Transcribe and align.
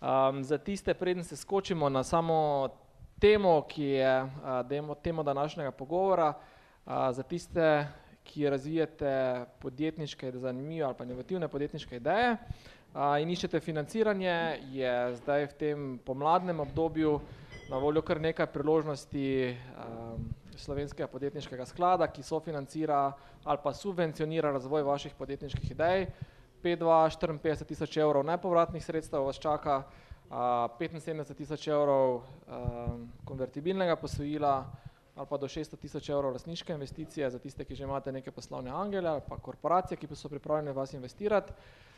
Um, 0.00 0.44
za 0.44 0.58
tiste, 0.58 0.94
preden 0.94 1.24
se 1.24 1.36
skočimo 1.36 1.88
na 1.88 2.04
samo 2.04 2.68
temo, 3.18 3.62
ki 3.68 3.84
je 3.84 4.22
uh, 4.22 4.30
demo, 4.68 4.94
temo 4.94 5.22
današnjega 5.22 5.70
pogovora, 5.70 6.34
uh, 6.86 6.92
za 7.10 7.22
tiste, 7.22 7.86
ki 8.24 8.50
razvijate 8.50 9.44
podjetniške, 9.58 10.32
zanimive 10.32 10.84
ali 10.84 10.94
pa 10.94 11.04
inovativne 11.04 11.48
podjetniške 11.48 11.96
ideje 11.96 12.36
uh, 12.94 13.20
in 13.20 13.30
iščete 13.30 13.60
financiranje, 13.60 14.60
je 14.70 15.14
zdaj 15.16 15.46
v 15.46 15.58
tem 15.58 15.98
pomladnem 16.06 16.60
obdobju 16.60 17.20
na 17.70 17.78
voljo 17.78 18.02
kar 18.02 18.20
nekaj 18.20 18.46
priložnosti 18.46 19.56
um, 19.56 20.30
slovenskega 20.56 21.08
podjetniškega 21.08 21.66
sklada, 21.66 22.06
ki 22.06 22.22
sofinancira 22.22 23.12
ali 23.44 23.58
pa 23.64 23.74
subvencionira 23.74 24.52
razvoj 24.52 24.82
vaših 24.82 25.14
podjetniških 25.18 25.70
idej. 25.70 26.06
5-2, 26.62 27.38
54 27.38 27.64
tisoč 27.64 27.96
evrov 27.96 28.24
nepovratnih 28.26 28.84
sredstev 28.84 29.24
vas 29.24 29.38
čaka, 29.38 29.82
75 30.30 31.34
tisoč 31.34 31.68
evrov 31.68 32.22
konvertibilnega 33.24 33.96
posojila 33.96 34.66
ali 35.18 35.26
pa 35.26 35.36
do 35.36 35.48
600 35.48 35.76
tisoč 35.82 36.08
evrov 36.08 36.32
lasniške 36.32 36.72
investicije 36.72 37.30
za 37.30 37.38
tiste, 37.38 37.64
ki 37.64 37.74
že 37.74 37.84
imate 37.84 38.12
neke 38.12 38.30
poslovne 38.30 38.70
angele 38.70 39.08
ali 39.10 39.22
pa 39.28 39.38
korporacije, 39.38 39.98
ki 39.98 40.06
pa 40.06 40.14
so 40.14 40.28
pripravljene 40.28 40.72
vas 40.72 40.92
investirati. 40.94 41.52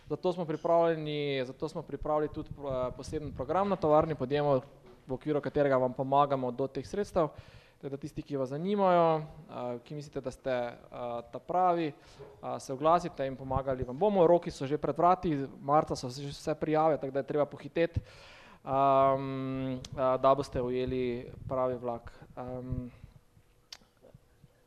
Zato 0.08 0.32
smo 0.32 0.44
pripravljeni, 0.44 1.44
zato 1.46 1.68
smo 1.68 1.82
pripravili 1.82 2.28
tudi 2.28 2.50
poseben 2.96 3.32
program 3.32 3.68
na 3.68 3.76
tovarni 3.76 4.14
podjemo, 4.14 4.60
v 5.06 5.12
okviru 5.12 5.40
katerega 5.40 5.76
vam 5.76 5.92
pomagamo 5.92 6.50
do 6.50 6.66
teh 6.66 6.86
sredstev. 6.86 7.28
Teda 7.80 7.96
tisti, 7.96 8.20
ki 8.20 8.36
vas 8.36 8.50
zanimajo, 8.52 9.22
ki 9.88 9.94
mislite, 9.96 10.20
da 10.20 10.30
ste 10.30 10.54
ta 11.32 11.38
pravi, 11.40 11.92
se 12.60 12.72
oglasite 12.72 13.24
in 13.24 13.36
pomagali 13.36 13.84
vam 13.88 13.96
bomo, 13.96 14.26
roki 14.28 14.50
so 14.52 14.66
že 14.68 14.76
pred 14.76 14.98
vrati, 14.98 15.48
marca 15.64 15.96
so 15.96 16.10
že 16.12 16.28
vse 16.28 16.54
prijave, 16.60 16.98
tako 17.00 17.12
da 17.12 17.24
je 17.24 17.30
treba 17.30 17.46
pohiteti, 17.48 18.00
da 20.20 20.34
boste 20.36 20.60
ujeli 20.60 21.32
pravi 21.48 21.78
vlak. 21.80 22.12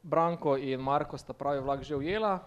Branko 0.02 0.58
in 0.58 0.82
Marko 0.82 1.18
sta 1.18 1.34
pravi 1.38 1.62
vlak 1.62 1.86
že 1.86 1.96
ujela, 1.96 2.40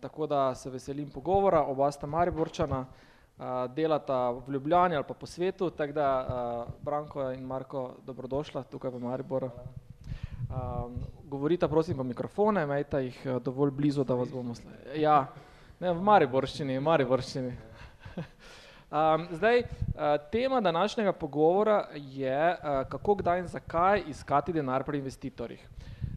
tako 0.00 0.26
da 0.26 0.54
se 0.54 0.70
veselim 0.70 1.08
pogovora, 1.10 1.64
oba 1.64 1.88
sta 1.90 2.06
Mariborčana, 2.06 2.84
delata 3.74 4.30
v 4.30 4.52
Ljubljani 4.52 4.96
ali 4.96 5.04
pa 5.08 5.14
po 5.14 5.26
svetu, 5.26 5.70
tako 5.70 5.92
da 5.92 6.66
Branko 6.82 7.30
in 7.32 7.42
Marko, 7.42 7.94
dobrodošla 8.06 8.62
tukaj 8.62 8.90
v 8.90 9.00
Mariboru. 9.00 9.50
Govorita 11.24 11.68
prosim 11.68 11.98
v 11.98 12.04
mikrofone, 12.04 12.62
imejte 12.62 13.04
jih 13.04 13.26
dovolj 13.42 13.70
blizu, 13.70 14.04
da 14.04 14.14
vas 14.14 14.30
bomo 14.30 14.54
ja, 14.94 15.26
ne 15.80 15.92
v 15.92 16.02
mariborščini, 16.02 16.78
mariborščini. 16.80 17.56
Zdaj, 19.38 19.62
tema 20.30 20.60
današnjega 20.60 21.12
pogovora 21.12 21.88
je, 21.94 22.56
kako, 22.88 23.14
kdaj 23.14 23.38
in 23.38 23.46
zakaj 23.46 24.02
iskati 24.06 24.52
denar 24.52 24.84
pri 24.84 24.98
investitorjih. 24.98 25.68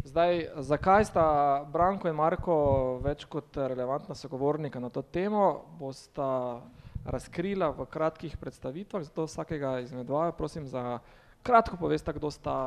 Zdaj, 0.03 0.47
zakaj 0.55 1.05
sta 1.05 1.25
Branko 1.73 2.07
in 2.07 2.15
Marko 2.15 2.55
več 3.03 3.25
kot 3.25 3.57
relevantna 3.57 4.15
sogovornika 4.15 4.79
na 4.79 4.89
to 4.89 5.01
temo, 5.01 5.65
bosta 5.79 6.61
razkrila 7.07 7.69
v 7.71 7.85
kratkih 7.85 8.37
predstavitvah, 8.37 9.03
zato 9.03 9.25
vsakega 9.25 9.79
izmed 9.79 10.09
vaju 10.09 10.33
prosim 10.37 10.67
za 10.67 10.99
kratko 11.43 11.77
povesta, 11.77 12.11
kdo 12.11 12.31
sta 12.31 12.57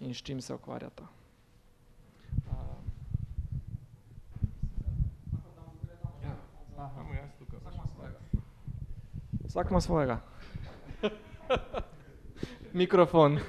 in 0.00 0.14
s 0.14 0.22
čim 0.22 0.40
se 0.40 0.54
ukvarjata. 0.54 1.06
Vsak 9.44 9.70
ima 9.70 9.80
svojega. 9.80 10.20
Mikrofon. 12.72 13.38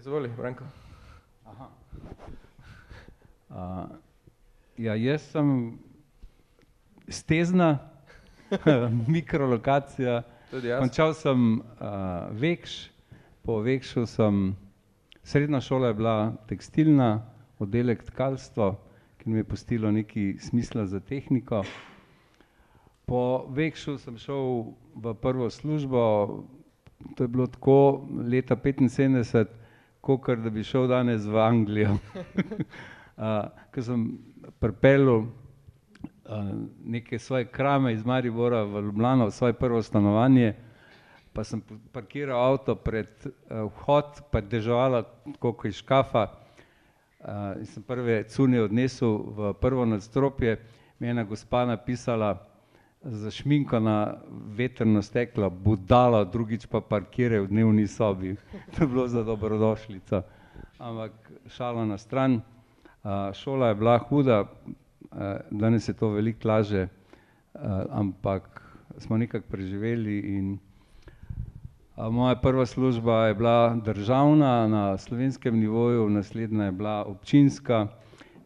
Izvoli, 0.00 0.30
Branko. 0.36 0.64
Aha. 1.44 1.68
Uh, 3.50 3.56
ja, 4.78 4.94
jaz 4.94 5.24
sem 5.32 5.78
stezna, 7.08 7.78
mikrolokacija. 9.16 10.20
Končal 10.78 11.16
sem 11.18 11.58
uh, 11.58 12.30
Vekš, 12.30 12.76
po 13.42 13.58
Vekšu 13.66 14.06
sem, 14.06 14.54
srednja 15.26 15.60
šola 15.60 15.90
je 15.90 15.98
bila 15.98 16.16
tekstilna, 16.46 17.10
oddelek 17.58 18.06
tkalstvo, 18.12 18.70
ki 19.18 19.34
mi 19.34 19.42
je 19.42 19.50
pustilo 19.50 19.90
neki 19.90 20.36
smisla 20.38 20.86
za 20.86 21.02
tehniko. 21.02 21.64
Po 23.10 23.50
Vekšu 23.50 23.98
sem 23.98 24.16
šel 24.16 24.70
v 24.94 25.18
prvo 25.18 25.50
službo, 25.50 26.04
to 27.18 27.26
je 27.26 27.28
bilo 27.28 27.50
tako, 27.50 28.06
leta 28.30 28.54
75 28.56 29.59
kot 30.00 30.28
da 30.38 30.50
bi 30.50 30.64
šel 30.64 30.88
danes 30.88 31.26
v 31.26 31.38
Anglijo. 31.38 31.92
uh, 33.16 33.48
Ker 33.70 33.84
sem 33.84 34.06
pripeljal 34.60 35.18
uh, 35.18 35.28
neke 36.84 37.18
svoje 37.18 37.44
krame 37.44 37.92
iz 37.92 38.04
Maribora 38.06 38.62
v 38.62 38.80
Ljubljano, 38.80 39.26
v 39.26 39.30
svoje 39.30 39.52
prvo 39.52 39.82
stanovanje, 39.82 40.54
pa 41.32 41.44
sem 41.44 41.62
parkiral 41.92 42.52
avto 42.52 42.74
pred 42.74 43.08
uh, 43.26 43.70
vhod, 43.70 44.22
pa 44.30 44.40
deževala 44.40 45.04
kot 45.38 45.64
iz 45.64 45.82
škafa. 45.82 46.26
Uh, 47.20 47.60
sem 47.68 47.82
prve 47.82 48.22
cune 48.28 48.62
odnesel 48.62 49.18
v 49.36 49.54
prvo 49.60 49.84
nadstropje, 49.84 50.56
mi 50.98 51.06
je 51.06 51.10
ena 51.10 51.24
gospa 51.24 51.66
napisala, 51.68 52.49
za 53.02 53.30
šminko 53.30 53.80
na 53.80 54.14
vetrno 54.56 55.02
steklo: 55.02 55.50
"Budala, 55.50 56.24
drugič 56.24 56.66
pa 56.66 56.80
parkiraj 56.80 57.40
v 57.40 57.46
dnevni 57.48 57.86
sobi." 57.86 58.36
To 58.76 58.84
je 58.84 58.88
bilo 58.88 59.08
za 59.08 59.24
dobrodošlico. 59.24 60.22
Ampak 60.78 61.12
šala 61.48 61.84
na 61.84 61.98
stran, 61.98 62.40
šola 63.32 63.68
je 63.68 63.74
bila 63.74 63.98
huda, 63.98 64.44
danes 65.50 65.88
je 65.88 65.94
to 65.94 66.08
veliko 66.08 66.48
lažje, 66.48 66.88
ampak 67.90 68.62
smo 68.98 69.16
nekako 69.16 69.46
preživeli 69.48 70.18
in 70.18 70.58
moja 71.96 72.36
prva 72.36 72.66
služba 72.66 73.26
je 73.26 73.34
bila 73.34 73.76
državna 73.84 74.68
na 74.68 74.98
slovenskem 74.98 75.60
nivoju, 75.60 76.08
naslednja 76.08 76.64
je 76.64 76.72
bila 76.72 77.04
občinska, 77.04 77.86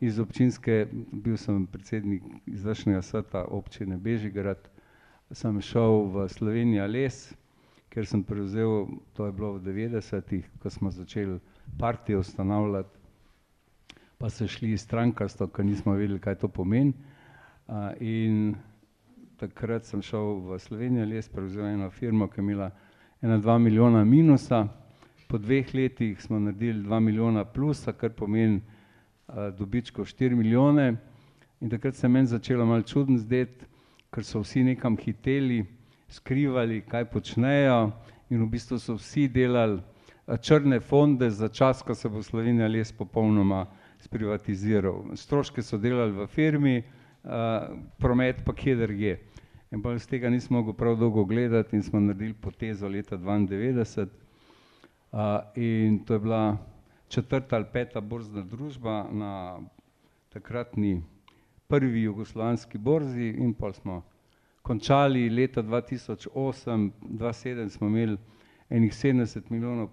iz 0.04 0.18
občinske, 0.18 0.86
bil 1.12 1.36
sem 1.36 1.66
predsednik 1.66 2.22
izvršnega 2.46 3.02
sveta 3.02 3.44
Občine 3.48 3.96
Bežigrad, 3.96 4.68
sem 5.32 5.60
šel 5.60 6.04
v 6.12 6.26
Slovenija 6.28 6.86
les, 6.86 7.32
kjer 7.88 8.06
sem 8.06 8.22
prevzel, 8.26 8.86
to 9.16 9.26
je 9.26 9.32
bilo 9.32 9.54
v 9.56 9.64
devetdesetih, 9.64 10.44
ko 10.60 10.70
smo 10.70 10.90
začeli 10.90 11.38
partijo 11.78 12.20
ustanavljati, 12.20 12.98
pa 14.18 14.30
se 14.30 14.48
šli 14.48 14.76
strankarstvo, 14.78 15.48
ke 15.48 15.64
nismo 15.64 15.94
vedeli, 15.96 16.20
kaj 16.20 16.38
to 16.42 16.48
pomeni. 16.48 16.92
In 18.00 18.54
takrat 19.40 19.88
sem 19.88 20.02
šel 20.02 20.44
v 20.44 20.58
Slovenija 20.58 21.06
les, 21.08 21.28
prevzel 21.28 21.66
eno 21.72 21.90
firmo, 21.90 22.28
ki 22.28 22.40
je 22.40 22.44
imela 22.44 22.70
ena 23.22 23.38
dva 23.38 23.58
milijona 23.58 24.04
minusa, 24.04 24.66
po 25.28 25.38
dveh 25.38 25.74
letih 25.74 26.20
smo 26.22 26.38
naredili 26.38 26.84
dva 26.84 27.00
milijona 27.00 27.44
plusa, 27.44 27.92
kar 27.92 28.12
pomeni 28.12 28.60
dobičkov 29.58 30.04
štiri 30.04 30.34
milijone. 30.34 30.96
In 31.60 31.70
takrat 31.70 31.94
se 31.94 32.06
je 32.06 32.10
meni 32.10 32.26
začelo 32.26 32.66
malo 32.66 32.82
čudno 32.82 33.18
zdeti, 33.18 33.64
ker 34.12 34.24
so 34.24 34.42
vsi 34.42 34.64
nekam 34.64 34.96
hiteli, 34.96 35.64
skrivali, 36.08 36.82
kaj 36.86 37.04
počnejo, 37.10 37.92
in 38.30 38.42
v 38.42 38.50
bistvu 38.50 38.78
so 38.78 38.94
vsi 38.98 39.28
delali 39.28 39.80
črne 40.40 40.80
fonde 40.80 41.30
za 41.30 41.48
čas, 41.48 41.82
ko 41.82 41.94
se 41.94 42.08
bo 42.08 42.22
Slovenija 42.22 42.68
les 42.68 42.92
popolnoma 42.92 43.66
sprivatiziral. 44.00 45.16
Stroške 45.16 45.62
so 45.62 45.78
delali 45.78 46.12
v 46.12 46.26
firmi, 46.26 46.82
promet 47.98 48.44
pa 48.44 48.52
kje 48.52 48.76
drugje. 48.76 49.18
In 49.72 49.82
pol 49.82 49.96
iz 49.96 50.06
tega 50.06 50.30
nisem 50.30 50.56
mogel 50.56 50.76
prav 50.76 50.96
dolgo 50.96 51.24
gledati 51.24 51.76
in 51.76 51.82
smo 51.82 52.00
naredili 52.00 52.34
potezo 52.34 52.88
leta 52.88 53.16
dvaindevetdeset, 53.16 54.12
in 55.56 55.98
to 56.04 56.14
je 56.14 56.20
bila 56.20 56.56
četrta 57.14 57.56
ali 57.56 57.66
peta 57.72 58.00
borzna 58.00 58.42
družba 58.42 59.08
na 59.12 59.60
takratni 60.28 61.02
prvi 61.68 62.02
jugoslovanski 62.02 62.78
borzi 62.78 63.28
in 63.38 63.54
pol 63.54 63.72
smo 63.72 64.02
končali. 64.62 65.30
Leta 65.30 65.62
dva 65.62 65.80
tisoč 65.80 66.26
osem, 66.34 66.92
dva 67.02 67.32
sedem 67.32 67.70
smo 67.70 67.86
imeli 67.86 68.16
ene 68.70 68.90
sedemdeset 68.90 69.50
milijonov 69.50 69.88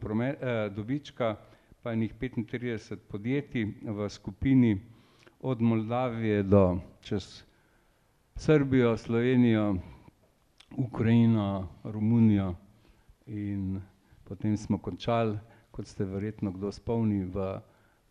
dobička 0.76 1.36
pa 1.84 1.94
ene 1.94 2.10
petintrideset 2.20 3.08
podjetij 3.08 3.66
v 3.84 4.10
skupini 4.10 4.80
od 5.42 5.62
Moldavije 5.62 6.44
do 6.44 6.80
čez 7.02 7.44
Srbijo, 8.36 8.98
Slovenijo, 8.98 9.76
Ukrajino, 10.78 11.68
Romunijo 11.84 12.56
in 13.28 13.82
potem 14.24 14.58
smo 14.58 14.78
končali, 14.78 15.38
kot 15.72 15.88
ste 15.88 16.06
verjetno 16.06 16.52
kdo 16.52 16.72
spomni, 16.72 17.24
v, 17.26 17.60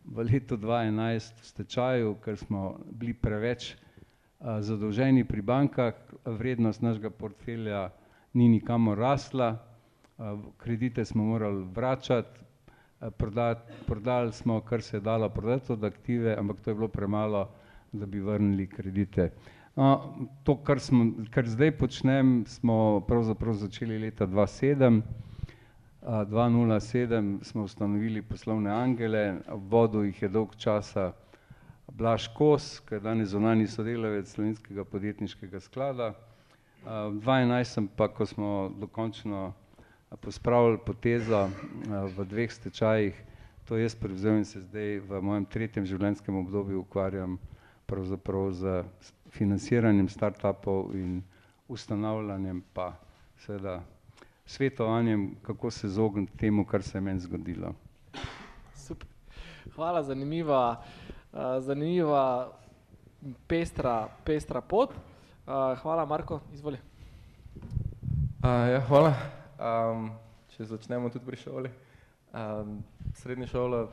v 0.04 0.24
letu 0.24 0.56
2011 0.56 1.40
v 1.40 1.46
stečaju, 1.46 2.14
ker 2.24 2.36
smo 2.36 2.80
bili 2.90 3.14
preveč 3.14 3.74
a, 4.40 4.60
zadolženi 4.64 5.24
pri 5.24 5.42
bankah, 5.42 5.94
vrednost 6.24 6.82
našega 6.82 7.10
portfelja 7.10 7.90
ni 8.34 8.48
nikamor 8.48 8.98
rasla, 8.98 9.56
a, 10.18 10.36
kredite 10.56 11.04
smo 11.04 11.24
morali 11.24 11.64
vračati, 11.74 12.48
prodati, 13.16 13.72
prodali 13.86 14.32
smo, 14.32 14.60
kar 14.60 14.82
se 14.82 14.96
je 14.96 15.00
dalo 15.00 15.28
prodati 15.28 15.72
od 15.72 15.84
aktive, 15.84 16.36
ampak 16.38 16.60
to 16.60 16.70
je 16.70 16.74
bilo 16.74 16.88
premalo, 16.88 17.48
da 17.92 18.06
bi 18.06 18.20
vrnili 18.20 18.66
kredite. 18.66 19.30
No, 19.76 20.16
to, 20.44 20.56
kar, 20.56 20.80
smo, 20.80 21.06
kar 21.30 21.48
zdaj 21.48 21.70
počnem, 21.78 22.44
smo 22.46 23.00
pravzaprav 23.00 23.54
začeli 23.54 23.98
leta 23.98 24.26
dva 24.26 24.46
sedem, 26.00 26.24
dva 26.28 26.48
nula 26.48 26.80
sedem 26.80 27.40
smo 27.42 27.62
ustanovili 27.62 28.22
poslovne 28.22 28.70
angele, 28.70 29.40
vodil 29.48 30.04
jih 30.04 30.22
je 30.22 30.28
dolg 30.28 30.56
časa 30.56 31.12
Blaž 31.92 32.28
Kos, 32.28 32.80
ki 32.80 32.94
je 32.94 33.00
danes 33.00 33.28
zunanji 33.28 33.66
sodelavec 33.66 34.28
Slovenskega 34.28 34.84
podjetniškega 34.84 35.60
sklada. 35.60 36.14
Enajst 37.26 37.72
sem 37.72 37.88
pa, 37.88 38.08
ko 38.08 38.26
smo 38.26 38.70
dokončno 38.80 39.52
pospravili 40.20 40.78
potezo 40.86 41.48
v 42.16 42.24
dveh 42.24 42.52
stečajih, 42.52 43.14
to 43.68 43.76
jaz 43.76 43.94
prevzel 43.94 44.38
in 44.38 44.44
se 44.44 44.60
zdaj 44.60 45.00
v 45.00 45.20
mojem 45.22 45.44
tretjem 45.44 45.86
življenjskem 45.86 46.34
obdobju 46.34 46.80
ukvarjam 46.80 47.38
pravzaprav 47.86 48.52
z 48.52 48.82
financiranjem 49.30 50.08
startupov 50.08 50.94
in 50.94 51.22
ustanavljanjem 51.68 52.62
pa 52.74 52.94
seveda 53.38 53.82
svetovanjem, 54.50 55.34
kako 55.42 55.70
se 55.70 55.86
izogniti 55.86 56.36
temu, 56.36 56.64
kar 56.64 56.82
se 56.82 56.98
je 56.98 57.02
meni 57.02 57.20
zgodilo. 57.20 57.74
Super. 58.74 59.08
Hvala, 59.74 60.02
zanimiva, 60.02 60.82
zanimiva 61.60 62.52
pestra, 63.46 64.08
pestra 64.24 64.60
pot. 64.60 64.94
Hvala, 65.82 66.06
Marko, 66.06 66.40
izvoli. 66.52 66.78
ja, 68.44 68.80
hvala. 68.88 69.14
če 70.56 70.64
začnemo 70.64 71.10
tudi 71.10 71.24
pri 71.26 71.36
šoli. 71.36 71.70
srednja 73.14 73.46
šola 73.46 73.86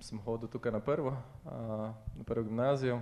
sem 0.00 0.18
hodil 0.18 0.48
tukaj 0.48 0.72
na 0.72 0.80
prvo, 0.80 1.16
na 1.44 2.24
prvo 2.24 2.44
gimnazijo, 2.44 3.00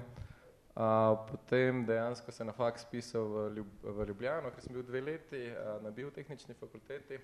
potem 1.31 1.85
dejansko 1.87 2.33
se 2.33 2.45
na 2.45 2.53
faks 2.53 2.85
vpisal 2.85 3.25
v 3.25 3.65
v 3.83 4.07
Ljubljano, 4.09 4.51
ker 4.51 4.63
sem 4.63 4.73
bil 4.73 4.83
dve 4.83 5.01
leti 5.01 5.53
na 5.83 5.91
Biotehnični 5.91 6.55
fakulteti. 6.55 7.21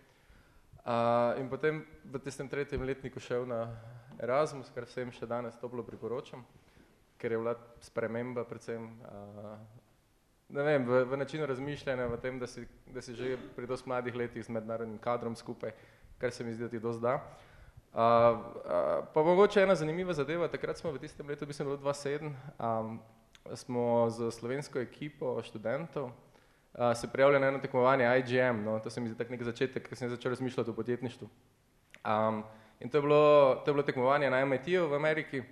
in 1.39 1.49
potem 1.49 1.85
v 2.05 2.19
tistem 2.19 2.49
tretjem 2.49 2.83
letniku 2.83 3.21
šel 3.21 3.47
na 3.47 3.77
Erasmus, 4.21 4.71
kar 4.75 4.85
vsem 4.85 5.13
še 5.13 5.27
danes 5.27 5.57
toplo 5.59 5.83
priporočam, 5.83 6.45
ker 7.19 7.33
je 7.33 7.39
bila 7.39 7.55
sprememba 7.81 8.45
predvsem 8.45 8.91
ne 10.49 10.63
vem, 10.63 10.85
v 10.85 11.05
v 11.05 11.17
načinu 11.17 11.47
razmišljanja, 11.47 12.07
v 12.07 12.17
tem, 12.21 12.39
da 12.39 12.47
si, 12.47 12.67
da 12.87 13.03
si 13.03 13.15
že 13.15 13.37
pri 13.57 13.67
dosti 13.67 13.89
mladih 13.89 14.15
letih 14.15 14.45
z 14.45 14.49
mednarodnim 14.49 14.99
kadrom 14.99 15.37
skupaj, 15.37 15.73
kar 16.19 16.33
se 16.33 16.45
mi 16.45 16.53
zdi, 16.53 16.65
da 16.65 16.69
ti 16.69 16.81
dosti 16.81 17.03
da. 17.03 17.21
pa 19.13 19.23
mogoče 19.23 19.63
ena 19.63 19.75
zanimiva 19.75 20.13
zadeva, 20.13 20.49
takrat 20.49 20.79
smo 20.79 20.93
v 20.93 20.99
tistem 20.99 21.29
letu, 21.29 21.47
mislim, 21.47 21.69
bilo 21.69 21.77
dva 21.77 21.95
sedem, 21.95 22.35
smo 23.55 24.11
s 24.11 24.35
slovensko 24.39 24.79
ekipo 24.79 25.43
študentov 25.43 26.11
se 26.95 27.09
prijavili 27.13 27.41
na 27.41 27.47
eno 27.47 27.59
tekmovanje 27.59 28.19
IGM, 28.19 28.65
no, 28.65 28.79
to 28.79 28.91
se 28.91 29.01
mi 29.01 29.09
zdi 29.09 29.19
tako 29.19 29.33
neki 29.33 29.45
začetek, 29.45 29.89
ko 29.89 29.97
sem 29.97 30.11
začel 30.11 30.31
razmišljati 30.31 30.71
o 30.71 30.75
podjetništvu. 30.75 31.29
in 32.81 32.89
to 32.91 32.99
je 32.99 33.03
bilo, 33.03 33.55
to 33.65 33.71
je 33.71 33.75
bilo 33.75 33.83
tekmovanje 33.83 34.31
na 34.31 34.45
MIT-ju 34.45 34.89
v 34.89 34.95
Ameriki, 34.95 35.43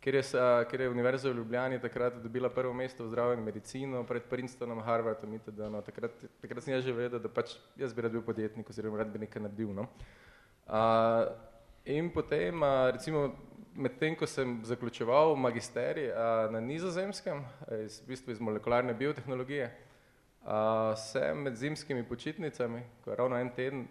kjer 0.00 0.14
je 0.14 0.22
kjer 0.70 0.80
je 0.80 0.90
Univerza 0.90 1.30
v 1.30 1.36
Ljubljani 1.36 1.80
takrat 1.80 2.14
dobila 2.22 2.50
prvo 2.50 2.72
mesto 2.72 3.04
v 3.04 3.08
zdravju 3.08 3.38
in 3.38 3.44
medicino 3.44 4.04
pred 4.04 4.22
Princetonom, 4.22 4.82
Harvardom 4.82 5.34
itd., 5.34 5.70
no, 5.70 5.82
takrat, 5.82 6.12
takrat 6.40 6.64
sem 6.64 6.74
jaz 6.74 6.84
že 6.84 6.92
vedel, 6.92 7.18
da 7.18 7.28
pač 7.28 7.56
jaz 7.76 7.94
bi 7.94 8.02
rad 8.02 8.12
bil 8.12 8.22
podjetnik 8.22 8.70
oziroma 8.70 8.98
rad 8.98 9.12
bi 9.12 9.18
nekaj 9.18 9.42
naredil, 9.42 9.72
no. 9.72 9.86
in 11.84 12.10
potem 12.10 12.64
recimo 12.92 13.32
medtem 13.74 14.16
ko 14.16 14.26
sem 14.26 14.60
zaključeval 14.64 15.36
magisterij 15.36 16.12
na 16.50 16.60
Nizozemskem, 16.60 17.44
iz 17.84 18.00
v 18.02 18.08
bistvu 18.08 18.32
iz 18.32 18.40
molekularne 18.40 18.94
biotehnologije, 18.94 19.70
sem 20.96 21.42
med 21.42 21.56
zimskimi 21.56 22.04
počitnicami, 22.08 22.82
ko 23.04 23.10
je 23.10 23.16
ravno 23.16 23.36
en 23.40 23.50
teden 23.50 23.86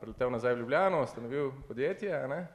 priletel 0.00 0.30
nazaj 0.30 0.54
v 0.54 0.58
Ljubljano, 0.58 1.02
ustanovil 1.02 1.52
podjetje, 1.68 2.12
a 2.14 2.26
ne, 2.26 2.46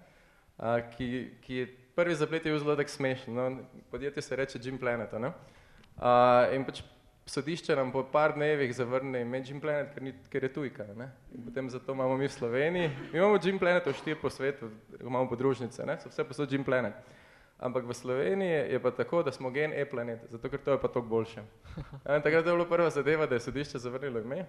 ki, 0.95 1.09
ki 1.41 1.55
je 1.55 1.67
prvi 1.95 2.15
zaplet 2.15 2.45
je 2.45 2.51
bil 2.51 2.59
zelo 2.59 2.75
tako 2.75 2.89
smešen, 2.89 3.33
no, 3.33 3.49
podjetje 3.91 4.21
se 4.21 4.35
reče 4.35 4.59
Gym 4.59 4.79
Planet, 4.79 5.13
a 5.13 5.19
ne. 5.19 5.31
in 6.55 6.65
pač 6.65 6.81
sodišče 7.31 7.75
nam 7.75 7.91
po 7.91 8.03
par 8.11 8.33
dnevih 8.35 8.73
zavrne 8.75 9.21
ime 9.21 9.39
Gym 9.41 9.61
Planet, 9.61 9.93
ker 9.93 10.03
ni, 10.03 10.11
ker 10.29 10.43
je 10.43 10.53
tujka, 10.53 10.83
a 10.91 10.95
ne, 10.99 11.07
in 11.35 11.45
potem 11.45 11.69
zato 11.69 11.95
imamo 11.95 12.17
mi 12.17 12.27
v 12.27 12.33
Sloveniji, 12.33 12.89
mi 13.13 13.19
imamo 13.19 13.39
Gym 13.39 13.59
Planetov 13.59 13.95
štiri 13.95 14.19
po 14.19 14.29
svetu, 14.29 14.67
imamo 14.99 15.29
podružnice, 15.29 15.85
ne, 15.87 15.95
so 16.01 16.11
vsepovsod 16.11 16.51
Gym 16.51 16.65
Planet. 16.67 16.97
Ampak 17.61 17.85
v 17.85 17.93
Sloveniji 17.93 18.73
je 18.73 18.79
pa 18.81 18.91
tako, 18.91 19.23
da 19.23 19.31
smo 19.31 19.51
Gen 19.53 19.71
E-planet, 19.73 20.25
zato 20.33 20.49
ker 20.49 20.59
to 20.59 20.75
je 20.75 20.81
pa 20.81 20.87
toliko 20.87 21.09
boljše. 21.09 21.43
takrat 22.25 22.45
je 22.45 22.51
bila 22.51 22.65
prva 22.65 22.89
zadeva, 22.89 23.25
da 23.25 23.37
je 23.37 23.45
sodišče 23.47 23.79
zavrnilo 23.79 24.19
ime. 24.19 24.45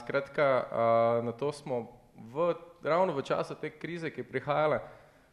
skratka 0.00 0.66
nato 1.24 1.52
smo 1.52 2.00
v, 2.34 2.54
ravno 2.82 3.14
v 3.16 3.22
času 3.22 3.54
te 3.54 3.70
krize, 3.70 4.10
ki 4.10 4.20
je 4.20 4.28
prihajala, 4.28 4.82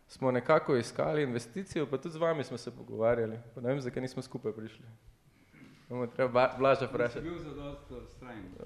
smo 0.07 0.31
nekako 0.31 0.77
iskali 0.77 1.23
investicijo, 1.23 1.87
pa 1.89 1.97
tudi 1.97 2.13
z 2.13 2.21
vami 2.21 2.43
smo 2.43 2.57
se 2.57 2.71
pogovarjali, 2.71 3.39
pa 3.55 3.61
ne 3.61 3.69
vem, 3.69 3.81
zakaj 3.81 4.01
nismo 4.01 4.21
skupaj 4.21 4.53
prišli. 4.53 4.85
Bomo 5.93 6.07
treba 6.07 6.55
Blaža 6.57 6.85
vprašati. 6.85 7.29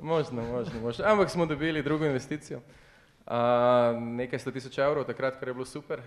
Možno, 0.02 0.42
možno, 0.42 0.80
možno, 0.82 1.06
ampak 1.06 1.30
smo 1.30 1.46
dobili 1.46 1.84
drugo 1.84 2.06
investicijo. 2.06 2.62
nekaj 4.00 4.40
sto 4.40 4.52
tisoč 4.52 4.78
evrov 4.78 5.04
takrat, 5.04 5.40
kar 5.40 5.48
je 5.48 5.54
bilo 5.54 5.66
super, 5.66 6.00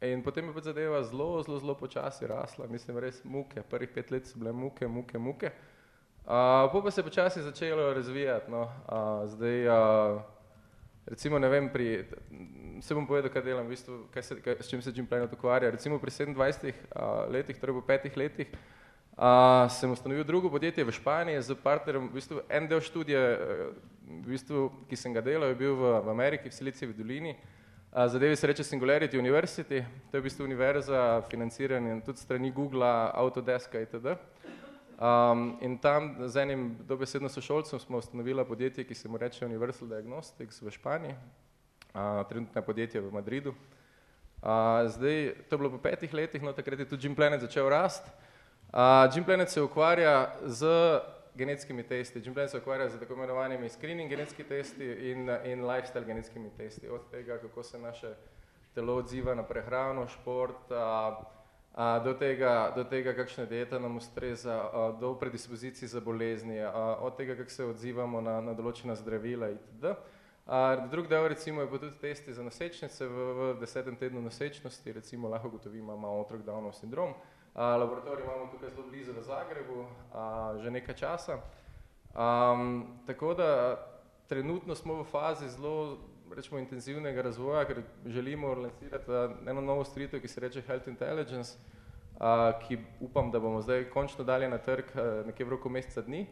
in 0.00 0.22
potem 0.22 0.46
je 0.46 0.54
pač 0.54 0.70
zadeva 0.70 1.02
zelo, 1.02 1.42
zelo, 1.42 1.58
zelo 1.58 1.74
počasi 1.74 2.26
rasla, 2.26 2.68
mislim 2.70 2.98
res 3.02 3.24
muke, 3.24 3.62
prvih 3.62 3.90
pet 3.90 4.14
let 4.14 4.30
so 4.30 4.38
bile 4.38 4.52
muke, 4.52 4.86
muke, 4.86 5.18
muke. 5.18 5.50
pol 6.72 6.82
pa 6.82 6.90
se 6.90 7.00
je 7.00 7.04
počasi 7.04 7.42
začelo 7.42 7.92
razvijati, 7.94 8.50
no, 8.50 8.70
zdaj 9.26 9.66
recimo, 11.06 11.38
ne 11.38 11.48
vem, 11.48 11.72
pri, 11.72 12.04
saj 12.80 12.94
bom 12.94 13.06
povedal, 13.10 13.32
kaj 13.32 13.42
delam. 13.42 13.66
V 13.66 13.74
bistvu, 13.74 14.06
kaj 14.14 14.22
se, 14.22 14.40
kaj, 14.40 14.62
s 14.62 14.70
čim 14.70 14.82
se 14.82 14.92
Gym 14.94 15.10
Planet 15.10 15.32
ukvarja, 15.32 15.70
recimo 15.74 15.98
pri 15.98 16.10
sedemindvajsetih 16.10 16.76
letih, 17.34 17.58
torej 17.58 17.80
po 17.80 17.82
petih 17.82 18.16
letih, 18.16 18.46
sem 19.68 19.90
ustanovil 19.90 20.24
drugo 20.24 20.50
podjetje 20.50 20.84
v 20.84 20.92
Španiji 20.92 21.42
s 21.42 21.54
partnerjem, 21.62 22.06
v 22.08 22.14
bistvu 22.14 22.42
en 22.48 22.68
del 22.70 22.80
študija, 22.80 23.22
v 24.06 24.26
bistvu, 24.30 24.68
ki 24.86 24.96
sem 24.96 25.14
ga 25.14 25.20
delal, 25.20 25.50
je 25.50 25.58
bil 25.58 25.74
v 25.74 25.94
v 26.06 26.10
Ameriki, 26.10 26.50
v 26.50 26.54
Silicijevi 26.54 26.94
dolini, 26.94 27.34
zadevi 27.90 28.36
se 28.36 28.46
reče 28.46 28.64
Singularity 28.64 29.18
University, 29.18 29.82
to 30.10 30.16
je 30.16 30.20
v 30.20 30.22
bistvu 30.22 30.44
univerza, 30.44 31.22
financirana 31.30 32.00
tudi 32.00 32.18
strani 32.18 32.50
Googla, 32.50 33.10
Autodeska 33.14 33.80
itd. 33.80 34.14
in 35.60 35.78
tam 35.78 36.14
z 36.28 36.36
enim 36.36 36.78
dobesedno 36.86 37.28
sošolcem 37.28 37.78
sva 37.78 37.98
ustanovila 37.98 38.44
podjetje, 38.44 38.84
ki 38.84 38.94
se 38.94 39.08
mu 39.08 39.18
reče 39.18 39.46
Universal 39.46 39.88
Diagnostics 39.88 40.62
v 40.62 40.70
Španiji, 40.70 41.14
trenutno 42.28 42.60
je 42.60 42.66
podjetje 42.66 43.00
v 43.00 43.10
Madridu. 43.10 43.54
zdaj, 44.86 45.34
to 45.50 45.54
je 45.54 45.58
bilo 45.58 45.70
po 45.70 45.78
petih 45.78 46.14
letih, 46.14 46.42
no, 46.42 46.52
takrat 46.52 46.78
je 46.78 46.86
tudi 46.86 47.08
Gym 47.08 47.16
Planet 47.16 47.40
začel 47.40 47.68
rasti. 47.68 48.10
Gym 49.14 49.24
Planet 49.24 49.50
se 49.50 49.62
ukvarja 49.62 50.34
z 50.44 50.66
genetskimi 51.34 51.82
testi, 51.82 52.20
Gym 52.20 52.34
Planet 52.34 52.50
se 52.50 52.58
ukvarja 52.58 52.88
s 52.88 53.00
tako 53.00 53.14
imenovanimi 53.14 53.68
screening 53.68 54.10
genetskimi 54.10 54.48
testi 54.48 54.84
in, 54.84 55.30
in 55.44 55.64
lifestyle 55.64 56.04
genetskimi 56.04 56.50
testi, 56.56 56.88
od 56.88 57.10
tega, 57.10 57.38
kako 57.38 57.62
se 57.62 57.78
naše 57.78 58.14
telo 58.74 58.94
odziva 58.94 59.34
na 59.34 59.42
prehrano, 59.42 60.06
šport, 60.08 60.68
do 62.04 62.14
tega, 62.14 62.72
do 62.76 62.84
tega, 62.84 63.14
kakšna 63.14 63.44
dieta 63.44 63.78
nam 63.78 63.96
ustreza, 63.96 64.62
do 65.00 65.14
predispozicij 65.14 65.88
za 65.88 66.00
bolezni, 66.00 66.60
od 67.00 67.16
tega, 67.16 67.36
kako 67.36 67.50
se 67.50 67.64
odzivamo 67.64 68.20
na, 68.20 68.40
na 68.40 68.54
določena 68.54 68.94
zdravila 68.94 69.48
itd. 69.50 69.94
drug 70.90 71.08
del 71.08 71.28
recimo 71.28 71.62
je 71.62 71.70
pa 71.70 71.78
tudi 71.78 71.98
testi 72.00 72.32
za 72.32 72.42
nosečnice 72.42 73.06
v, 73.06 73.32
v 73.34 73.60
desetem 73.60 73.96
tednu 73.96 74.20
nosečnosti, 74.20 74.92
recimo 74.92 75.28
lahko 75.28 75.48
ugotovimo, 75.48 75.92
a 75.92 75.96
ima 75.96 76.08
otrok 76.10 76.42
Downov 76.42 76.74
sindrom. 76.74 77.14
Laboratorij 77.58 78.24
imamo 78.24 78.50
tukaj 78.52 78.70
zelo 78.70 78.86
blizu 78.86 79.12
v 79.12 79.22
Zagrebu, 79.22 79.86
že 80.62 80.70
nekaj 80.70 80.94
časa. 80.94 81.38
tako 83.06 83.34
da 83.34 83.76
trenutno 84.26 84.74
smo 84.74 85.02
v 85.02 85.04
fazi 85.04 85.48
zelo 85.48 85.98
recimo 86.36 86.58
intenzivnega 86.58 87.22
razvoja, 87.22 87.64
ker 87.64 87.82
želimo 88.06 88.54
lansirati 88.54 89.10
eno 89.46 89.60
novo 89.60 89.84
storitev, 89.84 90.20
ki 90.20 90.28
se 90.28 90.40
reče 90.40 90.62
Health 90.62 90.88
Intelligence, 90.88 91.58
ki 92.68 92.78
upam, 93.00 93.30
da 93.30 93.40
bomo 93.40 93.60
zdaj 93.62 93.90
končno 93.90 94.24
dali 94.24 94.48
na 94.48 94.58
trg 94.58 94.84
nekje 95.26 95.46
v 95.46 95.50
roku 95.50 95.68
meseca 95.68 96.02
dni. 96.02 96.26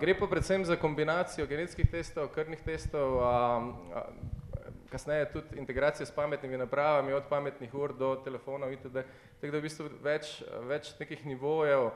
gre 0.00 0.18
pa 0.18 0.26
predvsem 0.26 0.64
za 0.64 0.76
kombinacijo 0.76 1.46
genetskih 1.46 1.90
testov, 1.90 2.28
krvnih 2.28 2.62
testov, 2.64 3.20
kasneje 4.90 5.32
tudi 5.32 5.58
integracija 5.58 6.06
s 6.06 6.10
pametnimi 6.10 6.56
napravami, 6.56 7.12
od 7.12 7.22
pametnih 7.28 7.74
ur 7.74 7.92
do 7.96 8.16
telefonov 8.24 8.72
itd. 8.72 9.04
Tako 9.40 9.52
da 9.52 9.58
v 9.58 9.62
bistvu 9.62 9.88
več, 10.02 10.38
več 10.68 10.92
nekih 11.00 11.26
nivojev 11.26 11.90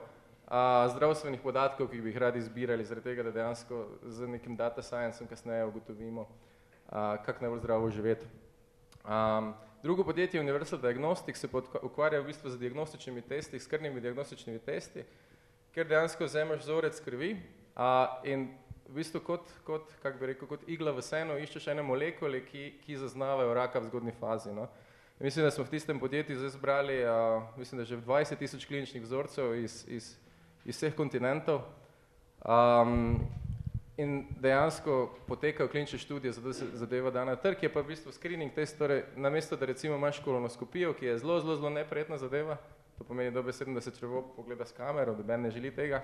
a, 0.47 0.89
zdravstvenih 0.93 1.41
podatkov, 1.41 1.89
ki 1.91 2.01
bi 2.01 2.13
jih 2.13 2.21
radi 2.21 2.43
zbirali, 2.45 2.85
zaradi 2.85 3.11
tega, 3.11 3.27
da 3.27 3.35
dejansko 3.35 3.87
z 4.05 4.29
nekim 4.29 4.57
data 4.57 4.83
science 4.83 5.25
kasneje 5.29 5.65
ugotovimo, 5.71 6.29
a, 6.89 7.17
kako 7.25 7.47
najbolj 7.47 7.65
zdravo 7.65 7.91
živeti. 7.91 8.27
Um, 9.03 9.55
drugo 9.83 10.05
podjetje 10.05 10.41
Universal 10.41 10.79
Diagnostics 10.79 11.41
se 11.41 11.49
ukvarja 11.83 12.21
v 12.21 12.27
bistvu 12.27 12.51
z 12.51 12.59
diagnostičnimi 12.59 13.23
testi, 13.23 13.59
s 13.59 13.67
krvnimi 13.67 14.01
diagnostičnimi 14.01 14.59
testi, 14.59 15.03
ker 15.75 15.89
dejansko 15.89 16.25
vzameš 16.25 16.61
vzorec 16.63 17.01
krvi 17.01 17.33
a, 17.75 18.21
in 18.25 18.53
v 18.93 19.01
bistvu 19.01 19.23
kot, 19.25 19.49
kot, 19.65 19.89
kak 20.03 20.19
bi 20.21 20.29
rekel, 20.29 20.49
kot 20.49 20.67
igla 20.69 20.93
v 20.93 21.01
seno 21.01 21.39
iščeš 21.41 21.71
ene 21.73 21.83
molekule, 21.83 22.43
ki, 22.45 22.65
ki 22.85 22.99
zaznavajo 23.01 23.55
raka 23.57 23.81
v 23.81 23.89
zgodni 23.89 24.13
fazi. 24.13 24.53
No. 24.53 24.69
Mislim, 25.19 25.47
da 25.47 25.51
smo 25.51 25.65
v 25.65 25.73
tistem 25.73 26.01
podjetju 26.01 26.37
zdaj 26.37 26.53
zbrali, 26.59 26.99
a, 27.09 27.41
mislim, 27.57 27.81
da 27.81 27.89
že 27.89 27.97
v 27.97 28.05
20 28.05 28.37
tisoč 28.37 28.67
kliničnih 28.69 29.03
vzorcev 29.03 29.55
iz, 29.57 29.85
iz, 29.89 30.11
iz 30.69 30.77
vseh 30.77 30.93
kontinentov. 30.99 31.65
Um, 32.45 33.23
in 33.97 34.27
dejansko 34.41 35.15
potekajo 35.29 35.71
klinične 35.73 35.99
študije, 35.99 36.33
zato 36.33 36.53
se 36.53 36.67
zadeva 36.75 37.11
da 37.11 37.25
na 37.25 37.37
trg, 37.37 37.63
je 37.63 37.73
pa 37.73 37.81
v 37.81 37.95
bistvu 37.95 38.13
screening 38.13 38.53
test, 38.53 38.79
torej 38.79 39.05
namesto, 39.17 39.57
da 39.57 39.67
recimo 39.67 39.97
imaš 39.97 40.21
kolonoskopijo, 40.25 40.93
ki 40.93 41.07
je 41.07 41.19
zelo, 41.19 41.41
zelo, 41.41 41.57
zelo 41.57 41.71
neprijetna 41.71 42.19
zadeva, 42.19 42.57
to 42.99 43.05
pomeni 43.05 43.31
dobesedno, 43.31 43.75
da 43.75 43.81
se 43.81 43.91
črevo 43.91 44.23
pogleda 44.37 44.67
s 44.67 44.73
kamero, 44.73 45.15
da 45.15 45.37
ne 45.37 45.51
želi 45.51 45.71
tega, 45.75 46.03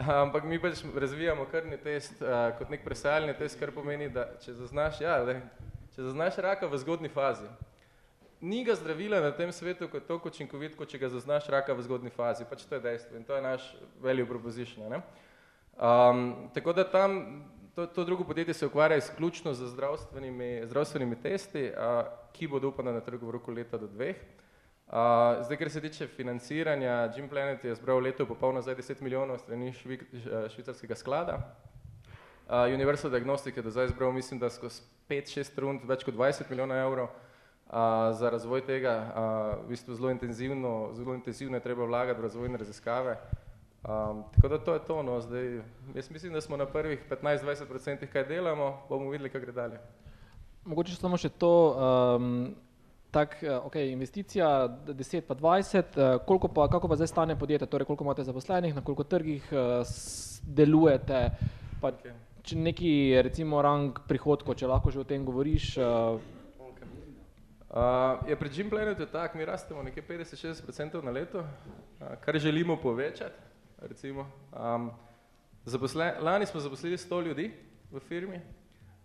ampak 0.00 0.44
mi 0.44 0.58
pač 0.60 0.80
razvijamo 0.94 1.44
krvni 1.50 1.76
test 1.76 2.22
uh, 2.22 2.50
kot 2.58 2.70
nek 2.72 2.84
presajalni 2.84 3.34
test, 3.36 3.58
kar 3.60 3.72
pomeni, 3.74 4.08
da 4.08 4.30
če 4.40 4.54
zaznaš, 4.56 5.00
ja, 5.04 5.18
le, 5.24 5.40
če 5.94 6.06
zaznaš 6.08 6.38
raka 6.40 6.70
v 6.70 6.80
zgodni 6.80 7.10
fazi, 7.12 7.48
ni 8.40 8.62
ga 8.64 8.74
zdravila 8.74 9.20
na 9.20 9.32
tem 9.36 9.52
svetu 9.52 9.90
kot 9.92 10.06
toliko 10.08 10.32
učinkovit, 10.32 10.76
kot 10.78 10.88
če 10.88 11.02
ga 11.02 11.12
zaznaš 11.12 11.50
raka 11.52 11.76
v 11.76 11.84
zgodni 11.84 12.12
fazi, 12.14 12.48
pač 12.48 12.64
to 12.64 12.78
je 12.78 12.84
dejstvo 12.86 13.20
in 13.20 13.26
to 13.28 13.36
je 13.36 13.44
naš 13.44 13.66
value 14.00 14.28
proposition. 14.28 14.88
Ne? 14.88 15.02
Um, 15.76 16.50
tako 16.56 16.72
da 16.72 16.84
tam 16.88 17.44
to, 17.74 17.86
to 17.86 18.04
drugo 18.04 18.24
podjetje 18.24 18.54
se 18.54 18.66
ukvarja 18.66 18.96
izključno 18.96 19.54
z 19.54 19.68
zdravstvenimi, 19.74 20.62
zdravstvenimi 20.66 21.20
testi, 21.20 21.68
uh, 21.70 22.08
ki 22.32 22.48
bodo 22.48 22.72
upane 22.72 22.92
na 22.92 23.04
trgu 23.04 23.28
v 23.28 23.36
roku 23.36 23.52
leta 23.52 23.78
do 23.78 23.88
dveh. 23.88 24.16
Uh, 24.90 24.96
zdaj, 25.44 25.56
ker 25.56 25.70
se 25.70 25.80
tiče 25.80 26.06
financiranja, 26.06 27.12
Jim 27.16 27.28
Planet 27.28 27.64
je 27.64 27.74
zbral 27.74 28.00
leto 28.02 28.26
popolno 28.26 28.62
zdaj 28.62 28.74
10 28.74 29.02
milijonov 29.02 29.38
strani 29.38 29.72
švi, 29.72 30.00
švicarskega 30.50 30.94
sklada. 30.94 31.36
Uh, 32.48 32.74
Universal 32.74 33.10
Diagnostic 33.10 33.56
je 33.56 33.62
do 33.62 33.70
zdaj 33.70 33.88
zbral, 33.88 34.12
mislim, 34.12 34.40
da 34.40 34.50
skozi 34.50 34.82
5-6 35.08 35.60
rund 35.62 35.84
več 35.86 36.02
kot 36.04 36.14
20 36.14 36.50
milijonov 36.50 36.76
evrov 36.76 37.06
uh, 37.06 37.12
za 38.18 38.30
razvoj 38.34 38.64
tega. 38.66 38.94
Uh, 38.98 39.64
v 39.64 39.68
bistvu 39.68 39.94
zelo 39.94 40.10
intenzivno, 40.10 40.90
zelo 40.98 41.14
intenzivno 41.14 41.56
je 41.56 41.62
treba 41.62 41.86
vlagati 41.86 42.18
v 42.18 42.26
razvojne 42.26 42.58
raziskave. 42.58 43.14
Um, 43.84 44.24
tako 44.34 44.48
da 44.48 44.58
to 44.58 44.74
je 44.74 44.80
to, 44.86 45.02
no, 45.02 45.20
zdaj, 45.20 45.62
jaz 45.94 46.10
mislim, 46.10 46.32
da 46.32 46.40
smo 46.40 46.56
na 46.56 46.66
prvih 46.66 47.06
15-20% 47.10 48.06
kaj 48.06 48.26
delamo, 48.26 48.82
bomo 48.88 49.10
videli, 49.10 49.30
kaj 49.30 49.40
gre 49.40 49.52
dalje. 49.52 49.78
Mogoče 50.64 50.98
samo 50.98 51.16
še 51.16 51.30
to, 51.30 51.52
um, 51.78 52.56
tak, 53.10 53.42
eh, 53.42 53.56
ok, 53.56 53.76
investicija 53.76 54.68
10 54.86 55.20
pa 55.20 55.34
20, 55.34 55.96
eh, 55.96 56.18
koliko 56.26 56.48
pa, 56.48 56.68
kako 56.68 56.88
pa 56.88 56.96
zdaj 56.96 57.06
stane 57.06 57.38
podjetje, 57.38 57.66
torej 57.66 57.84
koliko 57.84 58.04
imate 58.04 58.24
zaposlenih, 58.24 58.74
na 58.74 58.84
koliko 58.84 59.04
trgih 59.04 59.52
uh, 59.52 59.86
delujete, 60.42 61.30
pa 61.80 61.92
okay. 61.92 62.12
če 62.42 62.56
neki 62.56 62.92
recimo 63.22 63.62
rang 63.62 63.98
prihodkov, 64.08 64.54
če 64.54 64.66
lahko 64.66 64.90
že 64.90 65.00
o 65.00 65.04
tem 65.04 65.24
govoriš. 65.24 65.76
Uh, 65.78 66.20
Uh, 67.70 68.18
je 68.26 68.34
pred 68.34 68.56
Jim 68.58 68.66
Planetu 68.66 69.06
tak, 69.06 69.36
mi 69.38 69.44
rastemo 69.46 69.82
nekje 69.82 70.02
50-60% 70.02 71.04
na 71.06 71.10
leto, 71.14 71.38
uh, 71.38 72.16
kar 72.18 72.38
želimo 72.38 72.74
povečati 72.76 73.38
recimo. 73.78 74.26
Um, 74.50 74.90
zaposle, 75.64 76.16
lani 76.20 76.46
smo 76.46 76.60
zaposlili 76.60 76.96
100 76.96 77.26
ljudi 77.26 77.52
v 77.92 78.00
firmi, 78.00 78.40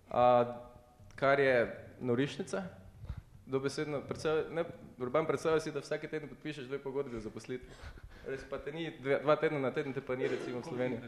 uh, 0.09 0.55
kar 1.15 1.39
je 1.39 1.85
norišnica, 2.01 2.63
dobesedno, 3.45 4.01
predstav, 4.01 4.37
ne, 4.51 4.63
Urban 4.99 5.25
predstavlja 5.25 5.59
si, 5.59 5.71
da 5.71 5.79
vsake 5.79 6.07
teden 6.07 6.29
podpišeš 6.29 6.65
dve 6.65 6.79
pogodbi 6.79 7.17
o 7.17 7.21
zaposlitvi. 7.21 7.69
Res 8.27 8.45
pa 8.49 8.57
te 8.57 8.71
ni, 8.73 8.89
dve, 8.99 9.19
dva 9.23 9.35
tedna 9.35 9.59
na 9.59 9.71
teden 9.71 9.93
te 9.93 10.01
pa 10.01 10.15
ni, 10.15 10.27
recimo, 10.27 10.59
v 10.59 10.69
Sloveniji. 10.69 10.99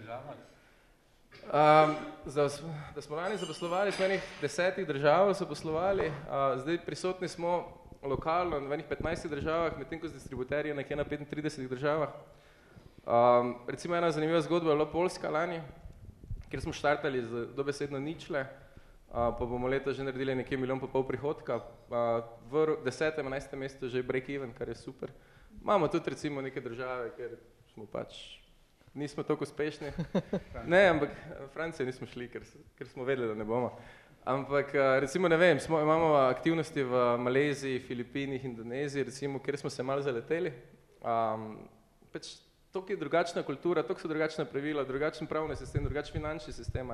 Um, 1.48 1.96
za, 2.25 2.50
da 2.96 3.01
smo 3.01 3.15
lani 3.15 3.38
zaposlovali, 3.38 3.91
smo 3.91 4.06
enih 4.06 4.24
desetih 4.41 4.88
držav 4.88 5.34
zaposlovali, 5.34 6.08
uh, 6.08 6.60
zdaj 6.62 6.77
prisotni 6.86 7.27
smo 7.27 7.77
lokalno 8.03 8.60
v 8.60 8.74
enih 8.74 8.86
15 8.89 9.29
državah, 9.29 9.77
medtem 9.77 10.00
ko 10.00 10.08
z 10.08 10.13
distributerji 10.13 10.74
nekje 10.74 10.96
na 10.96 11.06
35 11.06 11.67
državah. 11.67 12.10
Um, 13.08 13.56
recimo 13.67 13.96
ena 13.96 14.12
zanimiva 14.12 14.41
zgodba 14.41 14.72
je 14.72 14.75
bila 14.75 14.91
Polska 14.91 15.29
lani, 15.29 15.62
kjer 16.50 16.62
smo 16.62 16.74
štartali 16.74 17.24
z 17.24 17.46
dobesedno 17.56 18.00
ničle, 18.00 18.46
pa 19.17 19.45
bomo 19.45 19.67
leto 19.67 19.93
že 19.93 20.03
naredili 20.03 20.36
nekje 20.36 20.57
milijon 20.57 20.79
pa 20.79 20.88
pol 20.88 21.03
prihodka, 21.07 21.62
v 22.51 22.77
desetem, 22.86 23.25
enajstem 23.25 23.59
mestu 23.59 23.89
že 23.89 24.03
break 24.03 24.29
even, 24.29 24.53
kar 24.53 24.69
je 24.69 24.75
super. 24.75 25.12
Imamo 25.62 25.88
tudi 25.88 26.09
recimo 26.09 26.41
neke 26.41 26.62
države, 26.62 27.12
kjer 27.17 27.38
smo 27.74 27.86
pač, 27.86 28.38
nismo 28.93 29.24
toliko 29.24 29.43
uspešni. 29.43 29.91
Ne, 30.74 30.88
ampak 30.89 31.09
Francijo 31.53 31.86
nismo 31.86 32.07
šli, 32.07 32.29
ker, 32.29 32.45
ker 32.77 32.88
smo 32.88 33.03
vedeli, 33.03 33.27
da 33.27 33.36
ne 33.36 33.45
bomo. 33.45 33.74
Ampak 34.27 34.74
recimo 35.00 35.27
ne 35.27 35.38
vem, 35.38 35.59
smo, 35.59 35.81
imamo 35.81 36.13
aktivnosti 36.27 36.83
v 36.83 37.17
Maleziji, 37.17 37.79
Filipinih, 37.79 38.45
Indoneziji, 38.45 39.03
recimo, 39.03 39.39
kjer 39.39 39.57
smo 39.57 39.69
se 39.69 39.83
malo 39.83 40.01
zaleteli. 40.01 40.51
Um, 41.01 41.53
pač 42.12 42.36
Tok 42.77 42.89
je 42.89 42.96
drugačna 42.96 43.41
kultura, 43.43 43.81
tok 43.84 43.98
so 43.98 44.07
drugačna 44.07 44.43
pravila, 44.46 44.84
drugačen 44.86 45.25
pravni 45.27 45.55
sistem, 45.57 45.84
drugačen 45.84 46.13
finančni 46.13 46.53
sistem, 46.53 46.91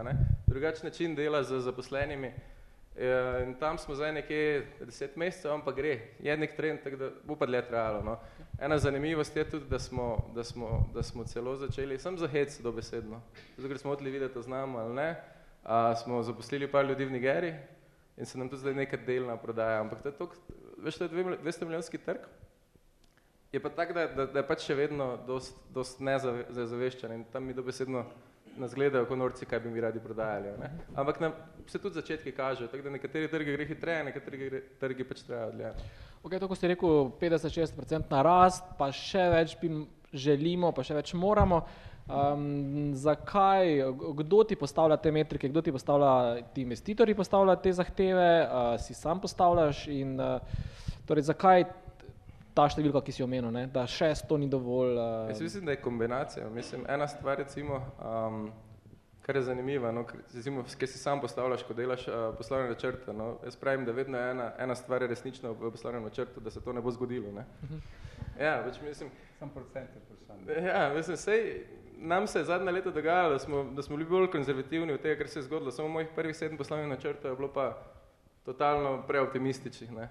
drugačen 0.47 0.85
način 0.87 1.15
dela 1.15 1.41
z 1.43 1.59
zaposlenimi. 1.59 2.27
E, 2.27 3.09
in 3.43 3.51
tam 3.59 3.77
smo 3.77 3.95
zdaj 3.95 4.13
nekje 4.13 4.67
deset 4.79 5.15
mesecev, 5.15 5.51
on 5.51 5.61
pa 5.65 5.73
gre, 5.75 5.97
je 6.23 6.37
nek 6.37 6.55
trend, 6.55 6.79
tako 6.83 6.97
da 7.01 7.09
bo 7.23 7.35
pa 7.35 7.45
dlje 7.45 7.65
trajalo. 7.67 8.01
No? 8.03 8.15
Ena 8.59 8.77
zanimivost 8.79 9.35
je 9.35 9.43
tudi, 9.49 9.65
da 9.69 9.79
smo, 9.79 10.31
da 10.35 10.43
smo, 10.43 10.85
da 10.93 11.03
smo 11.03 11.23
celo 11.23 11.55
začeli, 11.55 11.99
sem 11.99 12.17
za 12.17 12.27
hec 12.27 12.59
dobesedno, 12.63 13.19
zato 13.57 13.67
ker 13.67 13.77
smo 13.77 13.91
odli 13.91 14.11
videti, 14.11 14.33
da 14.33 14.41
znamo 14.41 14.79
ali 14.79 14.95
ne, 14.95 15.09
a, 15.63 15.95
smo 15.95 16.23
zaposlili 16.23 16.71
par 16.71 16.85
ljudi 16.85 17.05
v 17.05 17.11
Nigeriji 17.11 17.53
in 18.17 18.25
se 18.25 18.37
nam 18.37 18.49
tudi 18.49 18.61
zdaj 18.61 18.73
nekaj 18.73 19.03
delna 19.05 19.37
prodaja, 19.37 19.81
ampak 19.81 20.01
to 20.01 20.09
je 20.09 20.17
tok, 20.17 20.39
veš, 20.77 20.97
to 20.97 21.03
je 21.03 21.09
200 21.09 21.65
milijonski 21.65 21.97
trg, 21.97 22.23
je 23.53 23.59
pa 23.59 23.69
tako, 23.69 23.93
da, 23.93 24.07
da, 24.07 24.25
da 24.25 24.41
je 24.41 24.47
pač 24.47 24.65
še 24.65 24.75
vedno 24.75 25.13
dost, 25.27 25.57
dost 25.73 25.99
nezaveščen 26.01 27.11
in 27.13 27.25
tam 27.31 27.45
mi 27.45 27.53
dobesedno 27.53 28.01
nas 28.57 28.73
gledajo 28.73 29.05
kot 29.09 29.17
norci, 29.17 29.45
kaj 29.49 29.61
bi 29.63 29.69
mi 29.73 29.81
radi 29.81 30.01
prodajali. 30.01 30.55
Ne? 30.59 30.69
Ampak 30.95 31.19
nam 31.21 31.35
se 31.67 31.79
tudi 31.79 31.95
začetki 31.95 32.33
kažejo, 32.33 32.67
tako 32.69 32.83
da 32.85 32.95
nekateri 32.97 33.29
trgi 33.29 33.55
gre 33.55 33.65
hitreje, 33.69 34.03
nekateri 34.09 34.61
trgi 34.81 35.07
pač 35.09 35.23
trajajo 35.27 35.53
dlje. 35.53 35.71
Ok, 36.23 36.35
to, 36.39 36.49
ko 36.49 36.57
ste 36.57 36.73
rekel 36.73 37.09
50-60% 37.21 38.13
na 38.13 38.21
rast, 38.25 38.67
pa 38.77 38.91
še 38.93 39.25
več 39.33 39.57
bi 39.61 39.71
želimo, 40.13 40.71
pa 40.73 40.85
še 40.85 40.97
več 40.97 41.13
moramo. 41.17 41.63
Um, 42.03 42.91
zakaj, 42.99 43.77
kdo 44.19 44.41
ti 44.43 44.57
postavlja 44.59 44.97
te 44.99 45.13
metrike, 45.15 45.49
kdo 45.49 45.61
ti 45.63 45.71
postavlja, 45.71 46.43
ti 46.53 46.65
investitorji 46.65 47.15
postavljajo 47.15 47.61
te 47.63 47.73
zahteve, 47.73 48.31
uh, 48.43 48.73
si 48.81 48.97
sam 48.97 49.21
postavljaš 49.23 49.85
in 49.93 50.17
uh, 50.19 50.41
torej 51.07 51.29
zakaj 51.29 51.63
ta 52.53 52.67
številka, 52.69 53.01
ki 53.05 53.15
si 53.15 53.23
omenil, 53.25 53.51
ne? 53.53 53.65
da 53.71 53.85
šest 53.89 54.27
to 54.29 54.37
ni 54.37 54.49
dovolj. 54.49 54.93
Uh... 54.97 55.31
Jaz 55.31 55.41
mislim, 55.41 55.65
da 55.65 55.75
je 55.75 55.81
kombinacija. 55.81 56.49
Mislim, 56.53 56.85
ena 56.89 57.07
stvar, 57.07 57.37
recimo, 57.41 57.79
um, 57.97 58.45
kar 59.25 59.39
je 59.39 59.43
zanimiva, 59.47 59.91
no, 59.95 60.05
recimo, 60.35 60.65
kaj 60.79 60.91
si 60.91 61.01
sam 61.01 61.21
postavljaš, 61.23 61.63
ko 61.67 61.75
delaš 61.77 62.07
uh, 62.07 62.15
poslovne 62.37 62.69
načrte. 62.73 63.13
No? 63.13 63.37
Jaz 63.43 63.57
pravim, 63.57 63.85
da 63.85 63.95
vedno 63.95 64.19
je 64.19 64.31
ena, 64.31 64.51
ena 64.59 64.75
stvar 64.75 65.01
je 65.01 65.11
resnična 65.13 65.53
v 65.53 65.71
poslovnem 65.71 66.03
načrtu, 66.03 66.43
da 66.43 66.51
se 66.51 66.61
to 66.61 66.73
ne 66.73 66.81
bo 66.81 66.91
zgodilo. 66.91 67.31
Ne? 67.31 67.45
Mhm. 67.63 67.85
ja, 68.39 68.59
več 68.65 68.81
mislim... 68.83 69.09
Sam 69.39 69.49
procent 69.49 69.95
je 69.95 70.01
vprašanje. 70.03 70.67
Ja, 70.67 70.93
mislim, 70.93 71.17
sej, 71.17 71.65
nam 71.97 72.27
se 72.27 72.39
je 72.39 72.45
zadnja 72.45 72.71
leta 72.71 72.91
dogajalo, 72.91 73.33
da 73.33 73.39
smo, 73.39 73.63
da 73.63 73.81
smo 73.81 73.97
bili 73.97 74.09
bolj 74.09 74.31
konzervativni 74.31 74.93
od 74.93 75.01
tega, 75.01 75.17
kar 75.17 75.27
se 75.27 75.39
je 75.39 75.43
zgodilo. 75.43 75.71
Samo 75.71 75.87
mojih 75.87 76.07
prvih 76.15 76.35
sedem 76.37 76.57
poslovnih 76.57 76.89
načrtov 76.89 77.31
je 77.31 77.35
bilo 77.35 77.49
pa 77.53 77.77
totalno 78.45 79.01
preoptimističnih. 79.07 79.91
Ne? 79.91 80.09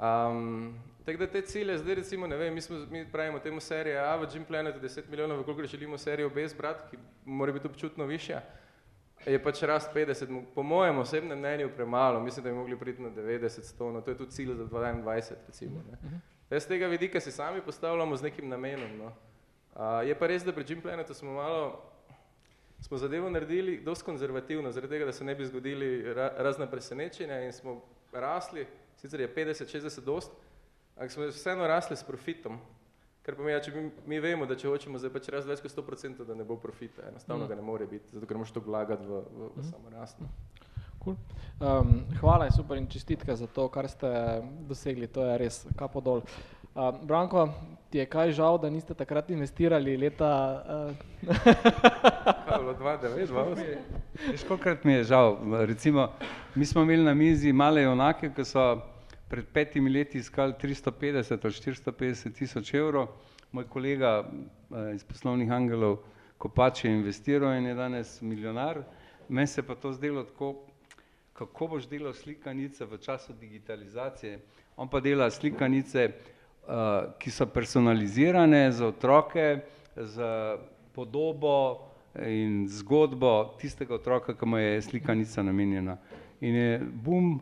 Um, 0.00 0.74
Tako 1.04 1.18
da 1.18 1.26
te 1.26 1.42
cilje, 1.42 1.78
zdaj 1.78 1.94
recimo, 1.94 2.26
ne 2.26 2.36
vem, 2.36 2.54
mi, 2.54 2.60
smo, 2.60 2.76
mi 2.90 3.06
pravimo 3.12 3.38
temu 3.38 3.60
serije 3.60 3.98
A 3.98 4.16
v 4.16 4.26
Gym 4.26 4.44
Planetu 4.44 4.80
10 4.80 5.10
milijonov, 5.10 5.44
koliko 5.44 5.66
želimo 5.66 5.98
serijo 5.98 6.30
B 6.30 6.48
zbrati, 6.48 6.90
ki 6.90 6.96
mora 7.24 7.52
biti 7.52 7.66
občutno 7.66 8.04
višja, 8.04 8.42
je 9.26 9.42
pač 9.42 9.62
rast 9.62 9.90
50, 9.94 10.42
po 10.54 10.62
mojem 10.62 10.98
osebnem 10.98 11.38
mnenju 11.38 11.70
premalo, 11.76 12.20
mislim, 12.20 12.44
da 12.44 12.50
bi 12.50 12.56
mogli 12.56 12.78
priti 12.78 13.02
na 13.02 13.10
90, 13.10 13.74
100, 13.78 13.92
no 13.92 14.00
to 14.00 14.10
je 14.10 14.16
tudi 14.16 14.32
cilj 14.32 14.54
za 14.54 14.64
2021 14.64 15.34
recimo. 15.46 15.82
Ne. 16.50 16.60
Z 16.60 16.66
tega 16.66 16.86
vidika 16.86 17.20
si 17.20 17.32
sami 17.32 17.60
postavljamo 17.62 18.16
z 18.16 18.22
nekim 18.22 18.48
namenom. 18.48 18.98
No. 18.98 19.12
A, 19.74 20.02
je 20.02 20.14
pa 20.18 20.26
res, 20.26 20.44
da 20.44 20.52
pri 20.52 20.64
Gym 20.64 20.82
Planetu 20.82 21.14
smo 21.14 21.32
malo, 21.32 21.82
smo 22.80 22.98
zadevo 22.98 23.30
naredili 23.30 23.80
dosti 23.84 24.04
konzervativno, 24.04 24.72
zaradi 24.72 24.94
tega, 24.94 25.04
da 25.04 25.12
se 25.12 25.24
ne 25.24 25.34
bi 25.34 25.46
zgodili 25.46 26.14
ra, 26.14 26.32
razna 26.36 26.66
presenečenja 26.66 27.40
in 27.44 27.52
smo 27.52 27.82
rasli, 28.12 28.66
sicer 28.96 29.20
je 29.20 29.34
50-60 29.34 30.04
dost, 30.04 30.32
ampak 31.00 31.12
smo 31.12 31.26
vseeno 31.32 31.66
rasli 31.66 31.96
s 31.96 32.04
profitom. 32.04 32.60
Ker 33.24 33.36
pomeni, 33.36 33.56
če 33.64 33.72
mi, 33.72 33.88
mi 34.06 34.18
vemo, 34.20 34.44
da 34.48 34.56
če 34.56 34.68
hočemo 34.68 35.00
zdaj 35.00 35.12
pač 35.14 35.28
rast 35.32 35.48
več 35.48 35.62
kot 35.64 35.72
100%, 35.72 36.26
da 36.28 36.36
ne 36.36 36.44
bo 36.44 36.58
profita, 36.60 37.06
enostavno 37.08 37.46
mm. 37.46 37.48
ga 37.48 37.56
ne 37.56 37.64
more 37.64 37.86
biti, 37.88 38.12
zato 38.12 38.28
ker 38.28 38.36
moraš 38.36 38.52
to 38.52 38.62
vlagati 38.64 39.04
v, 39.08 39.20
v, 39.24 39.48
v 39.56 39.64
mm. 39.64 39.68
samo 39.70 39.92
rast. 39.92 40.20
Cool. 41.00 41.16
Um, 41.60 42.02
hvala 42.20 42.50
in 42.50 42.52
super 42.52 42.76
in 42.76 42.88
čestitka 42.88 43.36
za 43.36 43.48
to, 43.48 43.68
kar 43.72 43.88
ste 43.88 44.08
dosegli, 44.68 45.08
to 45.08 45.24
je 45.24 45.38
res 45.40 45.62
kapo 45.80 46.04
dol. 46.04 46.20
Uh, 46.76 46.92
Branko, 47.00 47.46
ti 47.88 48.00
je 48.02 48.06
kaj 48.08 48.36
žal, 48.36 48.60
da 48.60 48.68
niste 48.72 48.96
takrat 48.96 49.32
investirali 49.32 49.96
leta... 49.96 50.28
Uh... 50.60 51.32
Kaj 52.50 52.60
bilo 52.60 52.76
2-9, 52.76 53.32
2-8? 53.32 54.30
Veš, 54.30 54.44
kolikrat 54.48 54.84
mi 54.84 54.98
je 54.98 55.04
žal, 55.12 55.36
recimo, 55.64 56.10
mi 56.54 56.68
smo 56.68 56.84
imeli 56.84 57.04
na 57.04 57.14
mizi 57.14 57.52
male 57.52 57.84
junake, 57.84 58.32
ki 58.36 58.44
so 58.44 58.64
pred 59.30 59.46
petimi 59.46 59.90
leti 59.90 60.18
iskali 60.18 60.52
350 60.62 61.38
ali 61.44 61.52
450 61.52 62.34
tisoč 62.34 62.74
evrov. 62.74 63.08
Moj 63.52 63.68
kolega 63.70 64.24
eh, 64.24 64.94
iz 64.94 65.04
poslovnih 65.04 65.50
angelov 65.50 66.00
Kopač 66.40 66.84
je 66.84 66.90
investiral 66.90 67.52
in 67.58 67.66
je 67.66 67.74
danes 67.74 68.22
milijonar. 68.22 68.82
Meni 69.28 69.46
se 69.46 69.62
pa 69.62 69.74
to 69.74 69.92
zdelo 69.92 70.22
tako, 70.24 70.54
kako 71.32 71.66
boš 71.66 71.88
delal 71.88 72.14
slikanice 72.16 72.84
v 72.84 72.98
času 72.98 73.32
digitalizacije. 73.32 74.38
On 74.76 74.88
pa 74.88 75.00
dela 75.00 75.30
slikanice, 75.30 76.06
uh, 76.08 77.12
ki 77.18 77.30
so 77.30 77.46
personalizirane 77.46 78.72
za 78.72 78.86
otroke, 78.86 79.60
za 79.96 80.56
podobo 80.96 81.86
in 82.26 82.64
zgodbo 82.68 83.54
tistega 83.60 83.94
otroka, 83.94 84.34
ki 84.34 84.46
mu 84.46 84.58
je 84.58 84.82
slikanica 84.82 85.42
namenjena. 85.42 85.98
In 86.40 86.54
je 86.56 86.80
bum, 86.80 87.36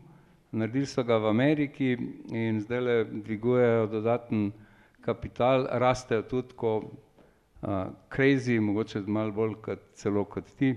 naredili 0.53 0.87
so 0.87 1.05
ga 1.05 1.19
v 1.19 1.29
Ameriki 1.29 1.97
in 2.33 2.61
zdaj 2.61 2.81
le 2.81 2.97
dvigujejo 3.05 3.87
dodaten 3.87 4.53
kapital, 5.01 5.67
rastejo 5.71 6.23
tudi 6.23 6.57
ko 6.57 6.77
uh, 6.79 7.91
crazy, 8.11 8.61
mogoče 8.61 9.05
malo 9.07 9.33
bolj 9.33 9.55
kot 9.63 9.91
celo 9.95 10.25
kot 10.25 10.51
ti 10.59 10.75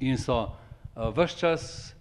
in 0.00 0.18
so 0.18 0.38
uh, 0.42 1.12
vse 1.16 1.38
čas 1.38 1.94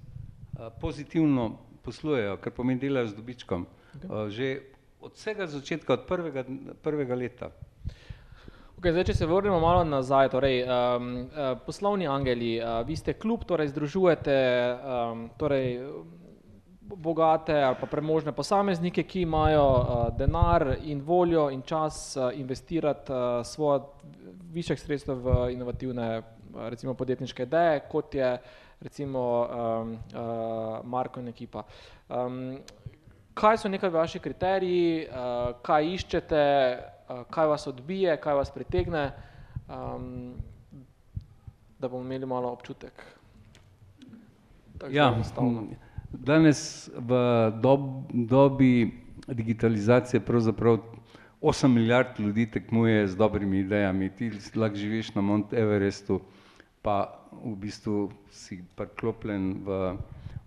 uh, 0.60 0.72
pozitivno 0.82 1.58
poslujejo, 1.84 2.38
kar 2.38 2.54
pomeni 2.54 2.80
delajo 2.80 3.08
z 3.08 3.16
dobičkom. 3.16 3.66
Uh, 4.04 4.30
že 4.30 4.62
od 5.02 5.14
vsega 5.14 5.48
začetka, 5.48 5.94
od 5.94 6.06
prvega, 6.08 6.46
prvega 6.82 7.16
leta. 7.16 7.50
Okay, 8.82 8.94
zdaj, 8.94 9.12
če 9.12 9.14
se 9.14 9.28
vrnemo 9.30 9.60
malo 9.62 9.84
nazaj, 9.86 10.32
torej, 10.34 10.64
um, 10.66 11.10
uh, 11.30 11.54
poslovni 11.66 12.08
angeli, 12.10 12.56
uh, 12.58 12.82
vi 12.88 12.96
ste 12.98 13.14
klub, 13.14 13.46
torej 13.46 13.70
združujete 13.74 14.34
um, 14.34 15.28
torej, 15.38 15.78
bogate 16.96 17.64
ali 17.64 17.76
pa 17.80 17.86
premožne 17.86 18.32
posameznike, 18.32 19.04
ki 19.04 19.22
imajo 19.22 19.66
uh, 19.66 20.18
denar 20.18 20.78
in 20.84 21.02
voljo 21.02 21.50
in 21.50 21.62
čas 21.62 22.18
uh, 22.18 22.32
investirati 22.34 23.12
uh, 23.12 23.46
svoje 23.46 23.82
višjih 24.54 24.80
sredstev 24.80 25.22
v 25.24 25.52
inovativne, 25.54 26.18
uh, 26.20 26.68
recimo 26.70 26.94
podjetniške 26.94 27.44
ideje, 27.44 27.80
kot 27.92 28.16
je 28.16 28.38
recimo 28.82 29.20
um, 29.22 29.94
uh, 29.94 30.86
Marko 30.86 31.20
in 31.20 31.28
ekipa. 31.28 31.64
Um, 32.10 32.58
kaj 33.34 33.58
so 33.58 33.70
nekaj 33.70 33.90
vaši 33.90 34.20
kriteriji, 34.20 35.08
uh, 35.08 35.54
kaj 35.62 35.94
iščete, 35.94 36.46
uh, 37.10 37.24
kaj 37.30 37.48
vas 37.48 37.68
odbije, 37.68 38.18
kaj 38.22 38.34
vas 38.42 38.52
pritegne, 38.52 39.12
um, 39.70 40.34
da 41.80 41.88
bomo 41.88 42.04
imeli 42.04 42.26
malo 42.26 42.52
občutek. 42.52 43.06
Tak 44.78 44.94
ja, 44.94 45.14
Danes 46.12 46.92
v 46.96 47.12
dob, 47.62 48.12
dobi 48.12 48.92
digitalizacije 49.28 50.20
pravzaprav 50.20 50.78
8 51.42 51.68
milijard 51.68 52.20
ljudi 52.20 52.46
tekmuje 52.52 53.08
z 53.08 53.16
dobrimi 53.16 53.60
idejami. 53.60 54.10
Ti 54.10 54.32
lahko 54.56 54.76
živiš 54.76 55.16
na 55.16 55.22
Mount 55.22 55.54
Everestu, 55.54 56.22
pa 56.82 57.26
v 57.44 57.56
bistvu 57.56 58.12
si 58.30 58.64
priklopljen 58.76 59.64
v 59.64 59.98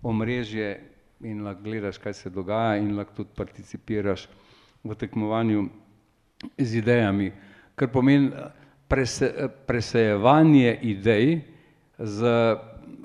omrežje 0.03 0.79
in 1.21 1.41
lahko 1.43 1.63
gledaš, 1.63 1.97
kaj 1.97 2.13
se 2.13 2.29
dogaja 2.29 2.77
in 2.77 2.95
lahko 2.97 3.23
tudi 3.23 3.29
participiraš 3.35 4.29
v 4.83 4.95
tekmovanju 4.95 5.65
z 6.57 6.77
idejami, 6.77 7.31
kar 7.75 7.89
pomeni 7.89 8.29
prese, 8.87 9.49
presejevanje 9.65 10.77
idej 10.81 11.41
z 11.97 12.21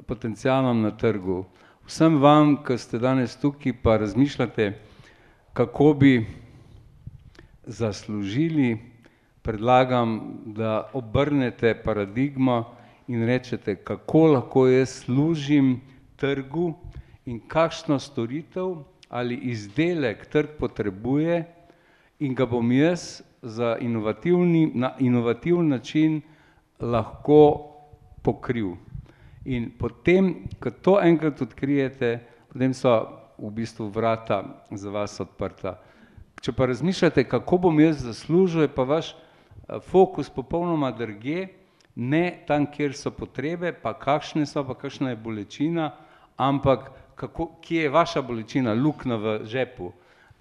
potencialom 0.07 0.83
na 0.83 0.90
trgu 0.90 1.46
vsem 1.90 2.20
vam, 2.22 2.53
ki 2.62 2.76
ste 2.79 2.98
danes 3.03 3.35
tukaj, 3.42 3.72
pa 3.83 3.96
razmišljate, 3.98 4.72
kako 5.53 5.94
bi 5.98 6.26
zaslužili, 7.66 8.79
predlagam, 9.42 10.38
da 10.46 10.90
obrnete 10.94 11.74
paradigmo 11.85 12.64
in 13.09 13.26
rečete, 13.26 13.74
kako 13.74 14.26
lahko 14.26 14.66
jaz 14.68 14.88
služim 15.03 15.81
trgu 16.16 16.74
in 17.26 17.40
kakšno 17.48 17.98
storitev 17.98 18.76
ali 19.09 19.35
izdelek 19.50 20.26
trg 20.31 20.55
potrebuje 20.59 21.42
in 22.20 22.35
ga 22.35 22.46
bom 22.46 22.72
jaz 22.72 23.22
za 23.42 23.76
inovativni, 23.81 24.70
na 24.74 24.92
inovativni 24.98 25.68
način 25.68 26.20
lahko 26.81 27.66
pokril. 28.22 28.76
In 29.51 29.71
potem, 29.75 30.47
ko 30.63 30.71
to 30.71 31.01
enkrat 31.03 31.43
odkrijete, 31.43 32.21
potem 32.53 32.75
so 32.77 32.93
v 33.35 33.51
bistvu 33.51 33.89
vrata 33.91 34.45
za 34.71 34.91
vas 34.95 35.17
odprta. 35.21 35.79
Če 36.41 36.55
pa 36.55 36.69
razmišljate, 36.71 37.25
kako 37.29 37.59
bom 37.67 37.81
jaz 37.83 38.05
zaslužil, 38.05 38.65
je 38.65 38.71
pa 38.73 38.87
vaš 38.87 39.11
eh, 39.13 39.81
fokus 39.91 40.31
popolnoma 40.31 40.93
drugje, 40.95 41.49
ne 41.97 42.45
tam, 42.47 42.69
kjer 42.71 42.95
so 42.95 43.11
potrebe, 43.11 43.73
pa 43.75 43.93
kakšne 43.99 44.47
so, 44.47 44.63
pa 44.65 44.77
kakšna 44.79 45.11
je 45.13 45.19
bolečina, 45.21 45.91
ampak 46.39 46.93
kako, 47.19 47.51
kje 47.61 47.89
je 47.89 47.91
vaša 47.93 48.23
bolečina, 48.23 48.75
lukna 48.75 49.19
v 49.21 49.41
žepu. 49.45 49.91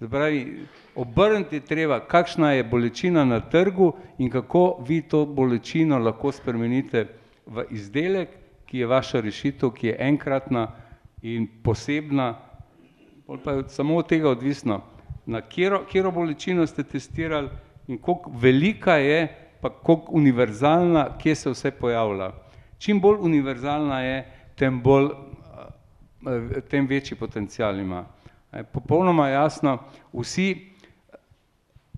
Zapravi, 0.00 0.66
obrniti 0.96 1.60
treba, 1.60 1.98
kakšna 2.00 2.52
je 2.52 2.64
bolečina 2.64 3.24
na 3.24 3.40
trgu 3.40 3.92
in 4.18 4.30
kako 4.30 4.84
vi 4.88 5.02
to 5.02 5.26
bolečino 5.26 5.98
lahko 5.98 6.32
spremenite 6.32 7.08
v 7.46 7.66
izdelek, 7.76 8.38
ki 8.70 8.78
je 8.78 8.86
vaša 8.86 9.20
rešitev, 9.20 9.72
ki 9.74 9.86
je 9.86 9.96
enkratna 9.98 10.68
in 11.22 11.48
posebna, 11.64 12.34
pa 13.44 13.52
je 13.52 13.64
samo 13.68 13.96
od 13.96 14.08
tega 14.08 14.30
odvisno, 14.30 14.80
na 15.26 15.40
kjero, 15.40 15.84
kjero 15.90 16.10
bolečino 16.10 16.66
ste 16.66 16.82
testirali 16.82 17.48
in 17.88 17.98
koliko 17.98 18.30
velika 18.30 18.94
je, 18.94 19.26
pa 19.60 19.70
koliko 19.70 20.12
univerzalna, 20.12 21.18
kje 21.18 21.34
se 21.34 21.50
vse 21.50 21.70
pojavlja. 21.70 22.30
Čim 22.78 23.00
bolj 23.00 23.18
univerzalna 23.20 24.00
je, 24.00 24.24
tem, 24.54 24.82
bolj, 24.82 25.10
eh, 26.26 26.60
tem 26.70 26.86
večji 26.86 27.16
potencial 27.16 27.78
ima. 27.78 28.04
Popolnoma 28.72 29.28
jasno, 29.28 29.78
vsi 30.12 30.70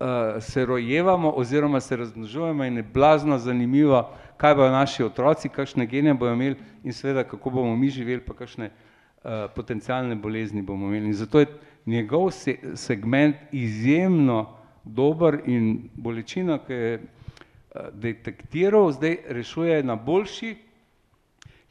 uh, 0.00 0.42
se 0.42 0.66
rojevamo 0.66 1.30
oziroma 1.30 1.80
se 1.80 1.96
razmnožujemo 1.96 2.64
in 2.64 2.76
je 2.76 2.82
blazno 2.82 3.38
zanimivo, 3.38 4.10
kaj 4.42 4.54
bojo 4.58 4.70
naši 4.74 5.04
otroci, 5.04 5.48
kakšne 5.48 5.86
gene 5.86 6.14
bojo 6.18 6.34
imeli 6.34 6.56
in 6.84 6.92
seveda, 6.92 7.22
kako 7.24 7.50
bomo 7.50 7.76
mi 7.76 7.90
živeli, 7.94 8.24
pa 8.26 8.34
kakšne 8.34 8.70
uh, 8.70 9.30
potencijalne 9.54 10.16
bolezni 10.18 10.62
bomo 10.62 10.88
imeli. 10.88 11.06
In 11.06 11.14
zato 11.14 11.40
je 11.40 11.46
njegov 11.86 12.30
se 12.30 12.56
segment 12.74 13.36
izjemno 13.52 14.56
dober 14.84 15.38
in 15.46 15.88
bolečina, 15.94 16.58
ki 16.58 16.72
je 16.72 16.98
uh, 16.98 17.86
detektiral, 17.94 18.90
zdaj 18.92 19.16
rešuje 19.28 19.82
na 19.82 19.94
boljši, 19.96 20.56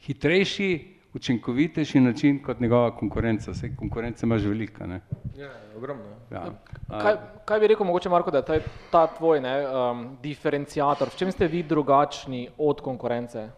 hitrejši, 0.06 0.70
učinkovitejši 1.14 2.00
način 2.00 2.42
kot 2.42 2.60
njegova 2.60 2.96
konkurenca. 2.96 3.50
Vse 3.50 3.76
konkurence 3.76 4.26
imaš 4.26 4.42
velika. 4.42 4.86
Ne? 4.86 5.00
Ja, 5.38 5.50
ogromno. 5.76 6.04
Ja. 6.30 6.44
Kaj, 6.88 7.16
kaj 7.44 7.60
bi 7.60 7.66
rekel, 7.66 7.86
mogoče 7.86 8.08
Marko, 8.08 8.30
da 8.30 8.38
je 8.38 8.44
ta, 8.44 8.58
ta 8.90 9.06
tvoj 9.16 9.40
ne, 9.40 9.56
um, 9.68 10.06
diferencijator, 10.22 11.08
v 11.08 11.16
čem 11.16 11.32
ste 11.32 11.48
vi 11.48 11.62
drugačni 11.62 12.48
od 12.58 12.80
konkurence? 12.80 13.48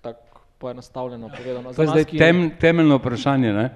Tako 0.00 0.40
poenostavljeno 0.58 1.30
povedano. 1.36 1.72
To 1.72 1.82
je 1.82 1.88
zdaj 1.88 2.04
ki... 2.04 2.18
tem, 2.18 2.50
temeljno 2.60 2.98
vprašanje. 2.98 3.52
Ne? 3.52 3.70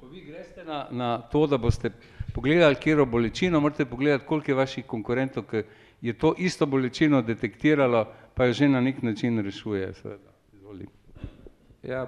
Ko 0.00 0.06
vi 0.06 0.20
greste 0.20 0.64
na, 0.64 0.86
na 0.90 1.18
to, 1.32 1.46
da 1.46 1.58
boste 1.58 1.90
pogledali, 2.34 2.74
kjer 2.74 2.98
je 2.98 3.06
bolečino, 3.06 3.60
morate 3.60 3.84
pogledati, 3.84 4.26
koliko 4.26 4.50
je 4.50 4.54
vaših 4.54 4.86
konkurentov, 4.86 5.44
ki 5.50 5.62
je 6.00 6.12
to 6.12 6.34
isto 6.38 6.66
bolečino 6.66 7.22
detektiralo, 7.22 8.04
pa 8.34 8.44
jo 8.44 8.52
že 8.52 8.68
na 8.68 8.80
nek 8.80 9.02
način 9.02 9.40
rešuje. 9.44 9.92
Ja, 11.82 12.06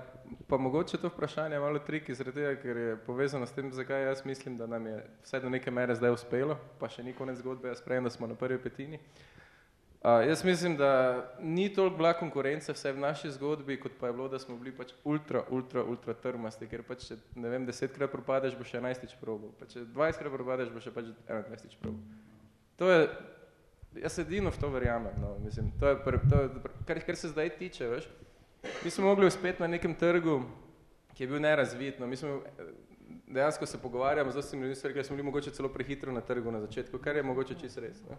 pa 0.48 0.56
mogoče 0.56 0.98
to 0.98 1.08
vprašanje 1.08 1.58
malo 1.58 1.78
triki, 1.78 2.14
zaradi 2.14 2.40
tega, 2.40 2.54
ker 2.62 2.76
je 2.76 2.96
povezano 3.06 3.46
s 3.46 3.52
tem, 3.52 3.72
zakaj 3.72 4.04
jaz 4.04 4.24
mislim, 4.24 4.56
da 4.56 4.66
nam 4.66 4.86
je 4.86 5.02
vse 5.22 5.40
do 5.40 5.50
neke 5.50 5.70
mere 5.70 5.94
zdaj 5.94 6.14
uspelo, 6.16 6.58
pa 6.80 6.88
še 6.88 7.02
ni 7.02 7.12
konec 7.12 7.38
zgodbe, 7.38 7.68
jaz 7.68 7.82
sprejemam, 7.82 8.10
da 8.10 8.14
smo 8.14 8.26
na 8.26 8.36
prvi 8.38 8.58
petini. 8.62 9.00
Uh, 9.98 10.22
jaz 10.28 10.44
mislim, 10.44 10.76
da 10.76 10.90
ni 11.40 11.74
toliko 11.74 11.96
bila 11.96 12.12
konkurence 12.14 12.72
vse 12.72 12.92
v 12.92 13.00
naši 13.02 13.30
zgodbi, 13.34 13.80
kot 13.80 13.96
pa 14.00 14.06
je 14.06 14.12
bilo, 14.12 14.28
da 14.28 14.38
smo 14.38 14.56
bili 14.56 14.70
pač 14.76 14.92
ultra, 15.04 15.42
ultra, 15.50 15.82
ultra 15.82 16.14
trmasti, 16.14 16.68
ker 16.70 16.84
pač, 16.86 17.08
če, 17.08 17.16
ne 17.34 17.50
vem, 17.50 17.66
desetkrat 17.66 18.12
propadeš, 18.12 18.54
bo 18.54 18.64
še 18.64 18.78
enajstič 18.78 19.16
probo, 19.18 19.50
pa 19.58 19.66
če 19.66 19.82
dvajsetkrat 19.90 20.36
propadeš, 20.36 20.70
bo 20.70 20.84
še 20.84 20.94
pač 20.94 21.10
enaindvajsetič 21.26 21.74
probo. 21.82 21.98
To 22.78 22.92
je, 22.92 23.08
jaz 24.04 24.20
edino 24.22 24.54
v 24.54 24.62
to 24.62 24.70
verjamem, 24.70 25.18
no, 25.18 25.34
mislim, 25.42 25.72
to 25.82 25.90
je, 25.90 25.98
pr, 26.04 26.20
to 26.30 26.44
je 26.44 26.74
kar, 26.86 27.02
kar 27.10 27.18
se 27.18 27.32
zdaj 27.34 27.56
tiče, 27.58 27.90
veš, 27.90 28.06
mi 28.84 28.90
smo 28.90 29.04
mogli 29.04 29.26
uspeti 29.26 29.62
na 29.62 29.68
nekem 29.68 29.94
trgu, 29.94 30.42
ki 31.14 31.24
je 31.24 31.28
bil 31.28 31.40
nerazvit, 31.40 31.98
no, 31.98 32.06
mi 32.06 32.16
smo, 32.16 32.40
dejansko 33.26 33.66
se 33.66 33.78
pogovarjamo 33.78 34.30
z 34.30 34.38
vsemi 34.38 34.66
ljudmi, 34.66 34.92
ker 34.94 35.04
smo 35.04 35.16
bili 35.16 35.26
mogoče 35.26 35.50
celo 35.50 35.68
prehitro 35.68 36.12
na 36.12 36.20
trgu 36.20 36.50
na 36.50 36.60
začetku, 36.60 36.98
kar 36.98 37.16
je 37.16 37.22
mogoče 37.22 37.54
čisto 37.60 37.80
res, 37.80 38.02
no. 38.10 38.16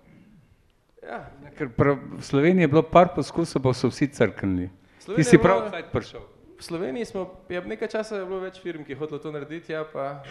Ja. 1.03 1.23
Ker 1.57 1.69
prav, 1.71 1.97
v 2.17 2.23
Sloveniji 2.23 2.67
je 2.67 2.67
bilo 2.67 2.83
par 2.83 3.13
poskusov, 3.15 3.63
pa 3.63 3.73
so 3.73 3.87
vsi 3.87 4.09
crknili. 4.11 4.67
Ti 5.15 5.23
si 5.23 5.39
prav 5.39 5.69
cajt 5.71 5.93
prišel. 5.93 6.25
V 6.59 6.63
Sloveniji 6.63 7.07
smo, 7.07 7.23
je 7.49 7.61
nekaj 7.61 7.87
časa 7.87 8.19
je 8.19 8.25
bilo 8.27 8.41
več 8.43 8.59
firm, 8.59 8.83
ki 8.83 8.91
je 8.91 8.99
hotelo 8.99 9.21
to 9.23 9.31
narediti, 9.31 9.71
ja, 9.71 9.85
pa, 9.87 10.25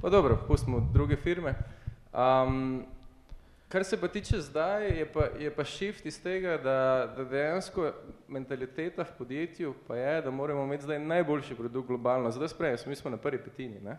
pa 0.00 0.08
dobro, 0.08 0.38
pustimo 0.48 0.80
druge 0.94 1.20
firme. 1.20 1.52
Um, 2.12 2.86
kar 3.72 3.84
se 3.84 4.00
pa 4.00 4.08
tiče 4.08 4.40
zdaj, 4.40 4.86
je 4.98 5.12
pa, 5.12 5.24
je 5.40 5.50
pa 5.54 5.64
shift 5.64 6.06
iz 6.06 6.22
tega, 6.22 6.58
da, 6.60 7.12
da 7.16 7.24
dejansko 7.24 7.92
mentaliteta 8.28 9.02
v 9.02 9.18
podjetju 9.18 9.74
pa 9.86 9.96
je, 9.96 10.22
da 10.22 10.30
moramo 10.30 10.64
imeti 10.64 10.84
zdaj 10.84 10.98
najboljši 10.98 11.54
produkt 11.54 11.88
globalno. 11.88 12.30
Zdaj 12.30 12.48
spremem, 12.48 12.78
mi 12.86 12.96
smo 12.96 13.10
na 13.10 13.16
prvi 13.16 13.38
petini, 13.38 13.80
ne? 13.80 13.96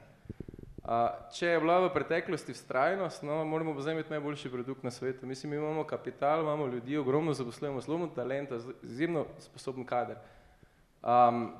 če 1.34 1.48
je 1.48 1.60
bila 1.64 1.80
v 1.80 1.90
preteklosti 1.96 2.54
vztrajnost, 2.54 3.24
no, 3.24 3.40
moramo 3.48 3.74
zdaj 3.82 3.94
imeti 3.94 4.12
najboljši 4.12 4.52
produkt 4.52 4.84
na 4.84 4.92
svetu. 4.92 5.26
Mislim, 5.26 5.52
mi 5.52 5.58
imamo 5.58 5.84
kapital, 5.84 6.42
imamo 6.42 6.68
ljudi, 6.68 6.98
ogromno 6.98 7.34
zaposlujemo, 7.34 7.82
zelo 7.82 8.08
talenta, 8.16 8.60
izjemno 8.84 9.26
sposoben 9.40 9.86
kader. 9.86 10.18
Um, 11.02 11.54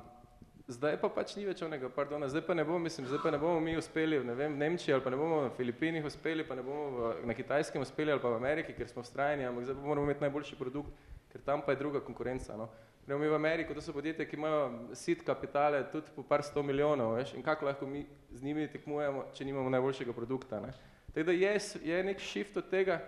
zdaj 0.68 0.96
pa 1.00 1.10
pač 1.12 1.34
ni 1.36 1.44
več 1.44 1.60
onega, 1.62 1.90
pardona, 1.92 2.28
zdaj 2.28 2.44
pa 2.46 2.54
ne 2.56 2.64
bomo, 2.64 2.78
mislim, 2.86 3.06
zdaj 3.10 3.20
pa 3.22 3.32
ne 3.34 3.38
bomo 3.38 3.60
mi 3.60 3.76
uspeli 3.76 4.18
v, 4.18 4.24
ne 4.24 4.36
vem, 4.38 4.56
Nemčiji 4.58 4.94
ali 4.94 5.04
pa 5.04 5.12
ne 5.12 5.18
bomo 5.20 5.42
na 5.44 5.50
Filipinih 5.52 6.04
uspeli, 6.04 6.46
pa 6.48 6.56
ne 6.56 6.64
bomo 6.64 6.86
v, 6.94 7.12
na 7.28 7.36
Kitajskem 7.36 7.84
uspeli 7.84 8.14
ali 8.14 8.22
pa 8.22 8.32
v 8.32 8.40
Ameriki, 8.40 8.72
ker 8.76 8.88
smo 8.88 9.04
vztrajni, 9.04 9.44
ampak 9.48 9.68
zdaj 9.68 9.76
moramo 9.82 10.08
imeti 10.08 10.24
najboljši 10.24 10.58
produkt, 10.60 11.06
ker 11.32 11.44
tam 11.44 11.64
pa 11.66 11.74
je 11.74 11.82
druga 11.82 12.00
konkurenca. 12.00 12.56
No. 12.56 12.70
Gremo 13.04 13.20
mi 13.20 13.28
v 13.28 13.36
Ameriko, 13.36 13.74
to 13.76 13.84
so 13.84 13.92
podjetja, 13.92 14.24
ki 14.24 14.38
imajo 14.38 14.94
sit 14.96 15.20
kapitale 15.26 15.82
tudi 15.92 16.08
po 16.16 16.22
par 16.24 16.40
sto 16.42 16.62
milijonov, 16.64 17.18
veš, 17.18 17.34
in 17.36 17.44
kako 17.44 17.68
lahko 17.68 17.86
mi 17.86 18.06
z 18.32 18.42
njimi 18.42 18.64
tekmujemo, 18.72 19.26
če 19.36 19.44
nimamo 19.44 19.68
najboljšega 19.74 20.16
produkta. 20.16 20.62
Ne? 20.64 20.72
Tako 21.12 21.26
da 21.28 21.34
je, 21.36 21.52
je 21.84 21.98
nek 22.04 22.20
shift 22.20 22.56
od 22.56 22.70
tega, 22.70 23.02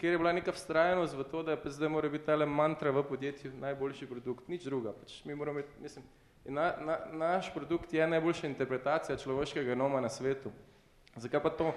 kjer 0.00 0.16
je 0.16 0.18
bila 0.18 0.32
neka 0.32 0.50
vztrajnost 0.52 1.14
v 1.14 1.28
to, 1.30 1.44
da 1.46 1.54
je 1.54 1.70
zdaj 1.76 1.88
mora 1.88 2.08
biti 2.08 2.26
tale 2.26 2.46
mantra 2.46 2.90
v 2.90 3.04
podjetju 3.06 3.52
najboljši 3.60 4.10
produkt, 4.10 4.48
nič 4.48 4.66
druga. 4.66 4.96
Pač 4.98 5.20
mi 5.24 5.38
moramo 5.38 5.60
imeti, 5.60 5.78
mislim, 5.78 6.04
na, 6.44 6.72
na, 6.80 6.98
naš 7.12 7.54
produkt 7.54 7.92
je 7.92 8.06
najboljša 8.06 8.46
interpretacija 8.46 9.16
človeškega 9.16 9.66
genoma 9.66 10.00
na 10.00 10.08
svetu. 10.08 10.50
Zakaj 11.16 11.42
pa 11.42 11.50
to? 11.50 11.72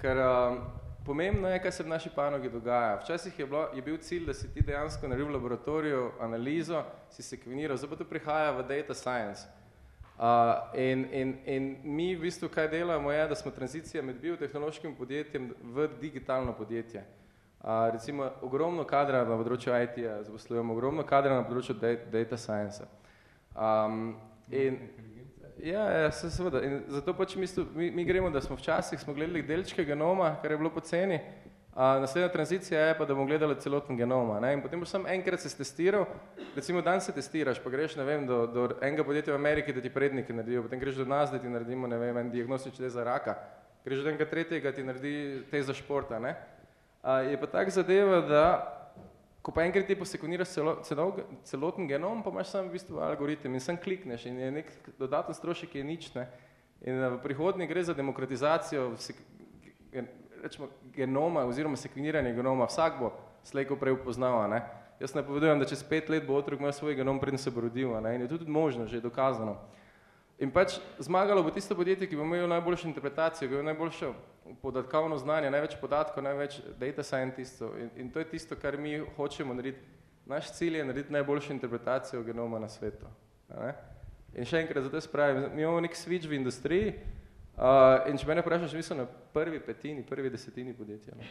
Ker 0.00 0.16
um, 0.16 0.58
pomembno 1.06 1.48
je, 1.48 1.62
kaj 1.62 1.72
se 1.72 1.82
v 1.82 1.88
naši 1.88 2.10
panogi 2.14 2.50
dogaja. 2.50 3.00
Včasih 3.02 3.38
je, 3.38 3.46
bilo, 3.46 3.68
je 3.74 3.82
bil 3.82 3.96
cilj, 3.98 4.26
da 4.26 4.34
si 4.34 4.52
ti 4.54 4.62
dejansko 4.62 5.08
naredil 5.08 5.28
v 5.28 5.34
laboratoriju 5.34 6.10
analizo, 6.20 6.84
si 7.10 7.22
sekveniral, 7.22 7.76
zdaj 7.76 7.90
pa 7.90 7.96
to 7.96 8.04
prihaja 8.04 8.52
v 8.56 8.66
data 8.68 8.94
science. 8.94 9.48
Uh, 10.20 10.76
in, 10.76 11.06
in, 11.12 11.36
in 11.46 11.76
mi 11.84 12.14
v 12.14 12.20
bistvu 12.20 12.48
kaj 12.52 12.68
delamo 12.68 13.12
je, 13.12 13.28
da 13.28 13.34
smo 13.34 13.50
tranzicija 13.50 14.02
med 14.02 14.20
biotehnološkim 14.20 14.94
podjetjem 14.94 15.54
v 15.62 15.88
digitalno 16.00 16.52
podjetje. 16.52 17.04
Uh, 17.60 17.88
recimo 17.92 18.30
ogromno 18.42 18.84
kadra 18.84 19.24
na 19.24 19.36
področju 19.36 19.72
IT-ja, 19.82 20.22
zaposlujemo 20.24 20.72
ogromno 20.72 21.04
kadra 21.08 21.40
na 21.40 21.44
področju 21.44 21.76
data 22.12 22.36
science. 22.36 22.99
Um, 23.54 24.16
in, 24.50 24.78
Ja, 25.62 25.82
ja 25.90 26.10
se, 26.10 26.30
seveda. 26.30 26.62
In 26.64 26.80
zato 26.88 27.12
pač 27.16 27.34
mi, 27.36 27.46
mi, 27.74 27.90
mi 27.90 28.04
gremo, 28.04 28.30
da 28.30 28.40
smo 28.40 28.56
včasih 28.56 29.00
smo 29.00 29.14
gledali 29.14 29.42
delčke 29.42 29.84
genoma, 29.84 30.36
kar 30.42 30.54
je 30.54 30.56
bilo 30.56 30.70
poceni, 30.72 31.20
a 31.74 31.98
naslednja 32.00 32.28
tranzicija 32.32 32.80
je 32.80 32.94
pa, 32.98 33.04
da 33.04 33.14
bomo 33.14 33.26
gledali 33.26 33.58
celoten 33.60 33.96
genoma. 33.96 34.40
Ne? 34.40 34.54
In 34.56 34.62
potem 34.62 34.80
boš 34.80 34.94
sam 34.94 35.06
enkrat 35.06 35.40
se 35.40 35.52
testiral, 35.56 36.06
recimo 36.56 36.82
dan 36.82 37.00
se 37.00 37.12
testiraš, 37.12 37.60
pa 37.62 37.70
greš, 37.70 37.96
ne 38.00 38.04
vem, 38.04 38.26
do, 38.26 38.46
do 38.46 38.68
enega 38.80 39.04
podjetja 39.04 39.34
v 39.34 39.40
Ameriki, 39.40 39.72
da 39.76 39.84
ti 39.84 39.92
prednike 39.92 40.32
naredijo, 40.32 40.64
potem 40.64 40.80
greš 40.80 41.02
do 41.02 41.04
nas, 41.04 41.30
da 41.30 41.38
ti 41.38 41.48
naredimo, 41.48 41.86
ne 41.86 41.98
vem, 41.98 42.16
en 42.16 42.32
diagnostični 42.32 42.84
test 42.84 42.96
za 42.96 43.04
raka, 43.04 43.36
greš 43.84 44.04
do 44.04 44.14
enega 44.14 44.26
tretjega, 44.32 44.72
ti 44.72 44.84
naredi 44.84 45.14
test 45.50 45.68
za 45.68 45.76
športa. 45.76 46.18
Ne? 46.18 46.34
A, 47.02 47.20
je 47.28 47.36
pa 47.40 47.52
tak 47.52 47.70
zadeva, 47.70 48.20
da 48.24 48.44
ko 49.50 49.54
pa 49.58 49.64
enkrat 49.66 49.88
ti 49.90 49.96
posekuniraš 49.98 50.52
celo, 50.54 50.76
celo, 50.86 51.08
celoten 51.42 51.88
genom, 51.90 52.22
pa 52.22 52.30
imaš 52.30 52.52
sam 52.52 52.68
v 52.68 52.76
bistvu 52.76 53.00
algoritem 53.02 53.54
in 53.58 53.60
sam 53.60 53.74
klikneš 53.74 54.28
in 54.30 54.38
je 54.38 54.50
nek 54.60 54.68
dodaten 54.94 55.34
strošek, 55.34 55.72
ki 55.72 55.80
je 55.80 55.86
nič. 55.88 56.06
Ne? 56.14 56.28
In 56.86 57.02
v 57.02 57.18
prihodnje 57.24 57.66
gre 57.66 57.82
za 57.82 57.96
demokratizacijo 57.98 58.92
rečemo, 60.38 60.70
genoma 60.94 61.42
oziroma 61.50 61.74
sekveniranje 61.76 62.30
genoma. 62.38 62.70
Vsak 62.70 63.02
bo 63.02 63.10
slejko 63.42 63.74
prej 63.74 63.98
upoznal. 63.98 64.46
Ne? 64.54 64.62
Jaz 65.02 65.18
ne 65.18 65.26
povedujem, 65.26 65.58
da 65.58 65.66
čez 65.66 65.82
pet 65.82 66.06
let 66.14 66.30
bo 66.30 66.38
otrok 66.38 66.62
imel 66.62 66.70
svoj 66.72 66.94
genom, 66.94 67.18
preden 67.18 67.42
se 67.42 67.50
bo 67.50 67.66
rodil. 67.66 67.90
Ne? 67.98 68.14
In 68.14 68.22
je 68.22 68.30
tudi 68.30 68.46
možno, 68.46 68.86
že 68.86 69.02
je 69.02 69.08
dokazano. 69.08 69.58
In 70.40 70.50
pač 70.50 70.78
zmagalo 70.98 71.42
bo 71.44 71.50
tisto 71.52 71.76
podjetje, 71.76 72.08
ki 72.08 72.16
bo 72.16 72.24
imelo 72.24 72.48
najboljšo 72.48 72.88
interpretacijo, 72.88 73.48
ki 73.48 73.58
bo 73.58 73.62
najboljšo 73.62 74.12
podatkovno 74.62 75.18
znanje, 75.20 75.50
največ 75.52 75.76
podatkov, 75.80 76.24
največ 76.24 76.60
data 76.80 77.04
scientistov. 77.04 77.76
In, 77.78 77.90
in 77.96 78.10
to 78.10 78.22
je 78.22 78.28
tisto, 78.30 78.56
kar 78.56 78.78
mi 78.78 78.98
hočemo 79.16 79.54
narediti. 79.54 79.84
Naš 80.30 80.52
cilj 80.56 80.76
je 80.78 80.84
narediti 80.84 81.12
najboljšo 81.12 81.52
interpretacijo 81.52 82.22
genoma 82.22 82.58
na 82.58 82.68
svetu. 82.68 83.08
Ne? 83.50 83.74
In 84.38 84.46
še 84.46 84.62
enkrat, 84.62 84.84
zato 84.86 85.00
spravim, 85.02 85.48
mi 85.54 85.64
imamo 85.64 85.80
nek 85.82 85.96
switch 85.98 86.28
v 86.30 86.38
industriji 86.38 86.92
uh, 86.94 88.06
in 88.08 88.16
če 88.16 88.28
mene 88.28 88.44
vprašaš, 88.44 88.76
mi 88.78 88.84
so 88.86 88.94
na 88.94 89.08
prvi 89.34 89.60
petini, 89.60 90.06
prvi 90.06 90.30
desetini 90.30 90.72
podjetja. 90.76 91.18
Ne? 91.18 91.26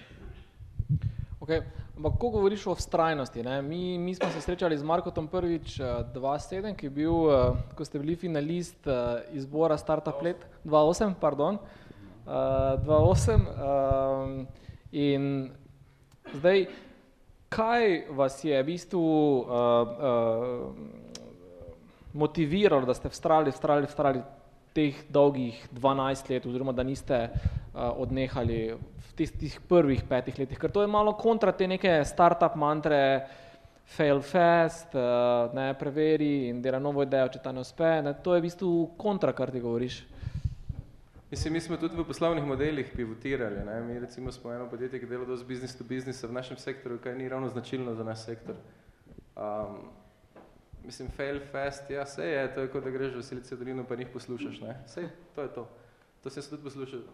Okay. 1.50 1.66
Ampak, 1.98 2.20
ko 2.22 2.30
govoriš 2.30 2.68
o 2.70 2.74
vztrajnosti, 2.78 3.42
ne? 3.42 3.62
Mi, 3.66 3.98
mi 3.98 4.14
smo 4.14 4.30
se 4.30 4.42
srečali 4.42 4.78
z 4.78 4.86
Markotom 4.86 5.26
prvič 5.28 5.80
2.7, 5.82 6.76
ki 6.78 6.86
je 6.86 6.92
bil, 6.94 7.16
ko 7.74 7.86
ste 7.86 7.98
bili 7.98 8.14
finalist 8.14 8.86
izbora 9.34 9.74
Startup 9.82 10.22
Let, 10.22 10.46
2.8, 10.62 11.18
pardon, 11.18 11.58
2.8 12.30 13.34
um, 13.50 14.46
in 14.94 15.50
zdaj, 16.38 16.68
kaj 17.50 17.90
vas 18.14 18.38
je 18.46 18.54
v 18.62 18.68
bistvu 18.70 19.10
motiviralo, 22.14 22.86
da 22.86 22.94
ste 22.94 23.10
vstrali, 23.10 23.50
vstrali, 23.50 23.90
vstrali 23.90 24.22
teh 24.78 25.02
dolgih 25.10 25.58
12 25.74 26.30
let 26.30 26.46
oziroma 26.46 26.78
da 26.78 26.86
niste 26.86 27.26
odnehali 27.80 28.60
v 28.76 29.14
tistih 29.16 29.60
prvih 29.68 30.04
petih 30.10 30.40
letih, 30.40 30.60
ker 30.60 30.72
to 30.72 30.84
je 30.84 30.92
malo 30.92 31.14
kontra 31.20 31.52
te 31.52 31.68
neke 31.68 32.00
startup 32.08 32.56
mantre, 32.60 33.28
fail 33.90 34.22
fast, 34.22 34.94
uh, 34.94 35.50
ne, 35.56 35.74
preveri 35.80 36.50
in 36.50 36.62
dela 36.62 36.80
novo 36.80 37.04
idejo, 37.04 37.32
če 37.34 37.42
ta 37.44 37.54
ne 37.56 37.64
uspe, 37.66 37.90
ne, 38.06 38.14
to 38.24 38.36
je 38.36 38.42
v 38.42 38.46
bistvu 38.46 38.72
kontra, 39.02 39.34
kar 39.34 39.52
ti 39.52 39.62
govoriš. 39.64 40.04
Mislim, 41.30 41.54
mi 41.54 41.62
smo 41.62 41.78
tudi 41.78 41.98
v 41.98 42.06
poslovnih 42.10 42.46
modelih 42.46 42.90
pivotirali, 42.96 43.64
ne, 43.66 43.80
mi 43.86 44.00
recimo 44.02 44.32
smo 44.34 44.54
eno 44.54 44.68
podjetje, 44.70 45.02
ki 45.02 45.10
dela 45.10 45.26
dosti 45.30 45.46
business 45.50 45.78
to 45.78 45.86
business 45.86 46.24
v 46.24 46.34
našem 46.34 46.58
sektorju, 46.58 47.02
kaj 47.02 47.18
ni 47.18 47.30
ravno 47.30 47.50
značilno 47.50 47.94
za 47.98 48.06
naš 48.06 48.26
sektor. 48.26 48.58
Um, 49.38 49.90
mislim, 50.86 51.10
fail 51.14 51.42
fast, 51.52 51.90
ja, 51.90 52.06
vse 52.06 52.30
je, 52.30 52.46
to 52.54 52.66
je 52.66 52.72
kot 52.74 52.86
da 52.86 52.94
greš 52.94 53.18
v 53.18 53.26
Silicijo 53.26 53.58
dolino, 53.58 53.86
pa 53.90 53.98
njih 53.98 54.10
poslušaš, 54.14 54.62
ne, 54.62 54.78
vse, 54.86 55.10
to 55.36 55.42
je 55.42 55.54
to. 55.58 55.68
To 56.24 56.30
se 56.30 56.50
tudi 56.50 56.64
poslušal, 56.64 57.06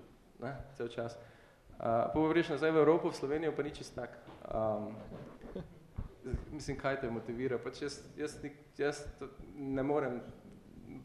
ne, 0.41 0.55
cel 0.77 0.87
čas. 0.87 1.17
Uh, 1.75 2.07
Pogovoriš 2.13 2.49
nazaj 2.55 2.71
v 2.71 2.81
Evropo, 2.83 3.11
v 3.11 3.15
Slovenijo, 3.15 3.51
pa 3.51 3.63
ni 3.63 3.71
čist 3.75 3.95
tak. 3.95 4.15
Um, 4.47 4.95
mislim, 6.51 6.77
kaj 6.77 7.01
te 7.01 7.09
motivira, 7.11 7.59
pač 7.61 7.81
jaz, 7.81 7.99
jaz, 8.17 8.37
jaz 8.77 9.03
ne 9.55 9.83
morem, 9.83 10.21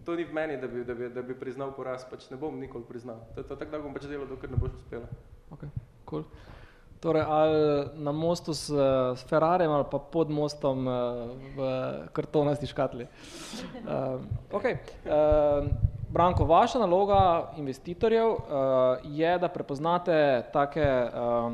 to 0.05 0.17
ni 0.17 0.25
v 0.25 0.33
meni, 0.33 0.57
da 0.61 0.69
bi, 0.69 0.85
da 0.85 0.95
bi, 0.95 1.11
da 1.11 1.23
bi 1.23 1.35
priznal 1.39 1.75
poraz, 1.77 2.07
pač 2.11 2.31
ne 2.31 2.39
bom 2.41 2.55
nikoli 2.61 2.87
priznal. 2.89 3.21
To 3.35 3.43
to, 3.43 3.57
tako 3.57 3.77
da 3.77 3.83
bom 3.83 3.95
pač 3.95 4.07
delal, 4.09 4.29
dokler 4.31 4.55
ne 4.55 4.61
boš 4.61 4.79
uspela. 4.79 5.11
Ok, 5.51 5.67
cool. 6.09 6.25
Torej, 7.01 7.25
ali 7.25 7.61
na 7.97 8.13
mostu 8.13 8.53
s, 8.53 8.69
s 9.17 9.23
Ferrarem 9.25 9.73
ali 9.73 9.85
pa 9.91 9.97
pod 9.99 10.29
mostom 10.29 10.85
uh, 10.85 11.33
v 11.57 11.59
kartonasti 12.13 12.69
škatli. 12.69 13.09
Uh, 13.89 14.21
okay. 14.53 14.77
uh, 15.09 15.65
Branko, 16.13 16.45
vaša 16.45 16.79
naloga 16.79 17.53
investitorjev 17.57 18.29
uh, 18.29 18.39
je, 19.05 19.39
da 19.39 19.49
prepoznate 19.49 20.43
take 20.53 20.83
uh, 20.83 21.53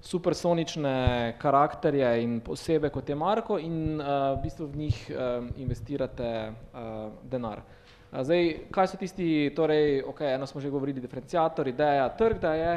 supersonične 0.00 1.34
karakterje 1.38 2.22
in 2.22 2.40
osebe, 2.48 2.88
kot 2.88 3.08
je 3.08 3.14
Marko, 3.14 3.58
in 3.58 4.00
uh, 4.00 4.06
v 4.06 4.42
bistvu 4.44 4.66
v 4.66 4.76
njih 4.76 5.10
uh, 5.10 5.48
investirate 5.56 6.30
uh, 6.52 7.10
denar. 7.22 7.64
Zdaj, 8.12 8.52
kaj 8.70 8.92
so 8.92 8.98
tisti, 8.98 9.50
torej, 9.56 10.02
ok, 10.06 10.20
eno 10.36 10.46
smo 10.46 10.60
že 10.60 10.70
govorili, 10.70 11.00
diferencijator, 11.00 11.68
ideja, 11.68 12.08
trg, 12.18 12.38
da 12.40 12.54
je, 12.54 12.72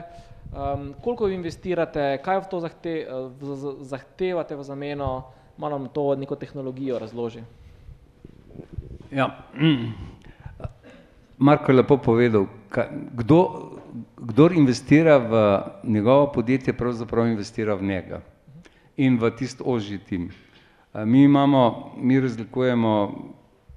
um, 0.50 0.94
koliko 1.02 1.30
investirate, 1.30 2.18
kaj 2.26 2.42
v 2.42 2.50
to 2.50 2.60
zahte, 2.60 2.96
v, 3.40 3.76
zahtevate 3.82 4.56
v 4.56 4.64
zameno, 4.64 5.12
malo 5.58 5.78
nam 5.78 5.90
to 5.94 6.16
neko 6.16 6.36
tehnologijo 6.36 7.00
razloži. 7.00 7.46
Ja, 9.12 9.30
Marko 11.38 11.72
je 11.72 11.76
lepo 11.76 11.98
povedal, 11.98 12.46
kdo, 13.14 13.40
kdor 14.18 14.54
investira 14.54 15.18
v 15.18 15.62
njegovo 15.84 16.32
podjetje, 16.32 16.74
pravzaprav 16.74 17.28
investira 17.28 17.76
v 17.76 17.84
njega 17.84 18.22
in 18.98 19.18
v 19.18 19.32
tisti 19.32 19.64
ožji 19.66 19.98
tim. 19.98 20.30
Mi 20.94 21.24
imamo, 21.24 21.94
mi 21.98 22.20
razlikujemo 22.20 23.14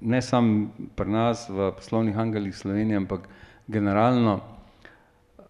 ne 0.01 0.21
samo 0.21 0.69
pri 0.95 1.09
nas 1.09 1.49
v 1.49 1.71
poslovnih 1.75 2.17
angelih 2.17 2.55
Slovenije, 2.55 2.97
ampak 2.97 3.29
generalno 3.67 4.39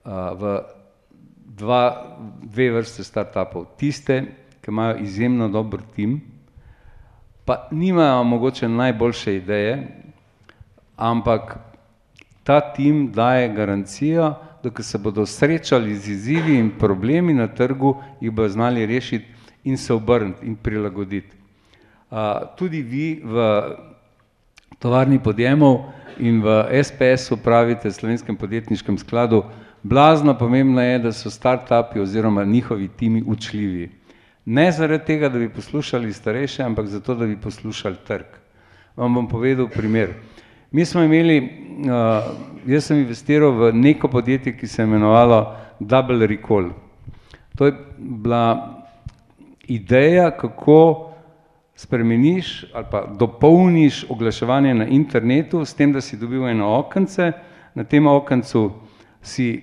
v 0.07 0.63
dva, 1.57 2.15
dve 2.43 2.71
vrste 2.71 3.03
startupov. 3.03 3.65
Tiste, 3.77 4.21
ki 4.61 4.71
imajo 4.71 4.97
izjemno 5.03 5.49
dober 5.49 5.83
tim, 5.95 6.21
pa 7.45 7.67
nimajo 7.71 8.23
mogoče 8.23 8.69
najboljše 8.69 9.35
ideje, 9.35 9.75
ampak 10.95 11.66
ta 12.47 12.61
tim 12.61 13.11
daje 13.11 13.49
garancijo, 13.53 14.33
da 14.63 14.69
ko 14.69 14.83
se 14.83 14.97
bodo 14.97 15.25
srečali 15.25 15.95
z 15.95 16.11
izzivi 16.11 16.55
in 16.55 16.69
problemi 16.79 17.33
na 17.33 17.47
trgu, 17.47 17.97
jih 18.21 18.31
bodo 18.31 18.49
znali 18.49 18.85
rešiti 18.85 19.25
in 19.63 19.77
se 19.77 19.93
obrniti 19.93 20.45
in 20.47 20.55
prilagoditi. 20.55 21.35
Tudi 22.57 22.81
vi 22.81 23.21
v 23.23 23.61
tovarni 24.79 25.19
podjemov 25.19 25.91
in 26.19 26.39
v 26.41 26.63
SPS-u 26.83 27.37
pravite, 27.37 27.91
Slovenskem 27.91 28.35
podjetniškem 28.35 28.97
skladu, 28.97 29.43
blazno 29.83 30.37
pomembno 30.37 30.81
je, 30.81 30.99
da 30.99 31.11
so 31.11 31.29
startupi 31.29 31.99
oziroma 31.99 32.45
njihovi 32.45 32.87
timi 32.87 33.23
učljivi. 33.27 33.91
Ne 34.45 34.71
zaradi 34.71 35.05
tega, 35.05 35.29
da 35.29 35.39
bi 35.39 35.49
poslušali 35.49 36.13
starejše, 36.13 36.63
ampak 36.63 36.87
zato, 36.87 37.15
da 37.15 37.25
bi 37.25 37.35
poslušali 37.35 37.95
trg. 38.07 38.39
Vam 38.95 39.13
bom 39.13 39.27
povedal 39.27 39.67
primer. 39.67 40.13
Mi 40.71 40.85
smo 40.85 41.01
imeli, 41.01 41.37
jaz 42.65 42.89
sem 42.89 42.97
investiral 42.99 43.53
v 43.55 43.69
neko 43.73 44.07
podjetje, 44.11 44.51
ki 44.57 44.67
se 44.67 44.81
je 44.81 44.87
imenovalo 44.87 45.55
Double 45.79 46.27
Recall. 46.27 46.71
To 47.55 47.65
je 47.65 47.73
bila 47.97 48.73
ideja, 49.67 50.31
kako 50.31 51.11
spremeniš 51.75 52.65
ali 52.73 52.85
pa 52.91 53.05
dopolniš 53.19 54.05
oglaševanje 54.09 54.73
na 54.73 54.87
internetu 54.87 55.65
s 55.65 55.73
tem, 55.73 55.93
da 55.93 56.01
si 56.01 56.17
dobil 56.17 56.47
eno 56.47 56.73
okence, 56.79 57.31
na 57.75 57.83
tem 57.83 58.07
okencu 58.07 58.71
si, 59.21 59.61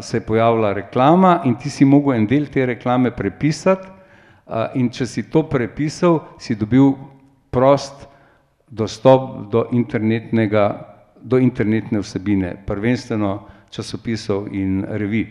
se 0.00 0.16
je 0.16 0.26
pojavila 0.26 0.72
reklama 0.72 1.40
in 1.44 1.54
ti 1.54 1.70
si 1.70 1.84
mogel 1.84 2.14
en 2.14 2.26
del 2.26 2.46
te 2.46 2.66
reklame 2.66 3.10
prepisati, 3.10 3.88
in 4.74 4.90
če 4.90 5.06
si 5.06 5.22
to 5.30 5.42
prepisal, 5.48 6.20
si 6.38 6.54
dobil 6.54 6.92
prost 7.50 8.08
dostop 8.70 9.50
do 9.50 9.66
do 11.22 11.38
internetne 11.38 11.98
vsebine, 11.98 12.56
prvenstveno 12.66 13.46
časopisov 13.70 14.48
in 14.54 14.84
revij. 14.86 15.26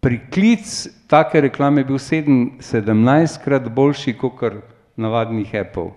Priklic 0.00 0.88
take 1.08 1.40
reklame 1.40 1.80
je 1.80 1.84
bil 1.84 1.98
sedem, 1.98 2.52
sedemnajstkrat 2.60 3.68
boljši 3.68 4.16
kakor 4.16 4.62
navadnih 4.96 5.54
appov. 5.60 5.92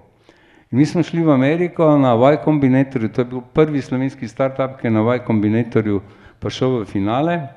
In 0.71 0.77
mi 0.77 0.85
smo 0.85 1.03
šli 1.03 1.23
v 1.23 1.31
Ameriko 1.31 1.97
na 1.97 2.15
Y 2.15 2.43
Combinatorju, 2.43 3.09
to 3.09 3.21
je 3.21 3.25
bil 3.25 3.41
prvi 3.53 3.81
slovenski 3.81 4.27
startup, 4.27 4.79
ki 4.81 4.87
je 4.87 4.91
na 4.91 5.15
Y 5.15 5.19
Combinatorju 5.27 6.01
prišel 6.39 6.81
v 6.81 6.85
finale, 6.85 7.47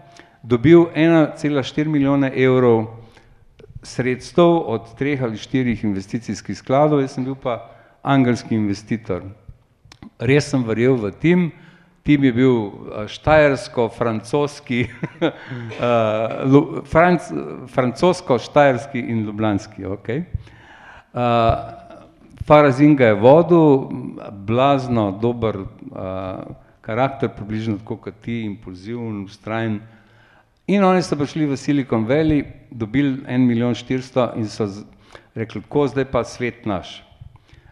dobil 0.43 0.87
ena 0.95 1.33
cela 1.37 1.63
štiri 1.63 1.91
milijone 1.91 2.31
evrov 2.37 2.87
sredstev 3.83 4.63
od 4.67 4.95
treh 4.99 5.23
ali 5.23 5.37
štirih 5.37 5.85
investicijskih 5.85 6.59
skladov, 6.59 7.01
jaz 7.01 7.15
sem 7.15 7.25
bil 7.25 7.35
pa 7.35 7.76
angelski 8.07 8.55
investitor. 8.55 9.25
Res 10.23 10.51
sem 10.51 10.63
verjel 10.65 10.97
v 11.01 11.11
tim, 11.21 11.49
tim 12.07 12.25
je 12.25 12.33
bil 12.33 12.55
štajersko-francoski 13.11 14.87
francosko-štajerski 17.75 19.03
in 19.03 19.25
ljubljanski, 19.27 19.85
okej. 19.85 20.23
Farazin 22.47 22.95
ga 22.97 23.11
je 23.11 23.19
vodil, 23.19 23.91
blazno 24.47 25.11
dober 25.23 25.65
karakter, 26.87 27.33
približno 27.35 27.81
tako 27.83 27.97
kot 28.07 28.23
ti, 28.23 28.45
impulziven, 28.47 29.25
vztrajen. 29.27 29.81
In 30.71 30.85
oni 30.85 31.03
so 31.03 31.19
prišli 31.19 31.47
v 31.47 31.59
Silicon 31.59 32.07
Valley, 32.07 32.45
dobili 32.71 33.23
en 33.27 33.47
milijon 33.47 33.75
štiristo 33.75 34.33
in 34.37 34.49
so 34.51 34.67
rekli: 35.35 35.63
"Tako, 35.63 35.89
zdaj 35.89 36.05
pa 36.11 36.25
svet 36.25 36.67
naš." 36.67 37.06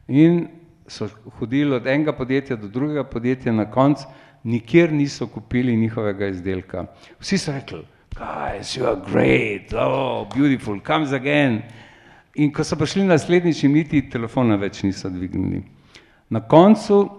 In 0.09 0.49
so 0.87 1.09
hodili 1.39 1.75
od 1.75 1.87
enega 1.87 2.13
podjetja 2.13 2.57
do 2.57 2.69
drugega 2.69 3.05
podjetja, 3.05 3.53
na 3.53 3.71
koncu 3.71 4.05
nikjer 4.45 4.93
niso 4.93 5.27
kupili 5.27 5.77
njihovega 5.77 6.27
izdelka. 6.27 6.87
Vsi 7.21 7.39
so 7.39 7.53
rekli: 7.53 7.87
"Guys, 8.15 8.77
you 8.77 8.87
are 8.87 9.01
great, 9.13 9.73
beautiful, 10.37 10.81
comes 10.87 11.13
again." 11.13 11.63
In 12.35 12.53
ko 12.53 12.65
so 12.65 12.77
prišli 12.77 13.05
naslednjič, 13.05 13.63
niti 13.63 14.11
telefona 14.11 14.57
več 14.57 14.83
niso 14.83 15.09
dvignili. 15.11 15.63
Na 16.31 16.41
koncu 16.41 17.11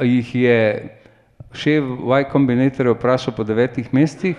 jih 0.00 0.34
je 0.34 0.88
šef 1.52 1.84
Y 1.84 2.24
Combinatorja 2.32 2.92
vprašal 2.92 3.34
po 3.34 3.44
devetih 3.44 3.92
mesecih: 3.92 4.36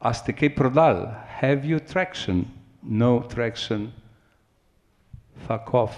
"A 0.00 0.14
ste 0.14 0.32
kaj 0.32 0.54
prodali? 0.54 1.06
Have 1.40 1.68
you 1.68 1.78
traction?" 1.80 2.44
No 2.82 3.20
traction. 3.28 3.92
Fuck 5.46 5.74
off. 5.74 5.96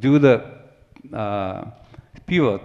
do 0.00 0.18
the 0.18 0.40
pivot. 2.26 2.62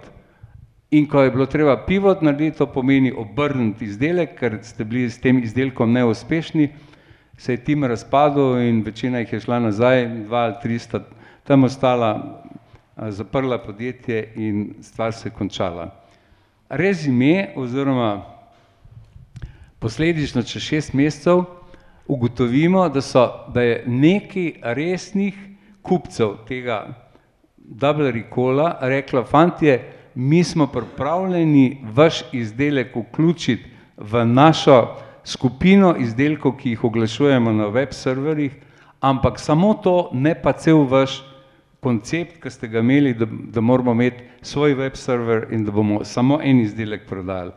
In 0.90 1.08
ko 1.08 1.22
je 1.22 1.30
bilo 1.30 1.46
treba 1.46 1.76
pivot 1.86 2.22
narediti, 2.22 2.58
to 2.58 2.66
pomeni 2.66 3.10
obrniti 3.12 3.84
izdelek, 3.84 4.36
ker 4.38 4.58
ste 4.62 4.84
bili 4.84 5.10
s 5.10 5.18
tem 5.18 5.40
izdelkom 5.42 5.92
neuspešni, 5.92 6.68
se 7.36 7.52
je 7.52 7.64
tim 7.64 7.84
razpadel 7.84 8.60
in 8.62 8.82
večina 8.86 9.18
jih 9.18 9.32
je 9.32 9.40
šla 9.40 9.58
nazaj, 9.58 10.06
dva 10.28 10.44
ali 10.46 10.54
tri 10.62 10.78
sta 10.78 11.00
tam 11.44 11.64
ostala, 11.64 12.42
zaprla 12.96 13.58
podjetje 13.58 14.32
in 14.36 14.74
stvar 14.82 15.12
se 15.12 15.28
je 15.28 15.32
končala. 15.32 15.90
Rezime 16.68 17.50
oziroma 17.56 18.22
posledično 19.78 20.42
čez 20.42 20.62
šest 20.62 20.94
mesecev 20.94 21.44
ugotovimo, 22.06 22.88
da 22.88 23.00
so, 23.00 23.28
da 23.54 23.62
je 23.62 23.84
nekaj 23.86 24.52
resnih 24.62 25.34
kupcev 25.82 26.28
tega 26.48 26.94
Double 27.56 28.10
Recalla 28.10 28.78
reklo: 28.80 29.24
"Fantje, 29.24 29.92
mi 30.14 30.44
smo 30.44 30.66
pripravljeni 30.66 31.86
vaš 31.94 32.22
izdelek 32.32 32.96
vključiti 32.96 33.64
v 33.96 34.24
našo 34.24 34.96
skupino 35.24 35.94
izdelkov, 35.98 36.56
ki 36.56 36.70
jih 36.70 36.84
oglašujemo 36.84 37.52
na 37.52 37.66
web 37.66 37.88
serverjih, 37.92 38.52
ampak 39.00 39.38
samo 39.38 39.74
to, 39.74 40.10
ne 40.12 40.34
pa 40.42 40.52
cel 40.52 40.84
vaš 40.84 41.22
koncept, 41.80 42.42
ki 42.42 42.50
ste 42.50 42.68
ga 42.68 42.78
imeli, 42.78 43.14
da, 43.14 43.26
da 43.28 43.60
moramo 43.60 43.92
imeti 43.92 44.24
svoj 44.42 44.74
web 44.74 44.96
server 44.96 45.46
in 45.50 45.64
da 45.64 45.72
bomo 45.72 46.04
samo 46.04 46.40
en 46.42 46.60
izdelek 46.60 47.08
prodajali." 47.08 47.52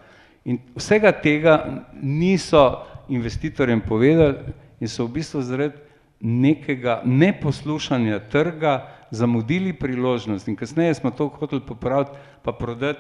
In 0.46 0.60
vsega 0.76 1.12
tega 1.12 1.84
niso 2.02 2.80
investitorjem 3.10 3.82
povedali 3.82 4.54
in 4.80 4.88
so 4.88 5.06
v 5.06 5.20
bistvu 5.20 5.42
zaradi 5.42 5.76
nekega 6.20 7.02
neposlušanja 7.06 8.20
trga 8.30 8.88
zamudili 9.12 9.74
priložnost 9.74 10.48
in 10.48 10.56
kasneje 10.56 10.94
smo 10.94 11.12
to 11.12 11.28
hoteli 11.28 11.62
popraviti 11.62 12.12
pa 12.44 12.52
prodati 12.52 13.00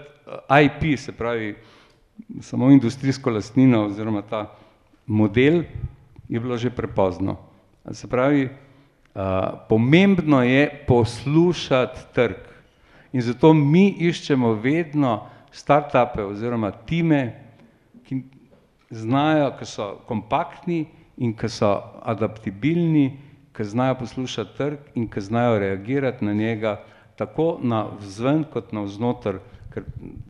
IP, 0.63 0.99
se 0.99 1.11
pravi 1.11 1.55
samo 2.41 2.71
industrijsko 2.71 3.29
lastnino 3.29 3.85
oziroma 3.85 4.21
ta 4.21 4.55
model, 5.05 5.63
je 6.29 6.39
bilo 6.39 6.57
že 6.57 6.69
prepozno. 6.69 7.37
Se 7.91 8.07
pravi, 8.07 8.49
pomembno 9.69 10.43
je 10.43 10.83
poslušati 10.87 11.99
trg. 12.13 12.35
In 13.13 13.21
zato 13.21 13.53
mi 13.53 13.95
iščemo 13.99 14.53
vedno 14.53 15.25
startupe 15.51 16.23
oziroma 16.23 16.71
time, 16.71 17.46
znajo, 18.89 19.51
ki 19.59 19.65
so 19.65 19.87
kompaktni 20.07 20.85
in 21.17 21.33
ki 21.37 21.49
so 21.49 21.71
adaptibilni, 22.03 23.19
ki 23.55 23.63
znajo 23.63 23.95
poslušati 23.99 24.57
trg 24.57 24.77
in 24.95 25.07
ki 25.09 25.21
znajo 25.21 25.59
reagirati 25.59 26.25
na 26.25 26.33
njega 26.33 26.77
tako 27.15 27.57
navzven 27.61 28.43
kot 28.53 28.71
navznoter, 28.71 29.39
ker 29.73 29.83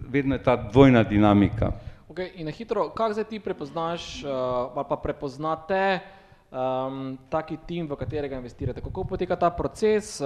vedno 0.10 0.36
je 0.36 0.44
ta 0.44 0.56
dvojna 0.56 1.04
dinamika. 1.04 1.72
Okej, 2.10 2.32
in 2.36 2.46
na 2.46 2.52
hitro, 2.52 2.90
kako 2.90 3.14
zdaj 3.14 3.24
ti 3.24 3.40
prepoznaš 3.40 4.24
ali 4.26 4.86
pa 4.90 4.96
prepoznate 4.96 6.00
tak 7.30 7.52
tim, 7.68 7.88
v 7.88 7.96
katerega 7.96 8.40
investirate, 8.40 8.82
kako 8.82 9.04
poteka 9.04 9.36
ta 9.36 9.50
proces, 9.50 10.22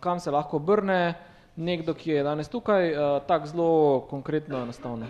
kam 0.00 0.20
se 0.20 0.30
lahko 0.30 0.56
obrne 0.56 1.14
nekdo, 1.56 1.94
ki 1.94 2.10
je 2.10 2.22
danes 2.22 2.48
tukaj, 2.48 2.92
uh, 2.92 3.22
tako 3.26 3.46
zelo 3.46 3.70
konkretno 4.10 4.62
enostavno? 4.62 5.06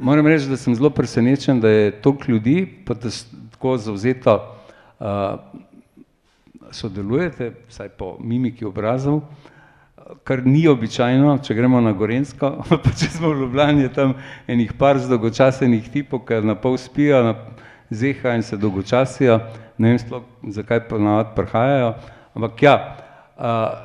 Moram 0.00 0.26
reči, 0.26 0.48
da 0.48 0.56
sem 0.56 0.74
zelo 0.74 0.90
presenečen, 0.90 1.60
da 1.60 1.68
je 1.68 1.90
toliko 1.90 2.24
ljudi, 2.28 2.66
pa 2.86 2.94
da 2.94 3.10
tako 3.50 3.76
zauzeto 3.76 4.34
uh, 4.98 5.06
sodelujete, 6.70 7.52
vsaj 7.68 7.88
po 7.88 8.16
mimiki 8.20 8.64
obrazov, 8.64 9.20
kar 10.24 10.42
ni 10.46 10.66
običajno, 10.68 11.38
če 11.46 11.54
gremo 11.54 11.80
na 11.80 11.92
Gorensko, 11.92 12.50
pa 12.84 12.90
če 12.90 13.10
smo 13.12 13.30
v 13.30 13.44
Ljubljani, 13.44 13.86
je 13.86 13.92
tam 13.94 14.14
enih 14.50 14.72
par 14.78 14.98
zdolgočasenih 14.98 15.90
tipov, 15.92 16.24
ki 16.26 16.42
na 16.42 16.58
pol 16.58 16.78
spijo, 16.80 17.34
zeha 17.90 18.34
in 18.34 18.42
se 18.42 18.58
dolgočasijo, 18.58 19.38
ne 19.78 19.94
vem 19.94 19.98
sploh, 20.02 20.24
zakaj 20.58 20.88
pa 20.88 20.98
navad 20.98 21.34
prihajajo, 21.38 21.92
ampak 22.34 22.62
ja, 22.66 22.78
uh, 23.38 23.84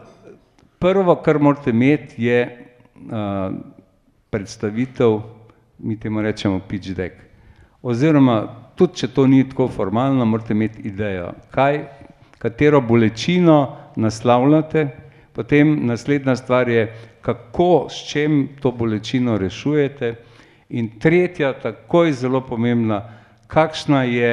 prvo, 0.82 1.20
kar 1.22 1.38
morate 1.38 1.70
imeti, 1.76 2.26
je 2.26 2.40
uh, 2.50 3.60
predstavitev, 4.34 5.20
mi 5.80 6.00
temu 6.00 6.22
rečemo 6.22 6.60
pitch 6.60 6.96
deck. 6.96 7.16
Oziroma, 7.82 8.48
tudi 8.76 8.96
če 9.02 9.08
to 9.14 9.28
ni 9.28 9.44
tako 9.50 9.68
formalno, 9.68 10.26
morate 10.26 10.54
imeti 10.54 10.82
idejo, 10.88 11.32
kaj 11.52 11.84
katero 12.40 12.82
bolečino 12.82 13.78
naslavljate, 13.96 14.88
potem 15.34 15.78
naslednja 15.88 16.36
stvar 16.36 16.70
je, 16.70 16.88
kako, 17.22 17.88
s 17.90 18.10
čem 18.12 18.48
to 18.62 18.72
bolečino 18.72 19.38
rešujete 19.38 20.14
in 20.70 20.90
tretja, 21.00 21.54
takoj 21.54 22.12
zelo 22.14 22.42
pomembna, 22.42 23.02
kakšna 23.48 24.04
je 24.04 24.32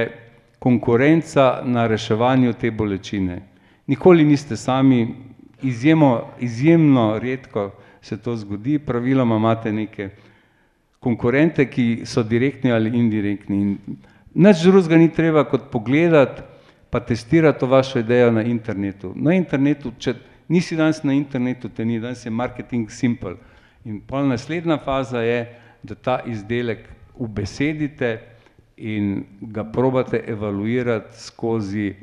konkurenca 0.59 1.63
na 1.65 1.87
reševanju 1.87 2.53
te 2.53 2.71
bolečine. 2.71 3.43
Nikoli 3.87 4.25
niste 4.25 4.57
sami, 4.57 5.15
izjemo, 5.63 6.31
izjemno 6.41 7.19
redko 7.19 7.71
se 8.03 8.19
to 8.23 8.37
zgodi, 8.37 8.79
praviloma 8.79 9.37
imate 9.37 9.73
neke 9.73 10.11
konkurente, 11.01 11.67
ki 11.71 12.03
so 12.05 12.23
direktni 12.23 12.73
ali 12.73 12.93
indirektni. 12.99 13.77
Nič 14.35 14.63
drugega 14.65 14.99
ni 15.01 15.09
treba 15.13 15.45
kot 15.49 15.71
pogledati, 15.73 16.43
pa 16.91 17.01
testira 17.01 17.53
to 17.53 17.67
vašo 17.67 17.99
idejo 17.99 18.31
na 18.33 18.43
internetu. 18.43 19.13
Na 19.17 19.35
internetu, 19.35 19.93
če 19.99 20.15
nisi 20.49 20.77
danes 20.77 21.03
na 21.05 21.13
internetu, 21.13 21.69
te 21.69 21.85
ni, 21.85 22.01
danes 22.01 22.25
je 22.25 22.31
marketing 22.31 22.91
simple. 22.91 23.37
In 23.85 24.01
pol 24.01 24.27
naslednja 24.29 24.79
faza 24.85 25.23
je, 25.23 25.41
da 25.83 25.95
ta 25.95 26.17
izdelek 26.27 26.89
ubesedite 27.15 28.19
in 28.77 29.25
ga 29.41 29.65
probate 29.65 30.21
evaluirati 30.27 31.21
skozi 31.21 31.95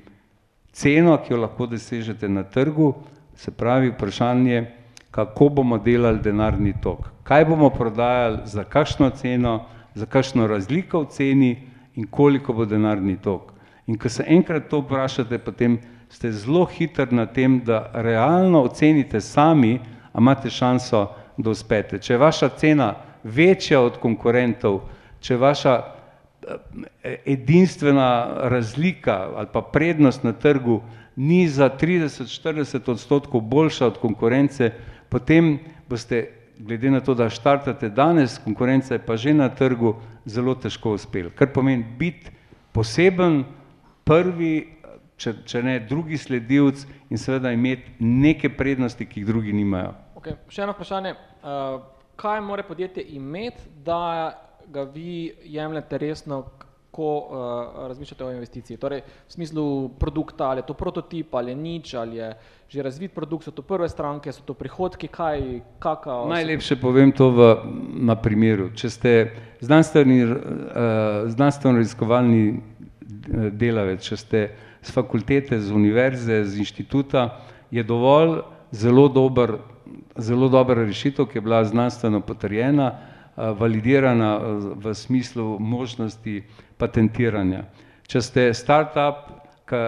ceno, 0.72 1.18
ki 1.18 1.34
jo 1.34 1.42
lahko 1.42 1.68
dosežete 1.68 2.30
na 2.30 2.44
trgu, 2.44 2.94
se 3.36 3.52
pravi 3.52 3.92
vprašanje, 3.92 4.66
kako 5.12 5.50
bomo 5.50 5.78
delali 5.78 6.20
denarni 6.24 6.74
tok, 6.82 7.10
kaj 7.24 7.46
bomo 7.46 7.70
prodajali, 7.70 8.40
za 8.46 8.64
kakšno 8.64 9.10
ceno, 9.10 9.66
za 9.96 10.06
kakšno 10.06 10.48
razliko 10.48 11.04
v 11.04 11.10
ceni 11.10 11.52
in 11.96 12.08
koliko 12.08 12.54
bo 12.54 12.66
denarni 12.66 13.18
tok. 13.22 13.54
In 13.88 13.98
ko 13.98 14.10
se 14.10 14.24
enkrat 14.28 14.70
to 14.70 14.80
vprašate, 14.80 15.38
potem 15.38 15.80
ste 16.10 16.32
zelo 16.32 16.66
hitri 16.66 17.16
na 17.16 17.26
tem, 17.26 17.60
da 17.66 17.90
realno 17.94 18.64
ocenite 18.64 19.22
sami, 19.22 19.80
a 20.14 20.20
imate 20.20 20.50
šanso, 20.50 21.08
da 21.38 21.50
uspete. 21.50 21.98
Če 22.00 22.14
je 22.14 22.18
vaša 22.22 22.50
cena 22.50 22.94
večja 23.24 23.80
od 23.82 23.98
konkurentov, 24.02 24.84
če 25.20 25.34
je 25.34 25.38
vaša 25.42 25.74
eh, 27.04 27.18
edinstvena 27.26 28.10
razlika 28.54 29.16
ali 29.36 29.48
pa 29.54 29.62
prednost 29.62 30.24
na 30.24 30.34
trgu 30.34 30.82
ni 31.16 31.48
za 31.48 31.70
30-40 31.70 32.92
odstotkov 32.92 33.42
boljša 33.42 33.88
od 33.88 33.98
konkurence, 33.98 34.72
potem 35.10 35.60
boste, 35.90 36.28
glede 36.60 36.92
na 36.92 37.00
to, 37.00 37.14
da 37.14 37.30
štartate 37.30 37.90
danes, 37.90 38.38
konkurenca 38.44 38.94
je 38.94 39.02
pa 39.06 39.18
že 39.18 39.34
na 39.34 39.50
trgu, 39.50 39.96
zelo 40.26 40.56
težko 40.56 40.94
uspeli. 40.94 41.32
Kar 41.36 41.52
pomeni 41.54 41.86
biti 42.00 42.32
poseben, 42.74 43.44
prvi, 44.04 44.54
če, 45.18 45.34
če 45.48 45.64
ne 45.64 45.78
drugi 45.88 46.18
sledilc 46.18 46.86
in 47.10 47.22
seveda 47.22 47.52
imeti 47.54 47.96
neke 48.00 48.50
prednosti, 48.50 49.06
ki 49.06 49.22
jih 49.22 49.28
drugi 49.28 49.54
nimajo. 49.56 49.94
Okay. 50.20 50.38
Še 50.50 50.66
eno 50.66 50.76
vprašanje. 50.76 51.16
Uh, 51.44 51.82
kaj 52.20 52.42
mora 52.42 52.64
podjetje 52.64 53.04
imeti, 53.16 53.68
da 53.86 54.34
ga 54.72 54.84
vi 54.84 55.34
jemljete 55.44 55.98
resno, 55.98 56.44
ko 56.94 57.10
uh, 57.18 57.88
razmišljate 57.88 58.26
o 58.26 58.32
investiciji? 58.32 58.78
Torej, 58.78 59.02
v 59.02 59.34
smislu 59.34 59.90
produkta, 60.00 60.52
ali 60.52 60.62
je 60.62 60.68
to 60.70 60.76
prototip, 60.78 61.34
ali 61.34 61.52
je 61.52 61.56
nič, 61.56 61.94
ali 61.94 62.22
je 62.22 62.34
že 62.74 62.84
razvit 62.84 63.14
produkt, 63.14 63.46
so 63.46 63.52
to 63.54 63.62
prve 63.62 63.90
stranke, 63.90 64.32
so 64.34 64.42
to 64.46 64.54
prihodki, 64.58 65.08
kaj, 65.08 65.62
kakav? 65.82 66.26
Najlepše 66.30 66.78
povem 66.82 67.12
to 67.14 67.30
v, 67.30 67.50
na 68.02 68.16
primeru. 68.18 68.72
Če 68.74 68.90
ste 68.90 69.12
znanstveni, 69.62 70.20
uh, 70.26 70.38
znanstveno 71.34 71.82
raziskovalni 71.82 72.44
delavec, 73.54 74.02
če 74.06 74.18
ste 74.18 74.40
z 74.82 74.94
fakultete, 74.94 75.60
z 75.62 75.74
univerze, 75.74 76.44
z 76.46 76.62
inštituta, 76.66 77.42
je 77.74 77.84
dovolj 77.84 78.42
zelo 78.74 79.08
dober, 79.10 79.58
zelo 80.18 80.50
dobra 80.50 80.86
rešitev, 80.86 81.30
ki 81.30 81.38
je 81.38 81.46
bila 81.46 81.64
znanstveno 81.66 82.22
potrjena, 82.22 82.92
validirana 83.36 84.38
v 84.78 84.94
smislu 84.94 85.60
možnosti 85.60 86.44
patentiranja. 86.78 87.64
Če 88.08 88.22
ste 88.22 88.54
startup, 88.54 89.30
ki 89.70 89.82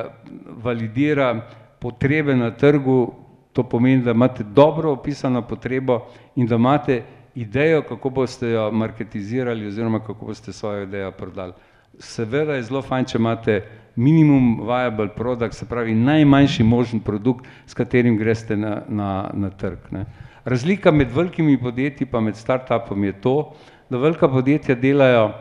validira 0.63 1.33
potrebe 1.79 2.35
na 2.35 2.51
trgu, 2.51 3.13
to 3.53 3.63
pomeni, 3.63 4.03
da 4.03 4.11
imate 4.11 4.43
dobro 4.43 4.91
opisano 4.91 5.41
potrebo 5.47 6.01
in 6.35 6.47
da 6.47 6.55
imate 6.55 7.03
idejo, 7.35 7.81
kako 7.87 8.09
boste 8.09 8.49
jo 8.49 8.71
marketizirali 8.71 9.67
oziroma 9.67 9.99
kako 9.99 10.25
boste 10.25 10.53
svojo 10.53 10.83
idejo 10.83 11.11
prodali. 11.11 11.53
Seveda 11.99 12.55
je 12.55 12.63
zelo 12.63 12.81
fajn, 12.81 13.05
če 13.05 13.17
imate 13.17 13.61
minimum 13.95 14.59
viable 14.67 15.07
product, 15.15 15.55
se 15.55 15.65
pravi 15.65 15.95
najmanjši 15.95 16.63
možen 16.63 16.99
produkt, 16.99 17.47
s 17.67 17.73
katerim 17.73 18.17
greste 18.17 18.57
na, 18.57 18.81
na, 18.87 19.29
na 19.33 19.49
trg. 19.49 19.91
Ne. 19.91 20.05
Razlika 20.45 20.91
med 20.91 21.11
velikimi 21.11 21.57
podjetji 21.57 22.05
pa 22.05 22.19
med 22.19 22.35
startupom 22.35 23.03
je 23.03 23.13
to, 23.21 23.53
da 23.89 23.97
velika 23.97 24.27
podjetja 24.27 24.75
delajo 24.75 25.31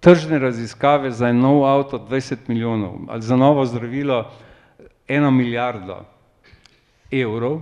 tržne 0.00 0.38
raziskave 0.38 1.10
za 1.10 1.28
en 1.28 1.40
nov 1.40 1.64
avto 1.66 1.98
20 1.98 2.36
milijonov 2.48 2.94
ali 3.08 3.22
za 3.22 3.36
novo 3.36 3.66
zdravilo 3.66 4.30
eno 5.08 5.30
milijardo 5.30 6.04
evrov, 7.10 7.60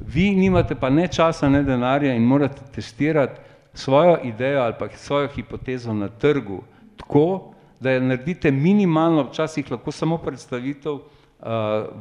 vi 0.00 0.30
nimate 0.30 0.74
pa 0.74 0.90
ne 0.90 1.08
časa, 1.08 1.48
ne 1.48 1.62
denarja 1.62 2.14
in 2.14 2.22
morate 2.22 2.62
testirati 2.74 3.40
svojo 3.74 4.18
idejo 4.24 4.60
ali 4.60 4.74
pa 4.78 4.88
svojo 4.88 5.28
hipotezo 5.28 5.92
na 5.92 6.08
trgu 6.08 6.62
tako, 6.96 7.52
da 7.80 7.90
je 7.90 8.00
naredite 8.00 8.50
minimalno, 8.50 9.22
včasih 9.22 9.70
lahko 9.70 9.92
samo 9.92 10.18
predstavitev 10.18 10.92
uh, 10.92 11.02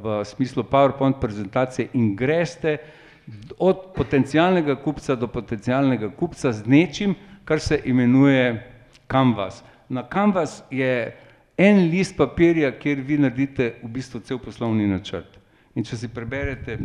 v 0.04 0.26
smislu 0.26 0.64
PowerPoint 0.64 1.20
prezentacije 1.22 1.88
in 1.94 2.16
greste 2.16 2.78
od 3.60 3.78
potencijalnega 3.96 4.76
kupca 4.76 5.16
do 5.16 5.28
potencijalnega 5.28 6.10
kupca 6.10 6.52
z 6.52 6.66
nečim, 6.66 7.16
kar 7.46 7.60
se 7.60 7.82
imenuje 7.86 8.72
Canvas. 9.12 9.64
Na 9.90 10.04
Canvas 10.04 10.64
je 10.72 11.16
en 11.58 11.90
list 11.90 12.18
papirja, 12.18 12.72
kjer 12.80 13.02
vi 13.02 13.18
naredite 13.18 13.74
v 13.84 13.90
bistvu 13.92 14.20
cel 14.20 14.40
poslovni 14.40 14.88
načrt. 14.88 15.40
In 15.76 15.86
če 15.86 15.98
si 15.98 16.10
preberete 16.12 16.78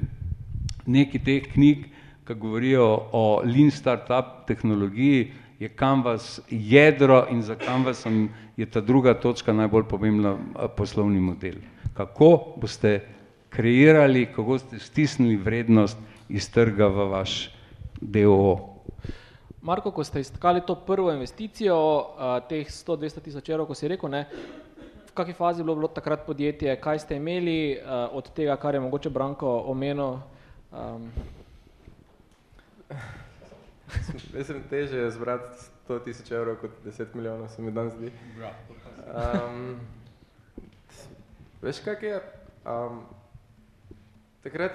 neki 0.86 1.18
teh 1.18 1.48
knjig, 1.52 1.88
ki 2.22 2.34
govorijo 2.38 2.84
o 3.12 3.24
lean 3.44 3.70
startup 3.74 4.44
tehnologiji, 4.46 5.32
je 5.62 5.68
Canvas 5.78 6.40
jedro 6.50 7.26
in 7.30 7.42
za 7.42 7.54
Canvasom 7.54 8.28
je 8.56 8.66
ta 8.66 8.80
druga 8.80 9.14
točka 9.14 9.52
najbolj 9.52 9.84
pomembna 9.90 10.36
poslovni 10.76 11.20
model. 11.20 11.54
Kako 11.94 12.56
boste 12.60 13.00
kreirali, 13.50 14.26
kako 14.26 14.42
boste 14.42 14.78
stisnili 14.78 15.36
vrednost 15.36 15.98
iz 16.28 16.50
trga 16.50 16.86
v 16.86 17.08
vaš 17.12 17.50
DOO. 18.00 18.82
Marko, 19.62 19.92
ko 19.94 20.04
ste 20.04 20.20
istkali 20.20 20.60
to 20.66 20.74
prvo 20.74 21.12
investicijo, 21.14 21.76
teh 22.50 22.66
100-200 22.66 23.22
tisoč 23.22 23.50
evrov, 23.52 23.68
ko 23.70 23.76
si 23.78 23.86
rekel, 23.86 24.10
ne, 24.10 24.26
v 25.06 25.12
kakšni 25.14 25.36
fazi 25.38 25.60
je 25.60 25.66
bilo, 25.68 25.76
bilo 25.78 25.90
takrat 25.92 26.26
podjetje, 26.26 26.74
kaj 26.82 27.04
ste 27.04 27.20
imeli 27.22 27.78
od 28.10 28.32
tega, 28.34 28.56
kar 28.58 28.74
je 28.74 28.80
mogoče 28.82 29.10
Branko 29.14 29.52
omenil? 29.70 30.18
Um, 30.72 31.06
Mislim, 34.34 34.62
teže 34.70 34.98
je 34.98 35.10
zbrati 35.10 35.56
100 35.88 36.04
tisoč 36.04 36.30
evrov 36.30 36.56
kot 36.56 36.70
10 36.84 37.14
milijonov, 37.14 37.48
se 37.48 37.62
mi 37.62 37.72
dan 37.72 37.90
zdi. 37.90 38.12
Um, 39.06 39.80
veš, 41.62 41.80
kak 41.84 42.02
je? 42.02 42.20
Um, 42.66 43.02
takrat, 44.42 44.72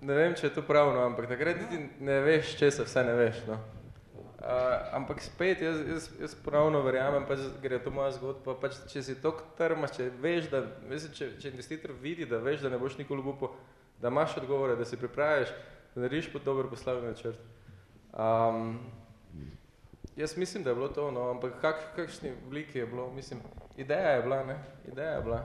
ne 0.00 0.14
vem, 0.14 0.34
če 0.34 0.46
je 0.46 0.54
to 0.54 0.62
pravno, 0.66 1.04
ampak 1.06 1.28
takrat 1.28 1.64
ti 1.70 1.80
ne 2.00 2.20
veš, 2.20 2.56
če 2.58 2.70
se 2.70 2.84
vse 2.84 3.04
ne 3.04 3.14
veš. 3.14 3.42
No? 3.48 3.60
Uh, 4.46 4.94
ampak 4.94 5.18
spet, 5.22 5.58
jaz, 5.58 5.80
jaz, 5.88 6.04
jaz 6.20 6.34
pravno 6.38 6.78
verjamem, 6.86 7.24
pač, 7.26 7.40
ker 7.58 7.72
je 7.74 7.80
to 7.82 7.90
moja 7.90 8.12
zgodba, 8.14 8.52
pač, 8.62 8.76
če 8.92 9.00
si 9.02 9.16
tok 9.18 9.40
trma, 9.58 9.88
če 9.90 10.06
veš, 10.22 10.46
da, 10.52 10.60
mislim, 10.86 11.16
če, 11.18 11.26
če 11.42 11.50
investitor 11.50 11.90
vidi, 11.98 12.28
da 12.30 12.38
veš, 12.38 12.60
da 12.62 12.70
ne 12.70 12.78
boš 12.78 12.94
nikoli 13.00 13.24
upal, 13.26 13.56
da 13.98 14.12
imaš 14.12 14.36
odgovore, 14.38 14.76
da 14.78 14.86
si 14.86 15.00
pripraviš, 15.00 15.50
da 15.96 16.04
narediš 16.04 16.30
pod 16.30 16.46
dober 16.46 16.70
poslovni 16.70 17.10
načrt. 17.10 17.42
Um, 18.14 18.76
jaz 20.14 20.36
mislim, 20.38 20.62
da 20.62 20.70
je 20.70 20.78
bilo 20.78 20.92
to, 20.94 21.10
no, 21.10 21.26
ampak 21.32 21.58
kak, 21.64 21.82
kakšni 21.96 22.36
obliki 22.46 22.84
je 22.84 22.86
bilo, 22.86 23.10
mislim, 23.18 23.42
ideja 23.74 24.14
je 24.14 24.22
bila, 24.28 24.44
ne, 24.46 24.60
ideja 24.92 25.16
je 25.18 25.26
bila. 25.26 25.42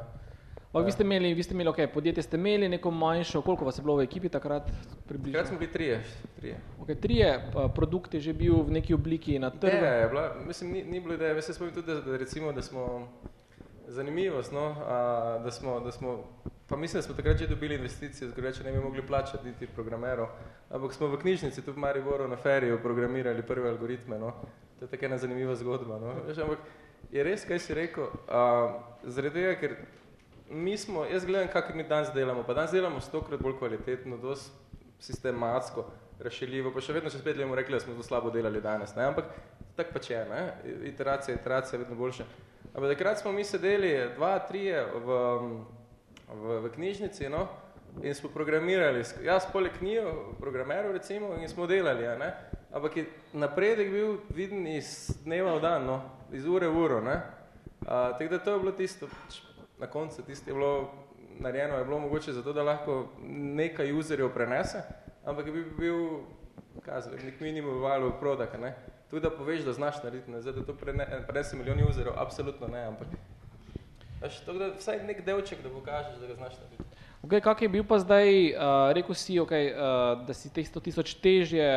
Ampak 0.71 0.85
vi 0.85 0.91
ste 0.91 1.03
imeli, 1.03 1.33
vi 1.33 1.43
ste 1.43 1.53
imeli, 1.53 1.69
okay, 1.69 1.87
podjetje 1.87 2.23
ste 2.23 2.37
imeli 2.37 2.69
neko 2.69 2.91
manjšo, 2.91 3.41
koliko 3.41 3.65
vas 3.65 3.77
je 3.77 3.81
bilo 3.83 3.95
v 3.95 4.03
ekipi 4.03 4.29
takrat 4.29 4.71
približno? 5.07 5.33
Takrat 5.33 5.47
smo 5.49 5.59
bili 5.59 5.71
trije. 5.71 6.03
trije. 6.35 6.59
Okay, 6.79 6.99
trije 6.99 7.51
produkt 7.75 8.13
je 8.13 8.19
že 8.19 8.33
bil 8.33 8.55
v 8.63 8.71
neki 8.71 8.93
obliki 8.93 9.39
na 9.39 9.49
trgu. 9.49 9.77
Ideja 9.77 9.93
je 9.93 10.07
bila, 10.07 10.35
mislim, 10.47 10.71
ni, 10.71 10.83
ni 10.83 10.99
bilo 10.99 11.13
ideja, 11.13 11.35
jaz 11.35 11.45
se 11.45 11.53
spomnim 11.53 11.75
tudi, 11.75 11.87
da, 11.87 12.01
da 12.01 12.17
recimo, 12.17 12.51
da 12.51 12.61
smo 12.61 13.07
zanimivost, 13.87 14.51
no, 14.51 14.75
a, 14.87 15.39
da, 15.43 15.51
smo, 15.51 15.79
da 15.79 15.91
smo, 15.91 16.23
pa 16.67 16.77
mislim, 16.77 16.97
da 16.97 17.01
smo 17.01 17.15
takrat 17.15 17.37
že 17.37 17.47
dobili 17.47 17.75
investicije, 17.75 18.29
zgoraj, 18.29 18.51
če 18.51 18.63
ne 18.63 18.71
bi 18.71 18.79
mogli 18.79 19.07
plačati 19.07 19.47
niti 19.47 19.67
programerov, 19.67 20.27
ampak 20.69 20.93
smo 20.93 21.07
v 21.07 21.19
knjižnici 21.19 21.65
tu 21.65 21.71
v 21.71 21.77
Mariboru 21.77 22.27
na 22.27 22.37
feriju 22.37 22.79
programirali 22.83 23.43
prve 23.43 23.69
algoritme, 23.69 24.19
no. 24.19 24.31
To 24.79 24.85
je 24.85 24.89
tako 24.89 25.05
ena 25.05 25.17
zanimiva 25.17 25.55
zgodba, 25.55 25.99
no. 25.99 26.15
Veš, 26.27 26.37
ampak 26.37 26.59
je 27.11 27.23
res, 27.23 27.43
kaj 27.45 27.59
si 27.59 27.73
rekel, 27.73 28.07
a, 28.27 28.71
zaradi 29.03 29.35
tega, 29.35 29.55
ker 29.59 29.75
mi 30.51 30.77
smo, 30.77 31.05
jaz 31.05 31.25
gledam, 31.25 31.47
kako 31.53 31.73
mi 31.77 31.83
danes 31.83 32.09
delamo, 32.13 32.43
pa 32.43 32.53
danes 32.53 32.71
delamo 32.71 33.01
stokrat 33.01 33.41
bolj 33.41 33.57
kvalitetno, 33.57 34.17
dosti 34.17 34.51
sistematsko, 34.99 35.85
rešeljivo, 36.19 36.71
pa 36.73 36.81
še 36.83 36.93
vedno 36.93 37.09
čez 37.09 37.23
pet 37.25 37.37
let 37.37 37.47
bomo 37.47 37.57
rekli, 37.57 37.73
da 37.73 37.81
smo 37.81 37.95
to 37.97 38.05
slabo 38.05 38.29
delali 38.29 38.61
danes, 38.61 38.93
ne? 38.95 39.07
ampak 39.09 39.31
tako 39.75 39.95
pač 39.97 40.11
je, 40.11 40.21
ne? 40.29 40.41
iteracija, 40.89 41.35
iteracija 41.35 41.77
je 41.77 41.83
vedno 41.83 41.97
boljša. 41.97 42.27
Ampak 42.73 42.93
takrat 42.93 43.19
smo 43.19 43.31
mi 43.33 43.43
sedeli 43.43 43.95
dva, 44.15 44.35
trije 44.47 44.83
v, 44.93 45.19
v, 46.29 46.59
v 46.67 46.73
knjižnici 46.75 47.29
no? 47.33 47.47
in 48.03 48.15
smo 48.15 48.29
programirali, 48.29 49.03
jaz 49.25 49.49
poleg 49.51 49.73
knjigo, 49.79 50.35
programerov 50.39 50.93
recimo, 50.95 51.33
in 51.41 51.49
smo 51.49 51.67
delali, 51.67 52.05
ne? 52.21 52.33
ampak 52.71 52.97
je 52.97 53.07
napredek 53.33 53.89
bil 53.91 54.17
viden 54.35 54.67
iz 54.69 55.09
dneva 55.25 55.57
v 55.57 55.63
dan, 55.65 55.87
no? 55.89 56.01
iz 56.31 56.45
ure 56.45 56.69
v 56.69 56.83
uro. 56.85 57.01
Ne? 57.01 57.17
A, 57.87 58.11
tako 58.19 58.37
da 58.37 58.43
to 58.43 58.53
je 58.53 58.59
bilo 58.59 58.71
tisto, 58.77 59.09
na 59.81 59.87
koncu 59.87 60.23
tisto 60.23 60.49
je 60.49 60.53
bilo 60.53 60.91
narejeno, 61.39 61.77
je 61.77 61.85
bilo 61.85 61.99
mogoče 61.99 62.33
zato, 62.33 62.53
da 62.53 62.63
lahko 62.63 63.07
nekaj 63.29 63.91
userjev 63.93 64.29
prenese, 64.33 64.83
ampak 65.25 65.47
je 65.47 65.51
bil, 65.51 65.65
bil 65.77 65.97
kazali, 66.85 67.23
nek 67.23 67.39
minimum 67.41 67.81
value 67.81 68.13
product, 68.19 68.59
ne? 68.61 68.75
Tudi 69.09 69.21
da 69.21 69.29
poveš, 69.29 69.65
da 69.65 69.73
znaš 69.73 70.03
narediti, 70.03 70.31
ne? 70.31 70.41
zdaj, 70.41 70.53
da 70.53 70.65
to 70.65 70.75
prenese 71.27 71.57
milijoni 71.57 71.83
userjev, 71.89 72.13
absolutno 72.17 72.67
ne, 72.67 72.83
ampak 72.85 73.07
veš, 74.21 74.39
to, 74.45 74.53
da 74.53 74.71
vsaj 74.77 75.03
nek 75.07 75.25
delček, 75.25 75.63
da 75.63 75.69
pokažeš, 75.69 76.19
da 76.21 76.27
ga 76.27 76.35
znaš 76.35 76.53
narediti. 76.61 76.83
Ok, 77.23 77.35
kak 77.43 77.61
je 77.61 77.69
bil 77.69 77.83
pa 77.83 77.99
zdaj, 77.99 78.53
uh, 78.53 78.93
rekel 78.93 79.15
si, 79.15 79.39
okay, 79.39 79.73
uh, 79.73 80.25
da 80.25 80.33
si 80.33 80.49
teh 80.53 80.65
100 80.65 80.81
tisoč 80.81 81.13
težje 81.21 81.69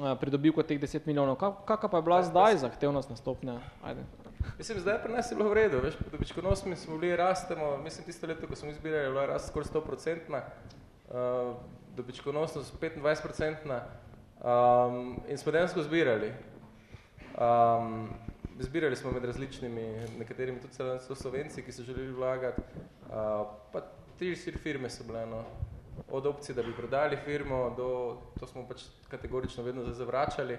uh, 0.00 0.12
pridobil 0.20 0.52
kot 0.52 0.68
teh 0.68 0.80
10 0.80 1.06
milijonov, 1.06 1.36
kakva 1.40 1.88
pa 1.88 2.00
je 2.00 2.08
bila 2.08 2.22
zdaj 2.22 2.64
zahtevnost 2.64 3.12
na 3.12 3.16
stopnja? 3.16 3.60
Ajde. 3.84 4.25
Mislim, 4.58 4.80
zdaj 4.80 5.02
pri 5.02 5.12
nas 5.12 5.30
je 5.30 5.36
bilo 5.36 5.50
v 5.50 5.54
redu, 5.54 5.80
veš, 5.82 5.96
po 5.96 6.10
dobičkonosmi 6.10 6.76
smo 6.76 6.98
bili, 6.98 7.16
rastemo, 7.16 7.76
mislim, 7.76 8.06
tisto 8.06 8.26
leto, 8.26 8.46
ko 8.46 8.56
smo 8.56 8.70
izbirali, 8.70 9.04
je 9.04 9.10
bila 9.10 9.26
rast 9.26 9.48
skoraj 9.48 9.68
100%, 9.74 10.40
uh, 11.08 11.56
dobičkonosnost 11.96 12.74
25%, 12.80 13.80
um, 14.40 15.20
in 15.28 15.38
smo 15.38 15.52
dejansko 15.52 15.82
zbirali. 15.82 16.32
Um, 17.36 18.08
zbirali 18.58 18.96
smo 18.96 19.10
med 19.10 19.24
različnimi, 19.24 20.06
nekaterimi 20.18 20.60
tudi 20.60 20.74
celo 20.74 21.16
slovenci, 21.16 21.62
ki 21.62 21.72
so 21.72 21.82
želeli 21.82 22.12
vlagati, 22.12 22.62
uh, 22.62 23.46
pa 23.72 23.80
tri, 24.18 24.36
štiri 24.36 24.58
firme 24.58 24.90
so 24.90 25.04
bile, 25.04 25.26
no, 25.26 25.44
od 26.10 26.26
opcije, 26.26 26.54
da 26.54 26.62
bi 26.62 26.76
prodali 26.76 27.16
firmo, 27.24 27.74
do, 27.76 28.16
to 28.40 28.46
smo 28.46 28.68
pač 28.68 28.82
kategorično 29.08 29.64
vedno 29.64 29.92
zavračali, 29.92 30.58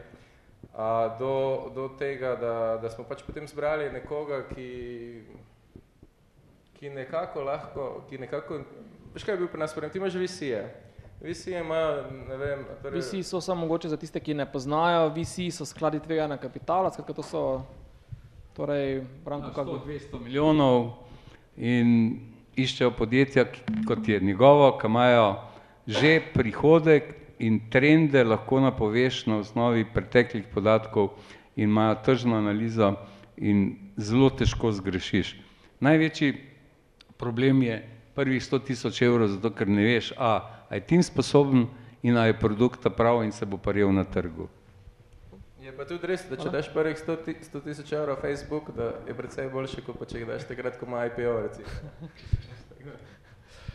do, 1.19 1.71
do 1.75 1.89
tega, 1.97 2.35
da, 2.35 2.77
da 2.81 2.89
smo 2.89 3.03
pač 3.03 3.23
potem 3.25 3.47
zbrali 3.49 3.89
nekoga, 3.89 4.43
ki, 4.51 5.23
ki 6.77 6.91
nekako 6.93 7.41
lahko, 7.41 7.87
ki 8.09 8.19
nekako, 8.21 8.61
veš 9.15 9.25
kaj 9.25 9.33
je 9.33 9.39
bil 9.41 9.49
pri 9.49 9.63
nas 9.63 9.73
problem, 9.73 9.91
ti 9.91 9.97
imaš 9.97 10.19
visije. 10.21 10.61
Visije 11.21 11.63
imajo, 11.65 12.03
ne 12.29 12.37
vem... 12.37 12.61
Torej... 12.81 12.99
Visiji 12.99 13.23
so 13.23 13.41
samo 13.41 13.65
mogoče 13.65 13.89
za 13.89 13.97
tiste, 13.97 14.21
ki 14.21 14.37
ne 14.37 14.45
poznajo, 14.45 15.09
visiji 15.09 15.51
so 15.51 15.65
skladi 15.65 15.99
tvega 15.99 16.27
na 16.29 16.37
kapitala, 16.37 16.93
skratka 16.93 17.13
to 17.13 17.25
so, 17.25 17.43
torej, 18.53 19.01
Branko, 19.25 19.49
kako... 19.55 19.79
200 19.87 20.21
milijonov 20.21 20.91
in 21.57 22.19
iščejo 22.53 22.91
podjetja, 22.93 23.47
kot 23.87 24.05
je 24.07 24.19
njegovo, 24.21 24.75
ki 24.77 24.87
imajo 24.87 25.29
že 25.87 26.19
prihodek, 26.33 27.15
in 27.39 27.59
trende 27.69 28.23
lahko 28.23 28.59
napoveš 28.59 29.25
na 29.25 29.37
osnovi 29.37 29.85
preteklih 29.93 30.45
podatkov 30.53 31.09
in 31.55 31.69
imajo 31.69 31.95
tržno 32.05 32.37
analizo 32.37 32.95
in 33.37 33.75
zelo 33.97 34.29
težko 34.29 34.71
zgrešiš. 34.71 35.35
Največji 35.79 36.33
problem 37.17 37.61
je 37.63 37.89
prvih 38.15 38.43
sto 38.43 38.59
tisoč 38.59 39.01
evrov, 39.01 39.27
zato 39.27 39.49
ker 39.53 39.67
ne 39.69 39.85
veš, 39.85 40.13
a, 40.17 40.65
a 40.69 40.75
je 40.75 40.81
tim 40.81 41.03
sposoben 41.03 41.67
in 42.03 42.17
a 42.17 42.25
je 42.25 42.39
produkta 42.39 42.89
prav 42.89 43.23
in 43.23 43.31
se 43.31 43.45
bo 43.45 43.57
paril 43.57 43.93
na 43.93 44.03
trgu. 44.03 44.49
Je 45.61 45.73
pa 45.77 45.85
tudi 45.85 46.07
res, 46.07 46.23
da 46.29 46.37
če 46.37 46.49
daš 46.49 46.71
prvih 46.73 46.97
sto 46.97 47.61
tisoč 47.61 47.91
evrov 47.93 48.21
Facebook, 48.21 48.71
da 48.75 48.93
je 49.07 49.13
predvsej 49.13 49.49
boljše, 49.53 49.81
kot 49.85 49.99
pa 49.99 50.05
če 50.09 50.25
daš 50.25 50.47
takrat, 50.49 50.79
ko 50.79 50.85
ima 50.89 51.05
IPO, 51.05 51.41
recimo. 51.45 51.69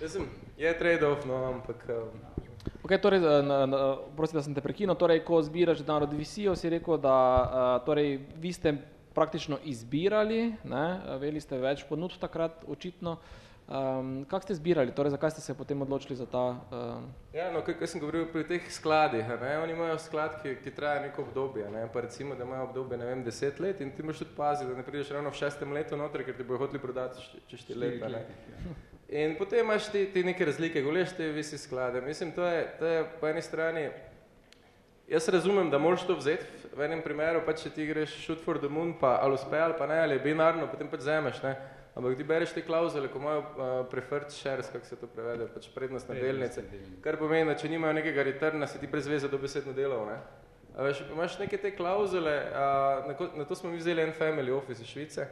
je 0.59 0.79
trade-off, 0.79 1.27
no, 1.27 1.45
ampak... 1.53 1.87
Um, 1.91 2.42
Okay, 2.83 2.99
torej, 3.03 3.21
na, 3.21 3.67
na, 3.67 3.79
prosti, 4.17 4.37
da 4.37 4.43
sem 4.43 4.55
te 4.55 4.63
prekinil. 4.63 4.95
Torej, 4.99 5.23
ko 5.27 5.43
zbiraš 5.43 5.83
denar 5.83 6.07
od 6.07 6.13
visijo, 6.15 6.57
si 6.59 6.71
rekel, 6.71 6.99
da 7.03 7.15
uh, 7.15 7.71
torej, 7.87 8.19
vi 8.39 8.53
ste 8.53 8.77
praktično 9.15 9.59
izbirali, 9.65 10.55
ne, 10.65 10.85
veli 11.21 11.41
ste 11.41 11.59
več 11.61 11.85
ponudb 11.89 12.19
takrat, 12.21 12.65
očitno. 12.69 13.19
Um, 13.73 14.25
kak 14.29 14.43
ste 14.43 14.57
zbirali, 14.59 14.93
torej 14.93 15.15
zakaj 15.15 15.31
ste 15.31 15.41
se 15.41 15.55
potem 15.55 15.81
odločili 15.83 16.17
za 16.19 16.27
ta? 16.27 16.43
Uh... 16.69 17.05
Ja, 17.33 17.47
no, 17.55 17.63
kaj, 17.65 17.79
kaj 17.81 17.93
sem 17.93 18.03
govoril 18.03 18.27
pri 18.29 18.43
teh 18.49 18.67
skladih, 18.75 19.29
ne, 19.41 19.53
oni 19.63 19.73
imajo 19.73 20.01
sklad, 20.03 20.41
ki, 20.43 20.57
ki 20.65 20.75
traja 20.77 21.01
neko 21.07 21.23
obdobje, 21.23 21.71
ne, 21.71 21.87
pa 21.93 22.03
recimo, 22.05 22.35
da 22.37 22.45
imajo 22.45 22.67
obdobje, 22.69 22.99
ne 23.01 23.07
vem, 23.09 23.23
deset 23.25 23.63
let 23.63 23.81
in 23.81 23.95
ti 23.95 24.03
moraš 24.03 24.25
tudi 24.25 24.37
paziti, 24.37 24.69
da 24.69 24.77
ne 24.77 24.85
prideš 24.85 25.15
ravno 25.15 25.31
v 25.31 25.41
šestem 25.41 25.73
letu 25.73 25.97
noter, 25.97 26.27
ker 26.27 26.37
ti 26.37 26.45
bojo 26.45 26.67
hoteli 26.67 26.83
prodati 26.83 27.23
čez 27.49 27.63
štiri 27.63 27.79
leta, 27.85 28.11
ne. 28.13 28.27
In 29.13 29.35
potem 29.37 29.61
imaš 29.61 29.91
ti, 29.93 30.07
ti 30.09 30.23
neke 30.25 30.45
razlike, 30.45 30.81
gledeš 30.83 31.11
te 31.17 31.27
visi 31.37 31.59
sklade. 31.59 32.01
Mislim, 32.01 32.31
to 32.33 32.47
je, 32.47 32.63
to 32.79 32.87
je 32.87 33.05
po 33.21 33.29
eni 33.29 33.43
strani, 33.43 33.91
jaz 35.09 35.29
razumem, 35.29 35.71
da 35.71 35.79
moraš 35.79 36.07
to 36.07 36.17
vzeti, 36.17 36.47
v 36.73 36.87
enem 36.87 37.03
primeru 37.05 37.43
pa 37.45 37.53
če 37.53 37.75
ti 37.75 37.85
greš 37.87 38.15
shoot 38.23 38.41
for 38.41 38.57
the 38.59 38.71
moon, 38.73 38.95
pa 39.01 39.19
ali 39.21 39.37
uspe 39.37 39.61
ali 39.61 39.77
pa 39.79 39.87
ne, 39.87 40.01
ali 40.01 40.17
je 40.17 40.25
binarno, 40.25 40.65
potem 40.71 40.89
pač 40.89 41.05
zemeš, 41.05 41.43
ne. 41.45 41.53
Ampak 41.93 42.17
ti 42.17 42.25
bereš 42.25 42.55
te 42.57 42.65
klauzule, 42.65 43.11
ko 43.13 43.21
imajo 43.21 43.41
uh, 43.43 43.73
preferred 43.93 44.33
shares, 44.33 44.73
kako 44.73 44.89
se 44.89 44.97
to 44.97 45.11
prevede, 45.13 45.45
pač 45.53 45.69
prednostne 45.75 46.17
delnice, 46.17 46.65
kar 47.05 47.21
pomeni, 47.21 47.51
da 47.53 47.59
če 47.61 47.69
nimajo 47.69 47.99
nekega 48.01 48.25
returna, 48.31 48.65
si 48.67 48.81
ti 48.81 48.89
brez 48.89 49.13
veze 49.13 49.29
dobesedno 49.29 49.77
delal, 49.77 50.07
ne. 50.09 50.17
A 50.73 50.89
veš, 50.89 51.05
imaš 51.13 51.37
neke 51.43 51.61
te 51.61 51.77
klauzule, 51.77 52.33
uh, 52.49 53.13
na, 53.13 53.33
na 53.43 53.45
to 53.45 53.61
smo 53.61 53.69
mi 53.69 53.77
vzeli 53.77 54.09
en 54.09 54.17
family 54.17 54.57
office 54.57 54.81
iz 54.81 54.89
Švice, 54.89 55.29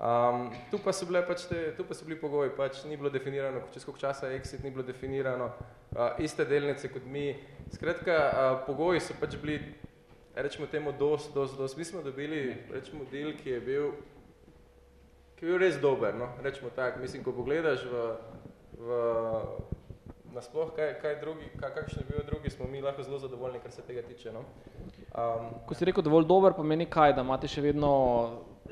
Um, 0.00 0.50
tu, 0.70 0.78
pa 0.78 0.94
so 0.96 1.04
bile 1.04 1.20
pač 1.28 1.42
te, 1.44 1.58
tu 1.76 1.84
pa 1.84 1.92
so 1.92 2.06
bili 2.08 2.16
pogoji, 2.16 2.54
pač 2.56 2.78
ni 2.88 2.96
bilo 2.96 3.10
definirano, 3.12 3.60
čez 3.74 3.84
koliko 3.84 4.00
časa 4.00 4.30
je 4.30 4.38
exit, 4.38 4.62
ni 4.64 4.70
bilo 4.72 4.80
definirano, 4.80 5.50
uh, 5.92 6.14
iste 6.24 6.46
delnice 6.48 6.88
kot 6.88 7.04
mi. 7.04 7.34
Skratka, 7.74 8.14
uh, 8.16 8.54
pogoji 8.64 9.02
so 9.04 9.12
pač 9.20 9.36
bili, 9.42 9.58
rečemo 10.32 10.70
temu, 10.72 10.94
dost, 10.96 11.34
dost, 11.34 11.58
dost. 11.58 11.76
Mi 11.76 11.84
smo 11.84 12.00
dobili, 12.00 12.56
rečemo, 12.72 13.04
del, 13.12 13.34
ki 13.36 13.52
je 13.52 13.60
bil, 13.60 13.90
ki 15.36 15.44
je 15.44 15.50
bil 15.50 15.60
res 15.60 15.76
dober, 15.82 16.16
no, 16.16 16.30
rečemo 16.40 16.72
tak. 16.72 16.96
Mislim, 17.02 17.20
ko 17.20 17.36
pogledaš 17.36 17.84
v, 17.84 18.06
v 18.80 19.02
nasploh, 20.32 20.72
kaj, 20.80 20.94
kaj 21.02 21.18
drugi, 21.20 21.50
kaj, 21.60 21.74
kakšni 21.76 22.06
bil 22.08 22.24
drugi, 22.24 22.48
smo 22.48 22.70
mi 22.72 22.80
lahko 22.80 23.04
zelo 23.04 23.20
zadovoljni, 23.20 23.60
kar 23.60 23.76
se 23.76 23.84
tega 23.84 24.00
tiče, 24.08 24.32
no. 24.32 24.46
Um, 25.12 25.52
ko 25.68 25.76
si 25.76 25.84
rekel 25.84 26.08
dovolj 26.08 26.24
dober, 26.24 26.56
pomeni 26.56 26.88
kaj, 26.88 27.18
da 27.18 27.26
imate 27.26 27.52
še 27.52 27.68
vedno 27.68 27.92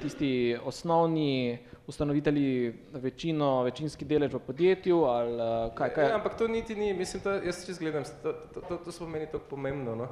tisti 0.03 0.57
osnovni 0.65 1.59
ustanovitelji 1.87 2.75
večino, 2.93 3.63
večinski 3.63 4.05
delež 4.05 4.35
v 4.35 4.41
podjetju 4.47 5.05
ali 5.05 5.35
uh, 5.35 5.75
kaj, 5.75 5.95
kaj? 5.95 6.09
Ja, 6.09 6.17
ampak 6.17 6.37
to 6.39 6.49
niti 6.49 6.77
ni, 6.77 6.93
mislim, 6.95 7.23
to, 7.23 7.33
jaz 7.33 7.63
čez 7.67 7.79
gledam, 7.79 8.05
to, 8.23 8.33
to, 8.55 8.61
to, 8.61 8.77
to 8.77 8.93
so 8.93 9.07
meni 9.09 9.27
tako 9.27 9.45
pomembno, 9.51 9.95
no. 9.97 10.09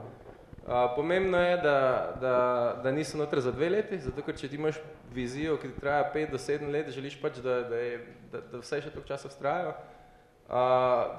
Uh, 0.66 0.72
pomembno 0.97 1.39
je, 1.39 1.57
da, 1.57 1.78
da, 2.20 2.37
da 2.82 2.93
niso 2.93 3.18
noter 3.18 3.41
za 3.41 3.53
dve 3.53 3.68
leti, 3.70 3.99
zato 4.01 4.24
ker 4.24 4.34
če 4.34 4.49
ti 4.49 4.57
imaš 4.57 4.80
vizijo, 5.14 5.59
ki 5.61 5.68
ti 5.68 5.80
traja 5.80 6.09
pet 6.14 6.32
do 6.32 6.41
sedem 6.41 6.72
let, 6.72 6.89
želiš 6.91 7.20
pač, 7.20 7.39
da, 7.45 7.61
da, 7.68 7.76
je, 7.76 8.01
da, 8.32 8.41
da 8.41 8.62
vse 8.64 8.80
še 8.80 8.91
toliko 8.91 9.12
časa 9.12 9.28
vztrajajo, 9.28 9.76
uh, 9.76 10.57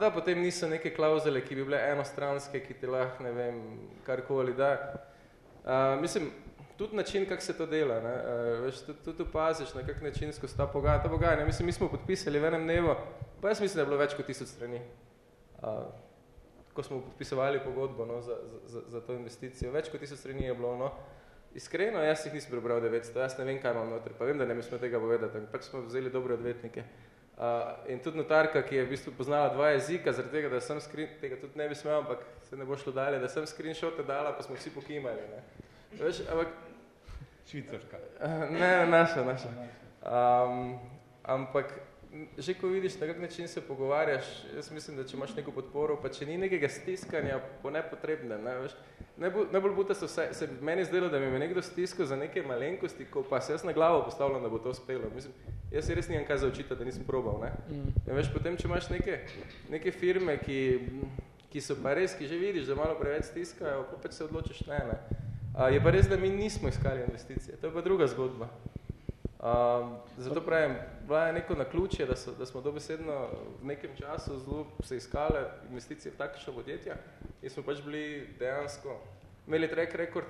da 0.01 0.09
potem 0.15 0.41
niso 0.41 0.67
neke 0.67 0.89
klauzule, 0.97 1.45
ki 1.45 1.61
bi 1.61 1.69
bile 1.69 1.79
enostranske, 1.93 2.65
ki 2.65 2.81
ti 2.81 2.89
lahko, 2.89 3.23
ne 3.23 3.31
vem, 3.37 3.61
karkoli 4.09 4.57
da. 4.57 4.73
Uh, 5.61 5.95
mislim, 6.01 6.31
tudi 6.77 6.95
način, 6.95 7.25
kako 7.29 7.41
se 7.41 7.57
to 7.57 7.65
dela, 7.65 7.99
ne, 8.01 8.15
uh, 8.15 8.63
veš, 8.65 8.81
tudi, 8.85 8.99
tudi 9.05 9.23
opaziš, 9.23 9.73
na 9.73 9.85
kak 9.87 10.01
način 10.01 10.33
skozi 10.33 10.57
ta 10.57 10.67
pogajanja, 10.67 11.03
ta 11.03 11.09
pogajanja, 11.09 11.45
mislim, 11.45 11.65
mi 11.65 11.73
smo 11.73 11.89
podpisali 11.89 12.39
v 12.39 12.51
enem 12.51 12.63
dnevu, 12.63 12.95
pa 13.41 13.49
jaz 13.53 13.61
mislim, 13.61 13.75
da 13.75 13.81
je 13.81 13.91
bilo 13.91 14.01
več 14.01 14.13
kot 14.17 14.25
tisoč 14.25 14.53
strani. 14.53 14.81
Uh, 15.61 15.87
ko 16.77 16.83
smo 16.83 17.01
podpisovali 17.01 17.59
pogodbo 17.65 18.05
no, 18.05 18.21
za, 18.21 18.35
za, 18.65 18.81
za 18.87 19.01
to 19.01 19.13
investicijo. 19.17 19.71
Več 19.73 19.89
kot 19.89 20.03
tisoč 20.03 20.19
strani 20.21 20.45
je 20.45 20.53
bilo. 20.53 20.75
No. 20.77 20.91
Iskreno, 21.57 22.03
jaz 22.05 22.27
jih 22.27 22.35
nisem 22.37 22.51
prebral 22.53 22.83
900, 22.83 23.17
jaz 23.23 23.37
ne 23.39 23.47
vem, 23.47 23.57
kaj 23.61 23.73
imam 23.73 23.89
noter, 23.95 24.13
pa 24.13 24.27
vem, 24.29 24.37
da 24.37 24.45
ne 24.45 24.53
mi 24.53 24.61
smo 24.61 24.77
tega 24.77 24.99
povedati, 25.01 25.41
pač 25.49 25.71
smo 25.71 25.81
vzeli 25.87 26.11
dobre 26.13 26.35
odvetnike. 26.37 26.83
Uh, 27.37 27.71
in 27.89 28.03
tudi 28.05 28.21
notarka, 28.21 28.61
ki 28.65 28.77
je 28.77 28.83
v 28.85 28.91
bistvu 28.91 29.15
poznala 29.17 29.49
dva 29.53 29.71
jezika, 29.73 30.13
zaradi 30.13 30.37
tega, 30.37 30.51
da 30.53 30.61
sem 30.61 30.77
screen, 30.81 31.17
tega 31.21 31.39
tudi 31.41 31.57
ne 31.57 31.67
bi 31.69 31.77
smel, 31.77 32.03
ampak 32.03 32.21
se 32.45 32.57
ne 32.57 32.65
bo 32.65 32.77
šlo 32.77 32.93
dalje, 32.93 33.23
da 33.23 33.29
sem 33.29 33.45
screenshote 33.49 34.05
dala, 34.05 34.35
pa 34.37 34.45
smo 34.45 34.57
vsi 34.57 34.73
pokimali. 34.73 35.25
Ne. 35.33 35.41
Veš, 35.97 36.23
ampak, 36.29 36.53
Švicarska. 37.47 37.97
Ne, 38.59 38.85
naša, 38.85 39.23
naša. 39.25 39.49
Um, 40.03 40.79
ampak 41.23 41.79
že 42.37 42.53
ko 42.53 42.67
vidiš, 42.67 42.99
na 42.99 43.07
kak 43.07 43.19
način 43.19 43.47
se 43.47 43.61
pogovarjaš, 43.61 44.25
jaz 44.55 44.71
mislim, 44.71 44.97
da 44.97 45.03
če 45.03 45.17
imaš 45.17 45.35
neko 45.35 45.51
podporo, 45.51 45.97
pa 46.01 46.09
če 46.09 46.25
ni 46.25 46.37
nekega 46.37 46.69
stiskanja 46.69 47.39
po 47.61 47.69
nepotrebne, 47.69 48.37
ne, 48.41 48.55
veš, 48.63 48.75
najbolj, 49.17 49.47
najbolj 49.51 49.75
buta 49.75 49.93
se, 49.93 50.05
vse, 50.05 50.27
se 50.33 50.47
meni 50.61 50.85
zdelo, 50.85 51.09
da 51.09 51.19
mi 51.19 51.25
je 51.25 51.39
nekdo 51.39 51.61
stiskal 51.61 52.05
za 52.05 52.15
neke 52.15 52.41
malenkosti, 52.41 53.05
ko 53.11 53.23
pa 53.29 53.41
se 53.41 53.53
jaz 53.53 53.63
na 53.63 53.73
glavo 53.73 54.03
postavljam, 54.05 54.43
da 54.43 54.49
bo 54.49 54.59
to 54.59 54.69
uspelo. 54.69 55.11
Mislim, 55.15 55.33
jaz 55.71 55.85
si 55.85 55.95
res 55.95 56.09
nimam 56.09 56.25
kaj 56.25 56.37
za 56.37 56.47
očitati, 56.47 56.79
da 56.79 56.85
nisem 56.85 57.03
probal. 57.03 57.39
Ne. 57.43 57.51
Mm. 57.69 57.93
Ja, 58.07 58.17
veš, 58.17 58.31
potem, 58.33 58.57
če 58.57 58.67
imaš 58.67 58.89
neke, 58.89 59.19
neke 59.69 59.91
firme, 59.91 60.37
ki, 60.41 60.59
ki 61.51 61.61
so 61.61 61.77
pa 61.83 61.93
res, 61.97 62.15
ki 62.17 62.27
že 62.27 62.39
vidiš, 62.39 62.71
da 62.71 62.79
malo 62.79 62.97
preveč 62.99 63.29
stiskajo, 63.33 63.85
pa 63.91 64.01
pač 64.03 64.19
se 64.19 64.25
odločiš, 64.25 64.65
ne, 64.71 64.83
ne. 64.91 65.25
Je 65.57 65.79
pa 65.81 65.89
res, 65.89 66.05
da 66.05 66.17
mi 66.17 66.29
nismo 66.29 66.69
iskali 66.69 67.01
investicije, 67.01 67.57
to 67.57 67.67
je 67.67 67.73
pa 67.73 67.81
druga 67.81 68.07
zgodba. 68.07 68.47
Um, 69.37 69.95
zato 70.17 70.41
pravim, 70.41 70.75
bila 71.07 71.27
je 71.27 71.33
neko 71.33 71.55
naključje, 71.55 72.05
da, 72.05 72.15
so, 72.15 72.31
da 72.31 72.45
smo 72.45 72.61
dobesedno 72.61 73.27
v 73.61 73.65
nekem 73.65 73.89
času 73.99 74.37
zelo 74.39 74.65
se 74.83 74.97
iskali 74.97 75.45
investicije 75.69 76.11
v 76.11 76.17
takšna 76.17 76.53
podjetja 76.53 76.95
in 77.41 77.49
smo 77.49 77.63
pač 77.63 77.81
bili 77.85 78.27
dejansko, 78.39 78.99
imeli 79.47 79.69
track 79.69 79.95
record. 79.95 80.25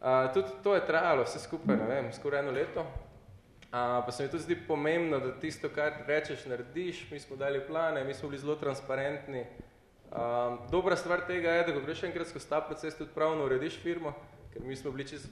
Uh, 0.00 0.34
tudi 0.34 0.48
to 0.62 0.74
je 0.74 0.86
trajalo 0.86 1.22
vse 1.22 1.38
skupaj, 1.38 1.76
ne 1.76 1.86
vem, 1.86 2.12
skoraj 2.12 2.40
eno 2.40 2.50
leto. 2.50 2.80
Uh, 2.80 4.04
pa 4.06 4.12
se 4.12 4.22
mi 4.22 4.30
tudi 4.30 4.42
zdi 4.42 4.56
pomembno, 4.68 5.18
da 5.18 5.32
tisto, 5.40 5.68
kar 5.68 6.04
rečeš, 6.06 6.46
narediš, 6.46 7.10
mi 7.10 7.20
smo 7.20 7.36
dali 7.36 7.66
plane, 7.66 8.04
mi 8.04 8.14
smo 8.14 8.28
bili 8.28 8.40
zelo 8.40 8.54
transparentni. 8.54 9.46
Um, 10.14 10.58
dobra 10.70 10.96
stvar 10.96 11.26
tega 11.26 11.50
je, 11.50 11.66
da 11.66 11.72
ko 11.72 11.80
greš 11.80 12.02
enkrat 12.02 12.28
skozi 12.28 12.48
ta 12.48 12.60
proces, 12.60 12.94
tudi 12.98 13.10
pravno 13.14 13.44
urediš 13.44 13.80
firmo, 13.82 14.14
ker 14.54 14.62
mi 14.62 14.76
smo 14.76 14.90
bili 14.90 15.08
čez 15.08 15.26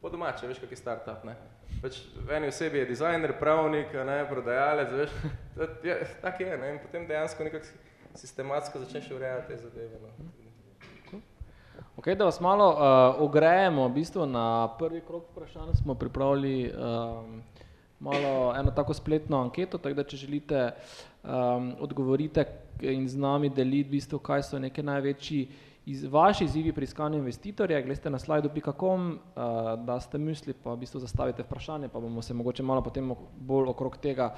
po 0.00 0.10
domače, 0.10 0.46
veš, 0.46 0.58
kak 0.62 0.70
je 0.70 0.76
startup, 0.76 1.24
ne. 1.24 1.34
Pač 1.82 1.98
v 2.26 2.34
eni 2.36 2.50
osebi 2.52 2.82
je 2.82 2.90
dizajner, 2.92 3.32
pravnik, 3.40 3.94
ne, 4.06 4.20
prodajalec, 4.30 4.92
veš, 5.00 5.14
je, 5.88 5.96
tak 6.22 6.40
je, 6.40 6.52
ne, 6.58 6.74
in 6.74 6.82
potem 6.82 7.06
dejansko 7.08 7.48
nekako 7.48 7.66
sistematsko 8.18 8.84
začneš 8.84 9.10
urejati 9.16 9.48
te 9.48 9.58
zadeve, 9.64 9.98
no. 10.02 10.36
Ok, 11.98 12.12
da 12.14 12.28
vas 12.28 12.38
malo 12.38 12.68
uh, 12.70 13.22
ogrejemo, 13.26 13.88
v 13.88 13.96
bistvu 13.96 14.26
na 14.26 14.68
prvi 14.78 15.00
krok 15.02 15.32
vprašanj 15.32 15.80
smo 15.80 15.96
pripravili 15.98 16.70
um, 16.70 17.40
malo 17.98 18.54
eno 18.54 18.70
tako 18.70 18.94
spletno 18.94 19.40
anketo, 19.42 19.80
tako 19.82 19.98
da 19.98 20.04
če 20.06 20.16
želite 20.16 20.60
um, 21.24 21.72
odgovorite 21.82 22.44
in 22.86 23.08
z 23.08 23.18
nami 23.18 23.50
deliti 23.50 23.88
v 23.88 23.96
bistvu, 23.96 24.22
kaj 24.22 24.46
so 24.46 24.62
neke 24.62 24.82
največji 24.82 25.42
uh, 25.42 25.67
iz 25.88 26.04
vaši 26.04 26.44
izzivi 26.44 26.72
pri 26.72 26.84
iskanju 26.84 27.18
investitorja, 27.18 27.80
gledajte 27.80 28.10
na 28.10 28.18
slajdu.com, 28.18 29.06
uh, 29.12 29.42
da 29.84 30.00
ste 30.00 30.18
misli, 30.18 30.52
pa 30.52 30.74
v 30.74 30.82
bistvu 30.84 31.00
zastavite 31.00 31.42
vprašanje, 31.42 31.88
pa 31.88 32.00
bomo 32.00 32.22
se 32.22 32.34
mogoče 32.34 32.62
malo 32.62 32.82
potem 32.84 33.14
bolj 33.40 33.70
okrog 33.72 33.96
tega 33.96 34.34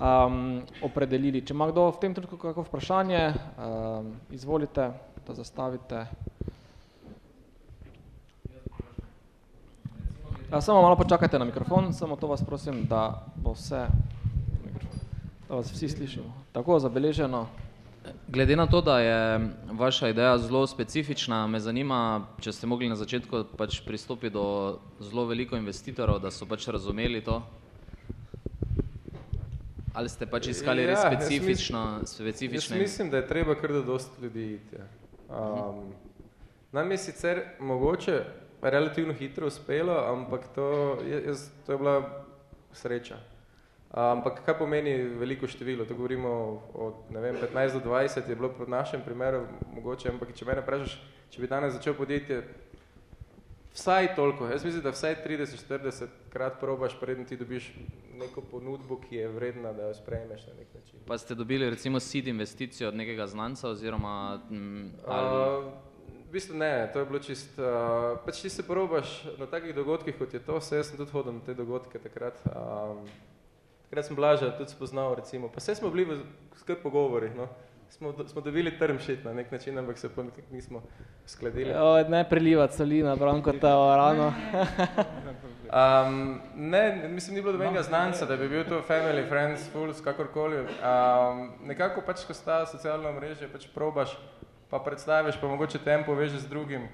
um, 0.00 0.62
opredelili. 0.82 1.44
Če 1.46 1.54
ima 1.54 1.70
kdo 1.70 1.86
v 1.92 2.02
tem 2.02 2.14
trenutku 2.14 2.40
kako 2.42 2.66
vprašanje, 2.66 3.22
um, 3.30 4.12
izvolite, 4.34 4.90
da 5.26 5.38
zastavite. 5.38 6.04
Ja, 10.50 10.60
samo 10.60 10.82
malo 10.82 10.98
počakajte 10.98 11.38
na 11.38 11.46
mikrofon, 11.46 11.92
samo 11.94 12.16
to 12.16 12.26
vas 12.26 12.42
prosim, 12.42 12.82
da 12.90 13.26
bo 13.36 13.54
vse, 13.54 13.86
da 15.48 15.54
vas 15.54 15.70
vsi 15.70 15.88
slišimo. 15.88 16.34
Tako, 16.52 16.82
zabeleženo. 16.82 17.46
Glede 18.30 18.56
na 18.56 18.66
to, 18.66 18.80
da 18.80 18.98
je 19.00 19.48
vaša 19.72 20.08
ideja 20.08 20.38
zelo 20.38 20.66
specifična, 20.66 21.46
me 21.46 21.60
zanima, 21.60 22.26
če 22.40 22.52
ste 22.52 22.66
mogli 22.66 22.88
na 22.88 22.94
začetku 22.94 23.40
pač 23.58 23.80
pristopiti 23.82 24.30
do 24.36 24.78
zelo 25.02 25.24
veliko 25.26 25.58
investitorov, 25.58 26.20
da 26.22 26.30
so 26.30 26.46
pač 26.46 26.68
razumeli 26.70 27.24
to. 27.26 27.40
Ali 29.94 30.08
ste 30.08 30.28
pač 30.30 30.46
iskali 30.52 30.84
res 30.86 31.02
ja, 31.02 31.10
specifično, 31.10 31.82
specifične? 32.06 32.78
Jaz 32.78 32.84
mislim, 32.84 33.10
da 33.10 33.18
je 33.18 33.26
treba 33.26 33.58
kar 33.58 33.72
da 33.72 33.82
dosti 33.82 34.22
ljudi 34.22 34.46
iti. 34.60 34.78
Um, 35.26 35.90
nam 36.72 36.90
je 36.90 36.98
sicer 36.98 37.42
mogoče 37.58 38.20
relativno 38.62 39.14
hitro 39.14 39.50
uspelo, 39.50 39.98
ampak 40.14 40.46
to 40.54 40.70
jaz, 41.26 41.48
to 41.66 41.72
je 41.72 41.78
bila 41.78 41.98
sreča. 42.72 43.18
Ampak 43.90 44.44
kaj 44.46 44.54
pomeni 44.58 44.92
veliko 45.18 45.48
število? 45.50 45.84
To 45.84 45.94
govorimo 45.98 46.30
od 46.74 47.10
ne 47.10 47.20
vem, 47.20 47.36
15 47.42 47.80
do 47.82 47.90
20 47.90 48.28
je 48.28 48.36
bilo 48.36 48.52
v 48.58 48.68
našem 48.70 49.02
primeru 49.02 49.46
mogoče, 49.74 50.12
ampak 50.12 50.30
če 50.34 50.46
mene 50.46 50.62
vprašaš, 50.62 50.94
če 51.30 51.40
bi 51.42 51.48
danes 51.50 51.74
začel 51.74 51.96
podjetje, 51.98 52.44
vsaj 53.74 54.14
toliko, 54.14 54.46
jaz 54.46 54.64
mislim, 54.64 54.82
da 54.82 54.94
vsaj 54.94 55.16
30-40 55.26 56.06
krat 56.30 56.60
probaš, 56.60 56.94
preden 57.00 57.26
ti 57.26 57.36
dobiš 57.36 57.72
neko 58.14 58.40
ponudbo, 58.40 59.00
ki 59.08 59.16
je 59.16 59.28
vredna, 59.28 59.72
da 59.72 59.88
jo 59.88 59.94
sprejmeš 59.94 60.46
na 60.46 60.54
nek 60.58 60.74
način. 60.74 61.00
Pa 61.06 61.18
ste 61.18 61.34
dobili 61.34 61.70
recimo 61.70 62.00
seed 62.00 62.28
investicijo 62.28 62.88
od 62.88 62.96
nekega 62.96 63.26
znanca 63.26 63.68
oziroma 63.68 64.40
m, 64.50 64.90
ali... 65.06 65.62
uh, 65.66 65.72
V 66.30 66.32
bistvu 66.32 66.54
ne, 66.54 66.90
to 66.92 67.00
je 67.00 67.06
bilo 67.06 67.18
čist, 67.18 67.58
uh, 67.58 67.64
pač 68.22 68.38
ti 68.42 68.50
se 68.50 68.62
probaš 68.62 69.24
na 69.38 69.46
takih 69.50 69.74
dogodkih, 69.74 70.14
kot 70.18 70.34
je 70.34 70.38
to, 70.38 70.60
se 70.60 70.76
jaz 70.76 70.86
sem 70.86 70.96
tudi 70.96 71.10
hodil 71.10 71.32
na 71.32 71.40
te 71.42 71.54
dogodke 71.58 71.98
takrat, 71.98 72.38
um, 72.46 73.00
Takrat 73.90 74.06
sem 74.06 74.14
Blaža 74.14 74.52
tudi 74.54 74.70
spoznal, 74.70 75.18
recimo. 75.18 75.48
Pa 75.50 75.58
vse 75.58 75.74
smo 75.74 75.90
bili 75.90 76.04
v 76.06 76.22
skrb 76.62 76.78
pogovori, 76.78 77.34
no. 77.34 77.48
Smo, 77.90 78.14
smo 78.26 78.40
dobili 78.40 78.70
term 78.78 79.00
shit 79.02 79.24
na 79.24 79.32
nek 79.34 79.50
način, 79.50 79.78
ampak 79.78 79.98
se 79.98 80.08
pa 80.14 80.22
nismo 80.50 80.82
skladili. 81.26 81.74
O, 81.74 81.98
ne 82.08 82.28
prelivati 82.28 82.76
soli 82.76 83.02
na 83.02 83.16
Branko 83.16 83.52
ta 83.52 83.74
rano. 83.96 84.30
um, 85.74 86.38
ne, 86.72 87.08
mislim, 87.08 87.34
ni 87.34 87.42
bilo 87.42 87.52
dobenega 87.52 87.82
znanca, 87.82 88.26
da 88.26 88.36
bi 88.36 88.48
bil 88.48 88.62
to 88.64 88.78
family, 88.88 89.28
friends, 89.28 89.66
fools, 89.72 90.00
kakorkoli. 90.00 90.60
Um, 90.60 91.50
nekako 91.66 92.04
pač, 92.06 92.22
ko 92.26 92.34
sta 92.34 92.66
socialno 92.66 93.10
mreže, 93.12 93.48
pač 93.50 93.66
probaš, 93.74 94.14
pa 94.70 94.78
predstaviš, 94.78 95.40
pa 95.40 95.50
mogoče 95.50 95.82
tempo 95.82 96.14
veže 96.14 96.38
z 96.38 96.46
drugim. 96.46 96.86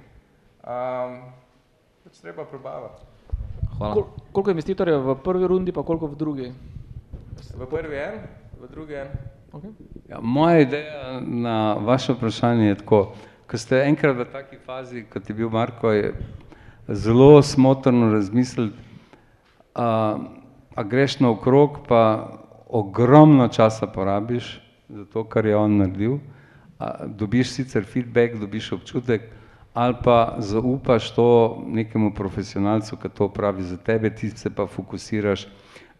Um, 0.64 1.20
pač 2.08 2.24
treba 2.24 2.48
probavati. 2.48 3.04
Hvala. 3.76 3.92
Kol, 3.94 4.08
koliko 4.32 4.56
investitorjev 4.56 5.04
v 5.10 5.18
prvi 5.20 5.46
rundi, 5.46 5.76
pa 5.76 5.84
koliko 5.84 6.08
v 6.08 6.16
drugi? 6.16 6.48
V 7.36 7.66
prvi 7.68 7.96
en, 7.96 8.20
v 8.60 8.68
drugi 8.70 8.94
en. 8.94 9.08
Okay. 9.52 9.70
Ja, 10.08 10.20
moja 10.20 10.60
ideja 10.60 11.20
na 11.20 11.74
vaše 11.74 12.12
vprašanje 12.12 12.68
je 12.68 12.74
tako, 12.74 13.00
ko 13.46 13.58
ste 13.58 13.82
enkrat 13.84 14.16
v 14.16 14.24
taki 14.32 14.56
fazi, 14.56 15.04
kot 15.04 15.28
je 15.28 15.34
bil 15.36 15.50
Marko, 15.52 15.92
je 15.92 16.14
zelo 16.88 17.42
smotrno 17.42 18.12
razmisliti, 18.12 18.76
a, 19.74 20.18
a 20.74 20.82
greš 20.82 21.20
na 21.20 21.30
okrog, 21.30 21.84
pa 21.88 22.32
ogromno 22.66 23.48
časa 23.48 23.86
porabiš 23.86 24.60
za 24.88 25.04
to, 25.04 25.24
kar 25.24 25.46
je 25.46 25.56
on 25.56 25.76
naredil, 25.76 26.18
a, 26.78 27.06
dobiš 27.06 27.52
sicer 27.52 27.84
feedback, 27.84 28.40
dobiš 28.40 28.72
občutek, 28.72 29.28
ali 29.74 29.94
pa 30.04 30.36
zaupaš 30.38 31.12
to 31.14 31.28
nekemu 31.68 32.14
profesionalcu, 32.14 32.96
ki 32.96 33.08
to 33.08 33.28
pravi 33.28 33.62
za 33.62 33.76
tebe, 33.76 34.10
ti 34.10 34.30
se 34.30 34.50
pa 34.50 34.66
fokusiraš 34.66 35.48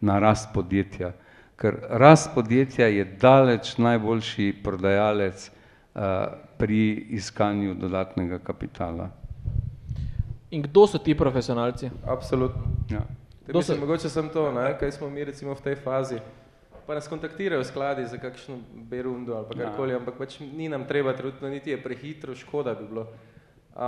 na 0.01 0.18
rast 0.18 0.49
podjetja 0.55 1.12
ker 1.57 1.77
rast 1.89 2.31
podjetja 2.35 2.87
je 2.87 3.05
daleč 3.05 3.77
najboljši 3.79 4.55
prodajalec 4.65 5.51
uh, 5.51 6.03
pri 6.59 7.07
iskanju 7.17 7.75
dodatnega 7.75 8.39
kapitala. 8.39 9.11
In 10.51 10.63
kdo 10.63 10.87
so 10.87 10.99
ti 10.99 11.15
profesionalci? 11.15 11.91
Absolutno. 12.07 12.63
Ja. 12.91 13.03
Kdo 13.47 13.59
mislim, 13.59 13.77
so? 13.77 13.81
Mogoče 13.81 14.09
sem 14.09 14.29
to, 14.29 14.53
ne? 14.53 14.79
kaj 14.79 14.93
smo 14.93 15.11
mi 15.11 15.25
recimo 15.25 15.55
v 15.55 15.61
tej 15.61 15.77
fazi. 15.77 16.19
Pa 16.87 16.95
nas 16.95 17.09
kontaktirajo 17.09 17.65
skladi 17.65 18.07
za 18.07 18.19
kakšno 18.19 18.59
berundo 18.73 19.35
ali 19.35 19.47
pa 19.49 19.59
ja. 19.59 19.67
karkoli, 19.67 19.93
ja. 19.93 19.99
ampak 19.99 20.15
pač 20.19 20.39
ni 20.41 20.69
nam 20.69 20.85
treba 20.87 21.17
trenutno, 21.17 21.49
niti 21.49 21.71
je 21.71 21.83
prehitro, 21.83 22.35
škoda 22.35 22.75
bi 22.75 22.87
bilo. 22.87 23.03
Uh, 23.03 23.81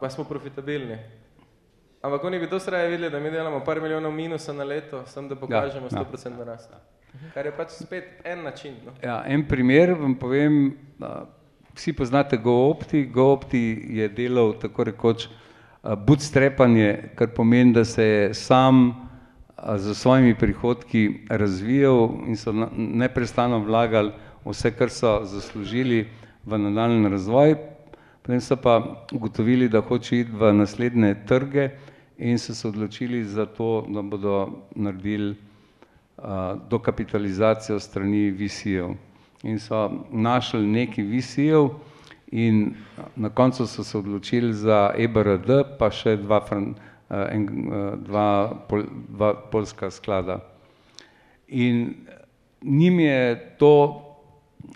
pa 0.00 0.10
smo 0.10 0.24
profitabilni. 0.24 0.98
Ampak 2.02 2.24
oni 2.24 2.38
bi 2.38 2.46
to 2.46 2.60
sraje 2.60 2.88
videli, 2.88 3.10
da 3.10 3.18
mi 3.18 3.30
delamo 3.30 3.64
par 3.64 3.80
milijonov 3.80 4.12
minusa 4.12 4.52
na 4.52 4.64
leto, 4.64 5.02
samo 5.06 5.28
da 5.28 5.36
pokažemo 5.36 5.86
ja, 5.90 6.04
100% 6.12 6.38
ja, 6.38 6.44
rast. 6.44 6.70
Ja. 6.70 6.97
Kar 7.34 7.46
je 7.46 7.52
pač 7.56 7.72
spet 7.78 8.22
en 8.24 8.42
način. 8.42 8.74
No? 8.86 8.92
Ja, 9.02 9.22
en 9.26 9.44
primer 9.48 9.94
vam 9.98 10.14
povem, 10.14 10.76
da 10.98 11.26
vsi 11.74 11.92
poznate 11.92 12.36
GoOpti. 12.36 13.04
GoOpti 13.06 13.62
je 13.98 14.08
delal 14.08 14.54
tako 14.60 14.84
rekoč 14.84 15.28
bootstrapanje, 15.82 17.12
kar 17.16 17.32
pomeni, 17.34 17.72
da 17.72 17.84
se 17.84 18.04
je 18.04 18.34
sam 18.34 18.92
za 19.56 19.94
svojimi 19.94 20.34
prihodki 20.38 21.20
razvijal 21.28 22.10
in 22.26 22.36
so 22.36 22.52
neprestano 22.76 23.58
vlagali 23.58 24.12
vse, 24.44 24.70
kar 24.70 24.90
so 24.90 25.20
zaslužili 25.24 26.06
v 26.44 26.58
nadaljni 26.58 27.08
razvoj. 27.08 27.56
Potem 28.22 28.40
so 28.40 28.56
pa 28.56 29.06
ugotovili, 29.12 29.68
da 29.68 29.80
hoče 29.80 30.20
iti 30.20 30.32
v 30.32 30.52
naslednje 30.52 31.14
trge 31.26 31.70
in 32.18 32.38
so 32.38 32.54
se 32.54 32.68
odločili 32.68 33.24
za 33.24 33.46
to, 33.46 33.86
da 33.88 34.02
bodo 34.02 34.48
naredili 34.74 35.30
uh, 35.30 35.47
dokapitalizacijo 36.70 37.80
strani 37.80 38.30
VC-jev. 38.30 38.94
In 39.42 39.58
so 39.58 39.90
našli 40.10 40.66
nekaj 40.66 41.04
VC-jev 41.04 41.68
in 42.32 42.74
na 43.16 43.30
koncu 43.30 43.66
so 43.66 43.84
se 43.84 43.98
odločili 43.98 44.52
za 44.52 44.90
EBRD, 44.98 45.78
pa 45.78 45.90
še 45.90 46.16
dva, 46.16 46.42
uh, 46.50 46.66
en, 47.30 47.46
dva, 48.04 48.28
pol, 48.68 48.82
dva 49.08 49.32
polska 49.52 49.90
sklada. 49.90 50.40
In 51.48 51.94
njim 52.62 53.00
je 53.00 53.54
to 53.58 54.04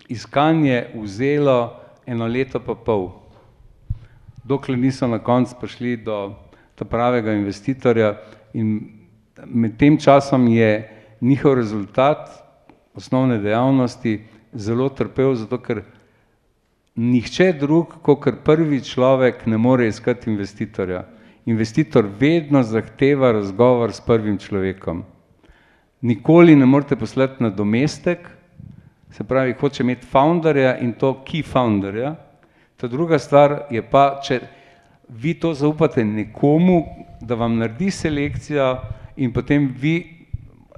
iskanje 0.07 0.85
vzelo 0.95 1.79
eno 2.05 2.27
leto 2.27 2.59
pa 2.59 2.75
pol, 2.75 3.11
dokler 4.43 4.77
niso 4.77 5.07
na 5.07 5.19
koncu 5.19 5.55
prišli 5.59 5.97
do 5.97 6.35
ta 6.75 6.85
pravega 6.85 7.33
investitorja 7.33 8.15
in 8.53 8.79
med 9.45 9.77
tem 9.77 9.97
časom 9.97 10.47
je 10.47 10.92
njihov 11.23 11.55
rezultat 11.55 12.29
osnovne 12.93 13.37
dejavnosti 13.37 14.19
zelo 14.53 14.89
trpel, 14.89 15.35
zato 15.39 15.57
ker 15.57 15.81
nihče 16.95 17.53
drug, 17.59 17.95
kot 18.03 18.43
prvi 18.45 18.81
človek 18.83 19.45
ne 19.45 19.57
more 19.57 19.87
iskati 19.87 20.29
investitorja. 20.29 21.05
Investitor 21.45 22.05
vedno 22.19 22.63
zahteva 22.63 23.31
razgovor 23.31 23.91
s 23.93 24.01
prvim 24.01 24.37
človekom. 24.37 25.03
Nikoli 26.01 26.55
ne 26.55 26.65
morete 26.65 26.95
poslati 26.95 27.43
na 27.43 27.49
domestek, 27.49 28.27
se 29.11 29.23
pravi, 29.23 29.53
hoče 29.59 29.83
imeti 29.83 30.07
founderja 30.07 30.77
in 30.81 30.93
to 30.93 31.23
key 31.27 31.43
founderja. 31.45 32.15
Ta 32.77 32.87
druga 32.87 33.19
stvar 33.19 33.67
je 33.71 33.81
pa, 33.81 34.19
če 34.25 34.39
vi 35.09 35.33
to 35.33 35.53
zaupate 35.53 36.03
nekomu, 36.05 36.83
da 37.21 37.35
vam 37.35 37.57
naredi 37.57 37.91
selekcijo 37.91 38.75
in 39.15 39.33
potem 39.33 39.69
vi 39.79 40.22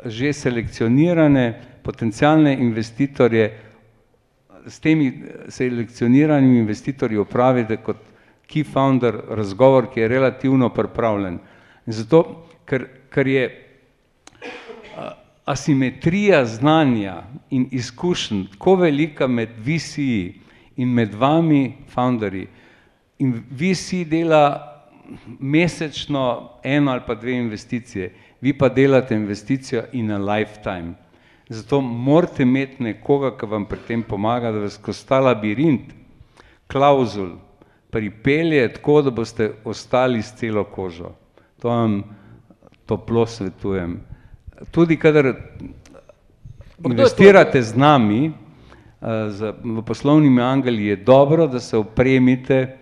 že 0.05 0.33
selekcionirane 0.33 1.61
potencijalne 1.83 2.53
investitorje 2.53 3.51
s 4.67 4.79
temi 4.79 5.11
selekcioniranimi 5.49 6.59
investitorji 6.59 7.17
opravite 7.17 7.77
kot 7.77 7.97
key 8.49 8.63
founder 8.63 9.17
razgovor, 9.29 9.89
ki 9.93 9.99
je 9.99 10.07
relativno 10.07 10.69
pripravljen. 10.69 11.39
Zato, 11.85 12.47
ker, 12.65 12.87
ker 13.09 13.27
je 13.27 13.45
asimetrija 15.45 16.45
znanja 16.45 17.23
in 17.49 17.67
izkušenj 17.71 18.45
tako 18.53 18.75
velika 18.75 19.27
med 19.27 19.49
VC-ji 19.65 20.33
in 20.75 20.93
med 20.93 21.13
vami, 21.13 21.73
founderji, 21.89 22.47
in 23.19 23.43
VC 23.49 24.03
dela 24.09 24.71
mesečno 25.39 26.49
eno 26.63 26.91
ali 26.91 27.01
pa 27.07 27.15
dve 27.15 27.37
investicije, 27.37 28.13
vi 28.41 28.53
pa 28.53 28.69
delate 28.69 29.15
investicijo 29.15 29.83
in 29.91 30.11
a 30.11 30.17
lifetime. 30.17 30.93
Zato 31.49 31.81
morate 31.81 32.43
imeti 32.43 32.83
nekoga, 32.83 33.35
ki 33.37 33.45
vam 33.45 33.65
pri 33.65 33.79
tem 33.87 34.03
pomaga, 34.03 34.51
da 34.51 34.59
vas 34.59 34.79
skozi 34.79 35.05
ta 35.07 35.19
labirint 35.19 35.93
klauzul 36.67 37.35
pripelje 37.89 38.73
tako, 38.73 39.01
da 39.01 39.11
boste 39.11 39.51
ostali 39.63 40.21
s 40.21 40.33
celo 40.35 40.63
kožo. 40.63 41.11
To 41.61 41.69
vam 41.69 42.03
toplo 42.85 43.25
svetujem. 43.25 43.99
Tudi 44.71 44.97
kadar 44.97 45.33
investirate 46.85 47.61
z 47.61 47.75
nami, 47.77 48.31
z, 49.29 49.53
v 49.63 49.83
poslovnimi 49.85 50.41
angeli 50.41 50.85
je 50.85 50.95
dobro, 50.95 51.47
da 51.47 51.59
se 51.59 51.77
opremite 51.77 52.77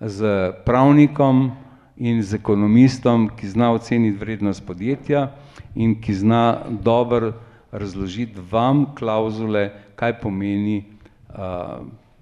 z 0.00 0.52
pravnikom 0.64 1.50
in 1.96 2.22
z 2.22 2.34
ekonomistom, 2.34 3.30
ki 3.36 3.48
zna 3.48 3.72
oceniti 3.72 4.18
vrednost 4.18 4.66
podjetja 4.66 5.30
in 5.74 5.96
ki 6.00 6.14
zna 6.14 6.64
dobro 6.68 7.32
razložiti 7.72 8.40
vam 8.50 8.94
klauzule, 8.94 9.70
kaj 9.96 10.20
pomeni 10.20 10.84
uh, 11.28 11.80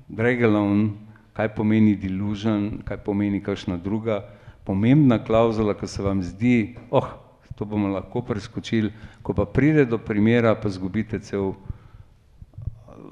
drag 0.09 0.43
alone, 0.43 0.91
kaj 1.35 1.51
pomeni 1.55 1.97
delusion, 1.97 2.81
kaj 2.85 3.03
pomeni 3.03 3.43
kakšna 3.43 3.77
druga 3.77 4.23
pomembna 4.65 5.19
klauzula, 5.25 5.75
ki 5.75 5.87
se 5.87 6.03
vam 6.03 6.23
zdi, 6.23 6.77
oh, 6.91 7.07
to 7.55 7.65
bomo 7.65 7.89
lahko 7.89 8.23
preskočili, 8.23 8.93
ko 9.23 9.35
pa 9.35 9.45
pride 9.45 9.85
do 9.85 9.99
primera, 9.99 10.55
pa 10.55 10.71
zgubite 10.71 11.21
cel 11.21 11.55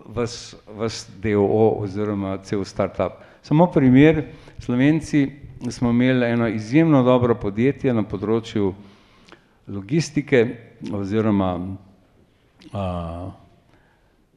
vas, 0.07 0.57
vas 0.67 1.07
DOO 1.23 1.83
oziroma 1.83 2.39
cel 2.43 2.65
startup. 2.65 3.23
Samo 3.43 3.67
primer, 3.67 4.25
Slovenci 4.59 5.42
smo 5.71 5.91
imeli 5.91 6.27
eno 6.27 6.49
izjemno 6.49 7.03
dobro 7.03 7.35
podjetje 7.35 7.95
na 7.95 8.03
področju 8.03 8.73
logistike 9.69 10.47
oziroma 10.93 11.51
a, 12.73 13.31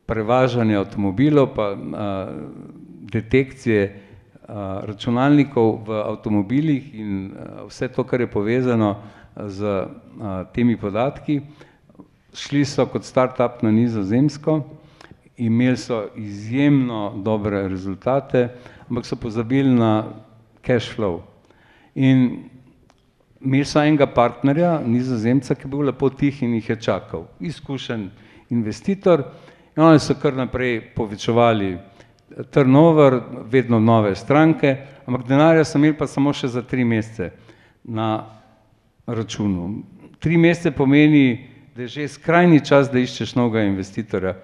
prevažanja 0.06 0.80
avtomobilov 0.84 1.54
pa 1.56 1.72
a, 1.74 2.10
detekcije 3.12 3.86
a, 3.90 4.82
računalnikov 4.86 5.80
v 5.88 6.02
avtomobilih 6.14 6.94
in 6.94 7.32
a, 7.34 7.66
vse 7.70 7.90
to, 7.90 8.04
kar 8.04 8.22
je 8.22 8.30
povezano 8.32 8.96
z 9.36 9.66
a, 9.66 10.44
temi 10.54 10.78
podatki. 10.78 11.42
Šli 12.36 12.66
so 12.68 12.86
kot 12.92 13.08
startup 13.08 13.64
na 13.64 13.72
nizozemsko, 13.72 14.60
imeli 15.38 15.78
so 15.78 16.04
izjemno 16.20 17.16
dobre 17.24 17.68
rezultate, 17.72 18.50
ampak 18.90 19.08
so 19.08 19.16
pozabili 19.16 19.72
na 19.72 20.25
cash 20.66 20.90
flow. 20.96 21.22
In 21.96 22.50
imeli 23.42 23.66
so 23.66 23.80
enega 23.80 24.08
partnerja, 24.08 24.80
nizozemca, 24.86 25.56
ki 25.56 25.68
je 25.68 25.72
bil 25.72 25.86
lepo 25.90 26.10
tih 26.10 26.44
in 26.44 26.56
jih 26.58 26.70
je 26.70 26.80
čakal. 26.82 27.28
Izkušen 27.40 28.10
investitor 28.50 29.24
in 29.76 29.84
oni 29.84 30.00
so 30.00 30.16
kar 30.20 30.34
naprej 30.34 30.80
povečevali 30.96 31.78
turnover, 32.52 33.20
vedno 33.52 33.80
nove 33.80 34.16
stranke, 34.16 34.78
ampak 35.06 35.28
denarja 35.28 35.64
so 35.66 35.78
imeli 35.78 35.98
pa 35.98 36.08
samo 36.08 36.34
še 36.34 36.48
za 36.48 36.64
tri 36.66 36.84
mesece 36.84 37.32
na 37.84 38.26
računu. 39.08 39.84
Tri 40.20 40.38
mesece 40.38 40.72
pomeni, 40.72 41.48
da 41.76 41.86
je 41.86 41.88
že 41.88 42.08
skrajni 42.08 42.64
čas, 42.66 42.90
da 42.90 43.00
iščeš 43.00 43.36
novega 43.36 43.66
investitorja. 43.68 44.36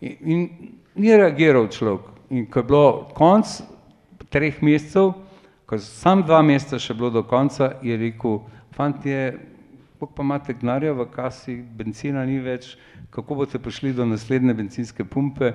In, 0.00 0.16
in 0.20 0.48
ni 0.94 1.16
reagiral 1.16 1.68
človek. 1.72 2.12
In 2.30 2.46
ko 2.46 2.60
je 2.60 2.68
bilo 2.68 3.08
konc 3.16 3.58
treh 4.28 4.60
mesecev, 4.62 5.14
ko 5.68 5.76
je 5.76 5.84
sam 5.84 6.22
dva 6.24 6.40
meseca 6.42 6.78
še 6.80 6.94
bilo 6.96 7.10
do 7.12 7.22
konca, 7.28 7.74
je 7.84 7.96
rekel, 8.00 8.38
fantje, 8.72 9.36
koliko 9.98 10.14
pa 10.16 10.24
imate 10.24 10.54
denarja 10.56 10.94
v 10.96 11.04
kasi, 11.12 11.58
benzina 11.60 12.24
ni 12.24 12.38
več, 12.40 12.70
kako 13.12 13.42
boste 13.42 13.60
prišli 13.60 13.92
do 13.92 14.06
naslednje 14.08 14.54
bencinske 14.56 15.04
pumpe? 15.04 15.52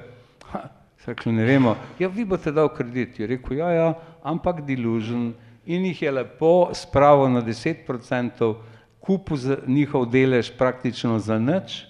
Ha, 0.52 0.68
rekli, 1.08 1.34
ne 1.34 1.48
vemo, 1.50 1.74
ja, 1.98 2.12
vi 2.14 2.28
boste 2.30 2.54
dal 2.54 2.70
kredit. 2.76 3.18
Je 3.20 3.32
rekel, 3.32 3.58
ja, 3.58 3.72
ja, 3.74 3.90
ampak 4.22 4.62
delusion. 4.68 5.32
In 5.66 5.90
jih 5.90 6.06
je 6.06 6.12
lepo 6.12 6.70
spravil 6.78 7.34
na 7.34 7.42
deset 7.42 7.82
procentov, 7.88 8.60
kupil 9.02 9.40
za 9.42 9.58
njihov 9.66 10.12
delež 10.14 10.54
praktično 10.60 11.18
za 11.20 11.40
nič 11.40 11.88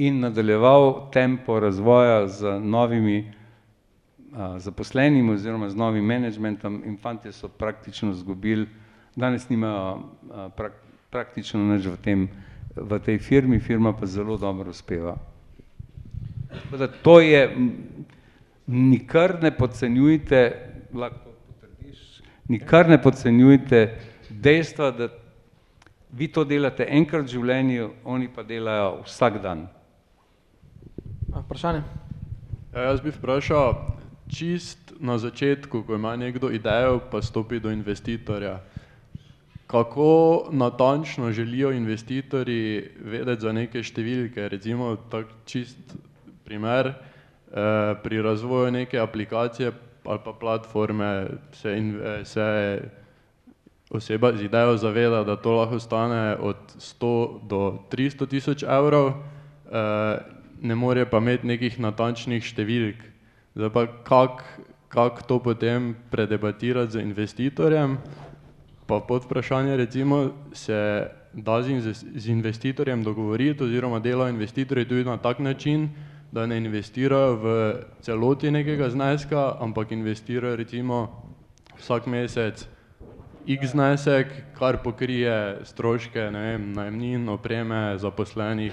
in 0.00 0.20
nadaljeval 0.24 1.10
tempo 1.12 1.60
razvoja 1.60 2.28
z 2.28 2.60
novimi 2.60 3.32
zaposlenimi 4.58 5.32
oziroma 5.32 5.68
z 5.70 5.76
novim 5.76 6.04
menedžmentom 6.04 6.82
in 6.84 6.96
fantje 7.00 7.32
so 7.32 7.48
praktično 7.48 8.10
izgubili, 8.10 8.66
danes 9.16 9.48
nimajo 9.48 10.02
prak, 10.56 10.72
praktično 11.10 11.60
nič 11.64 11.86
v, 11.86 11.96
tem, 12.04 12.28
v 12.76 12.98
tej 13.00 13.18
firmi, 13.18 13.60
firma 13.60 13.92
pa 13.96 14.06
zelo 14.06 14.36
dobro 14.36 14.70
uspeva. 14.70 15.16
Da 16.78 16.88
to 16.88 17.20
je, 17.20 17.48
nikar 18.66 19.38
ne 19.42 19.50
podcenjujte, 19.50 20.40
lahko 20.92 21.32
potrdiš, 21.46 22.20
nikar 22.48 22.88
ne 22.88 23.00
podcenjujte 23.02 23.98
dejstva, 24.30 24.90
da 24.90 25.08
vi 26.12 26.28
to 26.28 26.44
delate 26.44 26.86
enkrat 26.88 27.24
v 27.24 27.32
življenju, 27.32 27.90
oni 28.04 28.28
pa 28.28 28.44
delajo 28.44 29.02
vsak 29.06 29.40
dan. 29.42 29.66
Vprašanje? 31.32 31.82
Ja, 32.72 32.90
jaz 32.90 33.00
bi 33.00 33.12
vprašal, 33.12 33.95
čist 34.28 34.92
na 35.00 35.18
začetku, 35.18 35.82
ko 35.82 35.94
ima 35.94 36.16
nekdo 36.16 36.50
idejo, 36.50 37.00
pa 37.10 37.22
stopi 37.22 37.60
do 37.60 37.70
investitorja. 37.70 38.60
Kako 39.66 40.48
natančno 40.50 41.32
želijo 41.32 41.72
investitorji 41.72 42.90
vedeti 43.00 43.42
za 43.42 43.52
neke 43.52 43.82
številke, 43.82 44.48
recimo 44.48 44.96
tak 45.10 45.26
čist 45.46 45.96
primer, 46.44 46.86
eh, 46.86 47.94
pri 48.02 48.22
razvoju 48.22 48.70
neke 48.70 48.98
aplikacije 48.98 49.72
ali 50.06 50.20
pa 50.24 50.32
platforme 50.32 51.26
se, 51.52 51.78
in, 51.78 52.00
se 52.24 52.80
oseba 53.90 54.32
z 54.36 54.44
idejo 54.44 54.76
zaveda, 54.76 55.24
da 55.24 55.36
to 55.36 55.52
lahko 55.52 55.78
stane 55.78 56.36
od 56.36 56.56
sto 56.78 57.40
do 57.42 57.78
tristo 57.90 58.26
tisoč 58.26 58.62
evrov, 58.62 59.08
eh, 59.08 60.18
ne 60.62 60.74
more 60.74 61.04
pa 61.06 61.18
imeti 61.18 61.46
nekih 61.46 61.78
natančnih 61.80 62.44
številk, 62.44 63.15
Zdaj 63.56 63.70
pa 63.72 63.86
kako 64.04 64.44
kak 64.88 65.22
to 65.22 65.38
potem 65.38 65.96
predebatirati 66.10 66.92
z 66.92 67.00
investitorjem, 67.00 67.98
pa 68.86 69.00
pod 69.00 69.24
vprašanje 69.24 69.76
recimo 69.76 70.30
se 70.52 71.08
da 71.32 71.62
z, 71.62 71.92
z 72.16 72.28
investitorjem 72.28 73.04
dogovoriti 73.04 73.64
oziroma 73.64 73.98
delajo 73.98 74.28
investitorji 74.28 74.88
tudi 74.88 75.04
na 75.04 75.16
tak 75.16 75.38
način, 75.38 75.88
da 76.32 76.46
ne 76.46 76.56
investirajo 76.56 77.36
v 77.36 77.74
celoti 78.00 78.50
nekega 78.50 78.90
zneska, 78.90 79.56
ampak 79.60 79.92
investirajo 79.92 80.56
recimo 80.56 81.24
vsak 81.78 82.06
mesec 82.06 82.66
x 83.46 83.70
znesek, 83.70 84.26
kar 84.58 84.82
pokrije 84.82 85.58
stroške, 85.64 86.20
vem, 86.20 86.72
najemnin, 86.72 87.28
opreme, 87.28 87.98
zaposlenih, 87.98 88.72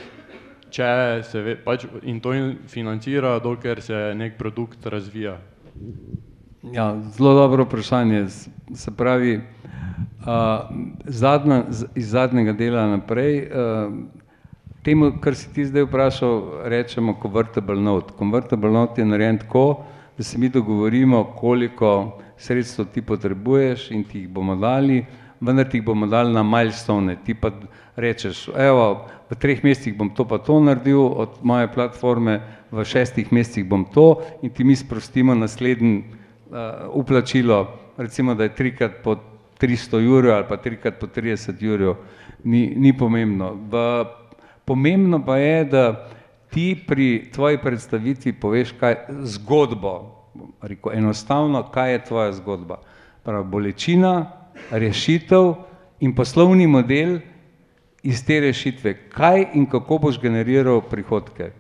če 0.74 1.24
se 1.30 1.42
ve, 1.46 1.56
pač 1.62 1.86
in 2.02 2.20
to 2.24 2.34
financira, 2.72 3.38
dokler 3.40 3.82
se 3.82 4.14
neki 4.18 4.38
produkt 4.38 4.86
razvija. 4.86 5.38
Ja, 6.74 6.94
zelo 7.18 7.34
dobro 7.38 7.68
vprašanje. 7.68 8.26
Se 8.76 8.92
pravi, 8.98 9.42
zadnja, 11.06 11.64
iz 11.96 12.10
zadnjega 12.10 12.54
dela 12.58 12.88
naprej, 12.88 13.50
temu, 14.84 15.12
kar 15.22 15.36
si 15.36 15.52
ti 15.54 15.66
zdaj 15.68 15.88
vprašal, 15.88 16.38
rečemo 16.72 17.18
convertible 17.22 17.80
note. 17.82 18.16
Convertible 18.20 18.72
note 18.72 19.02
je 19.02 19.06
narejen 19.06 19.38
tako, 19.44 19.84
da 20.18 20.24
se 20.24 20.38
mi 20.38 20.50
dogovorimo, 20.50 21.24
koliko 21.38 22.20
sredstev 22.38 22.86
ti 22.94 23.02
potrebuješ 23.02 23.92
in 23.92 24.04
ti 24.04 24.24
jih 24.24 24.30
bomo 24.30 24.56
dali, 24.56 25.04
vendar 25.44 25.68
ti 25.70 25.78
jih 25.78 25.86
bomo 25.86 26.08
dali 26.08 26.34
na 26.34 26.44
milestone. 26.44 27.18
Ti 27.26 27.36
pa 27.36 27.52
rečeš, 27.96 28.48
evo, 28.56 29.06
v 29.30 29.38
treh 29.40 29.64
mesecih 29.64 29.96
bom 29.98 30.10
to 30.16 30.26
pa 30.26 30.40
to 30.40 30.60
naredil 30.60 31.04
od 31.20 31.44
moje 31.44 31.68
platforme, 31.74 32.40
v 32.72 32.86
šestih 32.86 33.30
mesecih 33.34 33.66
bom 33.68 33.86
to 33.86 34.24
in 34.42 34.50
ti 34.50 34.64
mi 34.64 34.76
sprostimo 34.76 35.36
naslednji 35.36 36.00
uh, 36.00 36.90
uplačilo, 36.94 37.68
recimo, 37.98 38.36
da 38.36 38.44
je 38.44 38.56
trikrat 38.56 39.04
po 39.04 39.18
tristo 39.58 40.00
jurjev 40.00 40.36
ali 40.36 40.46
pa 40.50 40.58
trikrat 40.58 41.00
po 41.00 41.08
trideset 41.08 41.62
jurjev, 41.62 41.96
ni, 42.44 42.74
ni 42.76 42.98
pomembno. 42.98 43.54
V, 43.70 44.06
pomembno 44.66 45.22
pa 45.26 45.38
je, 45.38 45.66
da 45.66 45.86
ti 46.50 46.74
pri 46.88 47.30
tvoji 47.34 47.58
predstavitvi 47.58 48.34
poveš 48.34 48.74
kaj 48.80 48.96
zgodbo, 49.22 49.94
rekel, 50.62 50.98
enostavno, 50.98 51.64
kaj 51.72 51.92
je 51.92 52.06
tvoja 52.06 52.32
zgodba. 52.32 52.82
Prav, 53.24 53.44
bolečina, 53.44 54.43
rešitev 54.72 55.54
in 56.00 56.16
poslovni 56.16 56.68
model 56.68 57.20
iz 58.04 58.26
te 58.26 58.40
rešitve, 58.40 58.94
kaj 59.10 59.46
in 59.54 59.66
kako 59.70 59.98
boš 59.98 60.20
generiral 60.22 60.82
prihodke. 60.82 61.52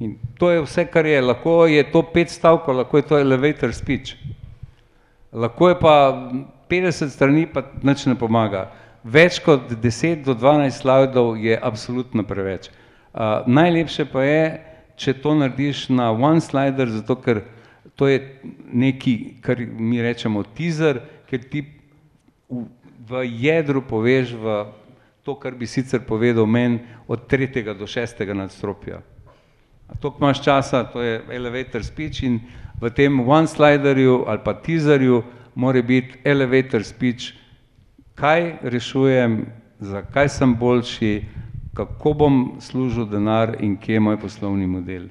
In 0.00 0.18
to 0.38 0.50
je 0.50 0.62
vse, 0.62 0.84
kar 0.86 1.06
je, 1.06 1.20
lahko 1.20 1.66
je 1.66 1.82
to 1.92 2.02
pet 2.12 2.30
stavkov, 2.30 2.76
lahko 2.76 3.00
je 3.00 3.06
to 3.08 3.18
elevator 3.18 3.72
speech. 3.74 4.14
Lahko 5.32 5.68
je 5.68 5.78
pa 5.80 5.94
petdeset 6.68 7.12
strani, 7.12 7.46
pa 7.46 7.64
nič 7.82 8.06
ne 8.06 8.14
pomaga. 8.18 8.68
Več 9.04 9.40
kot 9.42 9.72
deset 9.82 10.22
do 10.26 10.34
dvanajst 10.36 10.84
slajdov 10.84 11.38
je 11.40 11.56
absolutno 11.56 12.22
preveč. 12.28 12.68
Uh, 12.68 13.42
najlepše 13.48 14.04
pa 14.12 14.22
je, 14.22 14.42
če 14.98 15.16
to 15.22 15.34
narediš 15.38 15.88
na 15.88 16.10
one 16.12 16.42
slider, 16.44 16.90
zato 16.92 17.16
ker 17.22 17.42
to 17.98 18.06
je 18.10 18.20
nekaj, 18.70 19.16
kar 19.42 19.58
mi 19.58 20.02
rečemo 20.02 20.44
teaser, 20.54 21.00
ker 21.30 21.42
ti 21.42 21.64
v, 22.48 22.64
v 23.08 23.24
jedru 23.28 23.82
poveš 23.82 24.32
v 24.32 24.66
to, 25.22 25.36
kar 25.36 25.52
bi 25.54 25.66
sicer 25.66 26.00
povedal 26.00 26.46
meni 26.46 26.80
od 27.08 27.28
tretjega 27.28 27.74
do 27.76 27.86
šestega 27.86 28.34
nadstropja. 28.34 29.02
Toliko 30.00 30.24
imaš 30.24 30.40
časa, 30.44 30.84
to 30.84 31.02
je 31.02 31.20
elevator 31.32 31.84
speech 31.84 32.22
in 32.24 32.40
v 32.80 32.90
tem 32.90 33.20
one 33.20 33.48
sliderju 33.48 34.24
ali 34.28 34.40
pa 34.44 34.54
teaserju 34.54 35.22
mora 35.54 35.82
biti 35.82 36.20
elevator 36.24 36.84
speech, 36.84 37.34
kaj 38.14 38.58
rešujem, 38.62 39.46
zakaj 39.80 40.28
sem 40.28 40.54
boljši, 40.54 41.24
kako 41.74 42.12
bom 42.12 42.36
služil 42.60 43.06
denar 43.06 43.56
in 43.60 43.76
kje 43.76 43.94
je 43.94 44.00
moj 44.00 44.20
poslovni 44.20 44.66
model. 44.66 45.08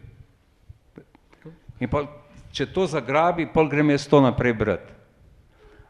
Pol, 1.91 2.07
če 2.51 2.65
to 2.73 2.87
zagrabi, 2.89 3.45
pol 3.53 3.69
grem 3.69 3.93
jaz 3.93 4.07
to 4.09 4.21
naprej 4.21 4.53
brati. 4.53 4.96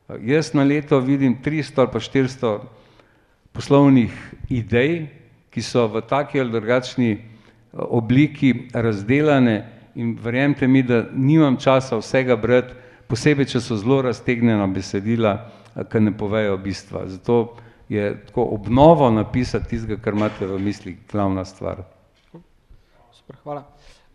Jaz 0.07 0.53
na 0.53 0.63
leto 0.63 0.99
vidim 0.99 1.41
tristo 1.43 1.81
ali 1.81 1.91
pa 1.91 1.99
štiristo 1.99 2.61
poslovnih 3.51 4.13
idej, 4.49 5.09
ki 5.51 5.61
so 5.61 5.87
v 5.87 6.01
taki 6.07 6.39
ali 6.39 6.51
drugačni 6.51 7.17
obliki 7.73 8.69
razdelane 8.73 9.65
in 9.95 10.17
verjemite 10.21 10.67
mi, 10.67 10.83
da 10.83 11.03
nimam 11.13 11.57
časa 11.57 11.97
vsega 11.97 12.35
brati, 12.35 12.73
posebej, 13.09 13.49
če 13.51 13.61
so 13.61 13.75
zelo 13.75 14.01
raztegnjena 14.05 14.67
besedila, 14.69 15.33
ki 15.89 15.99
ne 15.99 16.13
povejo 16.17 16.57
bistva. 16.61 17.07
Zato 17.09 17.57
je 17.89 18.11
tako 18.27 18.45
obnovo 18.55 19.09
napisati 19.11 19.73
tistega, 19.73 19.97
kar 20.01 20.13
imate 20.13 20.47
v 20.47 20.59
mislih, 20.61 20.99
glavna 21.11 21.45
stvar. 21.45 21.81
Super, 23.11 23.41
hvala. 23.43 23.65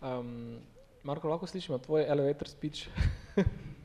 Um, 0.01 0.57
Marko, 1.03 1.29
lahko 1.29 1.47
slišimo 1.51 1.79
tvoj 1.83 2.07
elevator 2.09 2.49
speech? 2.49 2.87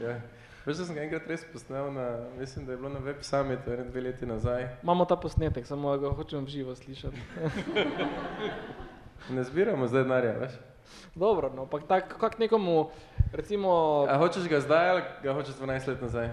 ja. 0.00 0.20
Veš, 0.66 0.76
da 0.76 0.84
sem 0.84 0.96
ga 0.96 1.04
enkrat 1.06 1.28
res 1.30 1.44
posnel 1.52 1.92
na, 1.92 2.06
mislim, 2.38 2.66
da 2.66 2.72
je 2.72 2.78
bilo 2.78 2.88
na 2.92 3.00
web 3.00 3.22
summitu, 3.24 3.72
ene 3.72 3.84
dve 3.88 4.00
leti 4.00 4.26
nazaj. 4.26 4.66
Imamo 4.82 5.04
ta 5.04 5.16
posnetek, 5.16 5.66
samo 5.66 5.96
ga 5.98 6.10
hočem 6.12 6.46
živo 6.46 6.74
slišati. 6.74 7.16
ne 9.36 9.44
zbiramo 9.44 9.88
zdaj 9.88 10.02
denarja, 10.02 10.32
veš? 10.40 10.58
Dobro, 11.14 11.52
no, 11.56 11.66
pa 11.66 11.80
tak, 11.80 12.16
kak 12.20 12.38
nekomu, 12.38 12.90
recimo... 13.32 13.70
A 14.08 14.18
hočeš 14.18 14.48
ga 14.48 14.60
zdaj 14.60 14.90
ali 14.90 15.02
ga 15.22 15.34
hočeš 15.34 15.54
12 15.54 15.88
let 15.88 16.02
nazaj? 16.02 16.28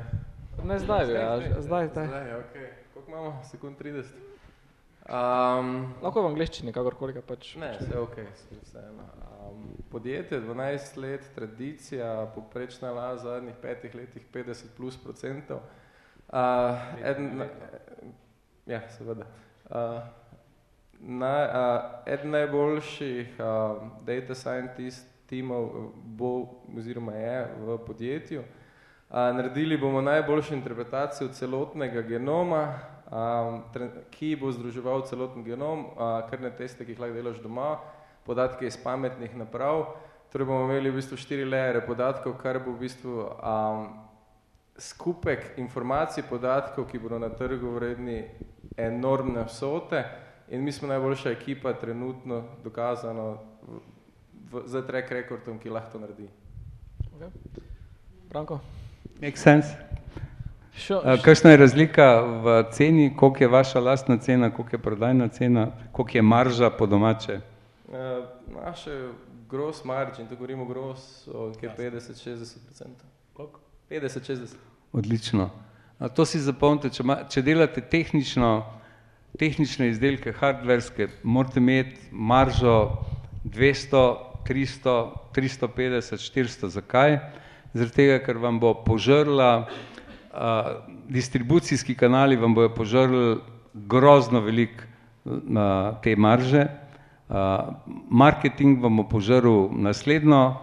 Ne 0.63 0.79
zdaj, 0.79 1.13
ja, 1.13 1.37
zdaj, 1.61 1.87
zdaj. 1.87 2.07
Zdaj, 2.07 2.33
okej. 2.39 2.61
Okay. 2.61 2.69
Koliko 2.93 3.11
imamo? 3.11 3.41
Sekund 3.51 3.77
30? 3.79 4.03
Um, 5.07 5.93
Lahko 6.03 6.19
v 6.25 6.33
angliščini, 6.33 6.73
kakorkoli 6.75 7.13
ga 7.15 7.21
pač. 7.23 7.53
Ne, 7.55 7.69
vse 7.79 7.93
je 7.93 7.99
okej, 8.01 8.25
okay, 8.27 8.57
vseeno. 8.65 9.05
Um, 9.47 9.69
podjetje, 9.87 10.41
12 10.43 10.97
let, 10.99 11.29
tradicija, 11.35 12.09
poprečna 12.35 12.91
la 12.91 13.13
v 13.13 13.21
zadnjih 13.23 13.55
petih 13.61 13.95
letih 13.95 14.25
50 14.33 14.73
plus 14.75 14.97
procentov. 14.99 15.61
Uh, 16.27 16.75
eden, 16.99 17.45
ja, 18.67 18.81
seveda. 18.97 19.29
Uh, 19.71 20.01
na, 20.99 21.31
uh, 21.31 22.11
eden 22.11 22.35
najboljših 22.35 23.39
uh, 23.39 23.87
data 24.03 24.35
scientist 24.35 25.07
timov 25.31 25.93
bo 26.03 26.33
oziroma 26.75 27.15
je 27.15 27.39
v 27.63 27.79
podjetju. 27.87 28.43
Uh, 28.43 29.31
naredili 29.39 29.79
bomo 29.79 30.03
najboljšo 30.03 30.53
interpretacijo 30.59 31.31
celotnega 31.31 32.01
genoma, 32.01 32.96
um, 33.11 33.61
ki 34.11 34.35
bo 34.35 34.51
združeval 34.51 35.05
celoten 35.07 35.43
genom, 35.43 35.85
uh, 35.95 36.21
krne 36.29 36.51
teste, 36.51 36.85
ki 36.85 36.95
jih 36.95 36.99
lahko 36.99 37.15
delaš 37.15 37.39
doma, 37.43 37.77
podatke 38.25 38.67
iz 38.67 38.77
pametnih 38.77 39.35
naprav. 39.35 39.95
Torej 40.31 40.47
bomo 40.47 40.67
imeli 40.67 40.91
v 40.91 40.99
bistvu 40.99 41.17
štiri 41.17 41.45
lejere 41.47 41.81
podatkov, 41.85 42.35
kar 42.41 42.59
bo 42.59 42.75
v 42.75 42.83
bistvu 42.83 43.15
um, 43.23 43.87
skupek 44.77 45.55
informacij, 45.57 46.27
podatkov, 46.29 46.89
ki 46.91 46.99
bodo 46.99 47.19
na 47.19 47.29
trgu 47.29 47.71
vredni 47.79 48.25
enormne 48.77 49.47
vsote 49.47 50.03
in 50.47 50.63
mi 50.63 50.71
smo 50.71 50.87
najboljša 50.87 51.31
ekipa 51.31 51.73
trenutno 51.73 52.43
dokazano 52.63 53.37
v, 53.67 53.79
v, 54.51 54.61
za 54.65 54.81
track 54.87 55.11
recordom, 55.11 55.59
ki 55.59 55.69
lahko 55.69 55.97
to 55.97 55.99
naredi. 55.99 56.29
Okay. 57.15 57.31
Branko? 58.29 58.59
Make 59.21 59.37
sense. 59.37 59.86
Kakšna 61.23 61.51
je 61.51 61.57
razlika 61.57 62.21
v 62.21 62.63
ceni, 62.71 63.13
koliko 63.17 63.43
je 63.43 63.47
vaša 63.47 63.79
lastna 63.79 64.17
cena, 64.17 64.49
koliko 64.49 64.75
je 64.75 64.81
prodajna 64.81 65.27
cena, 65.27 65.71
koliko 65.91 66.17
je 66.17 66.21
marža 66.21 66.69
po 66.69 66.85
domače? 66.85 67.39
Uh, 67.87 67.93
naše 68.65 69.09
gross 69.49 69.83
margin, 69.83 70.27
to 70.27 70.35
govorimo 70.35 70.65
gross, 70.65 71.27
je 71.61 71.69
50-60%. 71.77 72.85
Koliko? 73.33 73.59
50-60%. 73.89 74.55
Odlično. 74.93 75.49
A 75.99 76.09
to 76.09 76.25
si 76.25 76.39
zapomnite, 76.39 76.89
če, 76.89 77.03
ma, 77.03 77.23
če 77.29 77.41
delate 77.41 77.81
tehnično, 77.81 78.65
tehnične 79.39 79.89
izdelke, 79.89 80.31
hardverske, 80.31 81.07
morate 81.23 81.59
imeti 81.59 81.97
maržo 82.11 83.01
200, 83.45 84.03
300, 84.47 84.95
350, 85.35 86.21
400. 86.21 86.69
Zakaj? 86.69 87.17
Zaradi 87.73 87.95
tega, 87.95 88.19
ker 88.23 88.37
vam 88.37 88.59
bo 88.59 88.75
požrla 88.85 89.67
distribucijski 91.09 91.95
kanali 91.95 92.35
vam 92.35 92.53
bojo 92.55 92.69
požrli 92.75 93.37
grozno 93.73 94.39
veliko 94.39 94.83
na 95.25 95.93
te 96.03 96.15
marže, 96.15 96.65
uh, 97.29 97.73
marketing 98.09 98.81
vam 98.83 98.97
bo 98.97 99.03
požrl 99.09 99.67
naslednjo, 99.71 100.55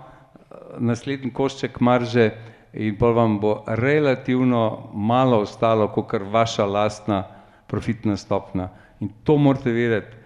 naslednji 0.79 1.31
košček 1.33 1.81
marže 1.81 2.31
in 2.72 2.97
pol 2.99 3.14
vam 3.14 3.39
bo 3.41 3.62
relativno 3.66 4.91
malo 4.95 5.43
ostalo, 5.45 5.89
kakor 5.89 6.22
vaša 6.22 6.66
lastna 6.66 7.25
profitna 7.66 8.16
stopna. 8.16 8.68
In 9.01 9.11
to 9.25 9.37
morate 9.39 9.72
vedeti, 9.72 10.16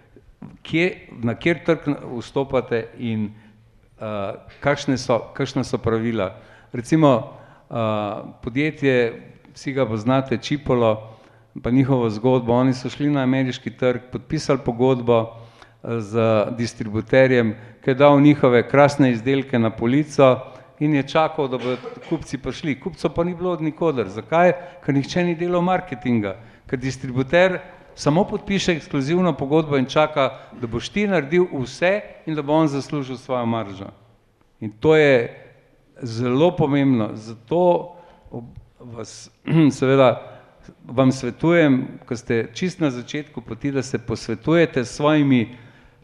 kje, 0.62 0.86
na 1.22 1.34
kjer 1.34 1.64
trg 1.66 1.90
vstopate 2.18 2.86
in 2.98 3.28
uh, 4.00 4.38
kakšne, 4.60 4.96
so, 4.98 5.20
so 5.62 5.78
pravila. 5.78 6.36
Recimo 6.72 7.10
uh, 7.18 8.34
podjetje, 8.42 9.27
vsi 9.58 9.72
ga 9.72 9.86
poznate, 9.86 10.38
Čipolo, 10.38 11.16
pa 11.62 11.70
njihovo 11.70 12.10
zgodbo, 12.10 12.54
oni 12.54 12.74
so 12.74 12.90
šli 12.90 13.10
na 13.10 13.24
ameriški 13.26 13.70
trg, 13.70 14.00
podpisali 14.12 14.60
pogodbo 14.64 15.32
z 15.82 16.20
distributerjem, 16.58 17.56
ki 17.82 17.90
je 17.90 17.94
dal 17.94 18.20
njihove 18.20 18.68
krasne 18.68 19.10
izdelke 19.10 19.58
na 19.58 19.70
polico 19.70 20.36
in 20.78 20.94
je 20.94 21.02
čakal, 21.02 21.48
da 21.48 21.58
bodo 21.58 21.76
kupci 22.08 22.38
prišli. 22.38 22.76
Kupcev 22.80 23.10
pa 23.16 23.24
ni 23.24 23.34
bilo 23.34 23.50
od 23.56 23.62
nikoder. 23.62 24.06
Zakaj? 24.08 24.52
Ker 24.84 24.94
nihče 24.94 25.24
ni 25.26 25.34
delal 25.34 25.62
marketinga. 25.66 26.36
Ker 26.70 26.78
distributer 26.78 27.58
samo 27.94 28.24
podpiše 28.24 28.76
ekskluzivno 28.78 29.32
pogodbo 29.34 29.76
in 29.76 29.90
čaka, 29.90 30.30
da 30.60 30.70
boš 30.70 30.92
ti 30.94 31.08
naredil 31.10 31.48
vse 31.50 32.00
in 32.26 32.38
da 32.38 32.46
bo 32.46 32.54
on 32.54 32.70
zaslužil 32.70 33.18
svojo 33.18 33.46
maržo. 33.46 33.90
In 34.60 34.70
to 34.70 34.94
je 34.96 35.34
zelo 36.02 36.54
pomembno. 36.56 37.10
Zato 37.14 37.98
vas 38.80 39.30
seveda 39.78 40.22
vam 40.84 41.12
svetujem, 41.12 41.98
ko 42.06 42.16
ste 42.16 42.48
čist 42.54 42.80
na 42.80 42.90
začetku 42.90 43.40
poti, 43.40 43.72
da 43.72 43.82
se 43.82 43.98
posvetujete 43.98 44.84
s 44.84 44.96
svojimi 44.96 45.56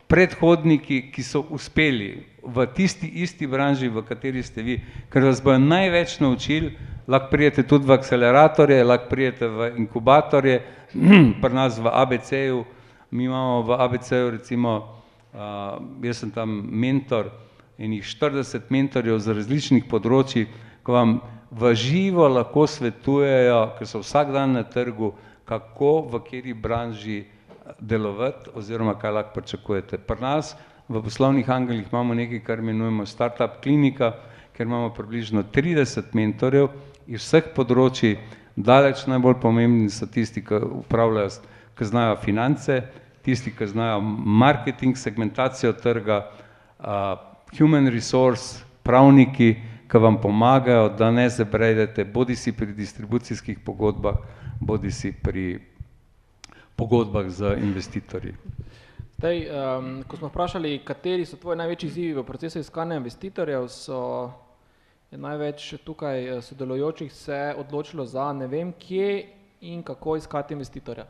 predhodniki, 0.09 1.11
ki 1.13 1.23
so 1.23 1.45
uspeli 1.51 2.25
v 2.45 2.67
tisti 2.77 3.09
isti 3.25 3.47
branži, 3.47 3.89
v 3.89 4.03
kateri 4.05 4.43
ste 4.43 4.63
vi, 4.63 4.79
ker 5.13 5.25
vas 5.25 5.41
bojo 5.43 5.59
največ 5.59 6.19
naučili, 6.21 6.75
lahko 7.09 7.31
prijete 7.31 7.63
tudi 7.63 7.89
v 7.89 7.97
akceleratorje, 7.97 8.85
lahko 8.85 9.09
prijete 9.11 9.49
v 9.49 9.71
inkubatorje, 9.85 10.61
pri 11.43 11.55
nas 11.55 11.79
v 11.79 11.89
ABC-ju, 11.89 12.65
mi 13.11 13.25
imamo 13.25 13.63
v 13.63 13.79
ABC-ju 13.81 14.31
recimo, 14.31 14.77
uh, 15.33 15.81
jaz 16.05 16.21
sem 16.25 16.31
tam 16.31 16.61
mentor 16.71 17.31
in 17.79 17.93
jih 17.93 18.05
40 18.05 18.71
mentorjev 18.71 19.19
z 19.19 19.35
različnih 19.35 19.89
področji, 19.91 20.47
ko 20.85 20.95
vam 20.95 21.19
v 21.55 21.75
živo 21.75 22.27
lahko 22.29 22.67
svetujejo, 22.67 23.79
ker 23.79 23.87
so 23.87 24.03
vsak 24.03 24.33
dan 24.35 24.59
na 24.59 24.65
trgu, 24.67 25.15
kako 25.47 26.11
v 26.11 26.21
kateri 26.27 26.55
branži 26.55 27.25
delovati 27.81 28.51
oziroma 28.55 28.95
kaj 28.99 29.13
lahko 29.13 29.35
pričakujete. 29.41 29.99
Pri 29.99 30.21
nas 30.21 30.57
v 30.89 31.03
poslovnih 31.03 31.51
angelih 31.51 31.87
imamo 31.93 32.15
nekaj, 32.15 32.41
kar 32.45 32.59
imenujemo 32.59 33.07
startup 33.07 33.63
klinika, 33.63 34.13
ker 34.53 34.67
imamo 34.67 34.91
približno 34.95 35.45
30 35.55 36.15
mentorjev 36.15 36.69
iz 37.07 37.23
vseh 37.23 37.53
področji, 37.55 38.19
daleč 38.57 39.07
najbolj 39.07 39.39
pomembni 39.43 39.91
so 39.91 40.07
tisti, 40.07 40.43
ki 40.43 40.59
upravljajo, 40.83 41.31
ki 41.75 41.87
znajo 41.87 42.19
finance, 42.23 42.83
tisti, 43.25 43.53
ki 43.55 43.71
znajo 43.71 44.01
marketing, 44.43 44.99
segmentacijo 44.99 45.73
trga, 45.79 46.21
uh, 46.79 47.15
human 47.59 47.89
resource, 47.91 48.63
pravniki, 48.83 49.55
ki 49.91 49.99
vam 49.99 50.21
pomagajo, 50.21 50.89
da 50.89 51.11
ne 51.11 51.29
zabredete, 51.29 52.05
bodi 52.05 52.37
si 52.37 52.53
pri 52.53 52.73
distribucijskih 52.73 53.59
pogodbah, 53.65 54.15
bodi 54.61 54.91
si 54.91 55.13
pri 55.13 55.61
pogodbah 56.77 57.29
z 57.31 57.57
investitorji. 57.63 58.35
Zdaj, 59.19 59.47
um, 59.47 60.05
ko 60.09 60.17
smo 60.17 60.29
vprašali, 60.29 60.81
kateri 60.85 61.25
so 61.25 61.37
tvoji 61.37 61.57
največji 61.57 61.87
izzivi 61.87 62.15
v 62.15 62.25
procesu 62.25 62.59
iskanja 62.59 62.97
investitorjev, 62.97 63.69
so 63.69 64.33
največ 65.11 65.75
tukaj 65.85 66.27
eh, 66.29 66.43
sodelujočih 66.43 67.13
se 67.13 67.55
odločilo 67.59 68.05
za 68.07 68.33
ne 68.33 68.47
vem 68.47 68.73
kje 68.73 69.27
in 69.61 69.83
kako 69.83 70.17
iskati 70.17 70.55
investitorja. 70.55 71.07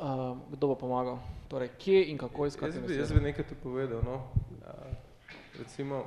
Uh, 0.00 0.38
kdo 0.52 0.66
bo 0.66 0.74
pomagal? 0.74 1.18
Torej, 1.48 1.68
kje 1.78 2.04
in 2.10 2.18
kako 2.18 2.46
iskati 2.46 2.76
jaz 2.76 2.86
bi, 2.86 2.96
jaz 2.96 3.12
bi 3.12 3.20
nekaj 3.20 3.44
tu 3.44 3.54
povedal. 3.62 4.00
No. 4.04 4.22
Ja, 4.64 4.74
recimo, 5.58 6.04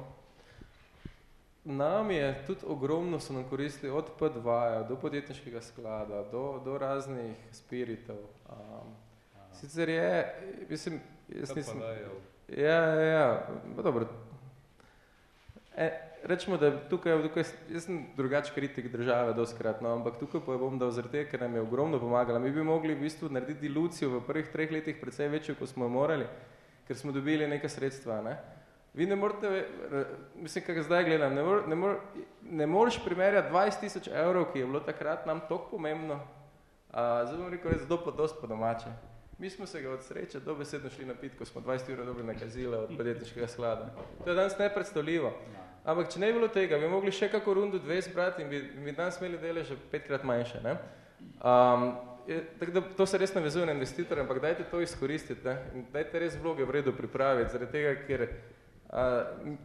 nam 1.65 2.11
je 2.11 2.43
tudi 2.47 2.59
ogromno 2.67 3.19
so 3.19 3.33
nam 3.33 3.43
koristili 3.49 3.91
od 3.91 4.05
P2 4.19 4.87
do 4.87 4.95
podjetniškega 4.95 5.61
sklada, 5.61 6.23
do, 6.31 6.61
do 6.65 6.77
raznih 6.77 7.35
spiritov. 7.51 8.17
Um, 8.49 8.95
Sicer 9.53 9.89
je, 9.89 10.35
mislim, 10.69 10.99
jaz 11.29 11.55
nisem... 11.55 11.81
Ja, 12.47 12.67
ja, 12.67 13.01
ja, 13.01 13.47
dobro. 13.83 14.07
E, 15.77 15.91
rečemo, 16.23 16.57
da 16.57 16.89
tukaj, 16.89 17.21
tukaj, 17.21 17.43
jaz 17.69 17.85
sem 17.85 18.01
drugač 18.17 18.51
kritik 18.51 18.91
države 18.91 19.33
doskrat, 19.33 19.81
no, 19.81 19.93
ampak 19.95 20.19
tukaj 20.19 20.41
pa 20.45 20.57
bom 20.57 20.75
dal 20.79 20.91
zaradi 20.91 21.17
tega, 21.17 21.29
ker 21.31 21.41
nam 21.41 21.55
je 21.55 21.61
ogromno 21.61 21.99
pomagala. 21.99 22.39
Mi 22.39 22.51
bi 22.51 22.63
mogli 22.63 22.95
v 22.95 23.05
bistvu 23.07 23.29
narediti 23.29 23.67
dilucijo 23.67 24.09
v 24.09 24.21
prvih 24.27 24.51
treh 24.51 24.71
letih 24.71 24.99
precej 25.01 25.31
večjo, 25.31 25.55
kot 25.59 25.69
smo 25.69 25.87
morali, 25.89 26.27
ker 26.87 26.97
smo 26.97 27.11
dobili 27.11 27.47
neka 27.47 27.69
sredstva, 27.69 28.21
ne. 28.21 28.37
Vi 28.93 29.05
ne 29.05 29.15
morete, 29.15 29.65
mislim, 30.35 30.65
kak 30.65 30.81
zdaj 30.85 31.03
gledam, 31.03 31.33
ne, 31.33 31.43
mor, 31.43 31.63
ne, 31.67 31.75
mor, 31.75 31.95
ne 32.41 32.67
moreš 32.67 32.99
primerjati 33.05 33.53
20 33.53 33.79
tisoč 33.79 34.07
evrov, 34.07 34.51
ki 34.53 34.59
je 34.59 34.65
bilo 34.65 34.79
takrat 34.79 35.25
nam 35.25 35.41
toliko 35.49 35.71
pomembno, 35.71 36.19
zdaj 36.91 37.37
bom 37.37 37.49
rekel, 37.49 37.71
je 37.71 37.79
zelo 37.87 37.97
pa 38.05 38.11
dost 38.11 38.37
po 38.41 38.47
domače. 38.47 38.93
Mi 39.37 39.49
smo 39.49 39.65
se 39.65 39.81
ga 39.81 39.91
od 39.91 40.03
sreče 40.03 40.39
dobesedno 40.39 40.89
šli 40.89 41.05
na 41.05 41.13
pit, 41.13 41.37
ko 41.37 41.45
smo 41.45 41.61
20 41.61 41.93
ur 41.93 42.05
dobili 42.05 42.27
nakazile 42.27 42.77
od 42.77 42.97
podjetniškega 42.97 43.47
sklada. 43.47 43.89
To 44.23 44.29
je 44.29 44.35
danes 44.35 44.57
nepredstavljivo. 44.57 45.33
Ampak 45.83 46.13
če 46.13 46.19
ne 46.19 46.27
bi 46.27 46.37
bilo 46.37 46.47
tega, 46.47 46.77
bi 46.77 46.87
mogli 46.87 47.11
še 47.11 47.27
kako 47.31 47.53
rundu 47.53 47.79
dve 47.79 47.97
zbrati 48.01 48.43
in 48.43 48.49
bi, 48.49 48.61
bi 48.85 48.91
danes 48.95 49.17
imeli 49.19 49.37
dele 49.37 49.63
že 49.63 49.75
petkrat 49.91 50.23
manjše. 50.23 50.61
Ne? 50.63 50.77
Um, 51.43 51.89
je, 52.27 52.39
tako 52.59 52.71
da 52.71 52.81
to 52.97 53.05
se 53.05 53.17
res 53.17 53.33
navezuje 53.35 53.65
na 53.65 53.75
investitorje, 53.75 54.21
ampak 54.23 54.39
dajte 54.41 54.63
to 54.71 54.79
izkoristiti. 54.81 55.41
Ne? 55.43 55.57
In 55.73 55.85
dajte 55.91 56.19
res 56.19 56.37
vloge 56.39 56.63
v 56.63 56.77
redu 56.77 56.93
pripraviti, 56.95 57.51
zaradi 57.51 57.71
tega, 57.71 57.95
ker 58.07 58.27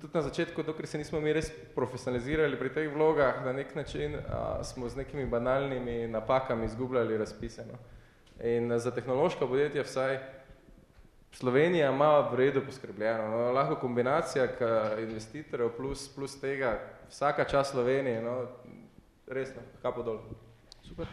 tudi 0.01 0.15
na 0.15 0.23
začetku, 0.23 0.63
dokler 0.63 0.87
se 0.87 0.99
nismo 0.99 1.21
mi 1.21 1.33
res 1.33 1.51
profesionalizirali 1.75 2.57
pri 2.57 2.73
teh 2.73 2.89
vlogah, 2.95 3.45
na 3.45 3.53
nek 3.53 3.75
način 3.75 4.15
uh, 4.15 4.23
smo 4.65 4.89
z 4.89 4.97
nekimi 4.97 5.27
banalnimi 5.27 6.09
napakami 6.09 6.65
izgubljali 6.65 7.19
razpise. 7.19 7.67
No? 7.69 7.79
In 8.45 8.79
za 8.79 8.91
tehnološka 8.91 9.47
podjetja 9.47 9.83
vsaj 9.83 10.19
Slovenija 11.33 11.91
ima 11.91 12.19
v 12.33 12.37
redu 12.37 12.63
poskrbljeno. 12.67 13.29
No, 13.29 13.53
lahko 13.53 13.77
kombinacija 13.77 14.49
investitorjev 14.99 15.77
plus, 15.77 16.09
plus 16.15 16.41
tega, 16.41 16.79
vsaka 17.09 17.45
čas 17.45 17.71
Slovenije, 17.71 18.23
no, 18.23 18.47
resno, 19.27 19.63
kapo 19.83 20.03
dol. 20.03 20.19
Super. 20.83 21.07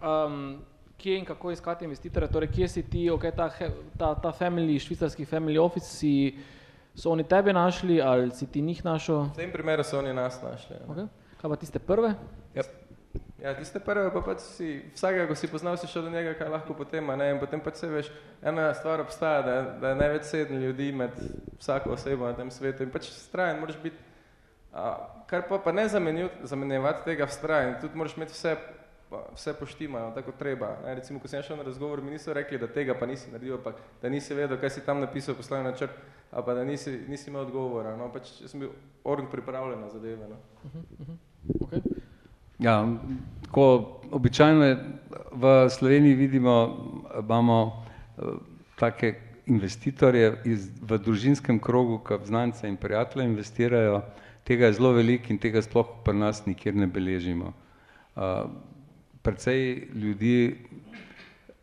Um, 0.00 0.62
kje 0.96 1.18
in 1.18 1.24
kako 1.24 1.50
iskati 1.50 1.84
investitorja, 1.84 2.28
torej 2.28 2.48
kje 2.48 2.68
si 2.68 2.82
ti, 2.82 3.10
ok, 3.10 3.22
ta, 3.36 3.50
ta, 3.98 4.14
ta 4.14 4.32
family, 4.32 4.78
švicarski 4.78 5.24
family 5.24 5.58
office, 5.58 5.86
si, 5.86 6.38
so 6.94 7.10
oni 7.10 7.24
tebe 7.24 7.52
našli 7.52 8.00
ali 8.02 8.30
si 8.30 8.46
ti 8.46 8.62
njih 8.62 8.84
našel? 8.84 9.30
V 9.32 9.36
tem 9.36 9.52
primeru 9.52 9.84
so 9.84 9.98
oni 9.98 10.14
nas 10.14 10.42
našli. 10.42 10.76
Ja. 10.76 10.86
Okay. 10.86 11.08
Kaj 11.40 11.50
pa 11.50 11.56
tiste 11.56 11.78
prve? 11.78 12.14
Yep. 12.54 12.66
Ja, 13.42 13.54
tiste 13.56 13.80
prve 13.80 14.10
pa 14.12 14.20
pač 14.20 14.42
si, 14.44 14.82
vsakega, 14.92 15.24
ko 15.30 15.34
si 15.34 15.48
poznal, 15.48 15.78
si 15.80 15.88
šel 15.88 16.04
do 16.06 16.10
njega, 16.12 16.34
kaj 16.36 16.50
lahko 16.52 16.76
potem, 16.76 17.06
ne, 17.16 17.30
in 17.32 17.38
potem 17.40 17.62
pač 17.64 17.80
se 17.80 17.88
veš, 17.88 18.10
ena 18.44 18.68
stvar 18.76 19.00
obstaja, 19.00 19.40
da, 19.42 19.54
da 19.80 19.92
je 19.92 19.98
največ 20.02 20.26
sedem 20.28 20.60
ljudi 20.60 20.90
med 20.92 21.16
vsako 21.56 21.94
osebo 21.96 22.28
na 22.28 22.36
tem 22.36 22.50
svetu 22.52 22.84
in 22.84 22.92
pač 22.92 23.08
strajen 23.14 23.62
moraš 23.62 23.78
biti, 23.80 23.96
a, 24.76 24.92
kar 25.30 25.46
pa, 25.48 25.58
pa 25.64 25.72
ne 25.72 25.86
zamenjevati 25.88 27.06
tega 27.06 27.24
v 27.24 27.36
strajen, 27.38 27.74
tudi 27.80 27.96
moraš 27.96 28.18
imeti 28.20 28.36
vse, 28.36 28.54
vse 29.34 29.54
poštimano, 29.58 30.10
tako 30.14 30.32
treba. 30.38 30.76
Ne, 30.84 30.94
recimo, 30.94 31.20
ko 31.20 31.28
sem 31.28 31.42
šel 31.42 31.56
na 31.56 31.62
razgovor, 31.62 32.02
mi 32.02 32.10
niso 32.10 32.32
rekli, 32.32 32.58
da 32.58 32.66
tega 32.66 32.94
pa 32.94 33.06
nisi 33.06 33.30
naredil, 33.30 33.58
pa 33.64 33.72
da 34.02 34.08
nisi 34.08 34.34
vedel, 34.34 34.58
kaj 34.60 34.70
si 34.70 34.84
tam 34.86 35.00
napisal, 35.00 35.34
poslovni 35.34 35.70
načrt, 35.70 35.96
a 36.30 36.42
pa 36.42 36.54
da 36.54 36.64
nisi, 36.64 37.00
nisi 37.08 37.30
imel 37.30 37.42
odgovora. 37.42 37.96
No, 37.96 38.10
pač 38.12 38.30
jaz 38.40 38.50
sem 38.50 38.60
bil 38.60 38.70
org 39.04 39.30
pripravljen 39.32 39.80
na 39.80 39.88
zadeve. 39.90 40.28
No. 40.28 40.36
Uh 40.64 40.70
-huh, 40.70 40.84
uh 41.00 41.06
-huh. 41.08 41.16
Okay. 41.66 41.80
Ja, 42.58 42.88
ko 43.50 44.00
običajno 44.10 44.76
v 45.32 45.70
Sloveniji 45.70 46.14
vidimo, 46.14 46.76
imamo 47.18 47.84
eh, 48.18 48.22
take 48.78 49.14
investitorje 49.46 50.36
iz, 50.44 50.68
v 50.82 50.98
družinskem 50.98 51.58
krogu, 51.58 51.98
ki 51.98 52.18
znance 52.24 52.68
in 52.68 52.76
prijatelje 52.76 53.24
investirajo, 53.26 54.02
tega 54.44 54.66
je 54.66 54.72
zelo 54.72 54.92
veliko 54.92 55.32
in 55.32 55.38
tega 55.38 55.62
sploh 55.62 55.86
pri 56.04 56.14
nas 56.18 56.46
nikjer 56.46 56.74
ne 56.74 56.86
beležimo. 56.86 57.52
Uh, 58.16 58.22
precej 59.22 59.88
ljudi 59.94 60.56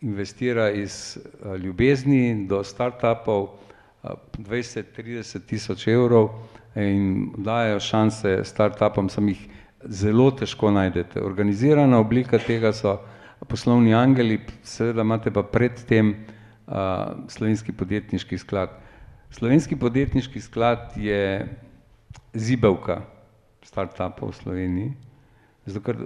investira 0.02 0.70
iz 0.72 1.18
uh, 1.18 1.56
ljubezni 1.56 2.48
do 2.48 2.64
startupov, 2.64 3.44
uh, 3.44 4.12
20-30 4.38 5.40
tisoč 5.46 5.88
evrov 5.88 6.30
in 6.76 7.32
dajo 7.38 7.80
šanse 7.80 8.44
startupom, 8.44 9.10
sem 9.10 9.28
jih 9.34 9.48
zelo 9.84 10.32
težko 10.32 10.72
najdete. 10.72 11.22
Organizirana 11.22 12.00
oblika 12.00 12.38
tega 12.38 12.74
so 12.74 13.00
poslovni 13.50 13.94
angeli, 13.94 14.40
seveda 14.64 15.02
imate 15.02 15.34
pa 15.34 15.44
predtem 15.44 16.14
uh, 16.14 17.28
slovenski 17.28 17.74
podjetniški 17.74 18.38
sklad. 18.38 18.70
Slovenski 19.32 19.76
podjetniški 19.76 20.42
sklad 20.42 20.94
je 20.96 21.48
zibelka 22.34 23.02
startupov 23.66 24.30
v 24.30 24.36
Sloveniji, 24.36 24.92
zato 25.66 25.82
ker 25.84 26.06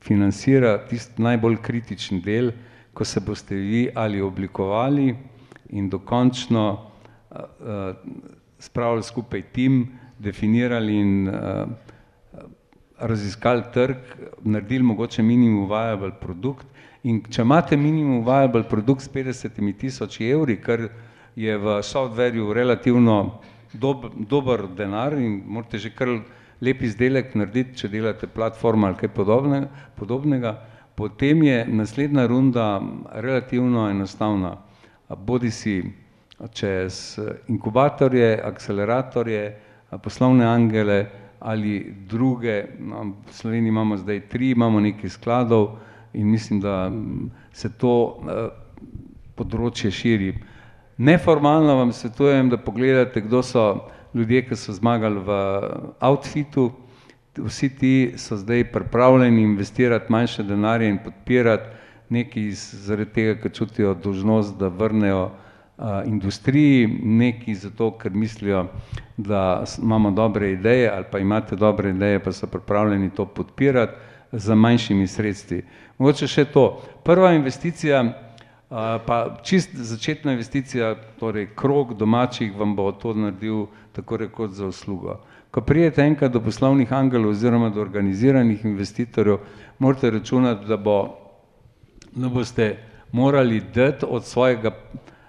financira 0.00 0.76
tisti 0.88 1.22
najbolj 1.22 1.56
kritični 1.62 2.20
del, 2.20 2.52
ko 2.94 3.04
se 3.04 3.20
boste 3.20 3.54
vi 3.54 3.88
ali 3.94 4.20
oblikovali 4.20 5.14
in 5.70 5.88
dokončno 5.88 6.64
uh, 6.72 7.38
spravili 8.58 9.02
skupaj 9.02 9.42
tim, 9.52 9.84
definirali 10.18 10.96
in 10.96 11.28
uh, 11.28 11.68
raziskali 12.98 13.62
trg, 13.74 13.96
naredili 14.42 14.82
mogoče 14.82 15.22
minimum 15.22 15.68
viable 15.70 16.12
produkt. 16.20 16.66
In 17.02 17.20
če 17.30 17.42
imate 17.42 17.76
minimum 17.76 18.24
viable 18.26 18.64
produkt 18.68 19.04
s 19.04 19.12
50 19.14 19.78
tisoč 19.78 20.20
evri, 20.20 20.58
kar 20.60 20.88
je 21.38 21.54
v 21.58 21.78
softwareu 21.86 22.52
relativno 22.52 23.38
dob, 23.72 24.08
dober 24.18 24.66
denar 24.66 25.14
in 25.14 25.42
morate 25.46 25.78
že 25.78 25.90
kar 25.94 26.18
lep 26.60 26.82
izdelek 26.82 27.34
narediti, 27.38 27.76
če 27.82 27.88
delate 27.92 28.26
platformo 28.26 28.88
ali 28.88 28.98
kaj 28.98 29.12
podobne, 29.14 29.62
podobnega, 29.96 30.54
potem 30.98 31.42
je 31.42 31.62
naslednja 31.68 32.26
runda 32.26 32.80
relativno 33.14 33.88
enostavna. 33.90 34.56
Bodi 35.08 35.50
si 35.50 35.82
čez 36.54 37.18
inkubatorje, 37.48 38.40
akceleratorje, 38.44 39.42
poslovne 40.02 40.46
angele 40.46 41.06
ali 41.38 41.94
druge, 42.10 42.64
v 42.78 43.30
Sloveniji 43.30 43.68
imamo 43.68 43.96
zdaj 43.96 44.20
tri, 44.28 44.50
imamo 44.50 44.80
nekaj 44.80 45.10
skladov 45.10 45.78
in 46.12 46.26
mislim, 46.26 46.60
da 46.60 46.90
se 47.52 47.70
to 47.78 48.18
področje 49.38 49.90
širi. 49.94 50.32
Neformalno 50.98 51.76
vam 51.78 51.92
svetujem, 51.94 52.50
da 52.50 52.58
pogledate, 52.58 53.22
kdo 53.22 53.42
so 53.46 53.64
ljudje, 54.18 54.42
ki 54.48 54.56
so 54.56 54.74
zmagali 54.74 55.20
v 55.24 55.38
Outfitu, 56.00 56.70
vsi 57.38 57.68
ti 57.78 57.92
so 58.18 58.36
zdaj 58.36 58.64
pripravljeni 58.72 59.42
investirati 59.42 60.12
manjše 60.12 60.42
denarje 60.42 60.88
in 60.88 60.98
podpirati 61.04 61.76
nekaj 62.08 62.50
zaradi 62.56 63.12
tega, 63.12 63.34
ker 63.42 63.52
čutijo 63.52 63.94
dolžnost, 63.94 64.56
da 64.58 64.68
vrnejo 64.68 65.30
industriji, 66.06 66.88
nekaj 67.02 67.54
zato, 67.54 67.90
ker 67.98 68.12
mislijo, 68.12 68.66
da 69.16 69.64
imamo 69.82 70.10
dobre 70.10 70.52
ideje 70.52 70.90
ali 70.90 71.04
pa 71.12 71.18
imate 71.18 71.56
dobre 71.56 71.90
ideje, 71.90 72.18
pa 72.18 72.32
so 72.32 72.46
pripravljeni 72.46 73.10
to 73.10 73.26
podpirati 73.26 73.92
z 74.32 74.54
manjšimi 74.54 75.06
sredstvi. 75.06 75.62
Mogoče 75.98 76.26
še 76.26 76.44
to, 76.44 76.82
prva 77.04 77.32
investicija 77.32 78.02
pa 78.68 79.36
čisto 79.42 79.78
začetna 79.80 80.32
investicija, 80.32 80.94
torej 81.20 81.48
krog 81.56 81.94
domačih 81.94 82.56
vam 82.56 82.76
bo 82.76 82.92
to 82.92 83.14
naredil 83.14 83.66
tako 83.92 84.16
rekoč 84.16 84.50
za 84.50 84.66
uslugo. 84.66 85.20
Ko 85.50 85.60
pridete 85.60 86.02
enkrat 86.04 86.32
do 86.32 86.40
poslovnih 86.44 86.92
angelov 86.92 87.30
oziroma 87.30 87.70
do 87.70 87.80
organiziranih 87.80 88.64
investitorjev, 88.64 89.38
morate 89.78 90.10
računati, 90.10 90.66
da 90.66 90.76
bo, 90.76 91.16
da 92.12 92.28
boste 92.28 92.76
morali 93.12 93.62
dati 93.74 94.06
od 94.08 94.24
svojega, 94.24 94.70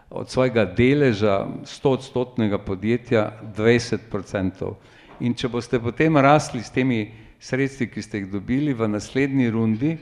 od 0.10 0.30
svojega 0.30 0.66
deleža 0.66 1.48
stoodstotnega 1.64 2.58
podjetja 2.58 3.32
dvajset 3.56 4.10
procentov. 4.12 4.76
In 5.20 5.34
če 5.34 5.48
boste 5.48 5.80
potem 5.80 6.18
rasli 6.18 6.64
s 6.64 6.72
temi 6.72 7.12
sredstvi, 7.40 7.88
ki 7.88 8.02
ste 8.02 8.20
jih 8.20 8.32
dobili 8.32 8.74
v 8.74 8.88
naslednji 8.88 9.50
rundi, 9.50 9.98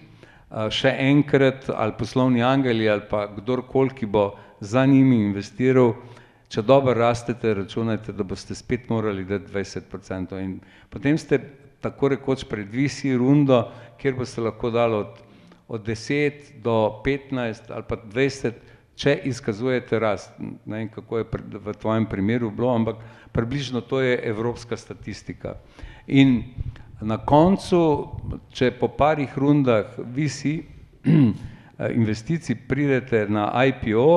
še 0.50 0.94
enkrat 1.10 1.70
ali 1.74 1.96
poslovni 1.98 2.44
angeli 2.44 2.90
ali 2.90 3.04
pa 3.10 3.26
kdorkoli, 3.28 3.96
ki 3.96 4.06
bo 4.06 4.32
za 4.60 4.86
njimi 4.86 5.20
investiral, 5.28 5.94
če 6.48 6.64
dobro 6.64 6.96
rastete, 6.96 7.54
računajte, 7.54 8.16
da 8.16 8.24
boste 8.24 8.56
spet 8.56 8.90
morali 8.90 9.26
dati 9.28 9.52
dvajset 9.52 9.90
procentov 9.92 10.40
in 10.40 10.60
potem 10.90 11.18
ste 11.20 11.42
tako 11.84 12.16
rekoč 12.16 12.48
pred 12.48 12.72
VC 12.72 13.18
rundo, 13.20 13.66
kjer 14.00 14.16
boste 14.16 14.42
lahko 14.42 14.72
dali 14.72 14.96
od 14.96 15.28
od 15.68 15.84
deset 15.84 16.54
do 16.64 17.02
petnajst 17.04 17.72
ali 17.72 17.84
pa 17.88 17.96
dvajset, 17.96 18.56
če 18.98 19.14
izkazujete 19.30 20.00
rast. 20.00 20.32
Ne 20.66 20.80
vem, 20.80 20.90
kako 20.90 21.20
je 21.20 21.26
v 21.54 21.74
tvojem 21.78 22.08
primeru 22.10 22.50
bilo, 22.52 22.72
ampak 22.74 23.04
približno 23.32 23.82
to 23.82 24.02
je 24.02 24.16
evropska 24.30 24.78
statistika. 24.78 25.58
In 26.08 26.44
na 27.02 27.18
koncu, 27.18 27.80
če 28.54 28.72
po 28.80 28.90
parih 28.98 29.38
rundah 29.38 29.98
VC 29.98 30.64
investicij 32.02 32.56
pridete 32.68 33.26
na 33.30 33.52
IPO, 33.66 34.08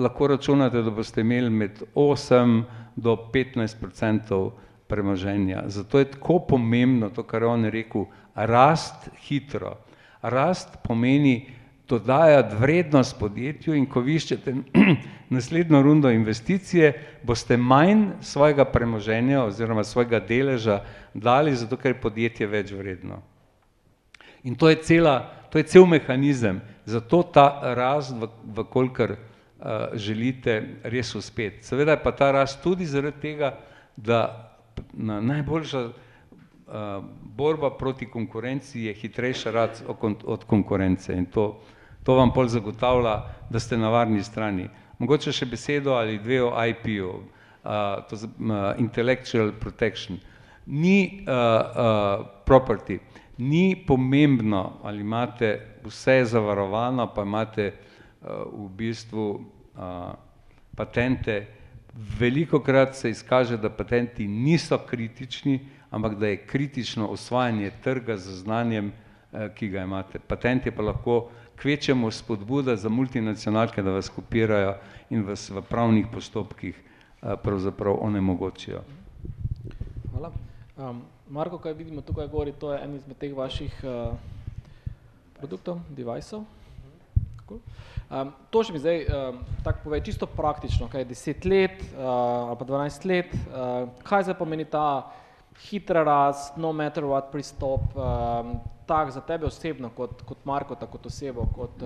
lahko 0.00 0.26
računate, 0.32 0.82
da 0.82 0.90
boste 0.90 1.20
imeli 1.20 1.50
med 1.50 1.82
osem 1.94 2.62
do 2.96 3.16
petnajst 3.32 3.80
procentov 3.80 4.52
premoženja, 4.88 5.64
zato 5.66 5.98
je 5.98 6.10
tako 6.10 6.38
pomembno 6.48 7.10
to, 7.10 7.22
kar 7.22 7.42
je 7.42 7.48
on 7.48 7.64
rekel, 7.64 8.06
rasti 8.34 9.10
hitro. 9.26 9.76
Rast 10.22 10.78
pomeni 10.82 11.48
dodajati 11.88 12.56
vrednost 12.56 13.18
podjetju, 13.18 13.74
in 13.74 13.86
ko 13.86 14.00
vi 14.00 14.16
iščete 14.18 14.54
naslednjo 15.36 15.82
rundo 15.82 16.10
investicije, 16.10 16.92
boste 17.22 17.56
manj 17.56 18.08
svojega 18.20 18.64
premoženja 18.64 19.44
oziroma 19.44 19.84
svojega 19.84 20.20
deleža 20.20 20.80
dali, 21.14 21.54
zato 21.56 21.76
ker 21.76 21.94
je 21.94 22.00
podjetje 22.00 22.46
več 22.46 22.72
vredno. 22.72 23.22
In 24.44 24.54
to 24.54 24.68
je 24.68 24.82
cela, 24.82 25.18
to 25.50 25.58
je 25.58 25.66
cel 25.66 25.86
mehanizem, 25.86 26.60
zato 26.86 27.22
ta 27.22 27.74
rast, 27.74 28.14
v, 28.14 28.28
v 28.54 28.66
kolikor 28.70 29.16
želite 29.94 30.62
res 30.84 31.14
uspeti. 31.14 31.64
Seveda 31.66 31.96
je 31.96 32.02
pa 32.02 32.12
ta 32.12 32.30
rast 32.30 32.62
tudi 32.62 32.86
zaradi 32.86 33.20
tega, 33.20 33.56
da 33.96 34.52
na 34.92 35.20
najboljša 35.20 35.88
borba 37.22 37.70
proti 37.78 38.06
konkurenci 38.10 38.80
je 38.80 38.94
hitrejša 38.94 39.50
rast 39.50 39.84
od 40.24 40.44
konkurence 40.44 41.14
in 41.14 41.26
to, 41.26 41.60
to 42.06 42.14
vam 42.14 42.30
pol 42.30 42.46
zagotavlja, 42.46 43.16
da 43.50 43.58
ste 43.58 43.76
na 43.76 43.90
varni 43.90 44.22
strani. 44.22 44.68
Mogoče 45.02 45.32
še 45.34 45.46
besedo 45.50 45.96
ali 45.98 46.20
dve 46.22 46.38
o 46.46 46.52
IP-ju, 46.54 47.10
to 48.06 48.18
intellectual 48.78 49.50
protection. 49.58 50.20
Ni 50.66 51.26
property, 52.46 53.00
ni 53.42 53.74
pomembno, 53.86 54.80
ali 54.86 55.02
imate 55.02 55.50
vse 55.84 56.22
zavarovano, 56.30 57.08
pa 57.14 57.26
imate 57.26 57.72
v 58.22 58.68
bistvu 58.78 59.26
patente, 60.76 61.36
velikokrat 62.18 62.94
se 62.94 63.10
izkaže, 63.10 63.58
da 63.58 63.70
patenti 63.70 64.26
niso 64.28 64.78
kritični, 64.78 65.58
ampak 65.90 66.14
da 66.18 66.30
je 66.30 66.42
kritično 66.46 67.08
osvajanje 67.08 67.70
trga 67.82 68.16
z 68.16 68.40
znanjem, 68.42 68.92
ki 69.54 69.68
ga 69.68 69.82
imate. 69.84 70.18
Patent 70.18 70.66
je 70.66 70.72
pa 70.72 70.82
lahko 70.82 71.28
kvečjemu 71.56 72.10
spodbuda 72.10 72.76
za 72.76 72.88
multinacionalke, 72.88 73.82
da 73.82 73.90
vas 73.96 74.08
kopirajo 74.08 74.76
in 75.10 75.24
vas 75.26 75.50
v 75.50 75.62
pravnih 75.62 76.06
postopkih 76.12 76.82
pravzaprav 77.42 77.96
onemogočijo. 78.00 78.82
Hvala. 80.12 80.32
Marko, 81.28 81.58
kaj 81.58 81.72
vidimo 81.72 82.00
tukaj 82.00 82.28
gori, 82.28 82.52
to 82.52 82.72
je 82.72 82.82
en 82.84 82.94
izmed 82.94 83.16
teh 83.18 83.32
vaših 83.34 83.80
produktov, 85.38 85.80
devicev. 85.96 86.44
To 88.50 88.62
še 88.62 88.74
mi 88.74 88.82
zdaj 88.82 89.04
tako 89.64 89.88
povej, 89.88 90.04
čisto 90.06 90.26
praktično, 90.30 90.88
kaj 90.92 91.04
deset 91.08 91.44
let 91.44 91.82
ali 91.96 92.56
pa 92.58 92.64
dvanajst 92.64 93.04
let, 93.08 93.34
kaj 94.06 94.28
zdaj 94.28 94.38
pomeni 94.38 94.64
ta 94.64 95.10
hitra 95.66 96.04
rast, 96.04 96.56
no 96.60 96.72
matter 96.72 97.04
what 97.08 97.32
pristop, 97.32 97.80
tako 98.86 99.10
za 99.10 99.20
tebe 99.20 99.46
osebno 99.46 99.90
kot 99.90 100.22
kot 100.22 100.44
Markota, 100.44 100.86
kot 100.86 101.06
osebo, 101.06 101.46
kot 101.54 101.82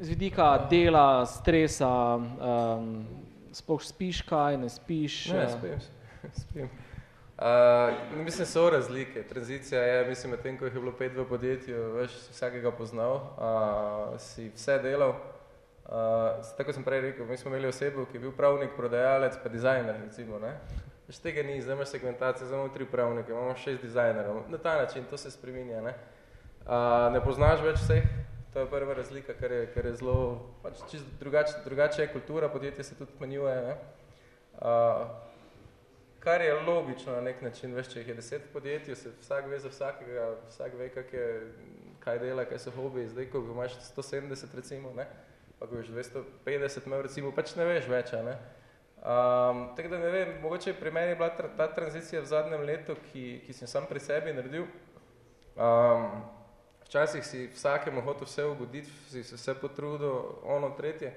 z 0.00 0.08
vidika 0.08 0.66
dela, 0.70 1.26
stresa, 1.26 1.90
sploh 3.52 3.82
spiš 3.82 4.22
kaj, 4.28 4.58
ne 4.60 4.68
spiš? 4.68 5.26
Ne, 5.32 5.46
spim, 5.48 5.80
spim. 6.32 6.68
mislim 8.24 8.46
so 8.46 8.70
razlike, 8.70 9.22
tranzicija 9.22 9.82
je, 9.82 10.08
mislim, 10.08 10.30
medtem 10.30 10.58
ko 10.58 10.64
jih 10.64 10.74
je 10.74 10.80
bilo 10.80 10.92
pet 10.92 11.16
v 11.16 11.24
podjetju, 11.28 11.92
veš, 11.92 12.12
vsakega 12.30 12.70
poznal, 12.70 13.20
si 14.18 14.50
vse 14.54 14.78
delal, 14.82 15.14
tako 16.56 16.64
kot 16.64 16.74
sem 16.74 16.84
prej 16.84 17.00
rekel, 17.00 17.26
mi 17.26 17.36
smo 17.36 17.50
imeli 17.50 17.68
osebo, 17.68 18.06
ki 18.06 18.16
je 18.16 18.20
bil 18.20 18.32
pravnik, 18.32 18.72
prodajalec 18.76 19.36
pa 19.42 19.48
dizajner 19.48 20.00
recimo, 20.04 20.38
ne. 20.38 20.54
Veš, 21.06 21.18
tega 21.22 21.42
ni, 21.42 21.60
zdaj 21.62 21.76
imaš 21.76 21.88
segmentacijo, 21.88 22.46
zdaj 22.46 22.58
imamo 22.58 22.74
tri 22.74 22.86
pravnike, 22.90 23.30
imamo 23.32 23.56
šest 23.56 23.82
dizajnerjev, 23.82 24.34
na 24.48 24.58
ta 24.58 24.76
način, 24.76 25.04
to 25.10 25.16
se 25.16 25.30
spreminja, 25.30 25.80
ne. 25.80 25.94
ne 27.12 27.20
poznaš 27.24 27.62
več 27.62 27.78
vseh, 27.78 28.08
to 28.52 28.64
je 28.64 28.70
prva 28.70 28.94
razlika, 28.94 29.36
kar 29.38 29.52
je, 29.52 29.68
kar 29.74 29.86
je 29.86 29.92
zelo, 30.00 30.16
pač 30.62 30.80
čisto 30.90 31.06
drugače, 31.20 31.62
drugače 31.64 32.02
je 32.02 32.08
kultura, 32.12 32.48
podjetje 32.48 32.84
se 32.84 32.98
tudi 32.98 33.12
zmanjšuje, 33.18 33.54
ne. 33.68 33.76
kar 36.26 36.42
je 36.42 36.58
logično 36.66 37.12
na 37.12 37.20
neki 37.20 37.44
način, 37.44 37.74
veš, 37.74 37.92
če 37.94 38.02
jih 38.02 38.08
je 38.08 38.18
deset 38.18 38.50
v 38.50 38.52
podjetju, 38.52 38.96
se 38.96 39.14
vsak 39.20 39.46
ve 39.46 39.62
za 39.62 39.70
vsakega, 39.70 40.28
vsak 40.48 40.74
ve, 40.74 40.88
kako 40.90 41.16
je, 41.16 41.40
kaj 42.02 42.18
dela, 42.18 42.44
kaj 42.44 42.64
so 42.66 42.74
hobiji, 42.74 43.12
zdaj, 43.14 43.30
ko 43.30 43.46
imaš 43.46 43.78
sto 43.92 44.02
sedemdeset 44.02 44.54
recimo, 44.58 44.90
ne, 44.96 45.06
pa 45.60 45.70
ko 45.70 45.78
boš 45.78 45.94
dvesto 45.94 46.26
petdeset 46.44 46.86
imel 46.86 47.06
recimo, 47.06 47.30
pač 47.30 47.54
ne 47.54 47.70
veš 47.70 47.86
več, 47.94 48.10
a 48.10 48.26
ne. 48.96 49.74
tako 49.76 49.88
da 49.88 49.98
ne 49.98 50.10
vem, 50.10 50.40
mogoče 50.42 50.74
pri 50.74 50.90
meni 50.90 51.08
je 51.08 51.16
bila 51.16 51.30
ta 51.56 51.74
tranzicija 51.74 52.22
v 52.22 52.26
zadnjem 52.26 52.60
letu, 52.60 52.96
ki, 53.12 53.42
ki 53.46 53.52
sem 53.52 53.68
sam 53.68 53.86
pri 53.88 54.00
sebi 54.00 54.32
naredil. 54.32 54.66
včasih 56.84 57.24
si 57.26 57.46
vsakemu 57.54 58.00
hotel 58.00 58.26
vse 58.26 58.44
ugoditi, 58.44 58.90
si 59.10 59.24
se 59.24 59.36
vse 59.36 59.54
potrudil, 59.54 60.22
ono, 60.44 60.70
tretje. 60.70 61.14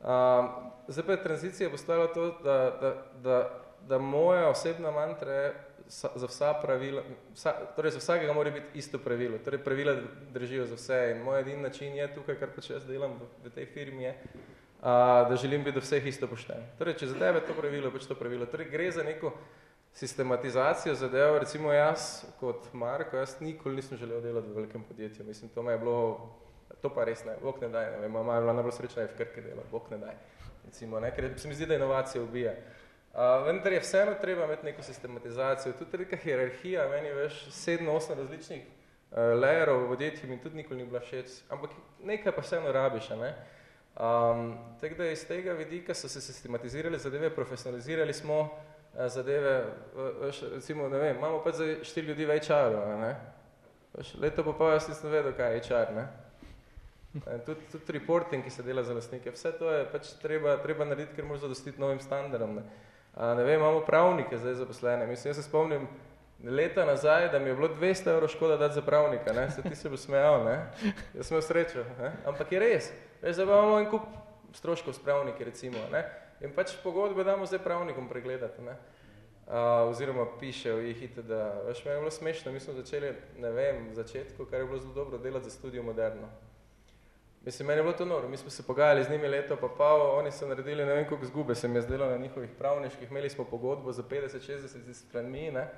Um, 0.00 0.48
zdaj 0.88 1.06
pa 1.06 1.12
je 1.12 1.22
tranzicija 1.22 1.70
postala 1.70 2.06
to, 2.06 2.26
da, 2.44 2.56
da, 2.80 2.94
da, 3.22 3.50
da 3.88 3.98
moja 3.98 4.48
osebna 4.48 4.90
mantra 4.90 5.32
je 5.32 5.54
za 5.88 6.26
vsa 6.26 6.54
pravila, 6.62 7.02
vsa, 7.34 7.52
torej 7.76 7.90
za 7.90 7.98
vsakega 7.98 8.32
mora 8.32 8.50
biti 8.50 8.78
isto 8.78 8.98
pravilo, 8.98 9.38
torej 9.38 9.64
pravila 9.64 9.96
držijo 10.32 10.66
za 10.66 10.74
vse 10.74 11.14
in 11.16 11.22
moj 11.22 11.40
edin 11.40 11.62
način 11.62 11.96
je 11.96 12.14
tukaj, 12.14 12.34
kar 12.34 12.48
pač 12.54 12.70
jaz 12.70 12.86
delam 12.86 13.12
v, 13.20 13.48
v 13.48 13.52
tej 13.54 13.66
firmi 13.66 14.02
je, 14.02 14.10
uh, 14.10 14.63
da 14.84 15.36
želim 15.36 15.64
biti 15.64 15.74
do 15.74 15.80
vseh 15.80 16.06
isto 16.06 16.26
pošten. 16.28 16.60
Torej, 16.78 16.98
če 17.00 17.06
za 17.06 17.18
tebe 17.18 17.40
to 17.40 17.54
pravilo, 17.56 17.90
pač 17.90 18.04
to 18.04 18.14
pravilo. 18.14 18.46
Torej, 18.46 18.68
gre 18.68 18.90
za 18.92 19.02
neko 19.02 19.32
sistematizacijo 19.94 20.94
zadev, 20.94 21.38
recimo 21.38 21.72
jaz 21.72 22.24
kot 22.40 22.72
Marko, 22.72 23.16
jaz 23.16 23.40
nikoli 23.40 23.76
nisem 23.76 23.98
želel 23.98 24.20
delati 24.20 24.48
v 24.48 24.54
velikem 24.54 24.82
podjetju, 24.82 25.24
mislim, 25.24 25.50
to 25.54 25.62
me 25.62 25.72
je 25.72 25.78
bilo, 25.78 26.30
to 26.82 26.90
pa 26.94 27.04
res 27.04 27.24
ne, 27.24 27.36
Bog 27.42 27.62
ne 27.62 27.68
daj, 27.68 27.90
ne 27.90 28.00
vem, 28.02 28.12
mama 28.12 28.34
je 28.34 28.40
bila 28.40 28.52
najbolj 28.52 28.72
srečna, 28.72 29.02
je 29.02 29.12
v 29.12 29.16
krke 29.16 29.42
dela, 29.42 29.62
Bog 29.70 29.86
ne 29.90 29.98
daj, 29.98 30.16
recimo, 30.66 31.00
ne, 31.00 31.12
ker 31.14 31.30
se 31.38 31.48
mi 31.48 31.54
zdi, 31.54 31.66
da 31.70 31.78
inovacija 31.78 32.22
ubija. 32.22 32.56
Uh, 33.14 33.46
vendar 33.46 33.72
je 33.72 33.80
vseeno 33.80 34.16
treba 34.20 34.44
imeti 34.44 34.66
neko 34.66 34.82
sistematizacijo, 34.82 35.72
tudi 35.78 36.02
neka 36.02 36.16
hierarhija, 36.16 36.88
meni 36.90 37.08
je 37.08 37.14
veš 37.14 37.44
sedem, 37.54 37.88
osem 37.88 38.18
različnih 38.18 38.64
uh, 38.66 39.18
layerov 39.38 39.84
v 39.84 39.88
podjetju 39.94 40.28
mi 40.28 40.40
tudi 40.42 40.56
nikoli 40.56 40.82
ni 40.82 40.88
bila 40.90 41.00
všeč, 41.00 41.44
ampak 41.48 41.70
nekaj 42.02 42.34
pa 42.34 42.42
vseeno 42.42 42.72
rabiš, 42.72 43.14
ne. 43.20 43.30
Um, 43.94 44.58
tako 44.80 44.94
da 44.98 45.10
iz 45.10 45.26
tega 45.26 45.52
vidika 45.52 45.94
so 45.94 46.08
se 46.08 46.20
sistematizirali 46.20 46.98
zadeve, 46.98 47.30
profesionalizirali 47.34 48.12
smo, 48.12 48.50
Eh, 48.98 49.08
zadeve, 49.08 49.64
veš, 50.20 50.42
recimo, 50.54 50.88
ne 50.88 50.98
vem, 50.98 51.16
imamo 51.16 51.40
pač 51.42 51.54
za 51.54 51.64
štiri 51.82 52.06
ljudi 52.06 52.26
v 52.30 52.36
HR-u, 52.38 52.82
ne? 53.00 53.16
Veš, 53.94 54.12
leto 54.22 54.44
pa 54.46 54.52
pa 54.54 54.68
jaz 54.76 54.86
nisem 54.88 55.10
vedel, 55.10 55.34
kaj 55.34 55.56
je 55.56 55.62
HR, 55.66 55.90
ne? 55.96 56.04
Eh, 57.18 57.40
tudi, 57.46 57.66
tudi 57.72 57.96
reporting, 57.98 58.44
ki 58.44 58.50
se 58.54 58.62
dela 58.62 58.84
za 58.86 58.94
lastnike, 58.94 59.32
vse 59.34 59.50
to 59.58 59.72
je 59.72 59.82
pač 59.90 60.12
treba, 60.22 60.54
treba 60.62 60.86
narediti, 60.86 61.16
ker 61.16 61.26
moraš 61.26 61.42
zadostiti 61.42 61.82
novim 61.82 61.98
standardom, 61.98 62.54
ne? 62.60 62.62
A, 63.14 63.34
ne 63.34 63.42
vem, 63.42 63.58
imamo 63.58 63.82
pravnike 63.86 64.38
zdaj 64.38 64.60
zaposlene, 64.62 65.10
mislim, 65.10 65.32
jaz 65.32 65.42
se 65.42 65.48
spomnim 65.48 65.88
leta 66.44 66.86
nazaj, 66.86 67.28
da 67.34 67.38
mi 67.38 67.50
je 67.50 67.58
bilo 67.58 67.68
200 67.74 68.14
evrov 68.14 68.30
škoda 68.30 68.56
dati 68.62 68.78
za 68.78 68.82
pravnika, 68.82 69.32
ne? 69.32 69.48
Se 69.50 69.62
ti 69.62 69.74
se 69.74 69.90
bo 69.90 69.98
smejal, 69.98 70.44
ne? 70.46 70.56
Jaz 71.18 71.26
sem 71.26 71.34
imel 71.34 71.42
srečo, 71.42 71.82
ne? 71.98 72.14
Ampak 72.30 72.52
je 72.52 72.62
res, 72.62 72.92
zdaj 73.32 73.44
imamo 73.44 73.78
en 73.78 73.90
kup 73.90 74.02
stroškov 74.52 74.94
s 74.94 74.98
pravniki, 74.98 75.44
recimo, 75.44 75.78
ne? 75.92 76.04
In 76.40 76.52
pač 76.54 76.74
pogodbe 76.82 77.24
damo 77.24 77.46
zdaj 77.46 77.62
pravnikom 77.64 78.08
pregledati, 78.08 78.62
ne? 78.62 78.76
Uh, 79.44 79.90
oziroma 79.90 80.24
pišejo 80.40 80.78
jih 80.80 81.02
ite, 81.02 81.22
da, 81.22 81.62
veš, 81.66 81.84
meni 81.84 81.96
je 81.96 82.00
bilo 82.00 82.10
smešno, 82.10 82.52
mi 82.52 82.60
smo 82.60 82.74
začeli, 82.74 83.12
ne 83.38 83.50
vem, 83.52 83.90
v 83.90 83.94
začetku, 83.94 84.46
kar 84.48 84.60
je 84.60 84.66
bilo 84.66 84.78
zelo 84.78 84.94
dobro 84.94 85.18
delati 85.18 85.44
za 85.44 85.50
studio 85.50 85.82
moderno. 85.82 86.28
Mislim, 87.44 87.68
meni 87.68 87.78
je 87.78 87.82
bilo 87.82 87.96
to 87.96 88.04
noro, 88.04 88.28
mi 88.28 88.36
smo 88.36 88.50
se 88.50 88.62
pogajali 88.62 89.04
z 89.04 89.10
njimi 89.10 89.28
leto, 89.28 89.56
pa 89.56 89.68
pa 89.68 89.94
oni 89.94 90.32
so 90.32 90.48
naredili 90.48 90.86
ne 90.86 90.94
vem 90.94 91.08
koliko 91.08 91.26
zgube, 91.26 91.54
se 91.54 91.68
mi 91.68 91.76
je 91.76 91.82
zdelo 91.82 92.06
na 92.06 92.16
njihovih 92.16 92.50
pravniških, 92.58 93.10
imeli 93.10 93.30
smo 93.30 93.44
pogodbo 93.44 93.92
za 93.92 94.02
50-60 94.02 94.92
stranmi, 94.92 95.50
ne? 95.50 95.68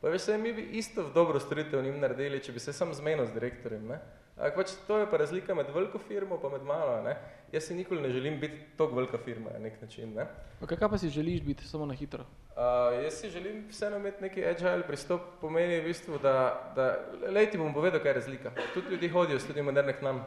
Pa 0.00 0.08
veš, 0.08 0.22
se 0.22 0.38
mi 0.38 0.52
bi 0.52 0.62
isto 0.62 1.02
v 1.02 1.12
dobro 1.14 1.40
storitev 1.40 1.82
njim 1.82 2.00
naredili, 2.00 2.42
če 2.44 2.52
bi 2.52 2.60
se 2.60 2.72
sam 2.72 2.94
zmenil 2.94 3.26
z 3.26 3.32
direktorjem, 3.32 3.86
ne? 3.86 4.00
Ampak 4.34 4.54
pač 4.54 4.70
to 4.86 4.98
je 4.98 5.06
pa 5.06 5.16
razlika 5.16 5.54
med 5.54 5.68
veliko 5.70 5.98
firmo 5.98 6.40
pa 6.42 6.48
med 6.50 6.62
malo, 6.66 6.98
ne? 7.06 7.14
Jaz 7.52 7.68
si 7.68 7.74
nikoli 7.74 8.02
ne 8.02 8.10
želim 8.10 8.40
biti 8.40 8.56
toliko 8.76 8.96
velika 8.96 9.18
firma 9.18 9.50
na 9.52 9.58
nek 9.58 9.82
način, 9.82 10.14
ne? 10.14 10.26
Okay, 10.60 10.78
kaj 10.78 10.88
pa 10.90 10.98
si 10.98 11.08
želiš 11.08 11.42
biti, 11.42 11.64
samo 11.64 11.86
na 11.86 11.94
hitro? 11.94 12.24
Uh, 12.50 13.04
jaz 13.04 13.20
si 13.20 13.30
želim 13.30 13.68
vseeno 13.70 13.96
imeti 13.96 14.22
neki 14.22 14.46
agile 14.46 14.82
pristop, 14.82 15.20
pomeni 15.40 15.80
v 15.80 15.84
bistvu, 15.84 16.18
da, 16.18 16.34
da 16.76 16.98
lej 17.30 17.50
ti 17.50 17.58
bom 17.58 17.74
povedal, 17.74 18.02
kaj 18.02 18.10
je 18.10 18.14
razlika. 18.14 18.52
Tudi 18.74 18.90
ljudi 18.90 19.08
hodijo, 19.08 19.38
tudi 19.38 19.62
moderne 19.62 19.94
k 19.98 20.02
nam. 20.02 20.24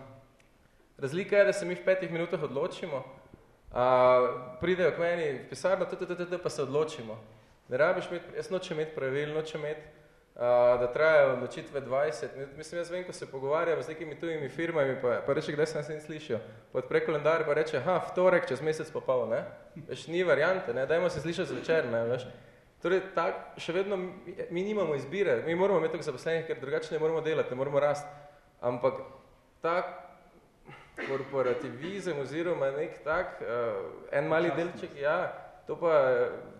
Razlika 0.97 1.38
je, 1.38 1.45
da 1.45 1.53
se 1.53 1.66
mi 1.66 1.76
v 1.76 1.84
petih 1.86 2.12
minutah 2.12 2.43
odločimo, 2.43 3.03
uh, 3.03 4.55
pridejo 4.62 4.95
k 4.95 5.03
meni 5.03 5.32
v 5.34 5.49
pisarno, 5.49 5.86
pa 6.43 6.49
se 6.49 6.64
odločimo. 6.64 7.20
Ne 7.68 7.78
rabiš 7.78 8.08
imeti, 8.08 8.36
jaz 8.36 8.49
nočem 8.49 8.80
imeti 8.80 8.95
pravil, 8.95 9.36
nočem 9.36 9.62
imeti 9.62 9.84
da 10.38 10.92
trajajo 10.94 11.34
odločitve 11.34 11.82
20. 11.82 12.28
Mislim, 12.58 12.80
jaz 12.80 12.92
vem, 12.92 13.04
ko 13.04 13.14
se 13.14 13.32
pogovarjam 13.32 13.82
z 13.84 13.88
nekimi 13.88 14.20
tujimi 14.20 14.50
firmami, 14.50 14.98
pa, 15.02 15.22
pa 15.26 15.34
reče, 15.34 15.52
kdaj 15.52 15.66
sem 15.66 15.84
se 15.84 16.00
slišal. 16.00 16.38
Pa 16.72 16.80
odpre 16.80 17.06
kalendar, 17.06 17.46
pa 17.46 17.54
reče, 17.54 17.80
ha, 17.80 17.98
vtorek, 18.12 18.46
čez 18.48 18.62
mesec 18.62 18.92
pa 18.94 19.02
pol, 19.02 19.26
ne? 19.30 19.44
Veš, 19.88 20.08
ni 20.08 20.24
variante, 20.24 20.74
ne? 20.74 20.86
Dajmo 20.86 21.10
se 21.10 21.22
slišati 21.22 21.50
zvečer, 21.50 21.90
ne? 21.90 22.04
Veš? 22.12 22.28
Torej, 22.82 23.02
tak, 23.16 23.58
še 23.58 23.74
vedno 23.74 23.98
mi, 23.98 24.36
mi 24.54 24.64
nimamo 24.64 24.96
izbire, 24.96 25.42
mi 25.46 25.56
moramo 25.56 25.80
imeti 25.80 25.98
tako 25.98 26.06
zaposlenih, 26.12 26.46
ker 26.46 26.62
drugače 26.62 26.94
ne 26.94 27.00
moramo 27.02 27.22
delati, 27.26 27.50
ne 27.50 27.58
moramo 27.58 27.80
rasti. 27.80 28.08
Ampak 28.62 29.02
tak 29.62 29.90
korporativizem 31.08 32.20
oziroma 32.22 32.70
nek 32.78 33.02
tak, 33.04 33.42
uh, 33.42 34.06
en 34.12 34.30
mali 34.30 34.54
delček, 34.54 34.94
ja, 35.02 35.18
To 35.68 35.76
pa, 35.76 35.93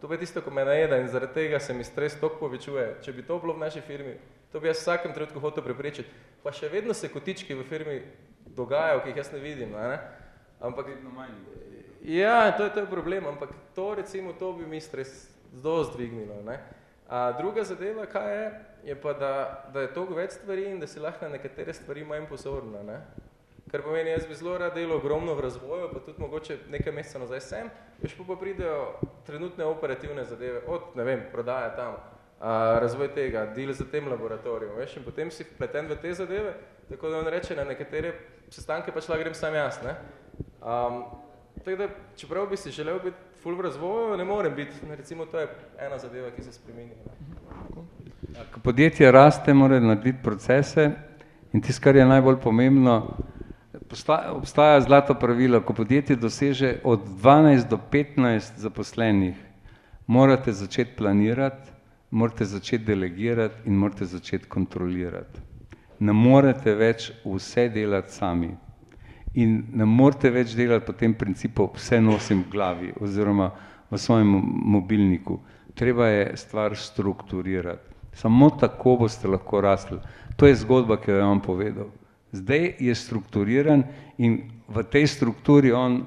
to 0.02 0.08
pa 0.08 0.14
je 0.14 0.20
tisto, 0.20 0.42
ko 0.44 0.52
me 0.52 0.66
najeda 0.66 0.98
in 1.00 1.08
zaradi 1.08 1.34
tega 1.34 1.60
se 1.60 1.74
mi 1.74 1.84
stres 1.84 2.20
toliko 2.20 2.40
povečuje. 2.40 2.98
Če 3.02 3.14
bi 3.16 3.24
to 3.24 3.40
bilo 3.40 3.54
v 3.56 3.64
naši 3.64 3.82
firmi, 3.82 4.18
to 4.52 4.60
bi 4.60 4.68
jaz 4.68 4.82
vsakem 4.82 5.14
trenutku 5.16 5.40
hotel 5.40 5.64
preprečiti. 5.64 6.12
Pa 6.44 6.52
še 6.52 6.68
vedno 6.68 6.94
se 6.94 7.08
kotički 7.08 7.56
v 7.56 7.64
firmi 7.64 8.02
dogajajo, 8.56 9.00
ki 9.04 9.14
jih 9.14 9.22
jaz 9.24 9.32
ne 9.32 9.40
vidim. 9.40 9.72
Ne? 9.72 10.00
Ampak, 10.60 10.92
ja, 12.04 12.52
to 12.58 12.68
je, 12.68 12.74
to 12.74 12.84
je 12.84 12.92
problem, 12.92 13.28
ampak 13.32 13.56
to 13.76 13.94
recimo, 13.96 14.34
to 14.34 14.52
bi 14.60 14.68
mi 14.68 14.82
stres 14.84 15.30
zelo 15.56 15.88
zdvignilo. 15.88 16.42
Ne? 16.44 16.60
A 17.08 17.32
druga 17.40 17.64
zadeva, 17.64 18.06
kaj 18.12 18.34
je, 18.36 18.52
je 18.92 18.96
pa, 19.00 19.14
da, 19.14 19.32
da 19.72 19.86
je 19.86 19.94
toliko 19.96 20.20
več 20.20 20.36
stvari 20.36 20.68
in 20.68 20.84
da 20.84 20.88
si 20.88 21.00
lahko 21.00 21.26
na 21.26 21.38
nekatere 21.38 21.72
stvari 21.74 22.04
manj 22.04 22.28
pozorna. 22.28 22.84
Ne? 22.84 23.00
Kar 23.72 23.82
pomeni, 23.84 24.10
jaz 24.10 24.28
bi 24.28 24.36
zelo 24.36 24.58
rad 24.58 24.76
delal 24.76 24.96
ogromno 24.98 25.34
v 25.36 25.44
razvoju, 25.44 25.90
pa 25.94 26.00
tudi 26.00 26.22
mogoče 26.22 26.58
nekaj 26.72 26.94
meseca 26.96 27.20
nazaj 27.20 27.42
sem, 27.44 27.72
veš 28.00 28.14
pa, 28.16 28.36
pridejo 28.40 28.94
trenutne 29.28 29.66
operativne 29.68 30.24
zadeve, 30.24 30.62
od, 30.68 30.96
ne 30.96 31.04
vem, 31.04 31.26
prodaja 31.32 31.74
tam, 31.76 31.98
a, 32.40 32.80
razvoj 32.80 33.12
tega, 33.16 33.46
del 33.56 33.74
za 33.76 33.86
tem 33.92 34.08
laboratorijom, 34.08 34.78
veš, 34.80 34.96
in 34.98 35.04
potem 35.04 35.32
si 35.32 35.44
pleten 35.44 35.92
v 35.92 36.00
te 36.00 36.14
zadeve, 36.16 36.56
tako 36.90 37.12
da 37.12 37.20
on 37.20 37.28
reče, 37.28 37.60
na 37.60 37.68
nekatere 37.68 38.14
sestanke 38.50 38.96
pač 38.96 39.10
lahko 39.12 39.26
grem 39.26 39.36
sam 39.36 39.56
jaz, 39.60 39.82
ne. 39.84 39.98
Um, 40.64 41.04
tako 41.60 41.78
da, 41.84 41.92
čeprav 42.16 42.48
bi 42.48 42.58
si 42.58 42.72
želel 42.72 43.04
biti 43.04 43.42
ful 43.44 43.56
v 43.60 43.68
razvoju, 43.68 44.18
ne 44.18 44.24
morem 44.26 44.56
biti, 44.56 44.80
recimo 44.96 45.26
to 45.26 45.40
je 45.44 45.48
ena 45.80 45.98
zadeva, 46.00 46.32
ki 46.32 46.44
se 46.44 46.56
spremeni. 46.56 46.96
Ko 48.54 48.64
podjetje 48.64 49.12
raste, 49.12 49.54
mora 49.54 49.80
narediti 49.80 50.24
procese 50.24 50.92
in 51.54 51.62
tisto, 51.62 51.84
kar 51.84 51.96
je 51.96 52.06
najbolj 52.06 52.40
pomembno, 52.44 53.18
obstaja 54.32 54.82
zlato 54.82 55.14
pravilo, 55.14 55.62
ko 55.62 55.74
podjetje 55.74 56.16
doseže 56.16 56.80
od 56.84 57.08
12 57.24 57.70
do 57.70 57.80
15 57.92 58.58
zaposlenih, 58.58 59.36
morate 60.08 60.52
začeti 60.52 60.96
planirati, 60.98 61.72
morate 62.12 62.46
začeti 62.46 62.86
delegirati 62.86 63.66
in 63.66 63.74
morate 63.74 64.06
začeti 64.06 64.46
kontrolirati. 64.46 65.42
Ne 66.00 66.14
morete 66.14 66.76
več 66.76 67.12
vse 67.26 67.70
delati 67.70 68.14
sami 68.14 68.54
in 69.38 69.64
ne 69.74 69.86
morete 69.86 70.32
več 70.34 70.56
delati 70.58 70.86
po 70.86 70.94
tem 70.98 71.14
principu 71.14 71.68
vse 71.76 72.00
nosim 72.02 72.42
v 72.44 72.52
glavi 72.52 72.94
oziroma 73.02 73.52
v 73.92 74.00
svojem 74.02 74.32
mobilniku. 74.74 75.40
Treba 75.78 76.08
je 76.08 76.32
stvar 76.38 76.76
strukturirati. 76.76 77.94
Samo 78.18 78.50
tako 78.50 78.96
boste 79.04 79.30
lahko 79.30 79.62
rasli. 79.62 80.00
To 80.38 80.48
je 80.48 80.56
zgodba, 80.58 80.98
ki 80.98 81.12
jo 81.12 81.18
je 81.18 81.24
vam 81.24 81.42
povedal. 81.42 81.92
Zdaj 82.32 82.74
je 82.80 82.96
strukturiran 82.96 83.84
in 84.18 84.42
v 84.68 84.84
tej 84.84 85.08
strukturi 85.08 85.72
on 85.72 86.06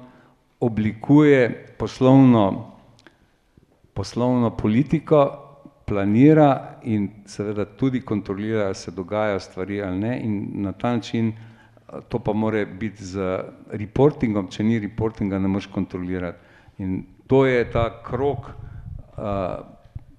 oblikuje 0.59 1.75
poslovno, 1.77 2.71
poslovno 3.93 4.51
politiko, 4.57 5.37
planira 5.85 6.79
in 6.83 7.09
seveda 7.25 7.65
tudi 7.65 8.01
kontrolira, 8.01 8.65
ali 8.65 8.75
se 8.75 8.91
dogajajo 8.91 9.39
stvari 9.39 9.81
ali 9.81 9.99
ne 9.99 10.19
in 10.23 10.51
na 10.53 10.71
ta 10.71 10.95
način 10.95 11.33
to 12.09 12.19
pa 12.19 12.33
more 12.33 12.65
biti 12.65 13.03
z 13.05 13.39
reportingom, 13.71 14.47
če 14.47 14.63
ni 14.63 14.79
reportinga, 14.79 15.39
ne 15.39 15.47
moreš 15.51 15.67
kontrolirati. 15.71 16.39
In 16.79 17.03
to 17.27 17.45
je 17.45 17.65
ta 17.71 17.89
krok 18.03 18.47
uh, 18.47 19.65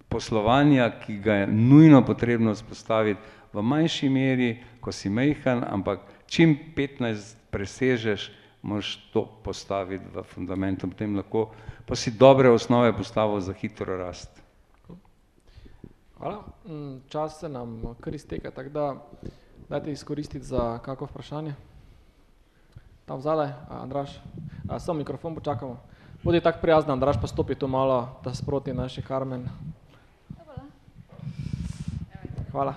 poslovanja, 0.09 0.91
ki 1.01 1.17
ga 1.25 1.43
je 1.43 1.47
nujno 1.47 2.03
potrebno 2.05 2.55
spostaviti 2.55 3.21
v 3.53 3.63
manjši 3.63 4.09
meri, 4.09 4.51
ko 4.83 4.93
si 4.93 5.07
mejhan, 5.07 5.63
ampak 5.63 6.03
čim 6.27 6.59
15 6.75 7.39
presežeš, 7.55 8.35
moraš 8.63 8.99
to 9.15 9.23
postaviti 9.47 10.03
v 10.11 10.23
fundament, 10.27 10.83
potem 10.83 11.15
lahko 11.15 11.55
pa 11.87 11.95
si 11.95 12.11
dobre 12.11 12.51
osnove 12.51 12.91
postavil 12.97 13.39
za 13.41 13.55
hitro 13.55 13.97
rast. 13.99 14.31
Hvala. 16.19 16.43
Mm, 16.67 17.07
čas 17.09 17.41
se 17.41 17.49
nam 17.49 17.95
kar 18.01 18.15
izteka, 18.15 18.51
tako 18.51 18.71
da 18.71 18.85
dajte 19.69 19.93
izkoristiti 19.93 20.45
za 20.45 20.79
kako 20.79 21.05
vprašanje. 21.05 21.55
Tam 23.07 23.19
vzale, 23.19 23.55
Andraš, 23.69 24.21
samo 24.79 24.99
mikrofon 24.99 25.35
počakamo. 25.35 25.81
Bodi 26.23 26.41
tako 26.41 26.59
prijazna, 26.63 26.93
Andraš 26.93 27.21
pa 27.21 27.27
stopi 27.27 27.55
to 27.55 27.69
malo, 27.69 28.21
da 28.25 28.35
sproti 28.35 28.73
naši 28.73 29.03
Karmen. 29.03 29.49
Hvala. 32.53 32.75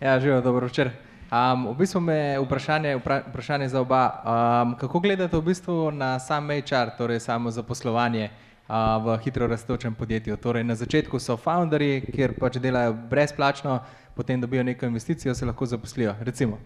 Ja, 0.00 0.20
živijo, 0.20 0.40
dobro 0.40 0.66
večer. 0.66 1.07
Um, 1.28 1.76
v 1.76 1.84
bistvu 1.84 2.00
me 2.00 2.38
vprašanje, 2.40 2.96
vprašanje 3.28 3.68
za 3.68 3.80
oba. 3.80 4.22
Um, 4.24 4.76
kako 4.80 5.00
gledate 5.00 5.36
v 5.36 5.42
bistvu 5.42 5.90
na 5.90 6.18
sam 6.18 6.48
HR, 6.48 6.96
torej 6.98 7.20
samo 7.20 7.50
zaposlovanje 7.50 8.30
uh, 8.68 9.04
v 9.04 9.18
hitro 9.24 9.46
raztočem 9.46 9.94
podjetju? 9.94 10.36
Torej, 10.36 10.64
na 10.64 10.74
začetku 10.74 11.20
so 11.20 11.36
founderji, 11.36 12.00
kjer 12.00 12.32
pač 12.32 12.56
delajo 12.56 12.96
brezplačno, 13.10 13.80
potem 14.16 14.40
dobijo 14.40 14.64
neko 14.64 14.86
investicijo, 14.86 15.34
se 15.34 15.44
lahko 15.44 15.66
zaposlijo. 15.66 16.14
Recimo. 16.20 16.58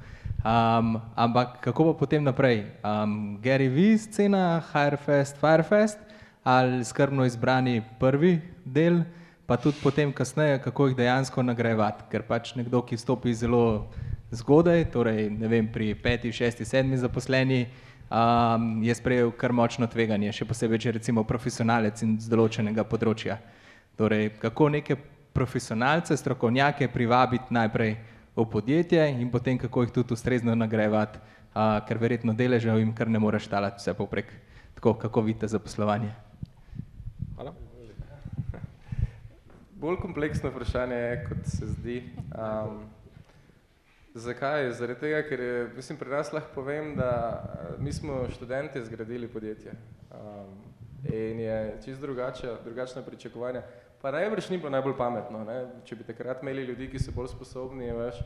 Um, 0.47 1.01
ampak 1.17 1.59
kako 1.61 1.93
pa 1.93 1.99
potem 1.99 2.23
naprej? 2.25 2.63
Um, 2.87 3.43
Gary 3.43 3.67
V. 3.67 3.99
scena, 3.99 4.63
Hirefest, 4.73 5.37
Firefest 5.43 5.99
ali 6.45 6.85
skrbno 6.85 7.25
izbrani 7.25 7.83
prvi 7.99 8.41
del, 8.65 9.03
pa 9.47 9.57
tudi 9.57 9.79
potem 9.83 10.13
kasneje, 10.13 10.63
kako 10.63 10.87
jih 10.87 10.97
dejansko 10.97 11.43
nagrajevati. 11.43 12.07
Ker 12.11 12.23
pač 12.23 12.55
nekdo, 12.55 12.83
ki 12.83 12.97
stopi 12.97 13.35
zelo 13.35 13.91
zgodaj, 14.33 14.87
torej 14.91 15.29
vem, 15.37 15.69
pri 15.73 15.93
peti, 15.95 16.33
šesti, 16.33 16.65
sedmi 16.65 16.97
zaposleni, 16.97 17.67
um, 18.09 18.83
je 18.83 18.95
sprejel 18.95 19.33
kar 19.37 19.53
močno 19.53 19.87
tveganje, 19.87 20.33
še 20.33 20.49
posebej, 20.49 20.81
če 20.81 20.95
recimo 20.99 21.25
profesionalec 21.29 22.01
in 22.07 22.17
z 22.21 22.33
določenega 22.33 22.85
področja. 22.89 23.39
Torej, 24.01 24.33
kako 24.41 24.71
neke 24.73 24.97
profesionalce, 25.37 26.17
strokovnjake 26.17 26.89
privabiti 26.93 27.53
najprej 27.53 27.97
v 28.37 28.47
podjetje 28.49 29.05
in 29.21 29.29
potem 29.31 29.61
kako 29.61 29.85
jih 29.85 29.93
tudi 29.93 30.17
ustrezno 30.17 30.57
nagrajevati, 30.57 31.21
uh, 31.53 31.81
ker 31.85 32.01
verjetno 32.01 32.33
deležev 32.37 32.81
jim 32.81 32.97
kar 32.97 33.13
ne 33.13 33.21
moreš 33.21 33.51
talati 33.53 33.85
vse 33.85 33.95
poprek. 33.97 34.33
Tako, 34.81 34.97
kako 35.05 35.23
vidite 35.29 35.49
zaposlovanje? 35.49 36.09
Hvala. 37.37 37.53
Bolj 39.83 40.01
kompleksno 40.01 40.51
vprašanje 40.51 40.97
je, 40.97 41.15
kot 41.29 41.47
se 41.53 41.69
zdi. 41.77 42.01
Um, 42.33 42.81
zakaj? 44.15 44.71
Zaradi 44.73 45.01
tega, 45.01 45.23
ker 45.29 45.41
je, 45.41 45.69
mislim, 45.77 45.99
pri 45.99 46.11
nas 46.11 46.33
lahko 46.33 46.55
povem, 46.55 46.95
da 46.97 47.43
mi 47.79 47.93
smo 47.93 48.29
študenti 48.31 48.85
zgradili 48.85 49.29
podjetje 49.29 49.73
um, 50.11 50.59
in 51.05 51.41
je 51.41 51.79
čisto 51.85 52.07
drugačna 52.65 53.03
pričakovanja. 53.07 53.63
Pa 54.03 54.11
najbrž 54.11 54.51
ni 54.51 54.59
bilo 54.59 54.71
najbolj 54.71 54.97
pametno, 54.99 55.45
ne? 55.45 55.67
če 55.85 55.97
bi 55.97 56.05
takrat 56.05 56.43
imeli 56.43 56.65
ljudi, 56.67 56.89
ki 56.91 56.99
so 56.99 57.13
bolj 57.15 57.29
sposobni, 57.37 57.93
veš, 57.95 58.19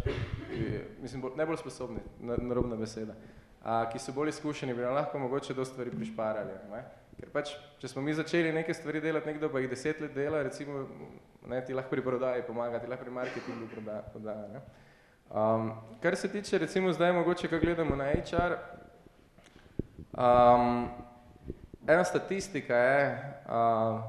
mislim, 1.03 1.21
bolj, 1.21 1.35
ne 1.37 1.47
bolj 1.47 1.59
sposobni, 1.61 2.01
narobna 2.21 2.79
beseda, 2.81 3.13
a, 3.61 3.83
ki 3.93 4.01
so 4.01 4.15
bolj 4.17 4.33
izkušeni, 4.33 4.75
bi 4.75 4.81
nam 4.81 4.97
lahko 4.97 5.21
mogoče 5.21 5.55
do 5.55 5.67
stvari 5.69 5.93
prišparali. 5.93 6.57
Ne? 6.73 6.81
Ker 7.21 7.29
pač, 7.33 7.53
če 7.83 7.93
smo 7.93 8.01
mi 8.05 8.17
začeli 8.17 8.55
neke 8.57 8.73
stvari 8.75 9.05
delati, 9.05 9.29
nekdo 9.29 9.53
pa 9.53 9.61
jih 9.61 9.69
deset 9.69 10.01
let 10.01 10.17
dela, 10.17 10.41
recimo, 10.49 10.87
ne, 11.45 11.61
ti 11.61 11.77
lahko 11.77 11.93
pri 11.93 12.09
prodaji 12.09 12.49
pomaga, 12.49 12.81
ti 12.81 12.89
lahko 12.89 13.05
pri 13.05 13.17
marketingu 13.21 13.69
prodaja. 13.75 14.09
prodaja 14.17 14.49
ne? 14.57 14.65
Um, 15.31 15.73
kar 16.03 16.17
se 16.17 16.29
tiče, 16.33 16.59
recimo 16.59 16.93
zdaj 16.93 17.13
mogoče, 17.13 17.49
ko 17.49 17.59
gledamo 17.59 17.97
na 17.97 18.05
HR, 18.05 18.53
um, 20.13 20.89
ena 21.87 22.05
statistika 22.05 22.77
je, 22.77 23.35
uh, 23.47 24.01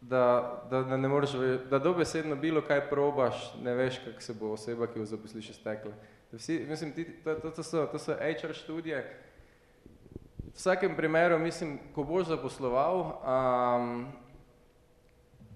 da, 0.00 0.52
da, 0.70 0.82
da 0.82 0.96
ne 0.96 1.08
moreš, 1.08 1.30
da 1.70 1.78
dobesedno 1.78 2.36
bilo 2.36 2.62
kaj 2.62 2.88
probaš, 2.90 3.54
ne 3.62 3.74
veš, 3.74 3.98
kak 4.04 4.22
se 4.22 4.34
bo 4.34 4.52
oseba, 4.52 4.86
ki 4.86 4.98
jo 4.98 5.04
zaposliš, 5.04 5.52
stekla. 5.54 5.92
Vsi, 6.32 6.66
mislim, 6.68 6.92
ti, 6.92 7.04
to, 7.24 7.34
to, 7.34 7.50
to, 7.50 7.62
so, 7.62 7.86
to 7.86 7.98
so 7.98 8.14
HR 8.14 8.52
študije. 8.52 9.16
V 10.38 10.54
vsakem 10.54 10.96
primeru, 10.96 11.38
mislim, 11.38 11.78
ko 11.94 12.04
boš 12.04 12.26
zaposloval, 12.26 13.00
um, 13.00 14.06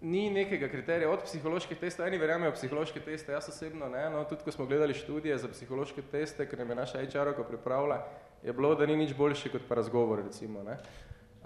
ni 0.05 0.31
nekega 0.31 0.68
kriterija 0.68 1.10
od 1.10 1.22
psiholoških 1.24 1.78
testov, 1.81 2.06
eni 2.06 2.18
verjamejo 2.20 2.52
psihološke 2.52 3.01
teste, 3.01 3.32
jaz 3.32 3.48
osebno 3.48 3.89
ne, 3.89 4.05
no, 4.12 4.24
tudi 4.28 4.44
ko 4.44 4.52
smo 4.52 4.66
gledali 4.68 4.94
študije 4.94 5.39
za 5.39 5.48
psihološke 5.48 6.02
teste, 6.12 6.44
ker 6.48 6.60
nam 6.60 6.70
je 6.70 6.76
naša 6.76 7.01
HR-ovka 7.06 7.47
pripravila, 7.48 8.02
je 8.43 8.52
bilo, 8.52 8.74
da 8.74 8.86
ni 8.86 8.97
nič 9.01 9.14
boljše 9.16 9.48
kot 9.55 9.64
pa 9.68 9.81
razgovor, 9.81 10.20
recimo, 10.26 10.62
ne. 10.62 10.76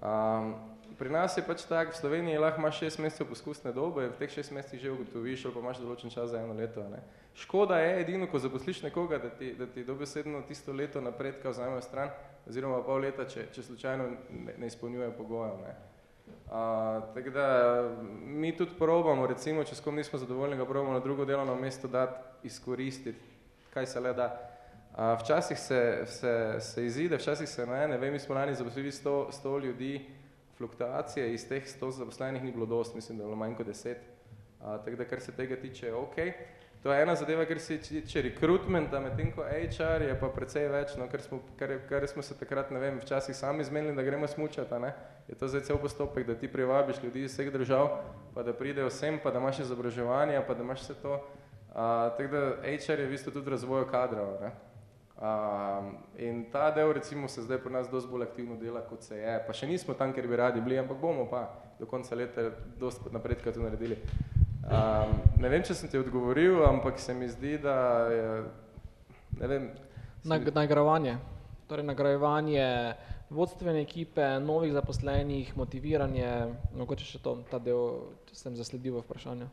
Um, 0.02 0.54
pri 0.98 1.10
nas 1.10 1.36
je 1.38 1.44
pač 1.46 1.62
tako, 1.68 1.92
v 1.94 2.00
Sloveniji 2.00 2.38
lahko 2.38 2.58
imaš 2.58 2.80
šest 2.82 2.98
mesecev 2.98 3.28
poskusne 3.30 3.72
dobe, 3.72 4.08
v 4.08 4.16
teh 4.18 4.30
šest 4.30 4.50
mesecih 4.50 4.80
že 4.80 4.90
ugotoviš, 4.90 5.44
ali 5.44 5.54
pa 5.54 5.60
imaš 5.62 5.82
določen 5.82 6.10
čas 6.10 6.30
za 6.32 6.40
eno 6.42 6.56
leto. 6.58 6.82
Ne. 6.90 6.98
Škoda 7.38 7.78
je 7.78 8.00
edino, 8.00 8.26
ko 8.26 8.40
zaposliš 8.42 8.82
nekoga, 8.82 9.20
da 9.22 9.30
ti, 9.30 9.52
da 9.58 9.66
ti 9.66 9.84
dobesedno 9.86 10.42
tisto 10.48 10.72
leto 10.72 11.00
napredka 11.00 11.54
vzamejo 11.54 11.84
stran, 11.86 12.10
oziroma 12.50 12.82
pol 12.82 13.06
leta, 13.06 13.28
če, 13.30 13.46
če 13.54 13.62
slučajno 13.70 14.10
ne, 14.30 14.56
ne 14.58 14.66
izpolnjuje 14.66 15.12
pogojev. 15.18 15.62
Ne. 15.62 15.76
Uh, 16.48 17.14
tako 17.14 17.30
da 17.30 17.46
mi 18.24 18.56
tudi 18.56 18.70
probamo, 18.78 19.26
recimo, 19.26 19.64
če 19.64 19.74
s 19.74 19.84
kom 19.84 19.96
nismo 19.96 20.18
zadovoljni, 20.18 20.56
ga 20.56 20.66
probamo 20.66 20.92
na 20.92 21.00
drugo 21.00 21.24
delovno 21.24 21.54
mesto 21.54 21.88
dati, 21.88 22.46
izkoristiti, 22.48 23.18
kaj 23.74 23.86
se 23.86 24.00
le 24.00 24.12
da. 24.16 24.28
Uh, 24.92 25.12
včasih 25.20 25.58
se, 25.58 26.02
se, 26.06 26.32
se 26.60 26.86
izide, 26.86 27.16
včasih 27.16 27.48
se 27.48 27.66
ne, 27.66 27.88
ne 27.88 27.98
vem, 27.98 28.12
mi 28.12 28.18
smo 28.18 28.34
lani 28.34 28.54
zaposlili 28.54 28.90
100, 28.90 29.26
100 29.42 29.64
ljudi, 29.64 30.06
fluktuacije 30.56 31.34
iz 31.34 31.48
teh 31.48 31.66
100 31.66 31.90
zaposlenih 31.90 32.44
ni 32.44 32.52
bilo 32.52 32.66
dost, 32.66 32.94
mislim, 32.94 33.18
da 33.18 33.24
je 33.24 33.28
bilo 33.28 33.36
manj 33.36 33.54
kot 33.54 33.66
10. 33.66 33.94
Uh, 34.60 34.78
tako 34.84 34.96
da, 34.96 35.04
kar 35.04 35.20
se 35.20 35.32
tega 35.32 35.56
tiče, 35.56 35.92
ok. 35.94 36.16
To 36.82 36.92
je 36.92 37.02
ena 37.02 37.14
zadeva, 37.18 37.44
ker 37.44 37.58
se 37.60 37.76
tiče 37.82 38.22
rekrutmenta, 38.22 39.00
medtem 39.02 39.32
ko 39.34 39.42
HR 39.42 40.04
je 40.06 40.14
pa 40.20 40.28
precej 40.30 40.68
več, 40.70 40.94
no, 40.98 41.08
ker, 41.10 41.22
smo, 41.24 41.40
kar, 41.58 41.74
kar 41.88 42.06
smo 42.06 42.22
se 42.22 42.36
takrat, 42.38 42.70
ne 42.70 42.78
vem, 42.78 43.00
včasih 43.02 43.34
sami 43.34 43.66
zmenili, 43.66 43.96
da 43.98 44.04
gremo 44.06 44.28
smučati, 44.30 44.78
ne? 44.78 44.92
je 45.28 45.34
to 45.34 45.48
zdaj 45.48 45.66
cel 45.66 45.80
postopek, 45.82 46.26
da 46.26 46.38
ti 46.38 46.48
privabiš 46.48 47.02
ljudi 47.02 47.26
iz 47.26 47.34
vseh 47.34 47.50
držav, 47.52 47.90
pa 48.34 48.46
da 48.46 48.54
pridejo 48.54 48.90
sem, 48.94 49.18
pa 49.22 49.34
da 49.34 49.42
imaš 49.42 49.58
izobraževanje, 49.66 50.38
pa 50.46 50.54
da 50.54 50.62
imaš 50.62 50.86
vse 50.86 50.94
to. 51.02 51.18
Uh, 51.68 51.74
tako 52.16 52.30
da 52.32 52.44
HR 52.62 53.02
je 53.02 53.06
v 53.06 53.10
bistvu 53.10 53.34
tudi 53.34 53.50
razvoj 53.50 53.84
kadrov. 53.90 54.38
Ne? 54.40 54.54
Um, 55.18 55.96
in 56.16 56.44
ta 56.52 56.70
del 56.70 56.92
recimo 56.92 57.28
se 57.28 57.42
zdaj 57.42 57.58
pri 57.58 57.72
nas 57.72 57.90
dosti 57.90 58.10
bolj 58.10 58.22
aktivno 58.22 58.56
dela, 58.56 58.80
kot 58.86 59.02
se 59.02 59.18
je. 59.18 59.36
Pa 59.46 59.52
še 59.52 59.66
nismo 59.66 59.94
tam, 59.98 60.14
ker 60.14 60.30
bi 60.30 60.38
radi 60.38 60.62
bili, 60.62 60.78
ampak 60.78 61.00
bomo 61.02 61.26
pa 61.26 61.42
do 61.78 61.86
konca 61.90 62.14
leta 62.14 62.52
dosti 62.78 63.10
napredka 63.12 63.52
to 63.52 63.60
naredili. 63.66 63.98
Um, 64.68 65.14
ne 65.40 65.48
vem, 65.48 65.64
če 65.64 65.74
sem 65.74 65.88
ti 65.88 65.96
odgovoril, 66.00 66.60
ampak 66.68 67.00
se 67.00 67.14
mi 67.16 67.28
zdi, 67.28 67.56
da 67.62 67.76
je, 68.12 68.28
ne 69.40 69.48
vem. 69.48 69.68
Nag, 70.28 70.50
nagrajevanje, 70.52 71.16
torej 71.70 71.86
nagrajevanje 71.88 72.68
vodstvene 73.32 73.80
ekipe, 73.84 74.26
novih 74.44 74.72
zaposlenih, 74.76 75.54
motiviranje, 75.56 76.30
mogoče 76.76 77.08
še 77.08 77.20
to, 77.24 77.38
ta 77.48 77.60
del 77.62 78.12
sem 78.36 78.56
zasledil 78.56 78.98
v 78.98 79.04
vprašanju. 79.04 79.48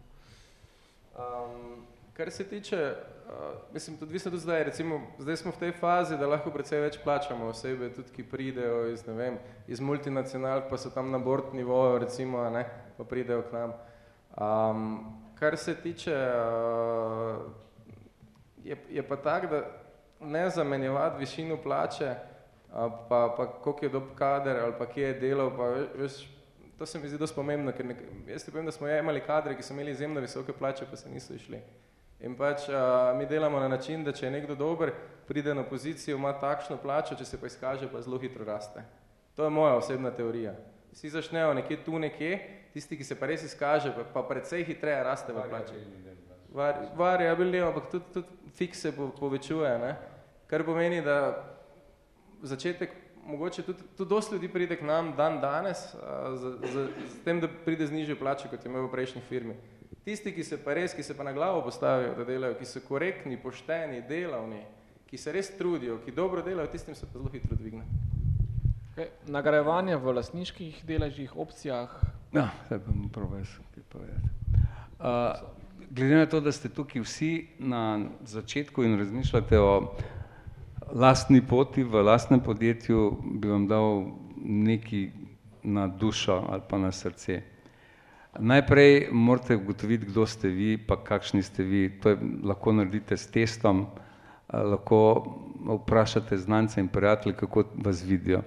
Um, 1.16 1.86
kar 2.16 2.32
se 2.32 2.48
tiče 2.48 2.82
Uh, 3.26 3.74
mislim, 3.74 3.98
tudi 3.98 4.10
odvisno 4.10 4.32
tudi 4.32 4.42
zdaj, 4.42 4.64
recimo, 4.64 5.02
zdaj 5.20 5.38
smo 5.38 5.52
v 5.52 5.58
tej 5.58 5.72
fazi, 5.72 6.18
da 6.18 6.28
lahko 6.28 6.52
precej 6.54 6.78
več 6.80 7.00
plačamo 7.04 7.48
osebe, 7.50 7.88
tudi 7.90 8.12
ki 8.14 8.24
pridejo 8.30 8.84
iz, 8.92 9.02
ne 9.08 9.14
vem, 9.18 9.40
iz 9.68 9.82
multinacionalk, 9.82 10.68
pa 10.70 10.78
so 10.78 10.92
tam 10.94 11.10
na 11.12 11.18
bord 11.18 11.56
nivoju, 11.58 11.98
recimo, 12.04 12.44
ne, 12.54 12.62
pa 12.98 13.04
pridejo 13.04 13.42
k 13.48 13.56
nam. 13.58 13.74
Um, 14.36 15.16
kar 15.40 15.58
se 15.58 15.76
tiče, 15.76 16.12
uh, 16.12 17.42
je, 18.64 18.78
je 18.90 19.08
pa 19.08 19.16
tak, 19.16 19.50
da 19.50 19.64
ne 20.20 20.50
zamenjevati 20.50 21.20
višino 21.20 21.58
plače, 21.58 22.16
uh, 22.70 22.92
pa, 23.10 23.34
pa 23.38 23.48
koliko 23.48 23.86
je 23.86 23.90
dob 23.90 24.04
kader 24.16 24.60
ali 24.60 24.74
pa 24.78 24.86
kje 24.86 25.08
je 25.08 25.20
delal, 25.20 25.52
pa 25.58 25.64
veš, 25.96 26.36
to 26.78 26.86
se 26.86 27.00
mi 27.00 27.08
zdi 27.08 27.18
dosti 27.18 27.36
pomembno, 27.36 27.72
ker 27.72 27.86
nek, 27.86 28.02
jaz 28.28 28.44
ti 28.44 28.52
povem, 28.52 28.66
da 28.66 28.72
smo 28.72 28.88
imeli 28.88 29.22
kadre, 29.24 29.56
ki 29.56 29.64
so 29.64 29.74
imeli 29.74 29.92
izjemno 29.92 30.22
visoke 30.22 30.54
plače, 30.54 30.86
pa 30.90 30.96
se 30.96 31.10
niso 31.10 31.34
išli. 31.34 31.62
In 32.20 32.36
pač 32.36 32.70
a, 32.70 33.14
mi 33.18 33.26
delamo 33.26 33.60
na 33.60 33.68
način, 33.68 34.04
da 34.04 34.12
če 34.12 34.26
je 34.26 34.32
nekdo 34.32 34.56
dober, 34.56 34.92
pride 35.28 35.56
na 35.56 35.64
pozicijo, 35.64 36.18
ima 36.18 36.34
takšno 36.40 36.78
plačo, 36.78 37.16
če 37.16 37.26
se 37.26 37.40
pa 37.40 37.48
izkaže, 37.48 37.88
pa 37.92 38.02
zelo 38.02 38.20
hitro 38.20 38.46
raste. 38.46 38.84
To 39.36 39.44
je 39.44 39.50
moja 39.50 39.76
osebna 39.76 40.12
teorija. 40.12 40.56
Vsi 40.92 41.10
začnejo 41.10 41.54
nekje 41.54 41.84
tu 41.84 42.00
nekje, 42.00 42.40
tisti, 42.76 42.98
ki 43.00 43.08
se 43.08 43.16
pa 43.16 43.30
res 43.32 43.46
izkaže, 43.48 43.94
pa, 43.96 44.04
pa 44.18 44.26
predvsej 44.28 44.66
hitreje 44.68 45.04
raste 45.08 45.32
v 45.32 45.48
plači. 45.48 45.80
Variabilni, 47.00 47.64
ampak 47.64 47.88
tudi, 47.92 48.12
tudi 48.14 48.52
fik 48.56 48.76
se 48.76 48.92
po, 48.96 49.08
povečuje, 49.16 49.72
ne? 49.80 49.96
kar 50.52 50.64
pomeni, 50.68 51.00
da 51.02 51.40
začetek, 52.44 52.92
mogoče 53.26 53.64
tudi, 53.66 53.88
tudi 53.98 54.10
dosti 54.10 54.36
ljudi 54.36 54.50
pride 54.52 54.78
k 54.78 54.86
nam 54.86 55.14
dan 55.18 55.40
danes, 55.42 55.88
a, 55.96 56.36
z, 56.36 56.52
z, 56.68 56.84
z 57.14 57.24
tem, 57.26 57.40
da 57.40 57.48
pride 57.48 57.88
z 57.88 57.96
nižjo 57.96 58.20
plačo, 58.20 58.52
kot 58.52 58.66
je 58.66 58.70
imel 58.70 58.86
v 58.86 58.92
prejšnji 58.92 59.24
firmi. 59.30 59.56
Tisti, 60.06 60.36
ki 60.36 60.44
se 60.44 60.60
pa 60.62 60.76
res, 60.78 60.94
ki 60.94 61.04
se 61.04 61.16
pa 61.18 61.24
na 61.26 61.34
glavo 61.34 61.64
postavijo, 61.66 62.14
da 62.20 62.28
delajo, 62.28 62.60
ki 62.60 62.68
so 62.70 62.84
korektni, 62.86 63.40
pošteni, 63.42 64.04
delavni, 64.06 64.62
ki 65.10 65.18
se 65.18 65.32
res 65.34 65.50
trudijo, 65.58 65.98
ki 66.06 66.14
dobro 66.14 66.44
delajo, 66.46 66.70
tistim 66.76 66.96
se 66.96 67.08
pa 67.08 67.18
zelo 67.18 67.32
hitro 67.34 67.58
dvigne. 67.58 67.88
Okay. 68.94 69.10
Nagrajevanje 69.28 69.98
v 69.98 70.14
lasniških 70.20 70.84
deležih, 70.88 71.34
opcijah? 71.36 71.98
Ja, 72.36 72.50
zdaj 72.66 72.80
pa 72.84 72.92
bom 72.92 73.10
probal 73.10 73.46
kaj 73.72 73.84
povedati. 73.90 74.28
Uh, 75.00 75.08
glede 75.90 76.16
na 76.16 76.26
to, 76.26 76.42
da 76.44 76.52
ste 76.52 76.70
tukaj 76.70 77.02
vsi 77.02 77.48
na 77.60 78.00
začetku 78.28 78.84
in 78.84 78.98
razmišljate 79.00 79.60
o 79.60 79.96
lastni 80.92 81.40
poti 81.42 81.84
v 81.84 82.04
lastnem 82.04 82.40
podjetju, 82.44 83.18
bi 83.40 83.48
vam 83.48 83.68
dal 83.68 84.04
neki 84.44 85.12
na 85.64 85.88
dušo 85.88 86.44
ali 86.50 86.62
pa 86.70 86.78
na 86.78 86.92
srce. 86.92 87.42
Najprej 88.40 89.08
morate 89.12 89.56
ugotoviti, 89.56 90.06
kdo 90.06 90.28
ste 90.28 90.52
vi, 90.52 90.78
pa 90.78 91.00
kakšni 91.04 91.44
ste 91.44 91.64
vi. 91.64 91.90
To 92.04 92.10
je, 92.10 92.18
lahko 92.44 92.74
naredite 92.76 93.18
s 93.18 93.32
testom, 93.32 93.86
lahko 94.52 95.24
vprašate 95.64 96.38
znance 96.38 96.82
in 96.82 96.88
prijatelje, 96.88 97.36
kako 97.36 97.64
vas 97.76 98.04
vidijo. 98.04 98.44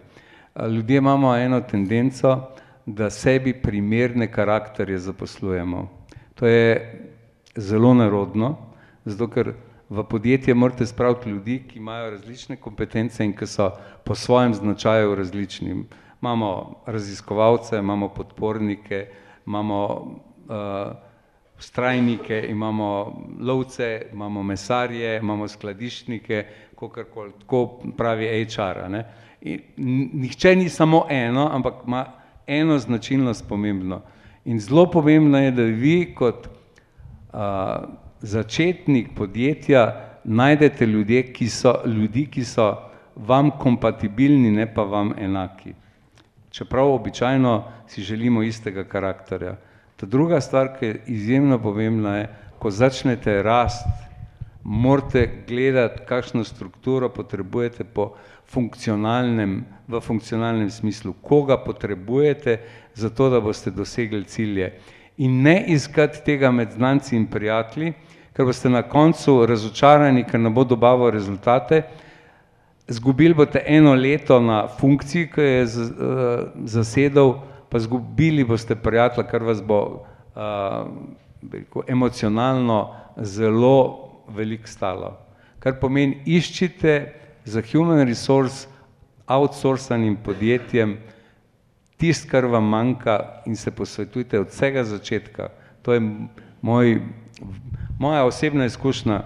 Ljudje 0.68 0.98
imamo 0.98 1.36
eno 1.36 1.60
tendenco, 1.60 2.52
da 2.88 3.10
sebi 3.10 3.52
primerne 3.52 4.32
karakterje 4.32 4.98
zaposlujemo. 4.98 5.88
To 6.34 6.46
je 6.46 6.92
zelo 7.56 7.94
narodno, 7.94 8.56
zato 9.04 9.28
ker 9.28 9.52
v 9.88 10.04
podjetje 10.04 10.54
morate 10.54 10.86
spraviti 10.86 11.30
ljudi, 11.30 11.62
ki 11.68 11.78
imajo 11.78 12.10
različne 12.10 12.56
kompetence 12.56 13.24
in 13.24 13.34
ki 13.36 13.46
so 13.46 13.70
po 14.04 14.14
svojem 14.14 14.54
značaju 14.54 15.14
različni. 15.14 15.84
Imamo 16.22 16.80
raziskovalce, 16.86 17.76
imamo 17.76 18.08
podpornike, 18.08 19.06
imamo 19.46 19.84
uh, 20.48 20.96
vztrajnike, 21.58 22.46
imamo 22.48 22.88
lovce, 23.40 24.06
imamo 24.12 24.42
mesarje, 24.42 25.18
imamo 25.18 25.48
skladiščnike, 25.48 26.44
kakorkoli, 26.80 27.32
tako 27.40 27.82
pravi 27.96 28.44
HR. 28.44 29.02
Nihče 29.76 30.56
ni 30.56 30.68
samo 30.68 31.06
eno, 31.10 31.48
ampak 31.52 31.74
ima 31.86 32.17
eno 32.48 32.78
značilnost 32.78 33.48
pomembno. 33.48 34.00
In 34.44 34.60
zelo 34.60 34.86
pomembno 34.90 35.38
je, 35.38 35.50
da 35.50 35.62
vi 35.62 36.14
kot 36.14 36.48
a, 37.32 37.84
začetnik 38.20 39.10
podjetja 39.16 40.04
najdete 40.24 40.86
ljudje, 40.86 41.22
ki 41.32 41.48
so, 41.48 41.74
ljudi, 41.86 42.26
ki 42.26 42.44
so 42.44 42.72
vam 43.16 43.50
kompatibilni, 43.60 44.50
ne 44.50 44.66
pa 44.74 44.82
vam 44.82 45.12
enaki. 45.18 45.74
Čeprav 46.50 46.94
običajno 46.94 47.64
si 47.86 48.02
želimo 48.02 48.42
istega 48.42 48.84
karakterja. 48.84 49.56
Ta 49.96 50.06
druga 50.06 50.40
stvar, 50.40 50.72
ki 50.78 50.86
je 50.86 51.00
izjemno 51.06 51.58
pomembna, 51.58 52.16
je, 52.16 52.28
ko 52.58 52.70
začnete 52.70 53.42
rasti, 53.42 53.90
morate 54.64 55.44
gledati, 55.48 56.00
kakšno 56.08 56.44
strukturo 56.44 57.08
potrebujete 57.08 57.84
po 57.84 58.14
funkcionalnem, 58.48 59.64
v 59.88 60.00
funkcionalnem 60.00 60.70
smislu, 60.70 61.12
koga 61.22 61.56
potrebujete 61.56 62.58
za 62.94 63.10
to, 63.10 63.30
da 63.30 63.40
boste 63.40 63.70
dosegli 63.70 64.24
cilje. 64.24 64.72
In 65.16 65.42
ne 65.42 65.64
iskati 65.68 66.22
tega 66.24 66.50
med 66.50 66.72
znanci 66.72 67.16
in 67.16 67.26
prijatelji, 67.26 67.92
ker 68.32 68.46
boste 68.46 68.70
na 68.70 68.82
koncu 68.86 69.42
razočarani, 69.46 70.24
ker 70.24 70.40
ne 70.40 70.50
bo 70.50 70.64
dobavo 70.64 71.10
rezultate, 71.10 71.82
zgubili 72.88 73.34
boste 73.34 73.62
eno 73.66 73.94
leto 73.94 74.40
na 74.40 74.66
funkciji, 74.68 75.28
ki 75.34 75.40
je 75.40 75.66
zasedel, 76.64 77.34
pa 77.68 77.78
zgubili 77.78 78.44
boste 78.48 78.76
prijatelja, 78.76 79.26
kar 79.28 79.44
vas 79.44 79.60
bo 79.62 79.80
uh, 80.38 80.88
emocionalno 81.86 82.94
zelo 83.16 83.76
veliko 84.28 84.66
stalo. 84.66 85.16
Kar 85.58 85.76
pomeni, 85.80 86.22
iščite 86.24 86.94
za 87.48 87.62
human 87.72 88.06
resource 88.08 88.68
outsourcanim 89.26 90.16
podjetjem 90.24 90.96
tisto, 91.96 92.28
kar 92.30 92.46
vam 92.46 92.64
manjka 92.64 93.42
in 93.46 93.56
se 93.56 93.70
posvetujte 93.70 94.40
od 94.40 94.48
vsega 94.48 94.84
začetka. 94.84 95.48
To 95.82 95.92
je 95.92 96.00
moj, 96.62 97.00
moja 97.98 98.24
osebna 98.24 98.64
izkušnja. 98.64 99.22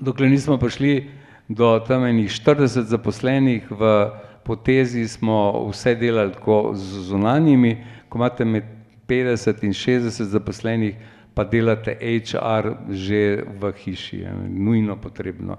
Dokler 0.00 0.30
nismo 0.30 0.58
prišli 0.58 1.10
do 1.48 1.78
tam 1.86 2.04
enih 2.04 2.30
40 2.30 2.82
zaposlenih, 2.82 3.70
v 3.70 4.10
potezi 4.44 5.08
smo 5.08 5.68
vse 5.70 5.94
delali 5.94 6.32
tako 6.32 6.72
z 6.74 7.08
zunanjimi, 7.08 7.76
ko 8.08 8.18
imate 8.18 8.44
med 8.44 8.64
50 9.08 9.64
in 9.64 9.72
60 9.72 10.24
zaposlenih, 10.24 10.96
pa 11.34 11.44
delate 11.44 11.94
HR 12.00 12.74
že 12.90 13.44
v 13.60 13.72
hiši, 13.72 14.16
je 14.16 14.32
nujno 14.48 14.96
potrebno. 14.96 15.56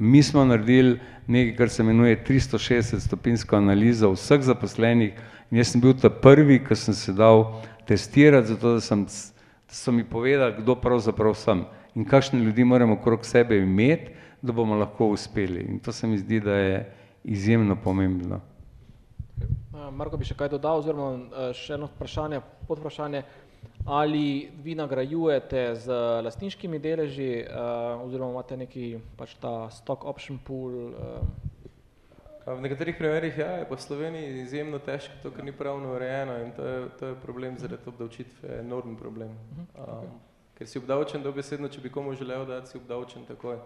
Mi 0.00 0.22
smo 0.22 0.44
naredili 0.44 0.98
nekaj, 1.26 1.56
kar 1.56 1.68
se 1.68 1.82
imenuje 1.82 2.24
360 2.28 3.00
stopinsko 3.00 3.56
analizo 3.56 4.10
vseh 4.10 4.40
zaposlenih 4.40 5.18
in 5.50 5.58
jaz 5.58 5.72
sem 5.72 5.80
bil 5.80 5.92
ta 5.92 6.10
prvi, 6.10 6.58
ki 6.64 6.76
sem 6.76 6.94
se 6.94 7.12
dal 7.12 7.44
testirati, 7.86 8.54
zato 8.54 8.74
da, 8.74 8.80
sem, 8.80 9.04
da 9.04 9.74
so 9.74 9.92
mi 9.92 10.04
povedali, 10.04 10.62
kdo 10.62 10.74
pravzaprav 10.80 11.34
sem 11.34 11.64
in 11.94 12.04
kakšne 12.04 12.40
ljudi 12.40 12.64
moramo 12.64 12.94
okrog 12.94 13.26
sebe 13.26 13.58
imeti, 13.58 14.12
da 14.42 14.52
bomo 14.52 14.74
lahko 14.74 15.10
uspeli. 15.10 15.66
In 15.68 15.78
to 15.78 15.92
se 15.92 16.06
mi 16.06 16.18
zdi, 16.18 16.40
da 16.40 16.54
je 16.54 16.94
izjemno 17.24 17.76
pomembno. 17.76 18.40
Marko 19.92 20.16
bi 20.16 20.24
še 20.24 20.36
kaj 20.38 20.48
dodal, 20.54 20.80
oziroma 20.80 21.50
še 21.56 21.74
eno 21.74 21.88
vprašanje, 21.90 22.40
podvprašanje 22.68 23.22
ali 23.86 24.50
vi 24.62 24.74
nagrajujete 24.74 25.74
z 25.74 25.86
lastniškimi 26.24 26.78
deleži 26.78 27.44
uh, 27.44 28.04
oziroma 28.04 28.30
imate 28.30 28.56
neki 28.56 28.98
pač 29.16 29.34
ta 29.40 29.70
stock 29.70 30.04
option 30.04 30.38
pool? 30.38 30.92
Uh. 30.94 31.50
V 32.46 32.60
nekaterih 32.60 32.96
primerih 32.96 33.38
ja, 33.38 33.50
je 33.60 33.68
po 33.68 33.76
Sloveniji 33.76 34.40
izjemno 34.40 34.78
težko 34.78 35.14
to, 35.22 35.30
ker 35.30 35.44
ni 35.44 35.52
pravno 35.52 35.92
urejeno 35.94 36.38
in 36.40 36.52
to 36.56 36.66
je, 36.66 36.88
to 36.98 37.06
je 37.06 37.20
problem 37.22 37.58
zaradi 37.58 37.82
obdavčitve, 37.86 38.58
enormen 38.60 38.96
problem. 38.96 39.36
Um, 39.76 40.08
ker 40.58 40.68
si 40.68 40.78
obdavčen 40.78 41.22
dobesedno, 41.22 41.68
če 41.68 41.80
bi 41.80 41.92
komu 41.92 42.14
želel 42.14 42.46
dati, 42.48 42.72
si 42.72 42.78
obdavčen 42.78 43.26
takoj. 43.28 43.60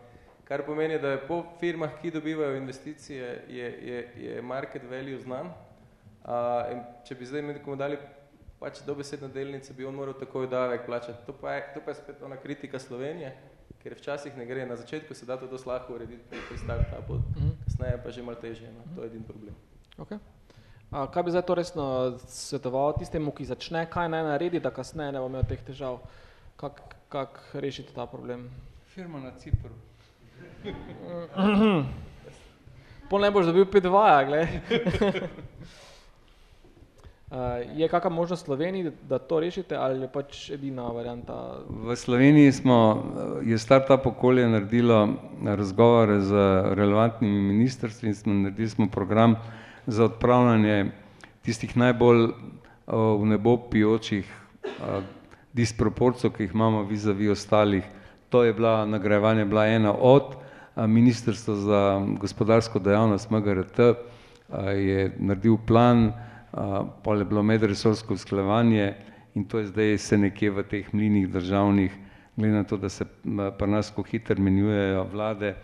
Kar 0.44 0.66
pomeni, 0.66 0.98
da 1.00 1.14
je 1.14 1.22
po 1.26 1.40
firmah, 1.60 1.94
ki 2.02 2.10
dobivajo 2.10 2.56
investicije, 2.56 3.30
je, 3.48 3.70
je, 3.88 4.02
je 4.26 4.42
market 4.42 4.82
value 4.90 5.20
znan. 5.22 5.48
Uh, 6.24 6.72
in 6.72 6.82
če 7.04 7.14
bi 7.14 7.26
zdaj 7.28 7.42
nekomu 7.42 7.76
dali 7.76 7.96
pač 8.58 8.80
dobesedno 8.86 9.28
delnice 9.28 9.74
bi 9.74 9.84
on 9.84 9.94
moral 9.94 10.14
takoj 10.18 10.46
davek 10.48 10.86
plačati. 10.86 11.26
To 11.26 11.32
pa 11.32 11.52
je, 11.52 11.64
to 11.74 11.80
pa 11.84 11.90
je 11.90 11.94
spet 11.94 12.22
ona 12.22 12.36
kritika 12.36 12.78
Slovenije, 12.78 13.34
ker 13.82 13.94
včasih 13.98 14.36
ne 14.36 14.46
gre. 14.46 14.66
Na 14.66 14.76
začetku 14.76 15.14
se 15.14 15.26
da 15.26 15.36
to 15.36 15.46
dosti 15.46 15.68
lahko 15.68 15.94
urediti 15.94 16.22
pri, 16.30 16.38
pri 16.48 16.58
startupu, 16.58 17.14
mm 17.14 17.24
-hmm. 17.34 17.64
kasneje 17.64 18.00
pa 18.04 18.10
že 18.10 18.22
malo 18.22 18.40
težje. 18.40 18.72
No? 18.72 18.96
To 18.96 19.02
je 19.02 19.06
edin 19.06 19.22
problem. 19.22 19.54
Okay. 19.98 20.18
A, 20.90 21.06
kaj 21.10 21.22
bi 21.22 21.30
zdaj 21.30 21.42
to 21.42 21.54
resno 21.54 22.18
svetoval 22.28 22.92
tistemu, 22.98 23.30
ki 23.30 23.44
začne, 23.44 23.86
kaj 23.90 24.08
naj 24.08 24.22
naredi, 24.22 24.60
da 24.60 24.70
kasneje 24.70 25.12
ne 25.12 25.20
bo 25.20 25.26
imel 25.26 25.42
teh 25.42 25.62
težav? 25.66 25.98
Kak, 26.56 26.80
kak 27.08 27.40
rešiti 27.54 27.94
ta 27.94 28.06
problem? 28.06 28.50
Firma 28.94 29.20
na 29.20 29.30
Cipru. 29.38 29.74
Pol 33.10 33.20
ne 33.20 33.30
boš 33.30 33.46
dobil 33.46 33.64
P2, 33.64 33.90
gled. 34.26 34.48
Uh, 37.34 37.40
je 37.74 37.88
kakšna 37.88 38.10
možnost 38.14 38.42
v 38.42 38.46
Sloveniji, 38.46 38.90
da 39.10 39.18
to 39.18 39.40
rešite 39.40 39.74
ali 39.74 40.06
je 40.06 40.08
pač 40.08 40.50
edina 40.54 40.86
varianta? 40.94 41.58
V 41.66 41.96
Sloveniji 41.96 42.52
smo, 42.52 43.02
je 43.42 43.58
startup 43.58 44.06
okolje 44.06 44.46
naredilo 44.48 45.18
razgovore 45.42 46.20
z 46.20 46.30
relevantnimi 46.78 47.40
ministrstvi 47.50 48.08
in 48.08 48.14
smo 48.14 48.34
naredili 48.34 48.68
smo 48.68 48.86
program 48.86 49.34
za 49.86 50.04
odpravljanje 50.04 50.92
tistih 51.42 51.76
najbolj 51.76 52.30
v 52.86 53.26
nebo 53.26 53.56
pijočih 53.70 54.30
disproporcov, 55.52 56.30
ki 56.30 56.46
jih 56.46 56.54
imamo 56.54 56.84
vizavi 56.86 57.30
ostalih. 57.34 57.82
To 58.30 58.44
je 58.44 58.54
bila 58.54 58.86
nagrajevanje, 58.86 59.44
bila 59.44 59.66
ena 59.66 59.90
od 59.90 60.36
ministrstva 60.76 61.54
za 61.54 61.80
gospodarsko 62.20 62.78
dejavnost 62.78 63.30
MGRT, 63.30 63.78
je 64.70 65.10
naredil 65.18 65.58
plan, 65.66 66.12
pol 67.02 67.18
je 67.18 67.24
bilo 67.24 67.42
medresorsko 67.42 68.14
usklajevanje 68.14 68.94
in 69.34 69.44
to 69.44 69.58
je 69.58 69.66
zdaj 69.66 69.98
se 69.98 70.18
nekje 70.18 70.50
v 70.50 70.62
teh 70.62 70.94
mlinih 70.94 71.28
državnih, 71.28 71.92
glede 72.36 72.54
na 72.54 72.64
to, 72.64 72.76
da 72.76 72.88
se 72.88 73.04
pri 73.58 73.70
nas 73.70 73.90
ko 73.90 74.02
hitro 74.02 74.38
menjujejo 74.38 75.04
vlade, 75.12 75.54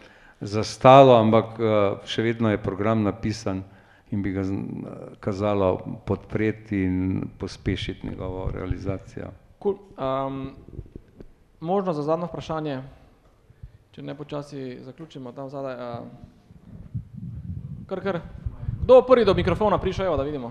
zastalo, 0.40 1.14
ampak 1.20 1.60
še 2.04 2.22
vedno 2.22 2.50
je 2.50 2.62
program 2.62 3.02
napisan 3.02 3.62
in 4.10 4.22
bi 4.22 4.32
ga 4.32 4.42
kazalo 5.20 6.00
podpreti 6.06 6.82
in 6.82 7.22
pospešiti 7.38 8.06
njegovo 8.08 8.50
realizacijo. 8.50 9.30
Cool. 9.62 9.76
Um, 9.98 10.50
možno 11.60 11.92
za 11.92 12.02
zadnjo 12.02 12.26
vprašanje, 12.26 12.82
če 13.92 14.02
ne 14.02 14.14
počasi 14.14 14.78
zaključimo 14.82 15.32
tam 15.32 15.50
zadaj. 15.50 15.74
Uh, 15.74 16.06
kar, 17.86 18.00
kar. 18.02 18.20
Kdo 18.90 19.02
prvi 19.06 19.22
do 19.24 19.34
mikrofona 19.38 19.78
prišel, 19.78 20.06
evo, 20.06 20.16
da 20.18 20.24
vidimo. 20.26 20.48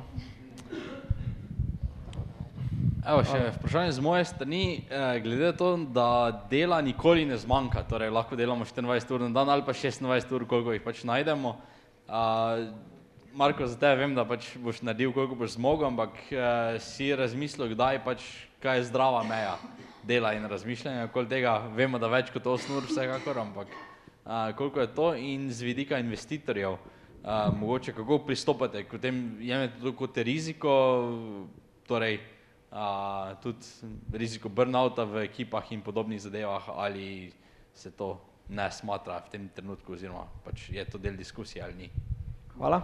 Evo, 3.04 3.20
še 3.28 3.40
vprašanje 3.58 3.98
z 3.98 4.04
moje 4.06 4.28
strani, 4.30 4.60
eh, 4.88 5.18
glede 5.20 5.50
to, 5.60 5.74
da 5.92 6.32
dela 6.48 6.78
nikoli 6.80 7.26
ne 7.28 7.36
zmanjka, 7.36 7.84
torej 7.90 8.08
lahko 8.08 8.38
delamo 8.40 8.64
24 8.64 9.12
ur 9.12 9.26
na 9.26 9.36
dan 9.36 9.52
ali 9.52 9.66
pa 9.68 9.76
26 9.76 10.32
ur, 10.32 10.46
koliko 10.48 10.72
jih 10.72 10.80
pač 10.80 11.02
najdemo. 11.04 11.52
Uh, 12.08 12.72
Marko, 13.36 13.68
za 13.68 13.76
tebe 13.76 14.00
vem, 14.00 14.16
da 14.16 14.24
pač 14.24 14.48
boš 14.56 14.80
naredil, 14.88 15.12
koliko 15.12 15.36
boš 15.36 15.58
zmogel, 15.58 15.90
ampak 15.92 16.16
uh, 16.32 16.80
si 16.80 17.12
razmislil, 17.12 17.74
kdaj 17.76 18.00
pač, 18.08 18.24
kaj 18.64 18.80
je 18.80 18.86
zdrava 18.88 19.20
meja 19.28 19.58
dela 20.08 20.32
in 20.32 20.48
razmišljanja, 20.48 21.10
okoli 21.12 21.28
tega 21.28 21.58
vemo, 21.76 22.00
da 22.00 22.08
več 22.08 22.32
kot 22.32 22.48
8 22.48 22.72
ur 22.72 22.88
vsekakor, 22.88 23.44
ampak 23.44 23.76
uh, 23.76 24.56
koliko 24.56 24.80
je 24.80 24.94
to 24.96 25.12
in 25.20 25.52
z 25.52 25.68
vidika 25.68 26.00
investitorjev, 26.00 26.80
uh, 27.24 27.54
mogoče 27.60 27.94
kako 27.94 28.20
pristopate, 28.26 28.84
k 28.84 29.00
tem 29.02 29.38
jemete 29.42 29.80
to 29.82 29.94
kot 29.96 30.18
riziko, 30.18 30.72
torej, 31.88 32.20
tudi 33.42 33.66
riziko 34.14 34.50
burnouta 34.50 35.04
v 35.04 35.24
ekipah 35.26 35.72
in 35.72 35.82
podobnih 35.82 36.22
zadevah, 36.22 36.70
ali 36.70 37.34
se 37.74 37.92
to 37.92 38.20
ne 38.50 38.72
smatra 38.72 39.20
v 39.26 39.30
tem 39.30 39.50
trenutku, 39.56 39.94
oziroma 39.94 40.26
pač 40.46 40.70
je 40.70 40.86
to 40.86 40.98
del 40.98 41.18
diskusije 41.18 41.64
ali 41.64 41.74
ni. 41.74 41.90
Hvala. 42.58 42.82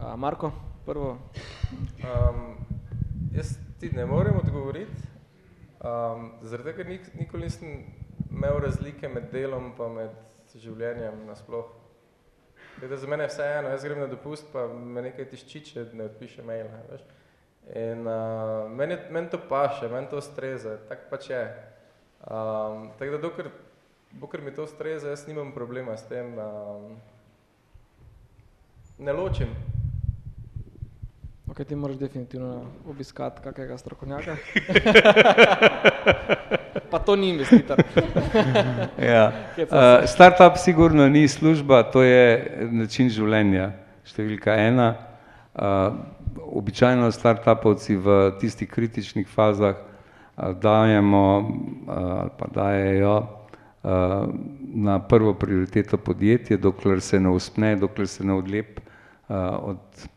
Uh, 0.00 0.14
Marko, 0.16 0.52
prvo. 0.84 1.18
Um, 2.02 2.56
jaz 3.34 3.56
ti 3.80 3.90
ne 3.92 4.06
morem 4.06 4.36
odgovoriti, 4.36 5.08
um, 5.80 6.30
zaradi 6.42 6.72
tega 6.72 6.88
nik, 6.88 7.14
nikoli 7.14 7.48
nisem 7.48 7.84
imel 8.30 8.60
razlike 8.60 9.08
med 9.08 9.30
delom 9.32 9.72
pa 9.76 9.88
med 9.88 10.14
življenjem 10.56 11.26
nasploh. 11.26 11.85
Tako 12.80 12.96
za 12.96 13.06
mene 13.06 13.24
je 13.24 13.28
vseeno, 13.28 13.68
jaz 13.68 13.84
grem 13.84 14.00
na 14.00 14.06
dopust, 14.06 14.46
pa 14.52 14.66
me 14.68 15.02
nekaj 15.02 15.30
tišči, 15.30 15.60
če 15.64 15.84
ne 15.96 16.10
odpiše 16.10 16.42
mail. 16.44 16.68
Ne. 16.68 16.98
In 17.74 18.06
uh, 18.06 18.70
meni, 18.70 18.98
meni 19.10 19.30
to 19.30 19.40
paše, 19.48 19.88
meni 19.88 20.06
to 20.10 20.20
ustreza, 20.20 20.76
tako 20.88 21.08
pač 21.10 21.30
je. 21.30 21.40
Um, 22.20 22.90
tako 22.98 23.16
da 23.16 23.18
dokler, 23.18 23.48
dokler 24.12 24.42
mi 24.42 24.54
to 24.54 24.68
ustreza, 24.68 25.08
jaz 25.08 25.26
nimam 25.26 25.54
problema 25.54 25.96
s 25.96 26.08
tem. 26.08 26.38
Um, 26.38 27.00
ne 28.98 29.12
ločim. 29.12 29.75
Ok, 31.50 31.64
ti 31.64 31.76
moraš 31.76 31.96
definitivno 31.96 32.62
obiskati 32.90 33.40
kakega 33.42 33.78
strokovnjaka. 33.78 34.36
pa 36.90 36.98
to 36.98 37.16
ni 37.16 37.28
investitor. 37.28 37.78
ja. 39.12 39.32
uh, 39.58 40.08
startup 40.08 40.56
sigurno 40.56 41.08
ni 41.08 41.28
služba, 41.28 41.82
to 41.82 42.02
je 42.02 42.50
način 42.72 43.10
življenja, 43.10 43.70
številka 44.02 44.56
ena. 44.58 44.88
Uh, 45.54 45.94
običajno 46.58 47.12
startupovci 47.14 47.94
v 47.96 48.16
tistih 48.40 48.68
kritičnih 48.68 49.28
fazah 49.30 49.78
uh, 49.78 50.50
dajemo 50.50 51.26
uh, 51.38 51.46
ali 51.94 52.34
pa 52.38 52.50
dajejo 52.54 53.14
uh, 53.22 54.34
na 54.74 54.98
prvo 54.98 55.34
prioriteto 55.34 55.96
podjetje, 55.96 56.58
dokler 56.58 57.00
se 57.00 57.20
ne 57.20 57.30
uspne, 57.30 57.76
dokler 57.76 58.10
se 58.10 58.26
ne 58.26 58.34
odlep 58.34 58.80
uh, 58.82 59.36
od 59.62 59.78
uh, 59.78 60.10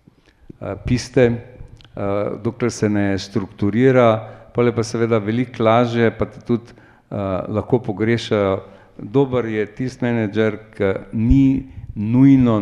piste, 0.85 1.29
uh, 1.29 2.41
dokler 2.43 2.71
se 2.71 2.89
ne 2.89 3.17
strukturira, 3.19 4.09
pole 4.55 4.73
pa 4.75 4.83
seveda 4.83 5.17
veliko 5.17 5.63
lažje, 5.63 6.11
pa 6.17 6.25
te 6.25 6.43
tudi 6.45 6.73
uh, 6.73 7.47
lahko 7.47 7.79
pogrešajo. 7.79 8.59
Dober 8.99 9.45
je 9.47 9.65
tisti 9.75 10.03
menedžer, 10.03 10.57
ki 10.75 10.93
ni 11.15 11.69
nujno 11.95 12.59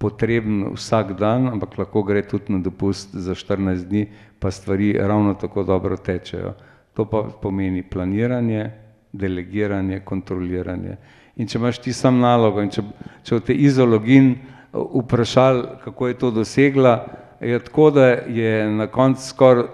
potreben 0.00 0.70
vsak 0.72 1.12
dan, 1.20 1.50
ampak 1.52 1.76
lahko 1.78 2.02
gre 2.02 2.22
tudi 2.24 2.54
na 2.54 2.62
dopust 2.64 3.12
za 3.12 3.34
14 3.36 3.84
dni, 3.84 4.06
pa 4.40 4.50
stvari 4.50 4.94
ravno 4.96 5.34
tako 5.34 5.64
dobro 5.64 5.96
tečejo. 5.96 6.54
To 6.96 7.04
pa 7.04 7.22
pomeni 7.42 7.82
planiranje, 7.82 8.70
delegiranje, 9.12 10.00
kontroliranje. 10.00 10.96
In 11.36 11.46
če 11.46 11.58
imaš 11.58 11.78
ti 11.84 11.92
sam 11.92 12.18
nalogo 12.20 12.62
in 12.64 12.72
če, 12.72 12.82
če 13.24 13.36
v 13.36 13.44
te 13.44 13.54
izologin 13.54 14.32
vprašali, 14.72 15.62
kako 15.84 16.08
je 16.08 16.14
to 16.14 16.30
dosegla, 16.30 17.06
je 17.40 17.58
tako, 17.58 17.90
da 17.90 18.06
je 18.06 18.70
na 18.70 18.86
koncu 18.86 19.28
skoraj 19.28 19.64
uh, 19.64 19.68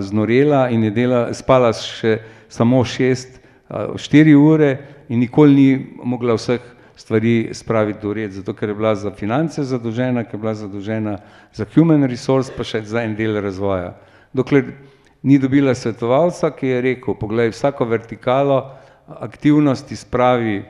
znorela 0.00 0.68
in 0.68 0.84
je 0.84 0.90
dela, 0.90 1.34
spala 1.34 1.72
še 1.72 2.18
samo 2.48 2.84
šest, 2.84 3.40
uh, 3.68 3.96
štiri 3.96 4.34
ure 4.34 4.76
in 5.08 5.20
nikoli 5.20 5.54
ni 5.54 5.86
mogla 6.04 6.34
vseh 6.38 6.60
stvari 6.96 7.48
spraviti 7.52 7.98
do 8.02 8.12
red, 8.14 8.32
zato 8.32 8.54
ker 8.54 8.68
je 8.68 8.74
bila 8.74 8.94
za 8.94 9.10
finance 9.10 9.64
zadolžena, 9.64 10.24
ker 10.24 10.36
je 10.36 10.40
bila 10.40 10.54
zadolžena 10.54 11.18
za 11.52 11.66
human 11.74 12.04
resource, 12.04 12.52
pa 12.56 12.64
še 12.64 12.82
za 12.84 13.02
en 13.02 13.16
del 13.16 13.40
razvoja. 13.40 13.94
Dokler 14.32 14.74
ni 15.22 15.38
dobila 15.38 15.74
svetovalca, 15.74 16.52
ki 16.52 16.66
je 16.66 16.82
rekel, 16.84 17.16
poglej, 17.16 17.54
vsako 17.54 17.88
vertikalo 17.88 18.60
aktivnosti 19.20 19.96
spravi 19.96 20.60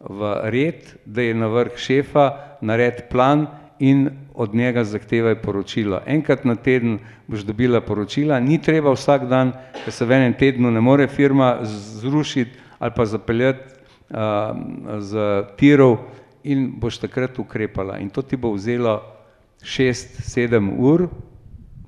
v 0.00 0.34
red, 0.52 0.82
da 1.06 1.22
je 1.22 1.34
na 1.34 1.48
vrh 1.48 1.78
šefa, 1.78 2.26
nared 2.60 3.08
plan 3.10 3.46
in 3.78 4.10
od 4.34 4.54
njega 4.54 4.84
zahtevaj 4.84 5.42
poročilo. 5.42 6.00
Enkrat 6.06 6.44
na 6.44 6.54
teden 6.54 6.98
boš 7.26 7.40
dobila 7.40 7.80
poročila, 7.80 8.40
ni 8.40 8.62
treba 8.62 8.92
vsak 8.92 9.28
dan, 9.28 9.52
ker 9.84 9.92
se 9.92 10.04
v 10.04 10.12
enem 10.12 10.34
tednu 10.38 10.70
ne 10.70 10.80
more 10.80 11.08
firma 11.08 11.58
zrušiti 11.62 12.64
ali 12.78 12.92
pa 12.96 13.04
zapeljati 13.06 13.74
z 14.98 15.42
tirov 15.56 15.96
in 16.44 16.72
boš 16.80 16.98
takrat 16.98 17.38
ukrepala. 17.38 17.98
In 17.98 18.10
to 18.10 18.22
ti 18.22 18.36
bo 18.36 18.52
vzelo 18.52 19.00
šest, 19.62 20.20
sedem 20.22 20.70
ur, 20.78 21.08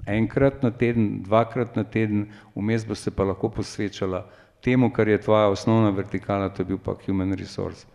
enkrat 0.06 0.62
na 0.62 0.70
teden, 0.70 1.22
dvakrat 1.22 1.76
na 1.76 1.84
teden, 1.84 2.26
vmes 2.56 2.86
bo 2.86 2.94
se 2.94 3.10
pa 3.10 3.24
lahko 3.24 3.48
posvečala 3.48 4.24
temu, 4.64 4.90
kar 4.90 5.08
je 5.08 5.20
tvoja 5.20 5.48
osnovna 5.48 5.90
vertikala, 5.90 6.48
to 6.48 6.62
je 6.62 6.66
bil 6.66 6.78
pa 6.78 6.96
human 7.06 7.32
resource. 7.32 7.86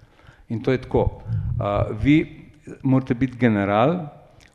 In 0.50 0.64
to 0.64 0.72
je 0.72 0.78
tako. 0.78 1.24
Uh, 1.60 1.98
vi 2.02 2.43
morate 2.84 3.14
biti 3.14 3.38
general, 3.38 3.98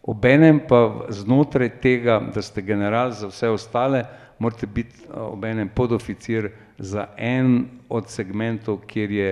obenem 0.02 0.60
pa 0.68 1.06
znotraj 1.08 1.80
tega, 1.80 2.20
da 2.34 2.42
ste 2.42 2.62
general 2.62 3.12
za 3.12 3.28
vse 3.28 3.48
ostale, 3.48 4.04
morate 4.38 4.66
biti 4.66 5.06
obenem 5.14 5.68
podoficir 5.68 6.50
za 6.78 7.08
en 7.16 7.68
od 7.88 8.10
segmentov, 8.10 8.84
kjer 8.86 9.10
je 9.10 9.30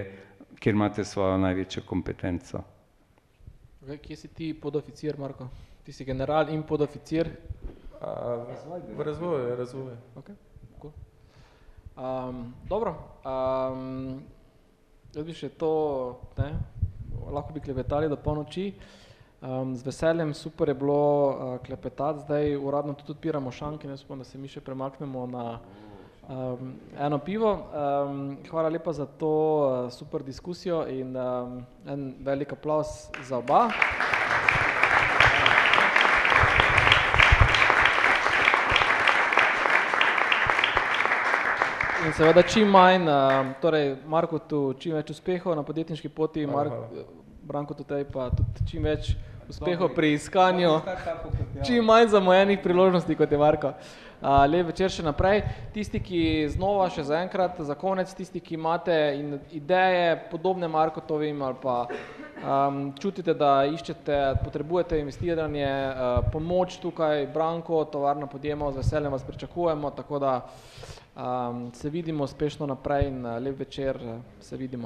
kjer 0.59 0.75
imate 0.75 1.05
svojo 1.05 1.39
največjo 1.39 1.83
kompetenco. 1.87 2.61
Okay, 3.87 3.99
kje 4.03 4.17
si 4.17 4.29
ti 4.29 4.55
podoficir, 4.61 5.19
Marko? 5.19 5.49
Ti 5.85 5.93
si 5.93 6.05
general 6.05 6.49
in 6.51 6.63
podoficir? 6.63 7.31
Uh, 8.01 8.97
v 8.97 9.03
razvoju, 9.03 9.57
razvoju. 9.57 9.97
Okay, 10.17 10.35
cool. 10.81 10.93
um, 11.97 12.55
dobro, 12.69 12.97
um, 13.23 14.23
jaz 15.15 15.25
bi 15.25 15.37
še 15.39 15.49
to, 15.55 15.71
ne, 16.39 16.51
lahko 17.31 17.53
bi 17.53 17.61
klepetali 17.61 18.09
do 18.09 18.17
polnoči. 18.17 18.73
Um, 19.43 19.77
z 19.77 19.85
veseljem, 19.85 20.35
super 20.35 20.69
je 20.69 20.75
bilo 20.75 21.29
uh, 21.29 21.59
klepetati, 21.67 22.21
zdaj 22.25 22.57
uradno 22.57 22.95
tudi 22.95 23.13
odpiramo 23.13 23.51
šanke, 23.51 23.89
ne 23.89 23.95
upam, 24.05 24.19
da 24.19 24.25
se 24.25 24.39
mi 24.39 24.49
še 24.49 24.61
premaknemo 24.61 25.27
na 25.27 25.45
um, 26.29 26.73
eno 26.99 27.19
pivo. 27.19 27.53
Um, 27.53 28.39
hvala 28.51 28.69
lepa 28.69 28.93
za 28.93 29.07
to 29.07 29.33
uh, 29.87 29.93
super 29.93 30.25
diskusijo 30.25 30.87
in 30.89 31.17
um, 31.17 31.61
en 31.87 32.15
velik 32.25 32.53
aplaus 32.53 33.11
za 33.29 33.39
oba. 33.39 33.69
In 42.07 42.13
seveda 42.15 42.43
čim 42.43 42.69
manj, 42.71 43.09
uh, 43.11 43.49
torej 43.61 43.97
Marko 44.07 44.39
tu 44.39 44.59
čim 44.79 44.95
več 44.95 45.11
uspehov 45.11 45.57
na 45.59 45.65
podjetniški 45.67 46.09
poti, 46.15 46.45
Mark, 46.47 46.71
Branko 47.43 47.75
tudi 47.75 48.05
pa 48.13 48.29
tudi 48.31 48.67
čim 48.71 48.85
več 48.87 49.09
uspehov 49.51 49.91
pri 49.95 50.13
iskanju, 50.15 50.71
čim 51.67 51.83
manj 51.85 52.13
zamujenih 52.15 52.61
priložnosti 52.63 53.17
kot 53.19 53.33
je 53.33 53.41
Marko. 53.41 53.73
Uh, 54.23 54.45
lep 54.47 54.71
večer 54.71 54.91
še 54.91 55.03
naprej. 55.03 55.43
Tisti, 55.75 55.99
ki 56.01 56.21
znova 56.55 56.87
še 56.95 57.03
za 57.09 57.19
enkrat, 57.25 57.59
za 57.67 57.75
konec, 57.75 58.13
tisti, 58.15 58.41
ki 58.41 58.55
imate 58.55 58.95
in 59.19 59.41
ideje 59.59 60.15
podobne 60.31 60.71
Markotovim 60.71 61.43
ali 61.43 61.59
pa 61.63 61.75
um, 61.91 62.79
čutite, 63.03 63.35
da 63.35 63.67
iščete, 63.67 64.21
potrebujete 64.45 65.03
investiranje, 65.03 65.67
uh, 65.67 66.31
pomoč 66.31 66.79
tukaj, 66.83 67.27
Branko, 67.35 67.83
tovarna 67.91 68.31
podjema, 68.31 68.71
z 68.73 68.85
veseljem 68.85 69.19
vas 69.19 69.27
pričakujemo, 69.27 69.91
tako 69.99 70.23
da 70.23 70.37
um, 71.17 71.73
se 71.73 71.91
vidimo 71.91 72.25
uspešno 72.25 72.67
naprej 72.67 73.09
in 73.09 73.27
uh, 73.27 73.33
lep 73.43 73.59
večer, 73.59 73.97
uh, 73.97 74.21
se 74.41 74.57
vidimo. 74.57 74.85